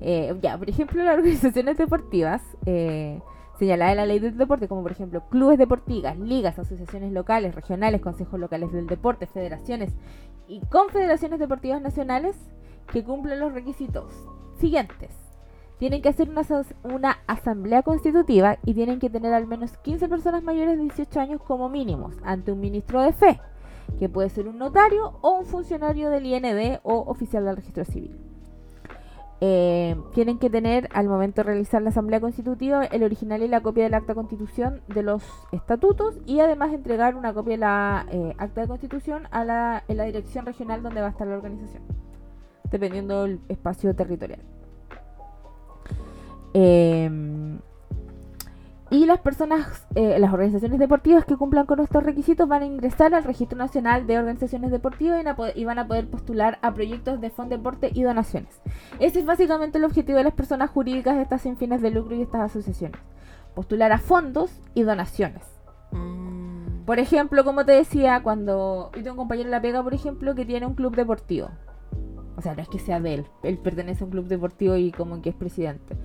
Eh, 0.01 0.35
ya, 0.41 0.57
por 0.57 0.69
ejemplo, 0.69 1.03
las 1.03 1.17
organizaciones 1.17 1.77
deportivas 1.77 2.41
eh, 2.65 3.21
señaladas 3.59 3.93
en 3.93 3.97
la 3.97 4.05
ley 4.05 4.19
del 4.19 4.37
deporte, 4.37 4.67
como 4.67 4.83
por 4.83 4.91
ejemplo 4.91 5.27
clubes 5.29 5.57
deportivas, 5.57 6.17
ligas, 6.17 6.59
asociaciones 6.59 7.13
locales, 7.13 7.55
regionales, 7.55 8.01
consejos 8.01 8.39
locales 8.39 8.71
del 8.71 8.87
deporte, 8.87 9.27
federaciones 9.27 9.93
y 10.47 10.59
confederaciones 10.61 11.39
deportivas 11.39 11.81
nacionales 11.81 12.35
que 12.91 13.03
cumplen 13.03 13.39
los 13.39 13.53
requisitos 13.53 14.11
siguientes. 14.59 15.11
Tienen 15.79 16.01
que 16.01 16.09
hacer 16.09 16.29
una, 16.29 16.43
una 16.83 17.17
asamblea 17.27 17.83
constitutiva 17.83 18.57
y 18.63 18.73
tienen 18.73 18.99
que 18.99 19.09
tener 19.09 19.33
al 19.33 19.45
menos 19.45 19.77
15 19.77 20.07
personas 20.07 20.41
mayores 20.41 20.77
de 20.77 20.83
18 20.83 21.19
años 21.19 21.41
como 21.41 21.67
mínimos 21.67 22.15
ante 22.23 22.53
un 22.53 22.61
ministro 22.61 23.01
de 23.01 23.11
fe, 23.11 23.39
que 23.99 24.09
puede 24.09 24.29
ser 24.29 24.47
un 24.47 24.57
notario 24.57 25.17
o 25.21 25.39
un 25.39 25.45
funcionario 25.45 26.09
del 26.09 26.25
IND 26.25 26.79
o 26.83 26.99
oficial 27.07 27.45
del 27.45 27.55
registro 27.55 27.85
civil. 27.85 28.17
Eh, 29.41 29.97
tienen 30.13 30.39
que 30.39 30.49
tener 30.49 30.87
al 30.93 31.09
momento 31.09 31.41
de 31.41 31.43
realizar 31.43 31.81
la 31.81 31.89
asamblea 31.89 32.21
constitutiva 32.21 32.85
el 32.85 33.03
original 33.03 33.43
y 33.43 33.49
la 33.49 33.61
copia 33.61 33.83
del 33.83 33.93
acta 33.93 34.13
de 34.13 34.15
constitución 34.15 34.81
de 34.87 35.03
los 35.03 35.23
estatutos 35.51 36.17
y 36.25 36.39
además 36.39 36.73
entregar 36.73 37.15
una 37.15 37.33
copia 37.33 37.51
de 37.51 37.57
la 37.57 38.05
eh, 38.11 38.33
acta 38.37 38.61
de 38.61 38.67
constitución 38.67 39.27
a 39.31 39.43
la, 39.43 39.83
en 39.89 39.97
la 39.97 40.05
dirección 40.05 40.45
regional 40.45 40.81
donde 40.81 41.01
va 41.01 41.07
a 41.07 41.09
estar 41.09 41.27
la 41.27 41.35
organización, 41.35 41.83
dependiendo 42.71 43.23
del 43.23 43.41
espacio 43.49 43.93
territorial. 43.93 44.39
Eh, 46.53 47.59
y 48.91 49.05
las 49.05 49.19
personas, 49.19 49.87
eh, 49.95 50.19
las 50.19 50.31
organizaciones 50.31 50.77
deportivas 50.79 51.25
que 51.25 51.35
cumplan 51.37 51.65
con 51.65 51.79
estos 51.79 52.03
requisitos 52.03 52.47
van 52.47 52.61
a 52.61 52.65
ingresar 52.65 53.13
al 53.15 53.23
Registro 53.23 53.57
Nacional 53.57 54.05
de 54.05 54.19
Organizaciones 54.19 54.69
Deportivas 54.71 55.19
y, 55.19 55.23
van 55.23 55.27
a 55.27 55.35
poder- 55.35 55.57
y 55.57 55.65
van 55.65 55.79
a 55.79 55.87
poder 55.87 56.07
postular 56.07 56.59
a 56.61 56.73
proyectos 56.73 57.19
de 57.19 57.31
Fondo 57.31 57.57
Deporte 57.57 57.89
y 57.93 58.03
donaciones. 58.03 58.61
Ese 58.99 59.19
es 59.19 59.25
básicamente 59.25 59.79
el 59.79 59.85
objetivo 59.85 60.17
de 60.19 60.23
las 60.25 60.33
personas 60.33 60.69
jurídicas 60.69 61.15
de 61.15 61.23
estas 61.23 61.41
sin 61.41 61.57
fines 61.57 61.81
de 61.81 61.91
lucro 61.91 62.15
y 62.15 62.21
estas 62.21 62.41
asociaciones. 62.41 62.99
postular 63.55 63.91
a 63.93 63.97
fondos 63.99 64.51
y 64.73 64.83
donaciones. 64.83 65.43
Mm. 65.91 66.83
Por 66.85 66.99
ejemplo, 66.99 67.43
como 67.43 67.65
te 67.65 67.71
decía, 67.71 68.21
cuando 68.21 68.91
yo 68.93 69.01
tengo 69.01 69.11
un 69.11 69.17
compañero 69.17 69.47
en 69.47 69.51
la 69.51 69.61
pega, 69.61 69.81
por 69.81 69.93
ejemplo, 69.93 70.35
que 70.35 70.45
tiene 70.45 70.65
un 70.65 70.75
club 70.75 70.95
deportivo. 70.95 71.49
O 72.37 72.41
sea, 72.41 72.53
no 72.53 72.61
es 72.61 72.67
que 72.67 72.79
sea 72.79 72.99
de 72.99 73.13
él, 73.13 73.25
él 73.43 73.57
pertenece 73.57 74.03
a 74.03 74.05
un 74.05 74.11
club 74.11 74.27
deportivo 74.27 74.75
y 74.75 74.91
como 74.91 75.21
que 75.21 75.29
es 75.29 75.35
presidente. 75.35 75.95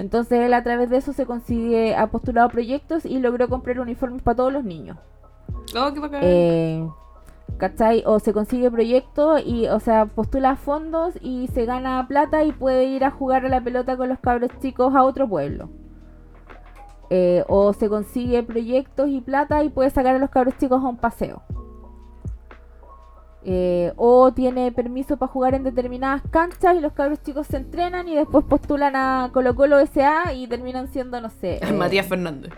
Entonces 0.00 0.40
él 0.40 0.54
a 0.54 0.62
través 0.62 0.88
de 0.88 0.96
eso 0.96 1.12
se 1.12 1.26
consigue, 1.26 1.94
ha 1.94 2.06
postulado 2.06 2.48
proyectos 2.48 3.04
y 3.04 3.18
logró 3.18 3.48
comprar 3.50 3.78
uniformes 3.80 4.22
para 4.22 4.36
todos 4.36 4.52
los 4.52 4.64
niños. 4.64 4.96
Oh, 5.76 5.92
qué 5.92 6.00
bacán. 6.00 6.20
Eh, 6.22 6.88
¿Cachai? 7.58 8.02
O 8.06 8.18
se 8.18 8.32
consigue 8.32 8.70
proyectos 8.70 9.42
y, 9.44 9.68
o 9.68 9.78
sea, 9.78 10.06
postula 10.06 10.56
fondos 10.56 11.14
y 11.20 11.48
se 11.48 11.66
gana 11.66 12.06
plata 12.08 12.44
y 12.44 12.52
puede 12.52 12.84
ir 12.84 13.04
a 13.04 13.10
jugar 13.10 13.44
a 13.44 13.50
la 13.50 13.60
pelota 13.60 13.98
con 13.98 14.08
los 14.08 14.18
cabros 14.20 14.50
chicos 14.62 14.94
a 14.94 15.04
otro 15.04 15.28
pueblo. 15.28 15.68
Eh, 17.10 17.44
o 17.48 17.74
se 17.74 17.90
consigue 17.90 18.42
proyectos 18.42 19.10
y 19.10 19.20
plata 19.20 19.62
y 19.62 19.68
puede 19.68 19.90
sacar 19.90 20.16
a 20.16 20.18
los 20.18 20.30
cabros 20.30 20.56
chicos 20.56 20.82
a 20.82 20.88
un 20.88 20.96
paseo. 20.96 21.42
Eh, 23.42 23.92
o 23.96 24.32
tiene 24.32 24.70
permiso 24.70 25.16
para 25.16 25.32
jugar 25.32 25.54
en 25.54 25.64
determinadas 25.64 26.20
canchas 26.30 26.76
y 26.76 26.80
los 26.80 26.92
cabros 26.92 27.22
chicos 27.22 27.46
se 27.46 27.56
entrenan 27.56 28.06
y 28.06 28.14
después 28.14 28.44
postulan 28.44 28.94
a 28.96 29.30
Colo 29.32 29.54
Colo 29.54 29.78
SA 29.86 30.34
y 30.34 30.46
terminan 30.46 30.88
siendo, 30.88 31.20
no 31.20 31.30
sé. 31.30 31.58
eh, 31.62 31.72
Matías 31.72 32.06
Fernández. 32.06 32.52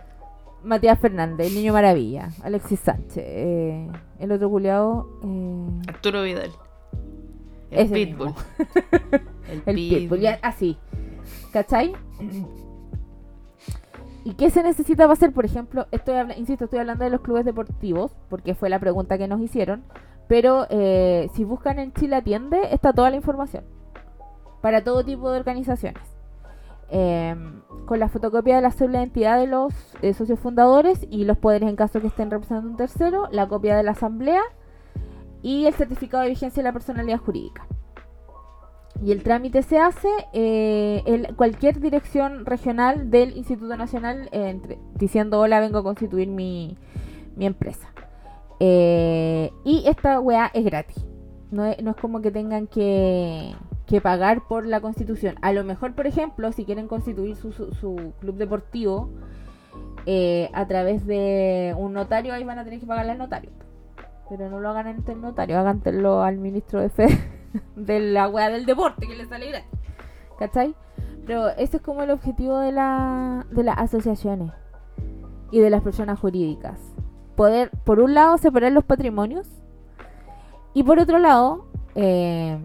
Matías 0.64 0.98
Fernández, 0.98 1.48
el 1.48 1.54
niño 1.54 1.72
maravilla, 1.72 2.30
Alexis 2.42 2.80
Sánchez, 2.80 3.24
eh, 3.26 3.88
el 4.20 4.32
otro 4.32 4.48
culiado, 4.48 5.08
eh, 5.24 5.88
Arturo 5.88 6.22
Vidal. 6.22 6.50
El 7.70 7.88
Pitbull. 7.88 8.34
el, 9.48 9.62
el 9.66 9.74
Pitbull, 9.74 10.26
así, 10.42 10.78
¿cachai? 11.52 11.94
¿Y 14.24 14.34
qué 14.34 14.50
se 14.50 14.62
necesita 14.62 15.04
para 15.04 15.14
hacer, 15.14 15.32
por 15.32 15.44
ejemplo? 15.44 15.86
Estoy 15.90 16.14
insisto, 16.36 16.66
estoy 16.66 16.78
hablando 16.78 17.04
de 17.04 17.10
los 17.10 17.22
clubes 17.22 17.44
deportivos, 17.44 18.12
porque 18.28 18.54
fue 18.54 18.68
la 18.68 18.78
pregunta 18.78 19.18
que 19.18 19.26
nos 19.26 19.40
hicieron, 19.40 19.82
pero 20.32 20.66
eh, 20.70 21.28
si 21.34 21.44
buscan 21.44 21.78
en 21.78 21.92
Chile 21.92 22.16
Atiende, 22.16 22.58
está 22.70 22.94
toda 22.94 23.10
la 23.10 23.16
información, 23.16 23.64
para 24.62 24.82
todo 24.82 25.04
tipo 25.04 25.30
de 25.30 25.38
organizaciones. 25.38 26.02
Eh, 26.88 27.36
con 27.84 28.00
la 28.00 28.08
fotocopia 28.08 28.56
de 28.56 28.62
la 28.62 28.70
cédula 28.70 29.00
de 29.00 29.04
identidad 29.04 29.38
de 29.38 29.46
los 29.46 29.74
eh, 30.00 30.14
socios 30.14 30.40
fundadores 30.40 31.06
y 31.10 31.26
los 31.26 31.36
poderes 31.36 31.68
en 31.68 31.76
caso 31.76 32.00
que 32.00 32.06
estén 32.06 32.30
representando 32.30 32.70
un 32.70 32.78
tercero, 32.78 33.28
la 33.30 33.46
copia 33.46 33.76
de 33.76 33.82
la 33.82 33.90
asamblea 33.90 34.40
y 35.42 35.66
el 35.66 35.74
certificado 35.74 36.22
de 36.22 36.30
vigencia 36.30 36.62
de 36.62 36.66
la 36.66 36.72
personalidad 36.72 37.18
jurídica. 37.18 37.66
Y 39.04 39.12
el 39.12 39.22
trámite 39.22 39.60
se 39.62 39.78
hace 39.80 40.08
eh, 40.32 41.02
en 41.04 41.34
cualquier 41.34 41.78
dirección 41.78 42.46
regional 42.46 43.10
del 43.10 43.36
Instituto 43.36 43.76
Nacional 43.76 44.30
diciendo 44.94 45.40
hola, 45.40 45.60
vengo 45.60 45.80
a 45.80 45.82
constituir 45.82 46.28
mi, 46.28 46.78
mi 47.36 47.44
empresa. 47.44 47.91
Eh, 48.64 49.50
y 49.64 49.88
esta 49.88 50.20
weá 50.20 50.48
es 50.54 50.64
gratis. 50.64 51.04
No 51.50 51.66
es, 51.66 51.76
como 52.00 52.22
que 52.22 52.30
tengan 52.30 52.68
que, 52.68 53.56
pagar 54.00 54.46
por 54.46 54.66
la 54.66 54.80
constitución. 54.80 55.34
A 55.42 55.52
lo 55.52 55.64
mejor, 55.64 55.96
por 55.96 56.06
ejemplo, 56.06 56.52
si 56.52 56.64
quieren 56.64 56.86
constituir 56.86 57.34
su, 57.34 58.12
club 58.20 58.36
deportivo 58.36 59.10
eh, 60.06 60.48
a 60.54 60.68
través 60.68 61.04
de 61.06 61.74
un 61.76 61.92
notario, 61.92 62.32
ahí 62.32 62.44
van 62.44 62.60
a 62.60 62.64
tener 62.64 62.78
que 62.78 62.86
pagarle 62.86 63.12
al 63.12 63.18
notario. 63.18 63.50
Pero 64.30 64.48
no 64.48 64.60
lo 64.60 64.68
hagan 64.68 64.86
ante 64.86 65.10
el 65.10 65.20
notario, 65.20 65.58
háganlo 65.58 66.22
al 66.22 66.38
ministro 66.38 66.80
de 66.80 66.88
fe 66.88 67.08
de 67.76 67.98
la 67.98 68.28
weá 68.28 68.48
del 68.48 68.64
deporte 68.64 69.08
que 69.08 69.16
les 69.16 69.28
sale 69.28 69.48
gratis. 69.48 69.70
¿Cachai? 70.38 70.76
Pero 71.26 71.48
ese 71.48 71.78
es 71.78 71.82
como 71.82 72.04
el 72.04 72.10
objetivo 72.10 72.60
de 72.60 72.70
las 72.70 73.44
asociaciones 73.76 74.52
y 75.50 75.58
de 75.58 75.68
las 75.68 75.82
personas 75.82 76.20
jurídicas. 76.20 76.78
Poder, 77.36 77.70
por 77.84 78.00
un 78.00 78.14
lado, 78.14 78.36
separar 78.38 78.72
los 78.72 78.84
patrimonios 78.84 79.48
y 80.74 80.82
por 80.82 80.98
otro 80.98 81.18
lado, 81.18 81.66
eh, 81.94 82.58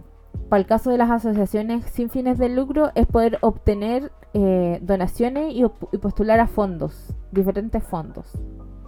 para 0.50 0.60
el 0.60 0.66
caso 0.66 0.90
de 0.90 0.98
las 0.98 1.10
asociaciones 1.10 1.86
sin 1.86 2.10
fines 2.10 2.38
de 2.38 2.50
lucro, 2.50 2.92
es 2.96 3.06
poder 3.08 3.38
obtener 3.42 4.12
eh, 4.34 4.80
donaciones 4.82 5.54
y, 5.54 5.66
postular 5.98 6.40
a 6.40 6.48
fondos, 6.48 7.14
diferentes 7.32 7.84
fondos, 7.84 8.32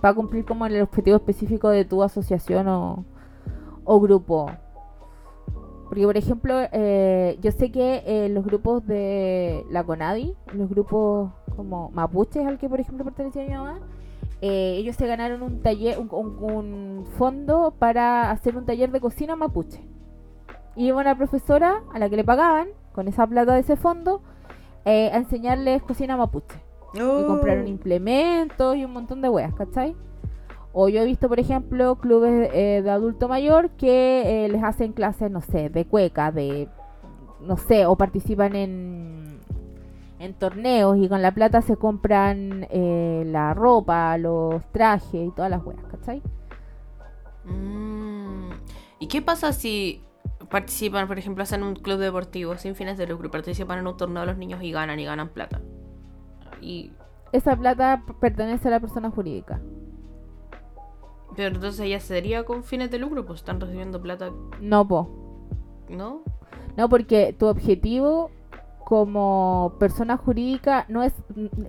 para 0.01 0.13
cumplir 0.13 0.45
como 0.45 0.65
el 0.65 0.81
objetivo 0.81 1.17
específico 1.17 1.69
de 1.69 1.85
tu 1.85 2.03
asociación 2.03 2.67
o, 2.67 3.05
o 3.83 3.99
grupo. 3.99 4.49
Porque, 5.89 6.05
por 6.05 6.17
ejemplo, 6.17 6.53
eh, 6.71 7.39
yo 7.41 7.51
sé 7.51 7.71
que 7.71 8.03
eh, 8.05 8.29
los 8.29 8.45
grupos 8.45 8.85
de 8.85 9.65
la 9.71 9.83
CONADI, 9.83 10.35
los 10.53 10.69
grupos 10.69 11.31
como 11.55 11.89
mapuches, 11.89 12.45
al 12.45 12.59
que 12.59 12.69
por 12.69 12.79
ejemplo 12.79 13.03
pertenecía 13.03 13.43
mi 13.43 13.55
mamá, 13.55 13.79
eh, 14.41 14.75
ellos 14.77 14.95
se 14.95 15.05
ganaron 15.07 15.41
un 15.43 15.61
taller, 15.61 15.99
un, 15.99 16.07
un- 16.11 16.43
un 16.43 17.05
fondo 17.17 17.73
para 17.77 18.31
hacer 18.31 18.55
un 18.55 18.65
taller 18.65 18.91
de 18.91 18.99
cocina 19.01 19.35
mapuche. 19.35 19.81
Y 20.75 20.87
iba 20.87 20.99
una 21.01 21.15
profesora 21.15 21.83
a 21.93 21.99
la 21.99 22.09
que 22.09 22.15
le 22.15 22.23
pagaban, 22.23 22.69
con 22.93 23.07
esa 23.07 23.27
plata 23.27 23.53
de 23.53 23.59
ese 23.61 23.75
fondo, 23.75 24.21
eh, 24.85 25.09
a 25.13 25.17
enseñarles 25.17 25.81
cocina 25.83 26.15
mapuche. 26.17 26.57
Y 26.93 27.01
Oh. 27.01 27.25
compraron 27.27 27.67
implementos 27.67 28.75
y 28.75 28.83
un 28.85 28.93
montón 28.93 29.21
de 29.21 29.29
weas, 29.29 29.53
¿cachai? 29.53 29.95
O 30.73 30.87
yo 30.89 31.01
he 31.01 31.05
visto, 31.05 31.27
por 31.27 31.39
ejemplo, 31.39 31.95
clubes 31.97 32.49
eh, 32.53 32.81
de 32.83 32.89
adulto 32.89 33.27
mayor 33.27 33.71
que 33.71 34.45
eh, 34.45 34.49
les 34.49 34.63
hacen 34.63 34.93
clases, 34.93 35.29
no 35.29 35.41
sé, 35.41 35.69
de 35.69 35.85
cueca, 35.85 36.31
de, 36.31 36.67
no 37.41 37.57
sé, 37.57 37.85
o 37.85 37.95
participan 37.95 38.55
en, 38.55 39.28
en 40.19 40.33
torneos 40.35 40.97
y 40.97 41.09
con 41.09 41.21
la 41.21 41.33
plata 41.33 41.61
se 41.61 41.77
compran 41.77 42.67
eh, 42.69 43.23
la 43.25 43.53
ropa, 43.53 44.17
los 44.17 44.61
trajes 44.71 45.27
y 45.27 45.31
todas 45.31 45.49
las 45.51 45.63
weas, 45.65 45.83
¿cachai? 45.91 46.21
Mm. 47.45 48.49
¿Y 48.99 49.07
qué 49.07 49.21
pasa 49.21 49.53
si 49.53 50.03
participan, 50.49 51.07
por 51.07 51.17
ejemplo, 51.19 51.43
hacen 51.43 51.63
un 51.63 51.75
club 51.75 51.99
deportivo 51.99 52.57
sin 52.57 52.75
fines 52.75 52.97
de 52.97 53.07
lucro, 53.07 53.31
participan 53.31 53.79
en 53.79 53.87
un 53.87 53.97
torneo 53.97 54.25
los 54.25 54.37
niños 54.37 54.61
y 54.61 54.71
ganan 54.71 54.99
y 54.99 55.05
ganan 55.05 55.29
plata? 55.29 55.61
Y 56.61 56.91
Esa 57.31 57.55
plata 57.55 58.03
pertenece 58.19 58.67
a 58.67 58.71
la 58.71 58.79
persona 58.79 59.11
jurídica. 59.11 59.61
pero 61.35 61.55
entonces 61.55 61.79
ella 61.81 61.99
sería 61.99 62.43
con 62.43 62.63
fines 62.63 62.91
de 62.91 62.99
lucro, 62.99 63.25
pues 63.25 63.39
están 63.39 63.61
recibiendo 63.61 64.01
plata, 64.01 64.31
No, 64.59 64.87
po. 64.87 65.09
¿no? 65.87 66.23
No, 66.75 66.89
porque 66.89 67.33
tu 67.37 67.47
objetivo 67.47 68.31
como 68.89 69.75
persona 69.79 70.17
jurídica 70.17 70.85
no 70.89 71.03
es 71.03 71.13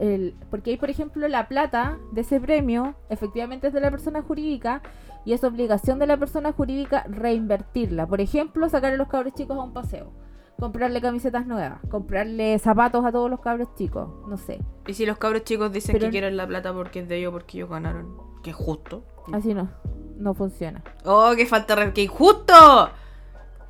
el 0.01 0.35
porque 0.51 0.71
hay 0.71 0.77
por 0.79 0.89
ejemplo 0.89 1.29
la 1.29 1.49
plata 1.49 1.99
de 2.13 2.23
ese 2.23 2.41
premio 2.41 2.95
efectivamente 3.11 3.67
es 3.67 3.75
de 3.75 3.81
la 3.83 3.91
persona 3.91 4.23
jurídica 4.23 4.81
y 5.27 5.35
es 5.35 5.45
obligación 5.45 5.99
de 5.99 6.07
la 6.07 6.17
persona 6.17 6.51
jurídica 6.53 7.05
reinvertirla 7.11 8.07
por 8.07 8.23
ejemplo 8.23 8.67
sacar 8.71 8.95
a 8.95 8.97
los 8.97 9.09
cabros 9.09 9.35
chicos 9.35 9.59
a 9.59 9.63
un 9.63 9.75
paseo 9.75 10.11
comprarle 10.59 11.03
camisetas 11.03 11.47
nuevas 11.47 11.79
comprarle 11.91 12.59
zapatos 12.59 13.05
a 13.05 13.13
todos 13.13 13.29
los 13.29 13.41
cabros 13.41 13.69
chicos 13.77 14.09
no 14.27 14.39
sé 14.39 14.59
Y 14.87 14.95
si 14.95 15.05
los 15.05 15.19
cabros 15.19 15.45
chicos 15.45 15.71
dicen 15.73 15.93
Pero- 15.93 16.07
que 16.07 16.11
quieren 16.13 16.39
la 16.39 16.47
plata 16.47 16.73
porque 16.73 17.01
es 17.01 17.09
de 17.09 17.19
ellos, 17.19 17.33
porque 17.33 17.59
ellos 17.59 17.69
ganaron, 17.69 18.17
que 18.43 18.49
es 18.51 18.57
justo. 18.57 19.05
así 19.35 19.53
no 19.53 19.69
no 20.17 20.33
funciona 20.33 20.83
¡Oh, 21.05 21.33
qué 21.37 21.45
falta. 21.45 21.93
¡Qué 21.93 22.03
injusto! 22.05 22.55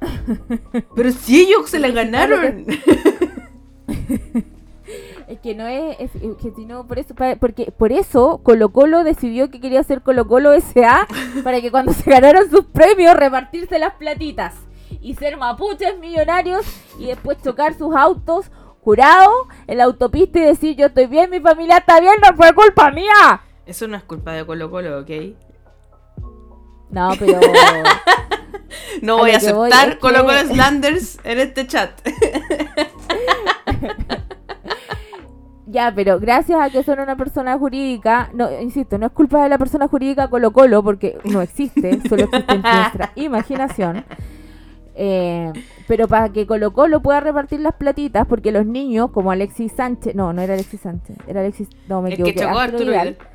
Pero 0.97 1.11
si 1.13 1.43
ellos 1.43 1.69
se 1.71 1.79
la 1.79 1.89
ganaron. 1.91 2.65
Es 5.29 5.39
que 5.39 5.55
no 5.55 5.69
es, 5.69 5.97
que 6.43 6.51
si 6.57 6.65
no, 6.67 6.85
por 6.89 6.99
eso, 6.99 7.15
porque 7.39 7.71
por 7.71 7.93
eso 7.93 8.41
Colo 8.43 8.71
Colo 8.71 9.05
decidió 9.05 9.49
que 9.49 9.61
quería 9.61 9.79
hacer 9.79 10.03
Colo 10.03 10.27
Colo 10.27 10.51
SA 10.61 11.07
para 11.45 11.61
que 11.61 11.71
cuando 11.71 11.93
se 11.93 12.11
ganaron 12.11 12.51
sus 12.51 12.65
premios 12.65 13.15
repartirse 13.15 13.79
las 13.79 13.95
platitas 13.95 14.57
y 15.01 15.15
ser 15.15 15.37
mapuches 15.37 15.97
millonarios 16.01 16.67
y 16.99 17.07
después 17.07 17.39
chocar 17.41 17.75
sus 17.75 17.95
autos 17.95 18.51
jurados 18.81 19.33
en 19.69 19.79
la 19.79 19.85
autopista 19.85 20.41
y 20.41 20.43
decir 20.43 20.75
yo 20.77 20.87
estoy 20.87 21.07
bien, 21.07 21.31
mi 21.31 21.39
familia 21.39 21.77
está 21.77 22.01
bien, 22.01 22.15
no 22.29 22.37
fue 22.37 22.53
culpa 22.53 22.91
mía. 22.91 23.43
Eso 23.67 23.87
no 23.87 23.97
es 23.97 24.03
culpa 24.03 24.33
de 24.33 24.45
Colo 24.45 24.73
Colo, 24.73 24.99
¿ok? 25.01 25.11
No, 26.91 27.11
pero 27.17 27.39
No 29.03 29.19
voy 29.19 29.31
a 29.31 29.39
voy 29.39 29.71
aceptar 29.71 29.89
es 29.91 29.97
Colo 29.97 30.25
Colo 30.25 30.39
que- 30.41 30.47
Slanders 30.49 31.21
en 31.23 31.39
este 31.39 31.69
chat. 31.69 31.91
ya, 35.67 35.93
pero 35.95 36.19
gracias 36.19 36.61
a 36.61 36.71
que 36.71 36.83
son 36.83 37.01
una 37.01 37.17
persona 37.17 37.59
jurídica, 37.59 38.31
no, 38.35 38.51
insisto, 38.61 38.99
no 38.99 39.07
es 39.07 39.13
culpa 39.13 39.43
de 39.43 39.49
la 39.49 39.59
persona 39.59 39.89
jurídica 39.89 40.29
Colo 40.29 40.53
Colo 40.53 40.83
porque 40.83 41.19
no 41.25 41.43
existe, 41.43 42.01
solo 42.09 42.25
existe 42.25 42.55
en 42.55 42.63
nuestra 42.63 43.13
imaginación. 43.15 44.05
Eh, 44.95 45.53
pero 45.89 46.09
para 46.09 46.29
que 46.29 46.47
Colo 46.47 46.73
Colo 46.73 47.01
pueda 47.01 47.21
repartir 47.21 47.61
las 47.61 47.75
platitas, 47.75 48.27
porque 48.27 48.53
los 48.53 48.67
niños, 48.67 49.11
como 49.11 49.31
Alexis 49.31 49.73
Sánchez, 49.73 50.15
no, 50.15 50.33
no 50.33 50.43
era 50.43 50.55
Alexis 50.55 50.81
Sánchez, 50.81 51.17
era 51.27 51.41
Alexis, 51.41 51.69
no 51.89 52.03
me 52.03 52.11
El 52.11 52.17
que 52.17 52.23
equivoqué, 52.23 52.47
chocó 52.47 52.59
a 52.59 52.63
Arturo 52.65 52.79
Arturo 52.79 52.91
Vidal. 52.93 53.09
Vidal. 53.15 53.29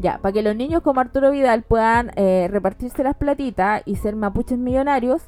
Ya, 0.00 0.18
para 0.18 0.32
que 0.32 0.42
los 0.42 0.56
niños 0.56 0.82
como 0.82 1.00
Arturo 1.00 1.30
Vidal 1.30 1.62
puedan 1.62 2.10
eh, 2.16 2.48
repartirse 2.50 3.04
las 3.04 3.14
platitas 3.14 3.82
y 3.84 3.96
ser 3.96 4.16
mapuches 4.16 4.58
millonarios, 4.58 5.22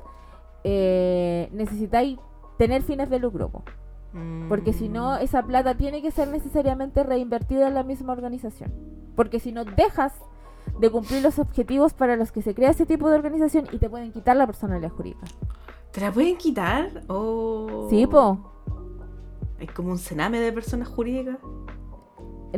eh, 0.65 1.49
necesitáis 1.53 2.19
tener 2.59 2.83
fines 2.83 3.09
de 3.09 3.19
lucro. 3.19 3.51
Mm. 4.17 4.49
Porque 4.49 4.73
si 4.73 4.89
no, 4.89 5.17
esa 5.17 5.43
plata 5.43 5.77
tiene 5.77 6.03
que 6.03 6.11
ser 6.11 6.29
necesariamente 6.29 7.03
reinvertida 7.03 7.69
en 7.69 7.75
la 7.75 7.83
misma 7.83 8.13
organización. 8.13 8.73
Porque 9.15 9.39
si 9.41 9.53
no, 9.53 9.65
dejas 9.65 10.15
de 10.79 10.91
cumplir 10.91 11.23
los 11.23 11.39
objetivos 11.39 11.93
para 11.95 12.17
los 12.17 12.33
que 12.33 12.43
se 12.43 12.55
crea 12.55 12.71
ese 12.71 12.87
tipo 12.87 13.09
de 13.11 13.17
organización 13.17 13.67
y 13.73 13.79
te 13.79 13.89
pueden 13.89 14.13
quitar 14.13 14.37
la 14.37 14.47
personalidad 14.47 14.91
jurídica. 14.91 15.27
¿Te 15.93 16.01
la 16.01 16.13
pueden 16.13 16.37
quitar? 16.37 17.05
¿O... 17.09 17.87
Sí, 17.89 18.07
po. 18.07 18.39
¿Es 19.59 19.71
como 19.73 19.91
un 19.91 19.99
cename 19.99 20.41
de 20.41 20.53
personas 20.53 20.89
jurídicas? 20.89 21.39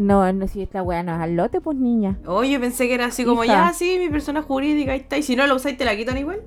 No, 0.00 0.32
no, 0.32 0.46
si 0.48 0.62
esta 0.62 0.82
weá 0.82 1.02
no 1.02 1.14
es 1.14 1.20
al 1.20 1.36
lote, 1.36 1.60
pues 1.60 1.76
niña. 1.76 2.18
Oye, 2.26 2.58
pensé 2.58 2.88
que 2.88 2.94
era 2.94 3.06
así 3.06 3.24
como, 3.24 3.44
Hija. 3.44 3.68
ya, 3.68 3.72
sí, 3.72 3.98
mi 3.98 4.08
persona 4.08 4.42
jurídica, 4.42 4.92
ahí 4.92 5.00
está. 5.00 5.16
Y 5.16 5.22
si 5.22 5.34
no 5.36 5.46
la 5.46 5.54
usáis, 5.54 5.76
¿te 5.76 5.84
la 5.84 5.96
quitan 5.96 6.18
igual? 6.18 6.42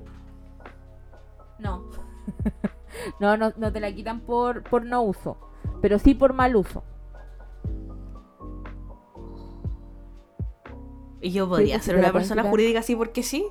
No. 1.58 1.84
no, 3.20 3.36
no, 3.36 3.52
no 3.56 3.72
te 3.72 3.80
la 3.80 3.92
quitan 3.92 4.20
por, 4.20 4.62
por 4.62 4.84
no 4.84 5.02
uso, 5.02 5.38
pero 5.80 5.98
sí 5.98 6.14
por 6.14 6.32
mal 6.32 6.56
uso. 6.56 6.84
Y 11.20 11.30
yo 11.30 11.48
podría 11.48 11.80
ser 11.80 11.96
una 11.96 12.12
persona 12.12 12.42
jurídica 12.42 12.80
así 12.80 12.96
porque 12.96 13.22
sí. 13.22 13.46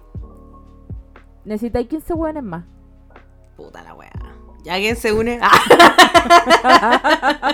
Necesitáis 1.45 1.87
15 1.87 2.13
hueones 2.13 2.43
más. 2.43 2.65
Puta 3.55 3.81
la 3.81 3.93
weá. 3.93 4.11
Ya 4.63 4.75
quien 4.75 4.95
se 4.95 5.13
une. 5.13 5.39
¡Ah! 5.41 5.51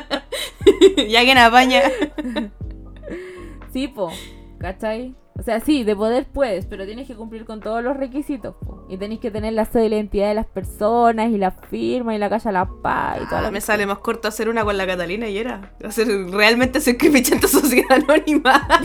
ya 1.08 1.22
quien 1.24 1.38
apaña. 1.38 1.84
Sí, 3.72 3.88
po. 3.88 4.12
¿Cachai? 4.60 5.16
O 5.38 5.44
sea, 5.44 5.60
sí, 5.60 5.84
de 5.84 5.96
poder 5.96 6.26
puedes, 6.26 6.66
pero 6.66 6.86
tienes 6.86 7.08
que 7.08 7.16
cumplir 7.16 7.46
con 7.46 7.60
todos 7.60 7.84
los 7.84 7.96
requisitos. 7.96 8.56
po. 8.56 8.86
Y 8.90 8.98
tenéis 8.98 9.20
que 9.20 9.30
tener 9.30 9.54
la 9.54 9.66
cédula 9.66 9.90
de 9.90 9.96
identidad 9.98 10.30
de 10.30 10.34
las 10.34 10.48
personas 10.48 11.30
y 11.30 11.38
la 11.38 11.52
firma 11.52 12.16
y 12.16 12.18
la 12.18 12.30
calle 12.30 12.50
a 12.50 12.52
la 12.52 12.66
paz 12.66 13.20
y 13.22 13.26
toda 13.26 13.42
la 13.42 13.48
Ah, 13.50 13.52
me 13.52 13.62
sale 13.62 13.86
más 13.86 14.00
corto 14.00 14.28
hacer 14.28 14.50
una 14.50 14.64
con 14.64 14.78
la 14.78 14.88
Catalina 14.88 15.28
y 15.28 15.38
era. 15.38 15.74
Hacer 15.84 16.08
realmente 16.32 16.82
ser 16.82 16.98
Cripichanta 16.98 17.48
Sociedad 17.48 17.92
Anónima. 17.92 18.68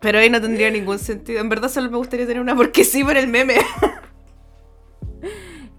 Pero 0.00 0.18
ahí 0.18 0.30
no 0.30 0.40
tendría 0.40 0.70
ningún 0.70 0.98
sentido. 0.98 1.40
En 1.40 1.48
verdad 1.48 1.68
solo 1.68 1.90
me 1.90 1.96
gustaría 1.98 2.26
tener 2.26 2.40
una 2.40 2.56
porque 2.56 2.84
sí 2.84 3.04
por 3.04 3.16
el 3.16 3.28
meme. 3.28 3.56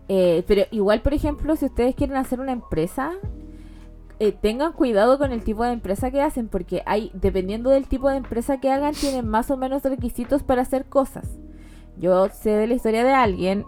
Eh, 0.09 0.45
pero 0.47 0.63
igual, 0.71 1.01
por 1.01 1.13
ejemplo, 1.13 1.57
si 1.57 1.65
ustedes 1.65 1.93
quieren 1.93 2.15
hacer 2.15 2.39
una 2.39 2.53
empresa, 2.53 3.11
eh, 4.19 4.31
tengan 4.31 4.73
cuidado 4.73 5.17
con 5.17 5.31
el 5.31 5.43
tipo 5.43 5.63
de 5.63 5.71
empresa 5.71 6.11
que 6.11 6.21
hacen, 6.21 6.47
porque 6.47 6.83
hay, 6.85 7.11
dependiendo 7.13 7.69
del 7.69 7.87
tipo 7.87 8.09
de 8.09 8.17
empresa 8.17 8.59
que 8.59 8.71
hagan, 8.71 8.93
tienen 8.93 9.27
más 9.27 9.51
o 9.51 9.57
menos 9.57 9.83
requisitos 9.83 10.43
para 10.43 10.61
hacer 10.63 10.85
cosas. 10.85 11.27
Yo 11.97 12.27
sé 12.29 12.51
de 12.51 12.67
la 12.67 12.73
historia 12.75 13.03
de 13.03 13.13
alguien 13.13 13.65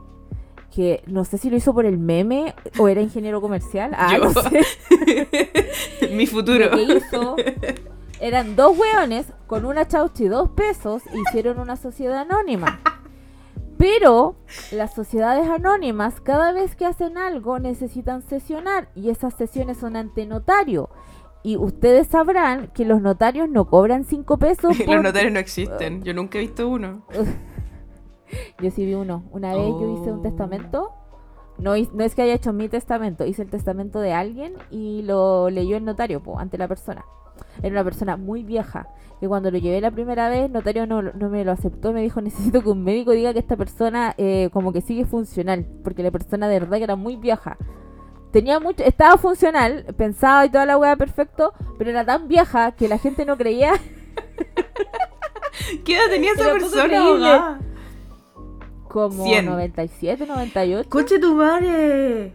que 0.73 1.03
no 1.07 1.25
sé 1.25 1.37
si 1.37 1.49
lo 1.49 1.57
hizo 1.57 1.73
por 1.73 1.85
el 1.85 1.97
meme 1.97 2.53
o 2.77 2.87
era 2.87 3.01
ingeniero 3.01 3.41
comercial. 3.41 3.91
Ah, 3.95 4.17
Yo. 4.17 4.25
no 4.25 4.41
sé. 4.41 6.09
Mi 6.11 6.27
futuro. 6.27 6.65
Lo 6.65 6.77
que 6.77 6.83
hizo 6.83 7.35
eran 8.19 8.55
dos 8.55 8.77
hueones 8.77 9.27
con 9.47 9.65
una 9.65 9.87
chaucha 9.87 10.23
y 10.23 10.27
dos 10.27 10.49
pesos 10.49 11.03
e 11.07 11.19
hicieron 11.27 11.59
una 11.59 11.75
sociedad 11.75 12.19
anónima. 12.19 12.79
Pero 13.79 14.35
las 14.73 14.93
sociedades 14.93 15.47
anónimas, 15.49 16.19
cada 16.19 16.51
vez 16.51 16.75
que 16.75 16.85
hacen 16.85 17.17
algo, 17.17 17.59
necesitan 17.59 18.21
sesionar 18.21 18.89
y 18.93 19.09
esas 19.09 19.33
sesiones 19.35 19.77
son 19.77 19.95
ante 19.95 20.25
notario. 20.25 20.89
Y 21.43 21.55
ustedes 21.55 22.07
sabrán 22.07 22.67
que 22.73 22.83
los 22.83 23.01
notarios 23.01 23.47
no 23.49 23.69
cobran 23.69 24.03
cinco 24.03 24.37
pesos. 24.37 24.77
Los 24.79 24.85
por- 24.85 25.01
notarios 25.01 25.31
no 25.31 25.39
existen. 25.39 26.03
Yo 26.03 26.13
nunca 26.13 26.37
he 26.37 26.41
visto 26.41 26.67
uno. 26.67 27.03
Yo 28.61 28.69
sí 28.69 28.85
vi 28.85 28.93
uno. 28.95 29.23
Una 29.31 29.55
vez 29.55 29.65
yo 29.65 29.93
hice 29.97 30.11
un 30.11 30.19
Oh. 30.19 30.21
testamento. 30.21 30.91
No, 31.57 31.73
es 31.75 32.15
que 32.15 32.21
haya 32.21 32.33
hecho 32.33 32.53
mi 32.53 32.69
testamento, 32.69 33.25
hice 33.25 33.41
el 33.41 33.49
testamento 33.49 33.99
de 33.99 34.13
alguien 34.13 34.53
y 34.69 35.01
lo 35.01 35.49
leyó 35.49 35.75
el 35.77 35.83
notario 35.85 36.21
po, 36.21 36.37
ante 36.39 36.57
la 36.57 36.67
persona. 36.67 37.03
Era 37.61 37.69
una 37.69 37.83
persona 37.83 38.17
muy 38.17 38.43
vieja. 38.43 38.87
Que 39.19 39.27
cuando 39.27 39.51
lo 39.51 39.57
llevé 39.57 39.81
la 39.81 39.91
primera 39.91 40.29
vez, 40.29 40.49
notario 40.49 40.87
no, 40.87 41.01
no 41.01 41.29
me 41.29 41.43
lo 41.43 41.51
aceptó. 41.51 41.91
Me 41.93 42.01
dijo: 42.01 42.21
Necesito 42.23 42.61
que 42.61 42.69
un 42.69 42.83
médico 42.83 43.11
diga 43.11 43.33
que 43.33 43.39
esta 43.39 43.57
persona, 43.57 44.13
eh, 44.17 44.49
como 44.53 44.71
que 44.73 44.81
sigue 44.81 45.05
funcional. 45.05 45.65
Porque 45.83 46.03
la 46.03 46.11
persona 46.11 46.47
de 46.47 46.59
verdad 46.59 46.77
que 46.77 46.83
era 46.83 46.95
muy 46.95 47.15
vieja. 47.15 47.57
Tenía 48.31 48.59
mucho, 48.59 48.83
estaba 48.83 49.17
funcional, 49.17 49.85
pensaba 49.97 50.45
y 50.45 50.51
toda 50.51 50.67
la 50.67 50.77
weá 50.77 50.95
perfecto, 50.95 51.51
pero 51.79 51.89
era 51.89 52.05
tan 52.05 52.27
vieja 52.27 52.73
que 52.73 52.87
la 52.87 52.99
gente 52.99 53.25
no 53.25 53.37
creía 53.37 53.73
¿Qué 55.83 55.95
edad 55.95 56.09
tenía 56.09 56.33
esa 56.33 56.51
persona? 56.53 57.59
como 58.87 59.23
100. 59.23 59.45
97, 59.45 60.25
98. 60.25 60.89
¡Coche 60.89 61.19
tu 61.19 61.35
madre! 61.35 62.33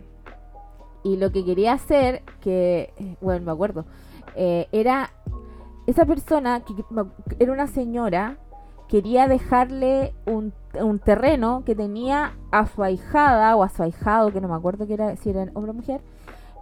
Y 1.02 1.16
lo 1.16 1.32
que 1.32 1.44
quería 1.44 1.72
hacer, 1.72 2.22
que, 2.40 2.94
eh, 2.96 3.16
bueno, 3.20 3.44
me 3.44 3.52
acuerdo, 3.52 3.84
eh, 4.36 4.68
era 4.72 5.10
esa 5.86 6.06
persona, 6.06 6.64
que 6.64 6.74
era 7.38 7.52
una 7.52 7.66
señora, 7.66 8.38
quería 8.88 9.28
dejarle 9.28 10.14
un, 10.26 10.52
un 10.80 10.98
terreno 10.98 11.62
que 11.64 11.74
tenía 11.74 12.34
a 12.50 12.66
su 12.66 12.82
ahijada 12.82 13.56
o 13.56 13.62
a 13.62 13.68
su 13.68 13.82
ahijado, 13.82 14.32
que 14.32 14.40
no 14.40 14.48
me 14.48 14.54
acuerdo 14.54 14.86
que 14.86 14.94
era, 14.94 15.16
si 15.16 15.30
era 15.30 15.48
hombre 15.54 15.70
o 15.70 15.74
mujer, 15.74 16.00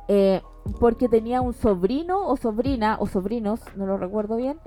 eh, 0.08 0.42
porque 0.80 1.08
tenía 1.08 1.40
un 1.40 1.54
sobrino 1.54 2.26
o 2.26 2.36
sobrina 2.36 2.96
o 3.00 3.06
sobrinos, 3.06 3.60
no 3.76 3.86
lo 3.86 3.96
recuerdo 3.96 4.36
bien, 4.36 4.58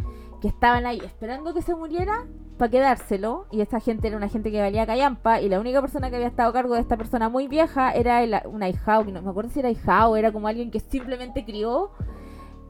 que 0.41 0.47
estaban 0.47 0.85
ahí 0.85 0.99
esperando 1.03 1.53
que 1.53 1.61
se 1.61 1.75
muriera 1.75 2.25
para 2.57 2.71
quedárselo 2.71 3.47
y 3.51 3.61
esta 3.61 3.79
gente 3.79 4.07
era 4.07 4.17
una 4.17 4.29
gente 4.29 4.51
que 4.51 4.61
valía 4.61 4.85
callampa 4.85 5.41
y 5.41 5.49
la 5.49 5.59
única 5.59 5.81
persona 5.81 6.09
que 6.09 6.15
había 6.15 6.27
estado 6.27 6.49
a 6.49 6.53
cargo 6.53 6.75
de 6.75 6.81
esta 6.81 6.97
persona 6.97 7.29
muy 7.29 7.47
vieja 7.47 7.91
era 7.91 8.23
el, 8.23 8.35
un 8.45 8.63
ahijado, 8.63 9.05
que 9.05 9.11
no 9.11 9.21
me 9.21 9.29
acuerdo 9.29 9.49
si 9.49 9.59
era 9.59 9.69
ahijado 9.69 10.15
era 10.15 10.31
como 10.31 10.47
alguien 10.47 10.71
que 10.71 10.79
simplemente 10.79 11.43
crió 11.45 11.91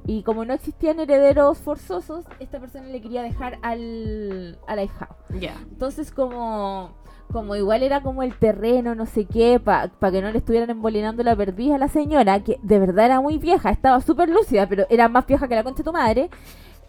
y 0.05 0.23
como 0.23 0.45
no 0.45 0.53
existían 0.53 0.99
herederos 0.99 1.57
forzosos, 1.57 2.25
esta 2.39 2.59
persona 2.59 2.87
le 2.87 3.01
quería 3.01 3.23
dejar 3.23 3.57
al, 3.61 4.59
al 4.67 4.79
ahijado. 4.79 5.15
Ya. 5.39 5.55
Entonces 5.71 6.11
como 6.11 6.91
como 7.31 7.55
igual 7.55 7.83
era 7.83 8.01
como 8.01 8.23
el 8.23 8.37
terreno, 8.37 8.95
no 8.95 9.05
sé 9.05 9.25
qué, 9.25 9.59
para 9.59 9.89
que 9.89 10.21
no 10.21 10.31
le 10.31 10.37
estuvieran 10.37 10.69
embolinando 10.69 11.23
la 11.23 11.35
perdiz 11.35 11.73
a 11.73 11.77
la 11.77 11.87
señora, 11.87 12.39
que 12.41 12.59
de 12.61 12.79
verdad 12.79 13.05
era 13.05 13.21
muy 13.21 13.37
vieja, 13.37 13.71
estaba 13.71 13.99
súper 13.99 14.29
lúcida, 14.29 14.67
pero 14.69 14.85
era 14.89 15.09
más 15.09 15.25
vieja 15.25 15.47
que 15.47 15.55
la 15.55 15.63
concha 15.63 15.79
de 15.79 15.83
tu 15.83 15.91
madre, 15.91 16.29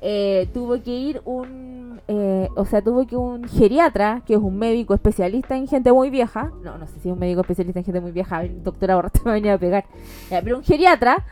eh, 0.02 0.48
tuvo 0.52 0.80
que 0.82 0.90
ir 0.90 1.22
un, 1.24 2.00
eh, 2.06 2.48
o 2.54 2.64
sea, 2.66 2.82
tuvo 2.82 3.06
que 3.06 3.16
un 3.16 3.44
geriatra, 3.48 4.22
que 4.26 4.34
es 4.34 4.38
un 4.38 4.56
médico 4.58 4.94
especialista 4.94 5.56
en 5.56 5.66
gente 5.66 5.90
muy 5.90 6.10
vieja, 6.10 6.52
no, 6.62 6.76
no 6.76 6.86
sé 6.86 7.00
si 7.00 7.08
es 7.08 7.12
un 7.14 7.18
médico 7.18 7.40
especialista 7.40 7.80
en 7.80 7.84
gente 7.86 8.00
muy 8.00 8.12
vieja, 8.12 8.42
el 8.42 8.62
doctora 8.62 8.94
Borracha 8.94 9.20
me 9.24 9.30
va 9.30 9.30
a 9.32 9.34
venir 9.34 9.50
a 9.52 9.58
pegar, 9.58 9.84
Ya, 10.30 10.42
pero 10.42 10.58
un 10.58 10.64
geriatra, 10.64 11.24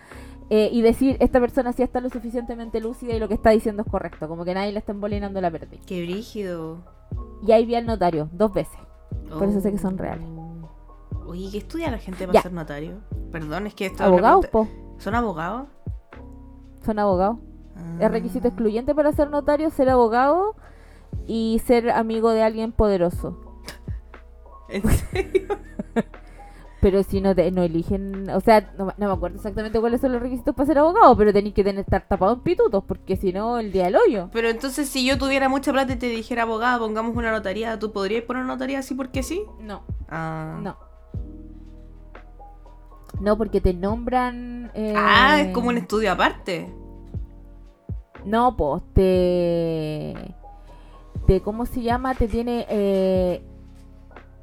eh, 0.57 0.69
y 0.73 0.83
decir, 0.83 1.17
esta 1.19 1.41
persona 1.41 1.73
sí 1.73 1.83
está 1.83 2.01
lo 2.01 2.09
suficientemente 2.11 2.81
lúcida 2.81 3.13
y 3.15 3.19
lo 3.19 3.27
que 3.27 3.35
está 3.35 3.51
diciendo 3.51 3.83
es 3.83 3.91
correcto, 3.91 4.29
como 4.29 4.45
que 4.45 4.55
nadie 4.55 4.71
le 4.71 4.79
está 4.79 4.93
embolinando 4.93 5.41
la 5.41 5.51
perdiz. 5.51 5.81
Qué 5.85 6.03
brígido. 6.05 6.79
Y 7.45 7.51
ahí 7.51 7.67
vi 7.67 7.75
al 7.75 7.87
notario, 7.87 8.29
dos 8.33 8.53
veces. 8.53 8.79
Por 9.37 9.49
eso 9.49 9.61
sé 9.61 9.73
que 9.73 9.79
son 9.79 9.95
Oh. 9.95 9.99
reales. 9.99 10.29
Oye, 11.27 11.49
¿qué 11.51 11.59
estudia 11.59 11.91
la 11.91 11.99
gente 11.99 12.27
para 12.27 12.35
Ya. 12.35 12.43
ser 12.43 12.53
notario? 12.53 13.01
Perdón, 13.33 13.67
es 13.67 13.75
que 13.75 13.87
esto 13.87 14.05
Abogados, 14.05 14.47
po. 14.47 14.69
¿Son 14.99 15.15
abogados? 15.17 15.67
Son 16.85 16.99
abogados. 17.01 17.39
Es 17.99 18.09
requisito 18.11 18.47
Ah. 18.47 18.51
excluyente 18.51 18.95
para 18.95 19.11
ser 19.13 19.31
notario 19.31 19.71
ser 19.71 19.89
abogado 19.89 20.55
y 21.27 21.61
ser 21.67 21.91
amigo 21.91 22.31
de 22.31 22.43
alguien 22.45 22.71
poderoso. 22.71 23.41
¿En 24.69 24.83
serio? 24.89 25.49
Pero 26.85 27.03
si 27.03 27.23
no 27.23 27.35
te 27.35 27.51
no 27.51 27.63
eligen, 27.63 28.29
o 28.29 28.41
sea, 28.41 28.75
no, 28.77 28.93
no 28.99 29.07
me 29.09 29.13
acuerdo 29.15 29.37
exactamente 29.37 29.81
cuáles 29.81 30.03
son 30.03 30.13
los 30.13 30.21
requisitos 30.21 30.55
para 30.55 30.67
ser 30.67 30.77
abogado, 30.79 31.17
pero 31.17 31.33
tenéis 31.33 31.55
que 31.55 31.65
tener 31.65 31.81
estar 31.81 32.07
tapado 32.07 32.35
en 32.35 32.41
pitutos, 32.41 32.85
porque 32.87 33.17
si 33.17 33.33
no, 33.33 33.59
el 33.59 33.73
día 33.73 33.85
del 33.85 33.97
hoyo. 33.97 34.29
Pero 34.35 34.51
entonces, 34.51 34.87
si 34.91 35.03
yo 35.07 35.17
tuviera 35.17 35.49
mucha 35.49 35.73
plata 35.73 35.95
y 35.95 35.97
te 35.97 36.09
dijera 36.11 36.43
abogada, 36.43 36.79
pongamos 36.79 37.17
una 37.17 37.33
notaría, 37.33 37.79
¿tú 37.79 37.91
podrías 37.91 38.25
poner 38.25 38.43
una 38.45 38.53
notaría 38.53 38.81
así 38.81 38.95
porque 38.95 39.23
sí? 39.23 39.43
No, 39.61 39.81
Ah. 40.11 40.59
no. 40.63 40.77
No, 43.19 43.39
porque 43.39 43.63
te 43.63 43.73
nombran. 43.73 44.71
eh, 44.75 44.93
Ah, 44.95 45.41
es 45.41 45.55
como 45.55 45.69
un 45.71 45.79
estudio 45.79 46.13
aparte. 46.13 46.69
No, 48.27 48.57
pues 48.59 48.83
te. 48.93 50.35
te 51.27 51.41
¿Cómo 51.41 51.65
se 51.65 51.81
llama? 51.81 52.15
Te 52.15 52.29
tiene. 52.29 52.67
eh, 52.69 53.43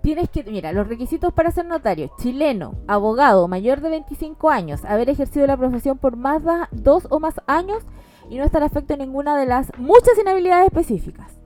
tienes 0.02 0.30
que. 0.30 0.44
Mira, 0.44 0.73
los 0.73 0.88
requisitos 0.88 1.34
para 1.34 1.52
ser 1.52 1.65
notario: 1.65 2.11
chileno, 2.19 2.76
abogado, 2.88 3.48
mayor 3.48 3.82
de 3.82 3.90
25 3.90 4.49
años, 4.49 4.86
haber 4.86 5.10
ejercido 5.10 5.48
la 5.48 5.57
profesión 5.57 5.98
por 5.98 6.15
más 6.15 6.44
de 6.44 6.52
dos 6.72 7.07
o 7.10 7.19
más 7.19 7.41
años 7.48 7.84
y 8.30 8.38
no 8.38 8.44
estar 8.44 8.64
afecto 8.64 8.94
a 8.94 8.98
ninguna 8.98 9.38
de 9.38 9.45
las 9.45 9.72
muchas 9.78 10.18
inhabilidades 10.19 10.68
específicas. 10.68 11.38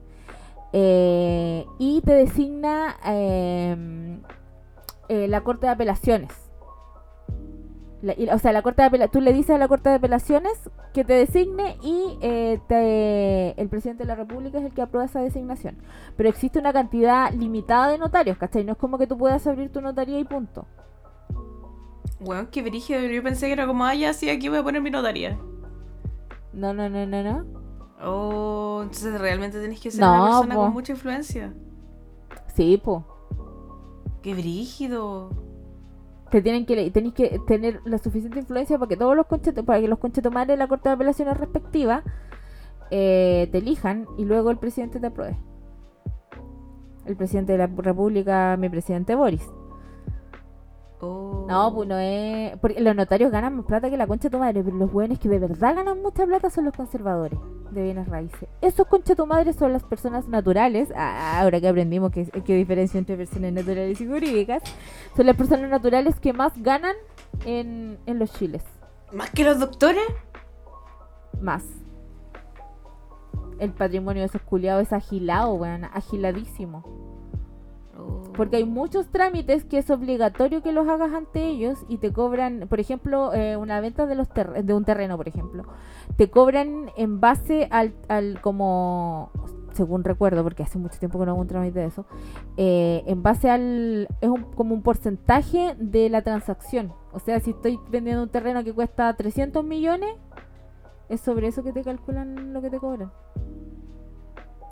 Eh, 0.72 1.64
y 1.78 2.00
te 2.02 2.12
designa 2.12 2.96
eh, 3.06 4.18
eh, 5.08 5.28
la 5.28 5.42
Corte 5.42 5.66
de 5.66 5.72
Apelaciones. 5.72 6.45
La- 8.06 8.14
y- 8.16 8.28
o 8.28 8.38
sea, 8.38 8.52
la 8.52 8.62
corte 8.62 8.88
de 8.88 9.08
tú 9.08 9.20
le 9.20 9.32
dices 9.32 9.56
a 9.56 9.58
la 9.58 9.66
Corte 9.66 9.88
de 9.88 9.96
Apelaciones 9.96 10.52
que 10.94 11.04
te 11.04 11.14
designe 11.14 11.76
y 11.82 12.16
eh, 12.20 12.60
te- 12.68 13.60
el 13.60 13.68
presidente 13.68 14.04
de 14.04 14.06
la 14.06 14.14
República 14.14 14.58
es 14.58 14.64
el 14.64 14.72
que 14.72 14.80
aprueba 14.82 15.06
esa 15.06 15.20
designación. 15.20 15.76
Pero 16.16 16.28
existe 16.28 16.60
una 16.60 16.72
cantidad 16.72 17.32
limitada 17.32 17.88
de 17.88 17.98
notarios, 17.98 18.38
¿cachai? 18.38 18.64
No 18.64 18.72
es 18.72 18.78
como 18.78 18.96
que 18.96 19.08
tú 19.08 19.18
puedas 19.18 19.44
abrir 19.48 19.72
tu 19.72 19.80
notaría 19.80 20.20
y 20.20 20.24
punto. 20.24 20.66
Weón, 22.20 22.46
qué 22.46 22.62
brígido. 22.62 23.00
Yo 23.00 23.22
pensé 23.24 23.46
que 23.46 23.52
era 23.54 23.66
como, 23.66 23.84
ah, 23.84 23.94
ya, 23.94 24.12
sí, 24.12 24.30
aquí 24.30 24.48
voy 24.48 24.58
a 24.58 24.62
poner 24.62 24.80
mi 24.82 24.90
notaría. 24.90 25.36
No, 26.52 26.72
no, 26.72 26.88
no, 26.88 27.06
no, 27.06 27.22
no. 27.24 27.44
Oh, 28.04 28.80
entonces 28.82 29.20
realmente 29.20 29.60
tenés 29.60 29.80
que 29.80 29.90
ser 29.90 30.00
No, 30.00 30.12
una 30.14 30.24
persona 30.26 30.54
po. 30.54 30.60
con 30.62 30.72
mucha 30.74 30.92
influencia. 30.92 31.52
Sí, 32.54 32.80
po. 32.82 33.04
Qué 34.22 34.32
brígido. 34.32 35.30
Tienen 36.42 36.66
que 36.66 36.90
tenéis 36.90 37.14
que 37.14 37.40
tener 37.46 37.80
la 37.84 37.98
suficiente 37.98 38.38
influencia 38.38 38.78
para 38.78 38.88
que 38.88 38.96
todos 38.96 39.16
los 39.16 39.26
conchetos, 39.26 39.64
para 39.64 39.80
que 39.80 39.88
los 39.88 39.98
conchetomares 39.98 40.48
de 40.48 40.56
la 40.56 40.68
Corte 40.68 40.88
de 40.88 40.94
Apelaciones 40.94 41.36
respectiva 41.36 42.02
eh, 42.90 43.48
te 43.50 43.58
elijan 43.58 44.06
y 44.16 44.24
luego 44.24 44.50
el 44.50 44.58
presidente 44.58 45.00
te 45.00 45.06
apruebe. 45.06 45.36
El 47.06 47.16
presidente 47.16 47.52
de 47.52 47.58
la 47.58 47.66
República, 47.68 48.56
mi 48.58 48.68
presidente 48.68 49.14
Boris. 49.14 49.48
Oh. 51.00 51.44
No, 51.48 51.74
pues 51.74 51.88
no 51.88 51.98
es. 51.98 52.56
Porque 52.58 52.80
los 52.80 52.96
notarios 52.96 53.30
ganan 53.30 53.56
más 53.56 53.66
plata 53.66 53.90
que 53.90 53.96
la 53.96 54.06
concha 54.06 54.28
de 54.28 54.30
tu 54.30 54.38
madre, 54.38 54.62
pero 54.64 54.76
los 54.76 54.90
buenos 54.90 55.18
que 55.18 55.28
de 55.28 55.38
verdad 55.38 55.74
ganan 55.74 56.00
mucha 56.00 56.24
plata 56.24 56.48
son 56.48 56.64
los 56.64 56.74
conservadores 56.74 57.38
de 57.70 57.82
bienes 57.82 58.08
raíces. 58.08 58.48
Esos 58.62 58.86
concha 58.86 59.12
de 59.12 59.16
tu 59.16 59.26
madre 59.26 59.52
son 59.52 59.72
las 59.72 59.84
personas 59.84 60.26
naturales. 60.28 60.90
ah, 60.96 61.40
ahora 61.40 61.60
que 61.60 61.68
aprendimos 61.68 62.12
que, 62.12 62.24
que 62.26 62.54
diferencia 62.54 62.98
entre 62.98 63.16
personas 63.16 63.52
naturales 63.52 64.00
y 64.00 64.06
jurídicas, 64.06 64.62
son 65.16 65.26
las 65.26 65.36
personas 65.36 65.70
naturales 65.70 66.18
que 66.18 66.32
más 66.32 66.52
ganan 66.62 66.96
en, 67.44 67.98
en 68.06 68.18
los 68.18 68.32
chiles. 68.32 68.62
¿Más 69.12 69.30
que 69.30 69.44
los 69.44 69.58
doctores? 69.58 70.02
Más. 71.40 71.64
El 73.58 73.72
patrimonio 73.72 74.22
de 74.22 74.28
esos 74.28 74.42
culiados 74.42 74.82
es 74.82 74.92
agilado, 74.92 75.54
weón, 75.54 75.84
agiladísimo. 75.84 77.15
Porque 78.36 78.56
hay 78.56 78.64
muchos 78.64 79.08
trámites 79.08 79.64
que 79.64 79.78
es 79.78 79.88
obligatorio 79.90 80.62
que 80.62 80.72
los 80.72 80.86
hagas 80.88 81.12
ante 81.12 81.46
ellos 81.46 81.78
y 81.88 81.98
te 81.98 82.12
cobran, 82.12 82.66
por 82.68 82.80
ejemplo, 82.80 83.32
eh, 83.32 83.56
una 83.56 83.80
venta 83.80 84.04
de 84.06 84.14
los 84.14 84.28
de 84.34 84.74
un 84.74 84.84
terreno, 84.84 85.16
por 85.16 85.26
ejemplo, 85.28 85.64
te 86.16 86.28
cobran 86.28 86.90
en 86.96 87.20
base 87.20 87.66
al, 87.70 87.94
al 88.08 88.40
como, 88.42 89.30
según 89.72 90.04
recuerdo, 90.04 90.42
porque 90.42 90.62
hace 90.62 90.78
mucho 90.78 90.98
tiempo 90.98 91.18
que 91.18 91.24
no 91.24 91.32
hago 91.32 91.40
un 91.40 91.46
trámite 91.46 91.80
de 91.80 91.86
eso, 91.86 92.04
eh, 92.58 93.02
en 93.06 93.22
base 93.22 93.48
al, 93.50 94.08
es 94.20 94.28
un- 94.28 94.44
como 94.54 94.74
un 94.74 94.82
porcentaje 94.82 95.74
de 95.78 96.10
la 96.10 96.20
transacción. 96.22 96.92
O 97.12 97.18
sea, 97.20 97.40
si 97.40 97.50
estoy 97.52 97.78
vendiendo 97.90 98.22
un 98.22 98.28
terreno 98.28 98.62
que 98.64 98.74
cuesta 98.74 99.10
300 99.16 99.64
millones, 99.64 100.10
es 101.08 101.20
sobre 101.22 101.46
eso 101.46 101.62
que 101.62 101.72
te 101.72 101.82
calculan 101.82 102.52
lo 102.52 102.60
que 102.60 102.68
te 102.68 102.78
cobran. 102.78 103.10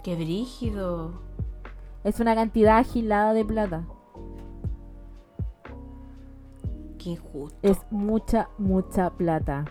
Qué 0.03 0.17
brígido. 0.17 1.13
Es 2.05 2.21
una 2.21 2.35
cantidad 2.35 2.79
agilada 2.79 3.33
de 3.33 3.45
plata. 3.45 3.85
Qué 6.99 7.11
injusto. 7.11 7.59
Es 7.63 7.79
mucha, 7.91 8.51
mucha 8.59 9.11
plata. 9.11 9.65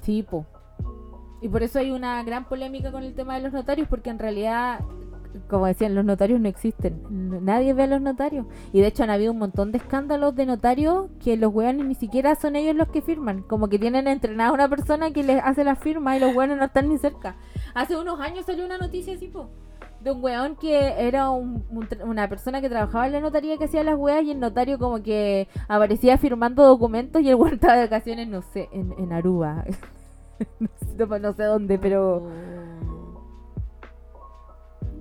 Sí, 0.00 0.24
po. 0.24 0.44
Y 1.40 1.48
por 1.48 1.62
eso 1.62 1.78
hay 1.78 1.92
una 1.92 2.22
gran 2.24 2.46
polémica 2.46 2.90
con 2.90 3.04
el 3.04 3.14
tema 3.14 3.36
de 3.36 3.42
los 3.42 3.52
notarios, 3.52 3.86
porque 3.88 4.10
en 4.10 4.18
realidad, 4.18 4.80
como 5.48 5.66
decían, 5.66 5.94
los 5.94 6.04
notarios 6.04 6.40
no 6.40 6.48
existen. 6.48 7.00
Nadie 7.44 7.74
ve 7.74 7.84
a 7.84 7.86
los 7.86 8.00
notarios. 8.00 8.46
Y 8.72 8.80
de 8.80 8.88
hecho 8.88 9.04
han 9.04 9.10
habido 9.10 9.30
un 9.30 9.38
montón 9.38 9.70
de 9.70 9.78
escándalos 9.78 10.34
de 10.34 10.46
notarios 10.46 11.10
que 11.22 11.36
los 11.36 11.54
weones 11.54 11.86
ni 11.86 11.94
siquiera 11.94 12.34
son 12.34 12.56
ellos 12.56 12.74
los 12.74 12.88
que 12.88 13.02
firman. 13.02 13.42
Como 13.42 13.68
que 13.68 13.78
tienen 13.78 14.08
entrenada 14.08 14.50
a 14.50 14.54
una 14.54 14.68
persona 14.68 15.12
que 15.12 15.22
les 15.22 15.40
hace 15.44 15.62
la 15.62 15.76
firma 15.76 16.16
y 16.16 16.20
los 16.20 16.34
weones 16.34 16.58
no 16.58 16.64
están 16.64 16.88
ni 16.88 16.98
cerca. 16.98 17.36
Hace 17.74 17.96
unos 17.96 18.18
años 18.18 18.46
salió 18.46 18.66
una 18.66 18.78
noticia 18.78 19.14
así, 19.14 19.28
po. 19.28 19.48
De 20.00 20.12
un 20.12 20.22
weón 20.22 20.54
que 20.56 20.94
era 21.08 21.30
un- 21.30 21.64
una 22.04 22.28
persona 22.28 22.60
que 22.60 22.68
trabajaba 22.68 23.06
en 23.06 23.12
la 23.14 23.20
notaría 23.20 23.56
que 23.58 23.64
hacía 23.64 23.82
las 23.82 23.96
weas 23.96 24.22
y 24.22 24.30
el 24.30 24.38
notario 24.38 24.78
como 24.78 25.02
que 25.02 25.48
aparecía 25.68 26.18
firmando 26.18 26.64
documentos 26.64 27.20
y 27.22 27.28
el 27.28 27.34
weón 27.34 27.58
de 27.58 27.66
vacaciones, 27.66 28.28
no 28.28 28.42
sé, 28.42 28.68
en, 28.72 29.12
Aruba. 29.12 29.64
no, 31.20 31.32
sé, 31.34 31.42
dónde, 31.42 31.78
pero... 31.78 32.22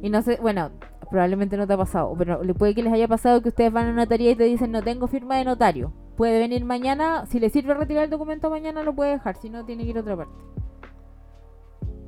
Y 0.02 0.10
no 0.10 0.22
sé, 0.22 0.38
bueno, 0.42 0.72
probablemente 1.10 1.58
no 1.58 1.68
te 1.68 1.74
ha 1.74 1.78
pasado, 1.78 2.14
pero 2.18 2.44
le 2.44 2.54
puede 2.54 2.74
que 2.76 2.84
les 2.84 2.94
haya 2.94 3.08
pasado 3.08 3.42
que 3.42 3.50
ustedes 3.50 3.72
van 3.72 3.88
a 3.88 3.92
una 3.92 4.04
notaría 4.04 4.32
y 4.32 4.36
te 4.36 4.44
dicen 4.44 4.72
no 4.72 4.82
tengo 4.82 5.08
firma 5.08 5.38
de 5.38 5.46
notario. 5.46 5.92
Puede 6.16 6.40
venir 6.40 6.66
mañana, 6.66 7.26
si 7.28 7.40
le 7.40 7.50
sirve 7.50 7.74
retirar 7.76 8.06
el 8.06 8.10
documento 8.10 8.50
mañana 8.50 8.82
lo 8.84 8.96
puede 8.96 9.12
dejar, 9.12 9.36
si 9.38 9.50
no 9.50 9.64
tiene 9.66 9.84
que 9.84 9.92
ir 9.92 9.98
a 9.98 10.02
otra 10.02 10.18
parte. 10.18 10.34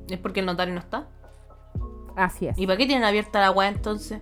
¿Es 0.08 0.18
porque 0.18 0.40
el 0.40 0.46
notario 0.46 0.74
no 0.74 0.80
está? 0.80 1.06
Así 2.20 2.46
es. 2.46 2.58
¿Y 2.58 2.66
para 2.66 2.76
qué 2.76 2.84
tienen 2.84 3.04
abierta 3.04 3.40
la 3.40 3.50
weá 3.50 3.68
entonces? 3.68 4.20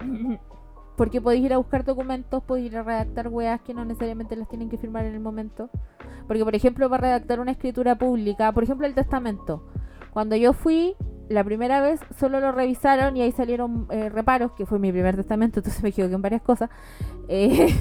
Porque 0.96 1.20
podéis 1.20 1.44
ir 1.44 1.52
a 1.52 1.58
buscar 1.58 1.84
documentos, 1.84 2.42
podéis 2.42 2.72
ir 2.72 2.78
a 2.78 2.82
redactar 2.82 3.28
weas 3.28 3.60
que 3.60 3.74
no 3.74 3.84
necesariamente 3.84 4.34
las 4.34 4.48
tienen 4.48 4.70
que 4.70 4.78
firmar 4.78 5.04
en 5.04 5.12
el 5.12 5.20
momento. 5.20 5.68
Porque, 6.26 6.42
por 6.42 6.54
ejemplo, 6.54 6.88
para 6.88 7.08
redactar 7.08 7.40
una 7.40 7.50
escritura 7.50 7.96
pública, 7.96 8.50
por 8.52 8.62
ejemplo, 8.62 8.86
el 8.86 8.94
testamento. 8.94 9.62
Cuando 10.12 10.36
yo 10.36 10.54
fui 10.54 10.96
la 11.28 11.44
primera 11.44 11.82
vez, 11.82 12.00
solo 12.18 12.40
lo 12.40 12.50
revisaron 12.50 13.14
y 13.14 13.22
ahí 13.22 13.32
salieron 13.32 13.88
eh, 13.90 14.08
reparos, 14.08 14.52
que 14.52 14.64
fue 14.64 14.78
mi 14.78 14.90
primer 14.90 15.14
testamento, 15.16 15.60
entonces 15.60 15.82
me 15.82 15.90
equivoqué 15.90 16.14
en 16.14 16.22
varias 16.22 16.40
cosas. 16.40 16.70
Eh, 17.28 17.74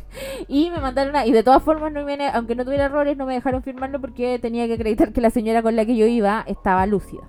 y 0.48 0.70
me 0.70 0.80
mandaron 0.80 1.14
a. 1.14 1.26
Y 1.26 1.32
de 1.32 1.42
todas 1.42 1.62
formas, 1.62 1.92
no 1.92 2.04
me, 2.06 2.26
aunque 2.30 2.54
no 2.54 2.64
tuviera 2.64 2.86
errores, 2.86 3.18
no 3.18 3.26
me 3.26 3.34
dejaron 3.34 3.62
firmarlo 3.62 4.00
porque 4.00 4.38
tenía 4.38 4.66
que 4.66 4.74
acreditar 4.74 5.12
que 5.12 5.20
la 5.20 5.28
señora 5.28 5.60
con 5.60 5.76
la 5.76 5.84
que 5.84 5.94
yo 5.94 6.06
iba 6.06 6.42
estaba 6.46 6.86
lúcida. 6.86 7.28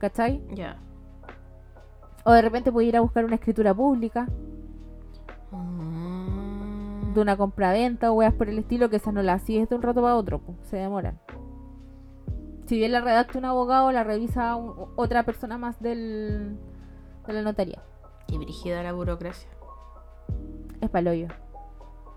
¿Cachai? 0.00 0.42
Ya. 0.54 0.78
O 2.24 2.32
de 2.32 2.42
repente 2.42 2.72
pude 2.72 2.84
ir 2.86 2.96
a 2.96 3.00
buscar 3.00 3.24
una 3.24 3.36
escritura 3.36 3.72
pública. 3.74 4.26
Mm. 5.52 7.12
de 7.14 7.20
una 7.20 7.36
compra-venta 7.36 8.12
o 8.12 8.14
weas 8.14 8.32
por 8.34 8.48
el 8.48 8.58
estilo, 8.58 8.88
que 8.88 8.96
esa 8.96 9.10
no 9.10 9.20
la 9.22 9.32
hacías 9.34 9.68
de 9.68 9.74
un 9.74 9.82
rato 9.82 10.00
para 10.00 10.14
otro, 10.14 10.38
po, 10.38 10.54
se 10.62 10.76
demoran. 10.76 11.18
Si 12.66 12.76
bien 12.76 12.92
la 12.92 13.00
redacta 13.00 13.36
un 13.36 13.46
abogado, 13.46 13.90
la 13.90 14.04
revisa 14.04 14.54
un- 14.54 14.74
otra 14.94 15.24
persona 15.24 15.58
más 15.58 15.80
del, 15.82 16.56
de 17.26 17.32
la 17.32 17.42
notaría. 17.42 17.82
Qué 18.28 18.38
brígida 18.38 18.84
la 18.84 18.92
burocracia. 18.92 19.50
Es 20.80 20.88
paloyo. 20.88 21.26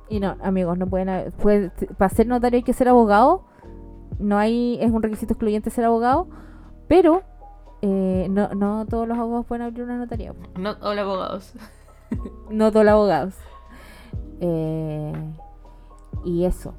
Y 0.10 0.20
no, 0.20 0.36
amigos, 0.44 0.78
no 0.78 0.86
pueden 0.86 1.10
haber- 1.10 1.32
puede- 1.32 1.72
para 1.98 2.10
ser 2.10 2.28
notario 2.28 2.58
hay 2.58 2.64
que 2.64 2.74
ser 2.74 2.88
abogado. 2.88 3.46
No 4.20 4.38
hay, 4.38 4.78
es 4.80 4.92
un 4.92 5.02
requisito 5.02 5.34
excluyente 5.34 5.72
ser 5.72 5.86
abogado, 5.86 6.28
pero 6.88 7.24
eh, 7.86 8.28
no, 8.30 8.48
no 8.56 8.86
todos 8.86 9.06
los 9.06 9.18
abogados 9.18 9.46
pueden 9.46 9.64
abrir 9.64 9.84
una 9.84 9.98
notaría. 9.98 10.34
No, 10.58 10.78
hola 10.82 11.02
abogados. 11.02 11.54
No 12.50 12.72
todos 12.72 12.86
los 12.86 12.94
abogados. 12.94 13.34
Eh, 14.40 15.12
y 16.24 16.46
eso. 16.46 16.76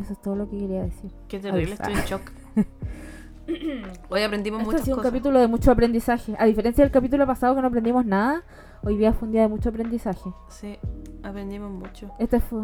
Eso 0.00 0.12
es 0.12 0.20
todo 0.20 0.34
lo 0.34 0.50
que 0.50 0.58
quería 0.58 0.82
decir. 0.82 1.12
Qué 1.28 1.38
terrible, 1.38 1.74
estoy 1.74 1.94
en 1.94 2.00
shock. 2.00 2.22
Hoy 4.10 4.22
aprendimos 4.22 4.60
ha 4.60 4.64
muchas 4.64 4.82
sido 4.82 4.96
un 4.96 5.02
capítulo 5.02 5.38
de 5.38 5.46
mucho 5.46 5.70
aprendizaje. 5.70 6.34
A 6.38 6.44
diferencia 6.44 6.84
del 6.84 6.92
capítulo 6.92 7.26
pasado 7.26 7.54
que 7.54 7.62
no 7.62 7.68
aprendimos 7.68 8.04
nada, 8.04 8.42
hoy 8.82 8.96
día 8.96 9.12
fue 9.12 9.26
un 9.28 9.32
día 9.32 9.42
de 9.42 9.48
mucho 9.48 9.68
aprendizaje. 9.70 10.30
Sí, 10.48 10.78
aprendimos 11.22 11.70
mucho. 11.70 12.10
Esta 12.18 12.40
fue, 12.40 12.60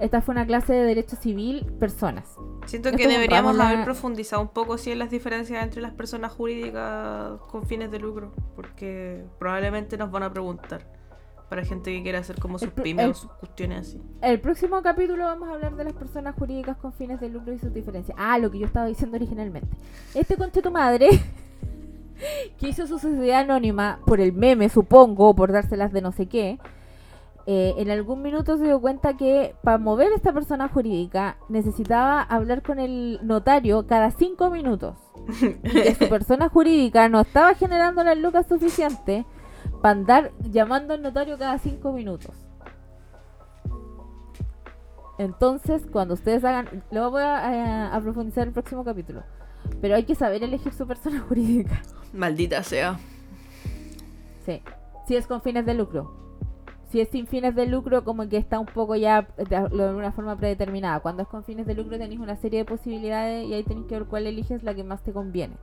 esta 0.00 0.20
fue 0.22 0.32
una 0.32 0.46
clase 0.46 0.72
de 0.72 0.84
Derecho 0.84 1.16
Civil 1.16 1.66
Personas. 1.78 2.36
Siento 2.66 2.90
que 2.92 3.08
deberíamos 3.08 3.52
en 3.52 3.58
la- 3.58 3.68
haber 3.70 3.84
profundizado 3.84 4.42
un 4.42 4.48
poco 4.48 4.78
sí 4.78 4.92
en 4.92 4.98
las 4.98 5.10
diferencias 5.10 5.62
entre 5.62 5.80
las 5.82 5.92
personas 5.92 6.32
jurídicas 6.32 7.40
con 7.50 7.64
fines 7.66 7.90
de 7.90 7.98
lucro, 7.98 8.32
porque 8.54 9.24
probablemente 9.38 9.96
nos 9.96 10.10
van 10.10 10.22
a 10.24 10.32
preguntar 10.32 10.98
para 11.48 11.64
gente 11.64 11.90
que 11.92 12.00
quiera 12.04 12.20
hacer 12.20 12.38
como 12.38 12.60
sus 12.60 12.68
pymes 12.70 13.08
o 13.08 13.14
sus 13.14 13.32
cuestiones 13.32 13.80
así. 13.88 14.00
El 14.22 14.40
próximo 14.40 14.80
capítulo 14.82 15.24
vamos 15.24 15.48
a 15.48 15.54
hablar 15.54 15.74
de 15.74 15.82
las 15.82 15.94
personas 15.94 16.36
jurídicas 16.36 16.76
con 16.76 16.92
fines 16.92 17.18
de 17.18 17.28
lucro 17.28 17.52
y 17.52 17.58
sus 17.58 17.74
diferencias. 17.74 18.16
Ah, 18.20 18.38
lo 18.38 18.52
que 18.52 18.60
yo 18.60 18.66
estaba 18.66 18.86
diciendo 18.86 19.16
originalmente. 19.16 19.76
Este 20.14 20.36
conche 20.36 20.62
tu 20.62 20.70
madre 20.70 21.08
que 22.58 22.68
hizo 22.68 22.86
su 22.86 22.98
sociedad 22.98 23.40
anónima 23.40 24.00
por 24.06 24.20
el 24.20 24.32
meme, 24.32 24.68
supongo, 24.68 25.30
o 25.30 25.34
por 25.36 25.52
dárselas 25.52 25.92
de 25.92 26.02
no 26.02 26.12
sé 26.12 26.26
qué. 26.26 26.58
eh, 27.46 27.74
en 27.78 27.90
algún 27.90 28.22
minuto 28.22 28.56
se 28.58 28.64
dio 28.64 28.80
cuenta 28.80 29.16
que 29.16 29.54
para 29.62 29.78
mover 29.78 30.12
esta 30.12 30.32
persona 30.32 30.68
jurídica 30.68 31.38
necesitaba 31.48 32.22
hablar 32.22 32.62
con 32.62 32.78
el 32.78 33.18
notario 33.22 33.86
cada 33.86 34.10
cinco 34.10 34.50
minutos. 34.50 34.96
Y 35.64 35.70
que 35.70 35.94
su 35.94 36.08
persona 36.08 36.48
jurídica 36.48 37.08
no 37.08 37.20
estaba 37.22 37.54
generando 37.54 38.04
las 38.04 38.16
lucas 38.18 38.46
suficientes 38.46 39.24
para 39.82 39.92
andar 39.92 40.32
llamando 40.50 40.94
al 40.94 41.02
notario 41.02 41.38
cada 41.38 41.58
cinco 41.58 41.92
minutos. 41.92 42.34
Entonces, 45.18 45.86
cuando 45.90 46.14
ustedes 46.14 46.44
hagan, 46.44 46.84
lo 46.90 47.10
voy 47.10 47.22
a, 47.22 47.54
eh, 47.54 47.90
a 47.92 48.00
profundizar 48.00 48.42
en 48.44 48.48
el 48.48 48.54
próximo 48.54 48.84
capítulo. 48.84 49.22
Pero 49.80 49.94
hay 49.94 50.04
que 50.04 50.14
saber 50.14 50.42
elegir 50.42 50.72
su 50.72 50.86
persona 50.86 51.20
jurídica. 51.28 51.82
Maldita 52.12 52.62
sea. 52.62 52.98
Sí. 54.44 54.62
Si 55.06 55.16
es 55.16 55.26
con 55.26 55.42
fines 55.42 55.66
de 55.66 55.74
lucro. 55.74 56.20
Si 56.90 57.00
es 57.00 57.08
sin 57.08 57.28
fines 57.28 57.54
de 57.54 57.66
lucro, 57.66 58.02
como 58.02 58.28
que 58.28 58.36
está 58.36 58.58
un 58.58 58.66
poco 58.66 58.96
ya 58.96 59.28
de, 59.48 59.56
alguna 59.56 60.10
forma 60.10 60.36
predeterminada. 60.36 60.98
Cuando 61.00 61.22
es 61.22 61.28
con 61.28 61.44
fines 61.44 61.66
de 61.66 61.74
lucro 61.74 61.98
tenéis 61.98 62.20
una 62.20 62.36
serie 62.36 62.60
de 62.60 62.64
posibilidades 62.64 63.46
y 63.46 63.54
ahí 63.54 63.62
tenéis 63.62 63.86
que 63.86 63.94
ver 63.94 64.08
cuál 64.08 64.26
eliges 64.26 64.64
la 64.64 64.74
que 64.74 64.82
más 64.82 65.02
te 65.02 65.12
conviene. 65.12 65.54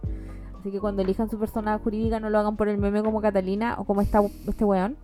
Así 0.58 0.72
que 0.72 0.80
cuando 0.80 1.02
elijan 1.02 1.30
su 1.30 1.38
persona 1.38 1.78
jurídica 1.80 2.20
no 2.20 2.30
lo 2.30 2.40
hagan 2.40 2.56
por 2.56 2.70
el 2.70 2.78
meme 2.78 3.04
como 3.04 3.22
Catalina 3.22 3.76
o 3.78 3.84
como 3.84 4.02
esta, 4.02 4.22
este 4.48 4.64
weón. 4.64 4.98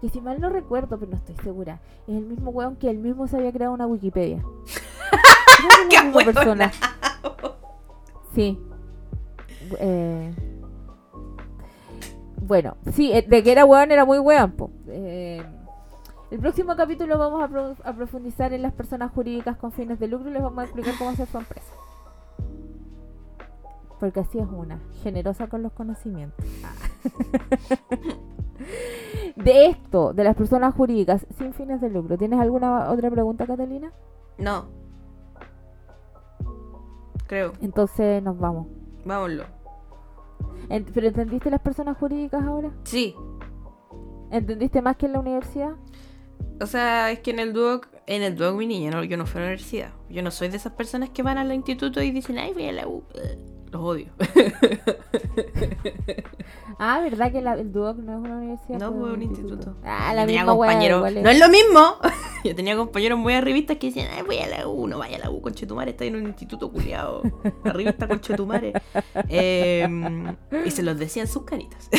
que 0.00 0.08
si 0.08 0.20
mal 0.22 0.40
no 0.40 0.48
recuerdo, 0.48 0.98
pero 0.98 1.10
no 1.10 1.18
estoy 1.18 1.36
segura, 1.44 1.80
es 2.08 2.16
el 2.16 2.24
mismo 2.24 2.50
weón 2.50 2.76
que 2.76 2.88
él 2.88 2.98
mismo 2.98 3.26
se 3.28 3.36
había 3.36 3.52
creado 3.52 3.74
una 3.74 3.86
Wikipedia. 3.86 4.42
Que 5.90 5.96
es 5.96 6.02
la 6.02 6.04
misma 6.04 6.32
persona. 6.32 6.72
Sí. 8.34 8.58
Eh, 9.78 10.32
Bueno, 12.42 12.76
sí, 12.92 13.12
eh, 13.12 13.24
de 13.28 13.42
que 13.42 13.52
era 13.52 13.64
weón 13.64 13.90
era 13.92 14.04
muy 14.04 14.18
weón. 14.18 14.54
Eh, 14.88 15.42
el 16.30 16.38
próximo 16.40 16.74
capítulo 16.76 17.18
vamos 17.18 17.42
a, 17.42 17.48
pro- 17.48 17.76
a 17.84 17.92
profundizar 17.92 18.52
en 18.52 18.62
las 18.62 18.72
personas 18.72 19.12
jurídicas 19.12 19.56
con 19.56 19.72
fines 19.72 19.98
de 20.00 20.08
lucro 20.08 20.30
y 20.30 20.32
les 20.32 20.42
vamos 20.42 20.58
a 20.60 20.64
explicar 20.64 20.94
cómo 20.98 21.10
hacer 21.10 21.26
su 21.28 21.38
empresa. 21.38 21.72
Porque 24.00 24.20
así 24.20 24.38
es 24.38 24.46
una, 24.50 24.80
generosa 25.02 25.48
con 25.48 25.62
los 25.62 25.72
conocimientos. 25.72 26.44
de 29.36 29.66
esto, 29.66 30.12
de 30.14 30.24
las 30.24 30.34
personas 30.36 30.74
jurídicas 30.74 31.26
sin 31.36 31.52
fines 31.52 31.80
de 31.80 31.90
lucro, 31.90 32.16
¿tienes 32.16 32.40
alguna 32.40 32.90
otra 32.90 33.10
pregunta, 33.10 33.46
Catalina? 33.46 33.92
No. 34.38 34.64
Creo. 37.30 37.52
Entonces 37.62 38.20
nos 38.24 38.36
vamos. 38.40 38.66
Vámonos. 39.04 39.46
¿Pero 40.68 41.06
entendiste 41.06 41.48
las 41.48 41.60
personas 41.60 41.96
jurídicas 41.96 42.42
ahora? 42.42 42.72
Sí. 42.82 43.14
¿Entendiste 44.32 44.82
más 44.82 44.96
que 44.96 45.06
en 45.06 45.12
la 45.12 45.20
universidad? 45.20 45.76
O 46.60 46.66
sea, 46.66 47.12
es 47.12 47.20
que 47.20 47.30
en 47.30 47.38
el 47.38 47.52
Duoc, 47.52 47.86
en 48.08 48.22
el 48.22 48.34
Duoc 48.34 48.56
mi 48.56 48.66
niña, 48.66 48.90
no, 48.90 49.04
yo 49.04 49.16
no 49.16 49.26
fui 49.26 49.38
a 49.38 49.42
la 49.42 49.46
universidad. 49.50 49.92
Yo 50.08 50.24
no 50.24 50.32
soy 50.32 50.48
de 50.48 50.56
esas 50.56 50.72
personas 50.72 51.10
que 51.10 51.22
van 51.22 51.38
al 51.38 51.52
instituto 51.54 52.02
y 52.02 52.10
dicen, 52.10 52.36
ay, 52.36 52.52
voy 52.52 52.66
a 52.66 52.72
la 52.72 52.88
U. 52.88 53.04
Los 53.70 53.82
odio. 53.82 54.06
Ah, 56.82 57.00
¿verdad 57.00 57.30
que 57.30 57.42
la- 57.42 57.54
el 57.60 57.72
Duoc 57.72 57.98
no 57.98 58.12
es 58.14 58.18
una 58.20 58.36
universidad? 58.38 58.78
No, 58.78 58.90
fue 58.94 59.12
un 59.12 59.22
instituto. 59.22 59.76
Ah, 59.84 60.14
la 60.14 60.24
tenía 60.24 60.40
misma 60.44 60.52
igual 60.54 61.16
es. 61.18 61.22
No 61.22 61.28
es 61.28 61.38
lo 61.38 61.48
mismo. 61.50 61.96
Yo 62.44 62.54
tenía 62.54 62.74
compañeros 62.74 63.18
muy 63.18 63.34
arribistas 63.34 63.76
que 63.76 63.88
decían, 63.88 64.08
ay, 64.16 64.22
voy 64.22 64.38
a 64.38 64.46
la 64.48 64.66
U, 64.66 64.86
no 64.86 64.96
vaya 64.96 65.16
a 65.18 65.20
la 65.20 65.30
U, 65.30 65.42
conchetumare, 65.42 65.90
está 65.90 66.06
en 66.06 66.16
un 66.16 66.26
instituto 66.28 66.72
culiado. 66.72 67.20
Arribista 67.64 68.08
conchetumare. 68.08 68.72
Eh, 69.28 69.86
y 70.64 70.70
se 70.70 70.82
los 70.82 70.98
decían 70.98 71.26
sus 71.28 71.42
canitas. 71.44 71.90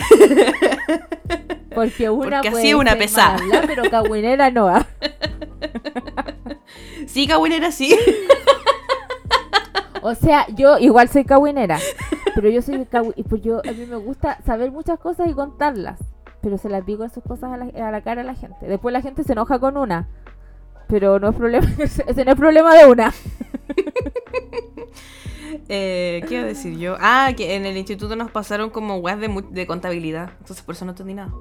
Porque 1.75 2.09
una 2.09 2.41
Porque 2.41 2.49
así 2.57 2.73
una 2.73 2.95
pesada. 2.95 3.37
mala, 3.37 3.63
pero 3.67 3.83
cagüinera 3.89 4.49
no. 4.49 4.73
sí, 7.05 7.27
Kawin 7.27 7.51
era 7.53 7.67
así. 7.67 7.95
O 10.01 10.15
sea, 10.15 10.47
yo 10.55 10.77
igual 10.79 11.09
soy 11.09 11.25
cagüinera, 11.25 11.79
pero 12.35 12.49
yo 12.49 12.61
soy 12.61 12.87
y 13.15 13.23
pues 13.23 13.41
yo 13.41 13.59
a 13.59 13.71
mí 13.71 13.85
me 13.85 13.97
gusta 13.97 14.41
saber 14.43 14.71
muchas 14.71 14.99
cosas 14.99 15.29
y 15.29 15.33
contarlas, 15.33 15.99
pero 16.41 16.57
se 16.57 16.69
las 16.69 16.85
digo 16.85 17.03
esas 17.03 17.23
cosas 17.23 17.51
a 17.51 17.57
la, 17.57 17.87
a 17.87 17.91
la 17.91 18.01
cara 18.01 18.21
a 18.21 18.23
la 18.23 18.35
gente. 18.35 18.67
Después 18.67 18.93
la 18.93 19.01
gente 19.01 19.23
se 19.23 19.33
enoja 19.33 19.59
con 19.59 19.77
una, 19.77 20.07
pero 20.87 21.19
no 21.19 21.29
es 21.29 21.35
problema, 21.35 21.67
ese 21.79 22.25
no 22.25 22.31
es 22.31 22.37
problema 22.37 22.75
de 22.75 22.85
una. 22.85 23.13
Eh, 25.67 26.23
¿Qué 26.27 26.35
iba 26.35 26.43
a 26.43 26.47
decir 26.47 26.77
yo? 26.77 26.95
Ah, 26.99 27.31
que 27.35 27.55
en 27.55 27.65
el 27.65 27.77
instituto 27.77 28.15
nos 28.15 28.31
pasaron 28.31 28.69
como 28.69 28.97
weas 28.97 29.19
de, 29.19 29.43
de 29.51 29.67
contabilidad. 29.67 30.31
Entonces 30.39 30.63
por 30.63 30.75
eso 30.75 30.85
no 30.85 30.91
entendí 30.91 31.13
nada. 31.13 31.31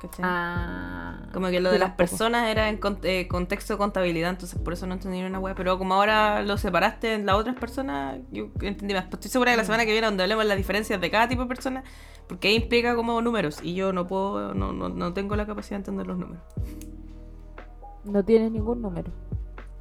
¿Cachai? 0.00 0.24
Ah, 0.26 1.18
Como 1.32 1.48
que 1.48 1.60
lo 1.60 1.70
de 1.70 1.78
las 1.78 1.92
personas 1.92 2.48
era 2.48 2.70
en 2.70 2.78
con- 2.78 2.98
eh, 3.02 3.28
contexto 3.28 3.74
de 3.74 3.78
contabilidad, 3.78 4.30
entonces 4.30 4.58
por 4.58 4.72
eso 4.72 4.86
no 4.86 4.94
entendí 4.94 5.22
una 5.22 5.38
wea. 5.38 5.54
Pero 5.54 5.76
como 5.78 5.94
ahora 5.94 6.42
lo 6.42 6.56
separaste 6.56 7.14
en 7.14 7.26
las 7.26 7.36
otras 7.36 7.54
personas, 7.56 8.18
yo 8.32 8.48
entendí 8.62 8.94
más. 8.94 9.04
Pues 9.04 9.14
estoy 9.14 9.30
segura 9.30 9.50
que 9.50 9.58
la 9.58 9.64
semana 9.64 9.84
que 9.84 9.92
viene, 9.92 10.06
donde 10.06 10.22
hablemos 10.22 10.46
las 10.46 10.56
diferencias 10.56 10.98
de 11.00 11.10
cada 11.10 11.28
tipo 11.28 11.42
de 11.42 11.48
persona, 11.48 11.84
porque 12.28 12.48
ahí 12.48 12.54
implica 12.56 12.94
como 12.96 13.20
números 13.20 13.60
y 13.62 13.74
yo 13.74 13.92
no 13.92 14.06
puedo, 14.06 14.54
no, 14.54 14.72
no, 14.72 14.88
no 14.88 15.12
tengo 15.12 15.36
la 15.36 15.44
capacidad 15.46 15.72
de 15.72 15.80
entender 15.82 16.06
los 16.06 16.16
números. 16.18 16.42
No 18.04 18.24
tienes 18.24 18.50
ningún 18.50 18.80
número. 18.80 19.10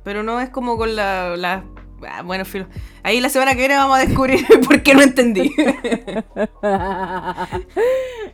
Pero 0.03 0.23
no 0.23 0.41
es 0.41 0.49
como 0.49 0.75
con 0.77 0.95
la. 0.97 1.37
la- 1.37 1.63
ah, 2.09 2.23
bueno, 2.23 2.43
filo. 2.43 2.67
Ahí 3.03 3.21
la 3.21 3.29
semana 3.29 3.51
que 3.53 3.59
viene 3.59 3.75
vamos 3.75 3.97
a 3.97 4.01
descubrir 4.05 4.45
por 4.67 4.83
qué 4.83 4.93
no 4.95 5.01
entendí. 5.01 5.53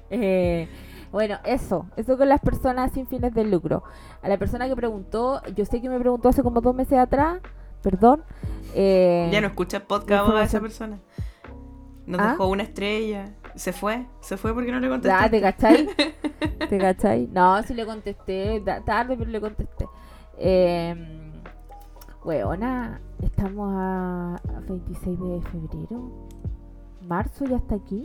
Eh, 0.10 0.68
bueno, 1.16 1.38
eso, 1.46 1.86
eso 1.96 2.18
con 2.18 2.28
las 2.28 2.42
personas 2.42 2.92
sin 2.92 3.08
fines 3.08 3.34
de 3.34 3.46
lucro. 3.46 3.84
A 4.22 4.28
la 4.28 4.38
persona 4.38 4.68
que 4.68 4.76
preguntó, 4.76 5.42
yo 5.56 5.64
sé 5.64 5.82
que 5.82 5.88
me 5.88 5.98
preguntó 5.98 6.28
hace 6.28 6.44
como 6.44 6.60
dos 6.60 6.76
meses 6.76 7.00
atrás, 7.00 7.40
perdón. 7.82 8.22
eh, 8.74 9.30
ya 9.32 9.40
no 9.40 9.48
escucha 9.48 9.80
podcast 9.80 10.28
a 10.28 10.44
esa 10.44 10.60
persona. 10.60 11.00
Nos 12.06 12.20
¿Ah? 12.20 12.32
dejó 12.32 12.48
una 12.50 12.64
estrella. 12.64 13.34
Se 13.56 13.72
fue. 13.72 14.06
Se 14.20 14.36
fue 14.36 14.54
porque 14.54 14.74
no 14.74 14.82
le 14.82 14.90
contesté. 14.90 15.18
Ah, 15.18 15.30
¿te 15.30 15.40
cachai? 15.40 15.88
¿Te 16.70 16.78
cachai? 16.78 17.28
No, 17.32 17.64
sí 17.64 17.74
le 17.74 17.86
contesté, 17.86 18.62
tarde, 18.86 19.16
pero 19.16 19.32
le 19.32 19.40
contesté. 19.40 19.88
Eh, 20.38 21.32
weona, 22.26 23.00
estamos 23.24 23.72
a 23.74 24.36
a 24.36 24.60
26 24.68 25.18
de 25.18 25.42
febrero. 25.44 26.28
¿Marzo 27.08 27.46
ya 27.46 27.56
está 27.56 27.76
aquí? 27.76 28.02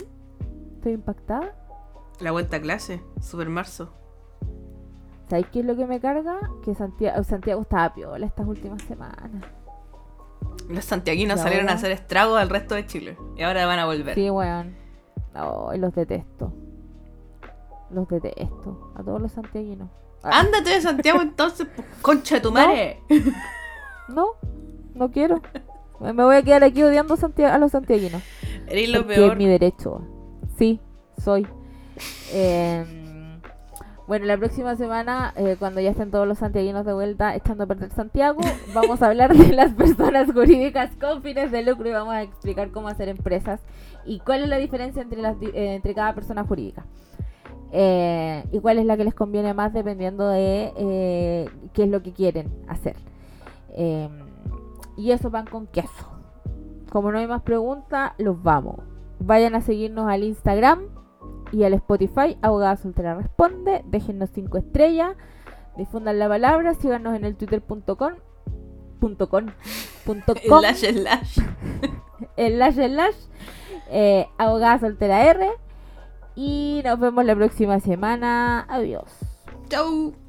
Estoy 0.75 0.93
impactada. 0.93 1.60
La 2.21 2.31
vuelta 2.31 2.57
a 2.57 2.61
clase. 2.61 3.01
Super 3.19 3.49
marzo. 3.49 3.91
¿Sabes 5.29 5.47
qué 5.51 5.61
es 5.61 5.65
lo 5.65 5.75
que 5.75 5.85
me 5.85 5.99
carga? 5.99 6.39
Que 6.63 6.75
Santiago, 6.75 7.23
Santiago 7.23 7.61
estaba 7.61 7.93
piola 7.93 8.25
estas 8.25 8.45
últimas 8.47 8.81
semanas. 8.83 9.43
Los 10.69 10.85
santiaguinos 10.85 11.39
¿Y 11.39 11.43
salieron 11.43 11.69
a 11.69 11.73
hacer 11.73 11.91
estragos 11.91 12.39
al 12.39 12.49
resto 12.49 12.75
de 12.75 12.85
Chile. 12.85 13.17
Y 13.37 13.43
ahora 13.43 13.65
van 13.65 13.79
a 13.79 13.85
volver. 13.85 14.15
Sí, 14.15 14.29
weón. 14.29 14.75
Ay, 15.33 15.79
los 15.79 15.95
detesto. 15.95 16.53
Los 17.89 18.07
detesto. 18.07 18.91
A 18.95 19.03
todos 19.03 19.21
los 19.21 19.31
santiaguinos. 19.31 19.89
Ah, 20.23 20.41
Ándate 20.41 20.69
de 20.71 20.81
Santiago 20.81 21.21
entonces, 21.23 21.67
concha 22.01 22.35
de 22.35 22.41
tu 22.41 22.51
madre. 22.51 22.99
No, 24.09 24.27
no 24.93 25.09
quiero. 25.11 25.41
Me 25.99 26.11
voy 26.11 26.35
a 26.35 26.43
quedar 26.43 26.63
aquí 26.63 26.83
odiando 26.83 27.15
a 27.15 27.57
los 27.57 27.71
santiaguinos. 27.71 28.21
Eres 28.67 28.89
lo 28.89 28.99
Porque 28.99 29.15
peor. 29.15 29.31
es 29.31 29.37
mi 29.37 29.47
derecho. 29.47 30.01
Sí, 30.57 30.81
soy. 31.17 31.47
Eh, 32.33 32.85
bueno, 34.07 34.25
la 34.25 34.37
próxima 34.37 34.75
semana, 34.75 35.33
eh, 35.35 35.55
cuando 35.57 35.79
ya 35.79 35.91
estén 35.91 36.11
todos 36.11 36.27
los 36.27 36.39
santiaguinos 36.39 36.85
de 36.85 36.93
vuelta 36.93 37.35
echando 37.35 37.63
a 37.63 37.67
perder 37.67 37.91
Santiago, 37.91 38.41
vamos 38.73 39.01
a 39.01 39.07
hablar 39.07 39.35
de 39.35 39.53
las 39.53 39.73
personas 39.73 40.31
jurídicas 40.31 40.91
con 40.99 41.21
fines 41.21 41.51
de 41.51 41.63
lucro 41.63 41.87
y 41.87 41.91
vamos 41.93 42.13
a 42.13 42.21
explicar 42.21 42.71
cómo 42.71 42.87
hacer 42.87 43.09
empresas 43.09 43.61
y 44.05 44.19
cuál 44.19 44.43
es 44.43 44.49
la 44.49 44.57
diferencia 44.57 45.01
entre, 45.01 45.21
las, 45.21 45.35
eh, 45.41 45.75
entre 45.75 45.93
cada 45.93 46.13
persona 46.13 46.43
jurídica. 46.43 46.85
Eh, 47.73 48.43
y 48.51 48.59
cuál 48.59 48.79
es 48.79 48.85
la 48.85 48.97
que 48.97 49.05
les 49.05 49.13
conviene 49.13 49.53
más 49.53 49.73
dependiendo 49.73 50.27
de 50.27 50.73
eh, 50.75 51.49
qué 51.73 51.83
es 51.83 51.89
lo 51.89 52.03
que 52.03 52.11
quieren 52.11 52.51
hacer. 52.67 52.95
Eh, 53.69 54.09
y 54.97 55.11
eso 55.11 55.29
van 55.29 55.45
con 55.45 55.67
queso. 55.67 56.07
Como 56.89 57.11
no 57.11 57.19
hay 57.19 57.27
más 57.27 57.41
preguntas, 57.43 58.11
los 58.17 58.41
vamos. 58.43 58.75
Vayan 59.19 59.55
a 59.55 59.61
seguirnos 59.61 60.09
al 60.09 60.23
Instagram 60.23 60.81
y 61.51 61.63
al 61.63 61.73
Spotify. 61.73 62.37
Abogada 62.41 62.77
Soltera 62.77 63.15
Responde. 63.15 63.83
Déjennos 63.85 64.29
5 64.33 64.57
estrellas. 64.57 65.15
Difundan 65.77 66.19
la 66.19 66.27
palabra. 66.27 66.73
Síganos 66.73 67.15
en 67.15 67.25
el 67.25 67.35
twitter.com. 67.35 68.13
punto 68.99 69.29
com, 69.29 69.47
punto 70.05 70.35
com, 70.47 70.59
Slash, 70.59 70.85
slash. 70.85 71.39
slash, 72.35 72.75
slash, 72.75 73.15
eh, 73.89 74.27
abogada 74.37 74.79
soltera 74.79 75.25
R. 75.25 75.49
Y 76.35 76.81
nos 76.85 76.99
vemos 76.99 77.25
la 77.25 77.35
próxima 77.35 77.79
semana. 77.79 78.65
Adiós. 78.69 79.11
Chau. 79.69 80.20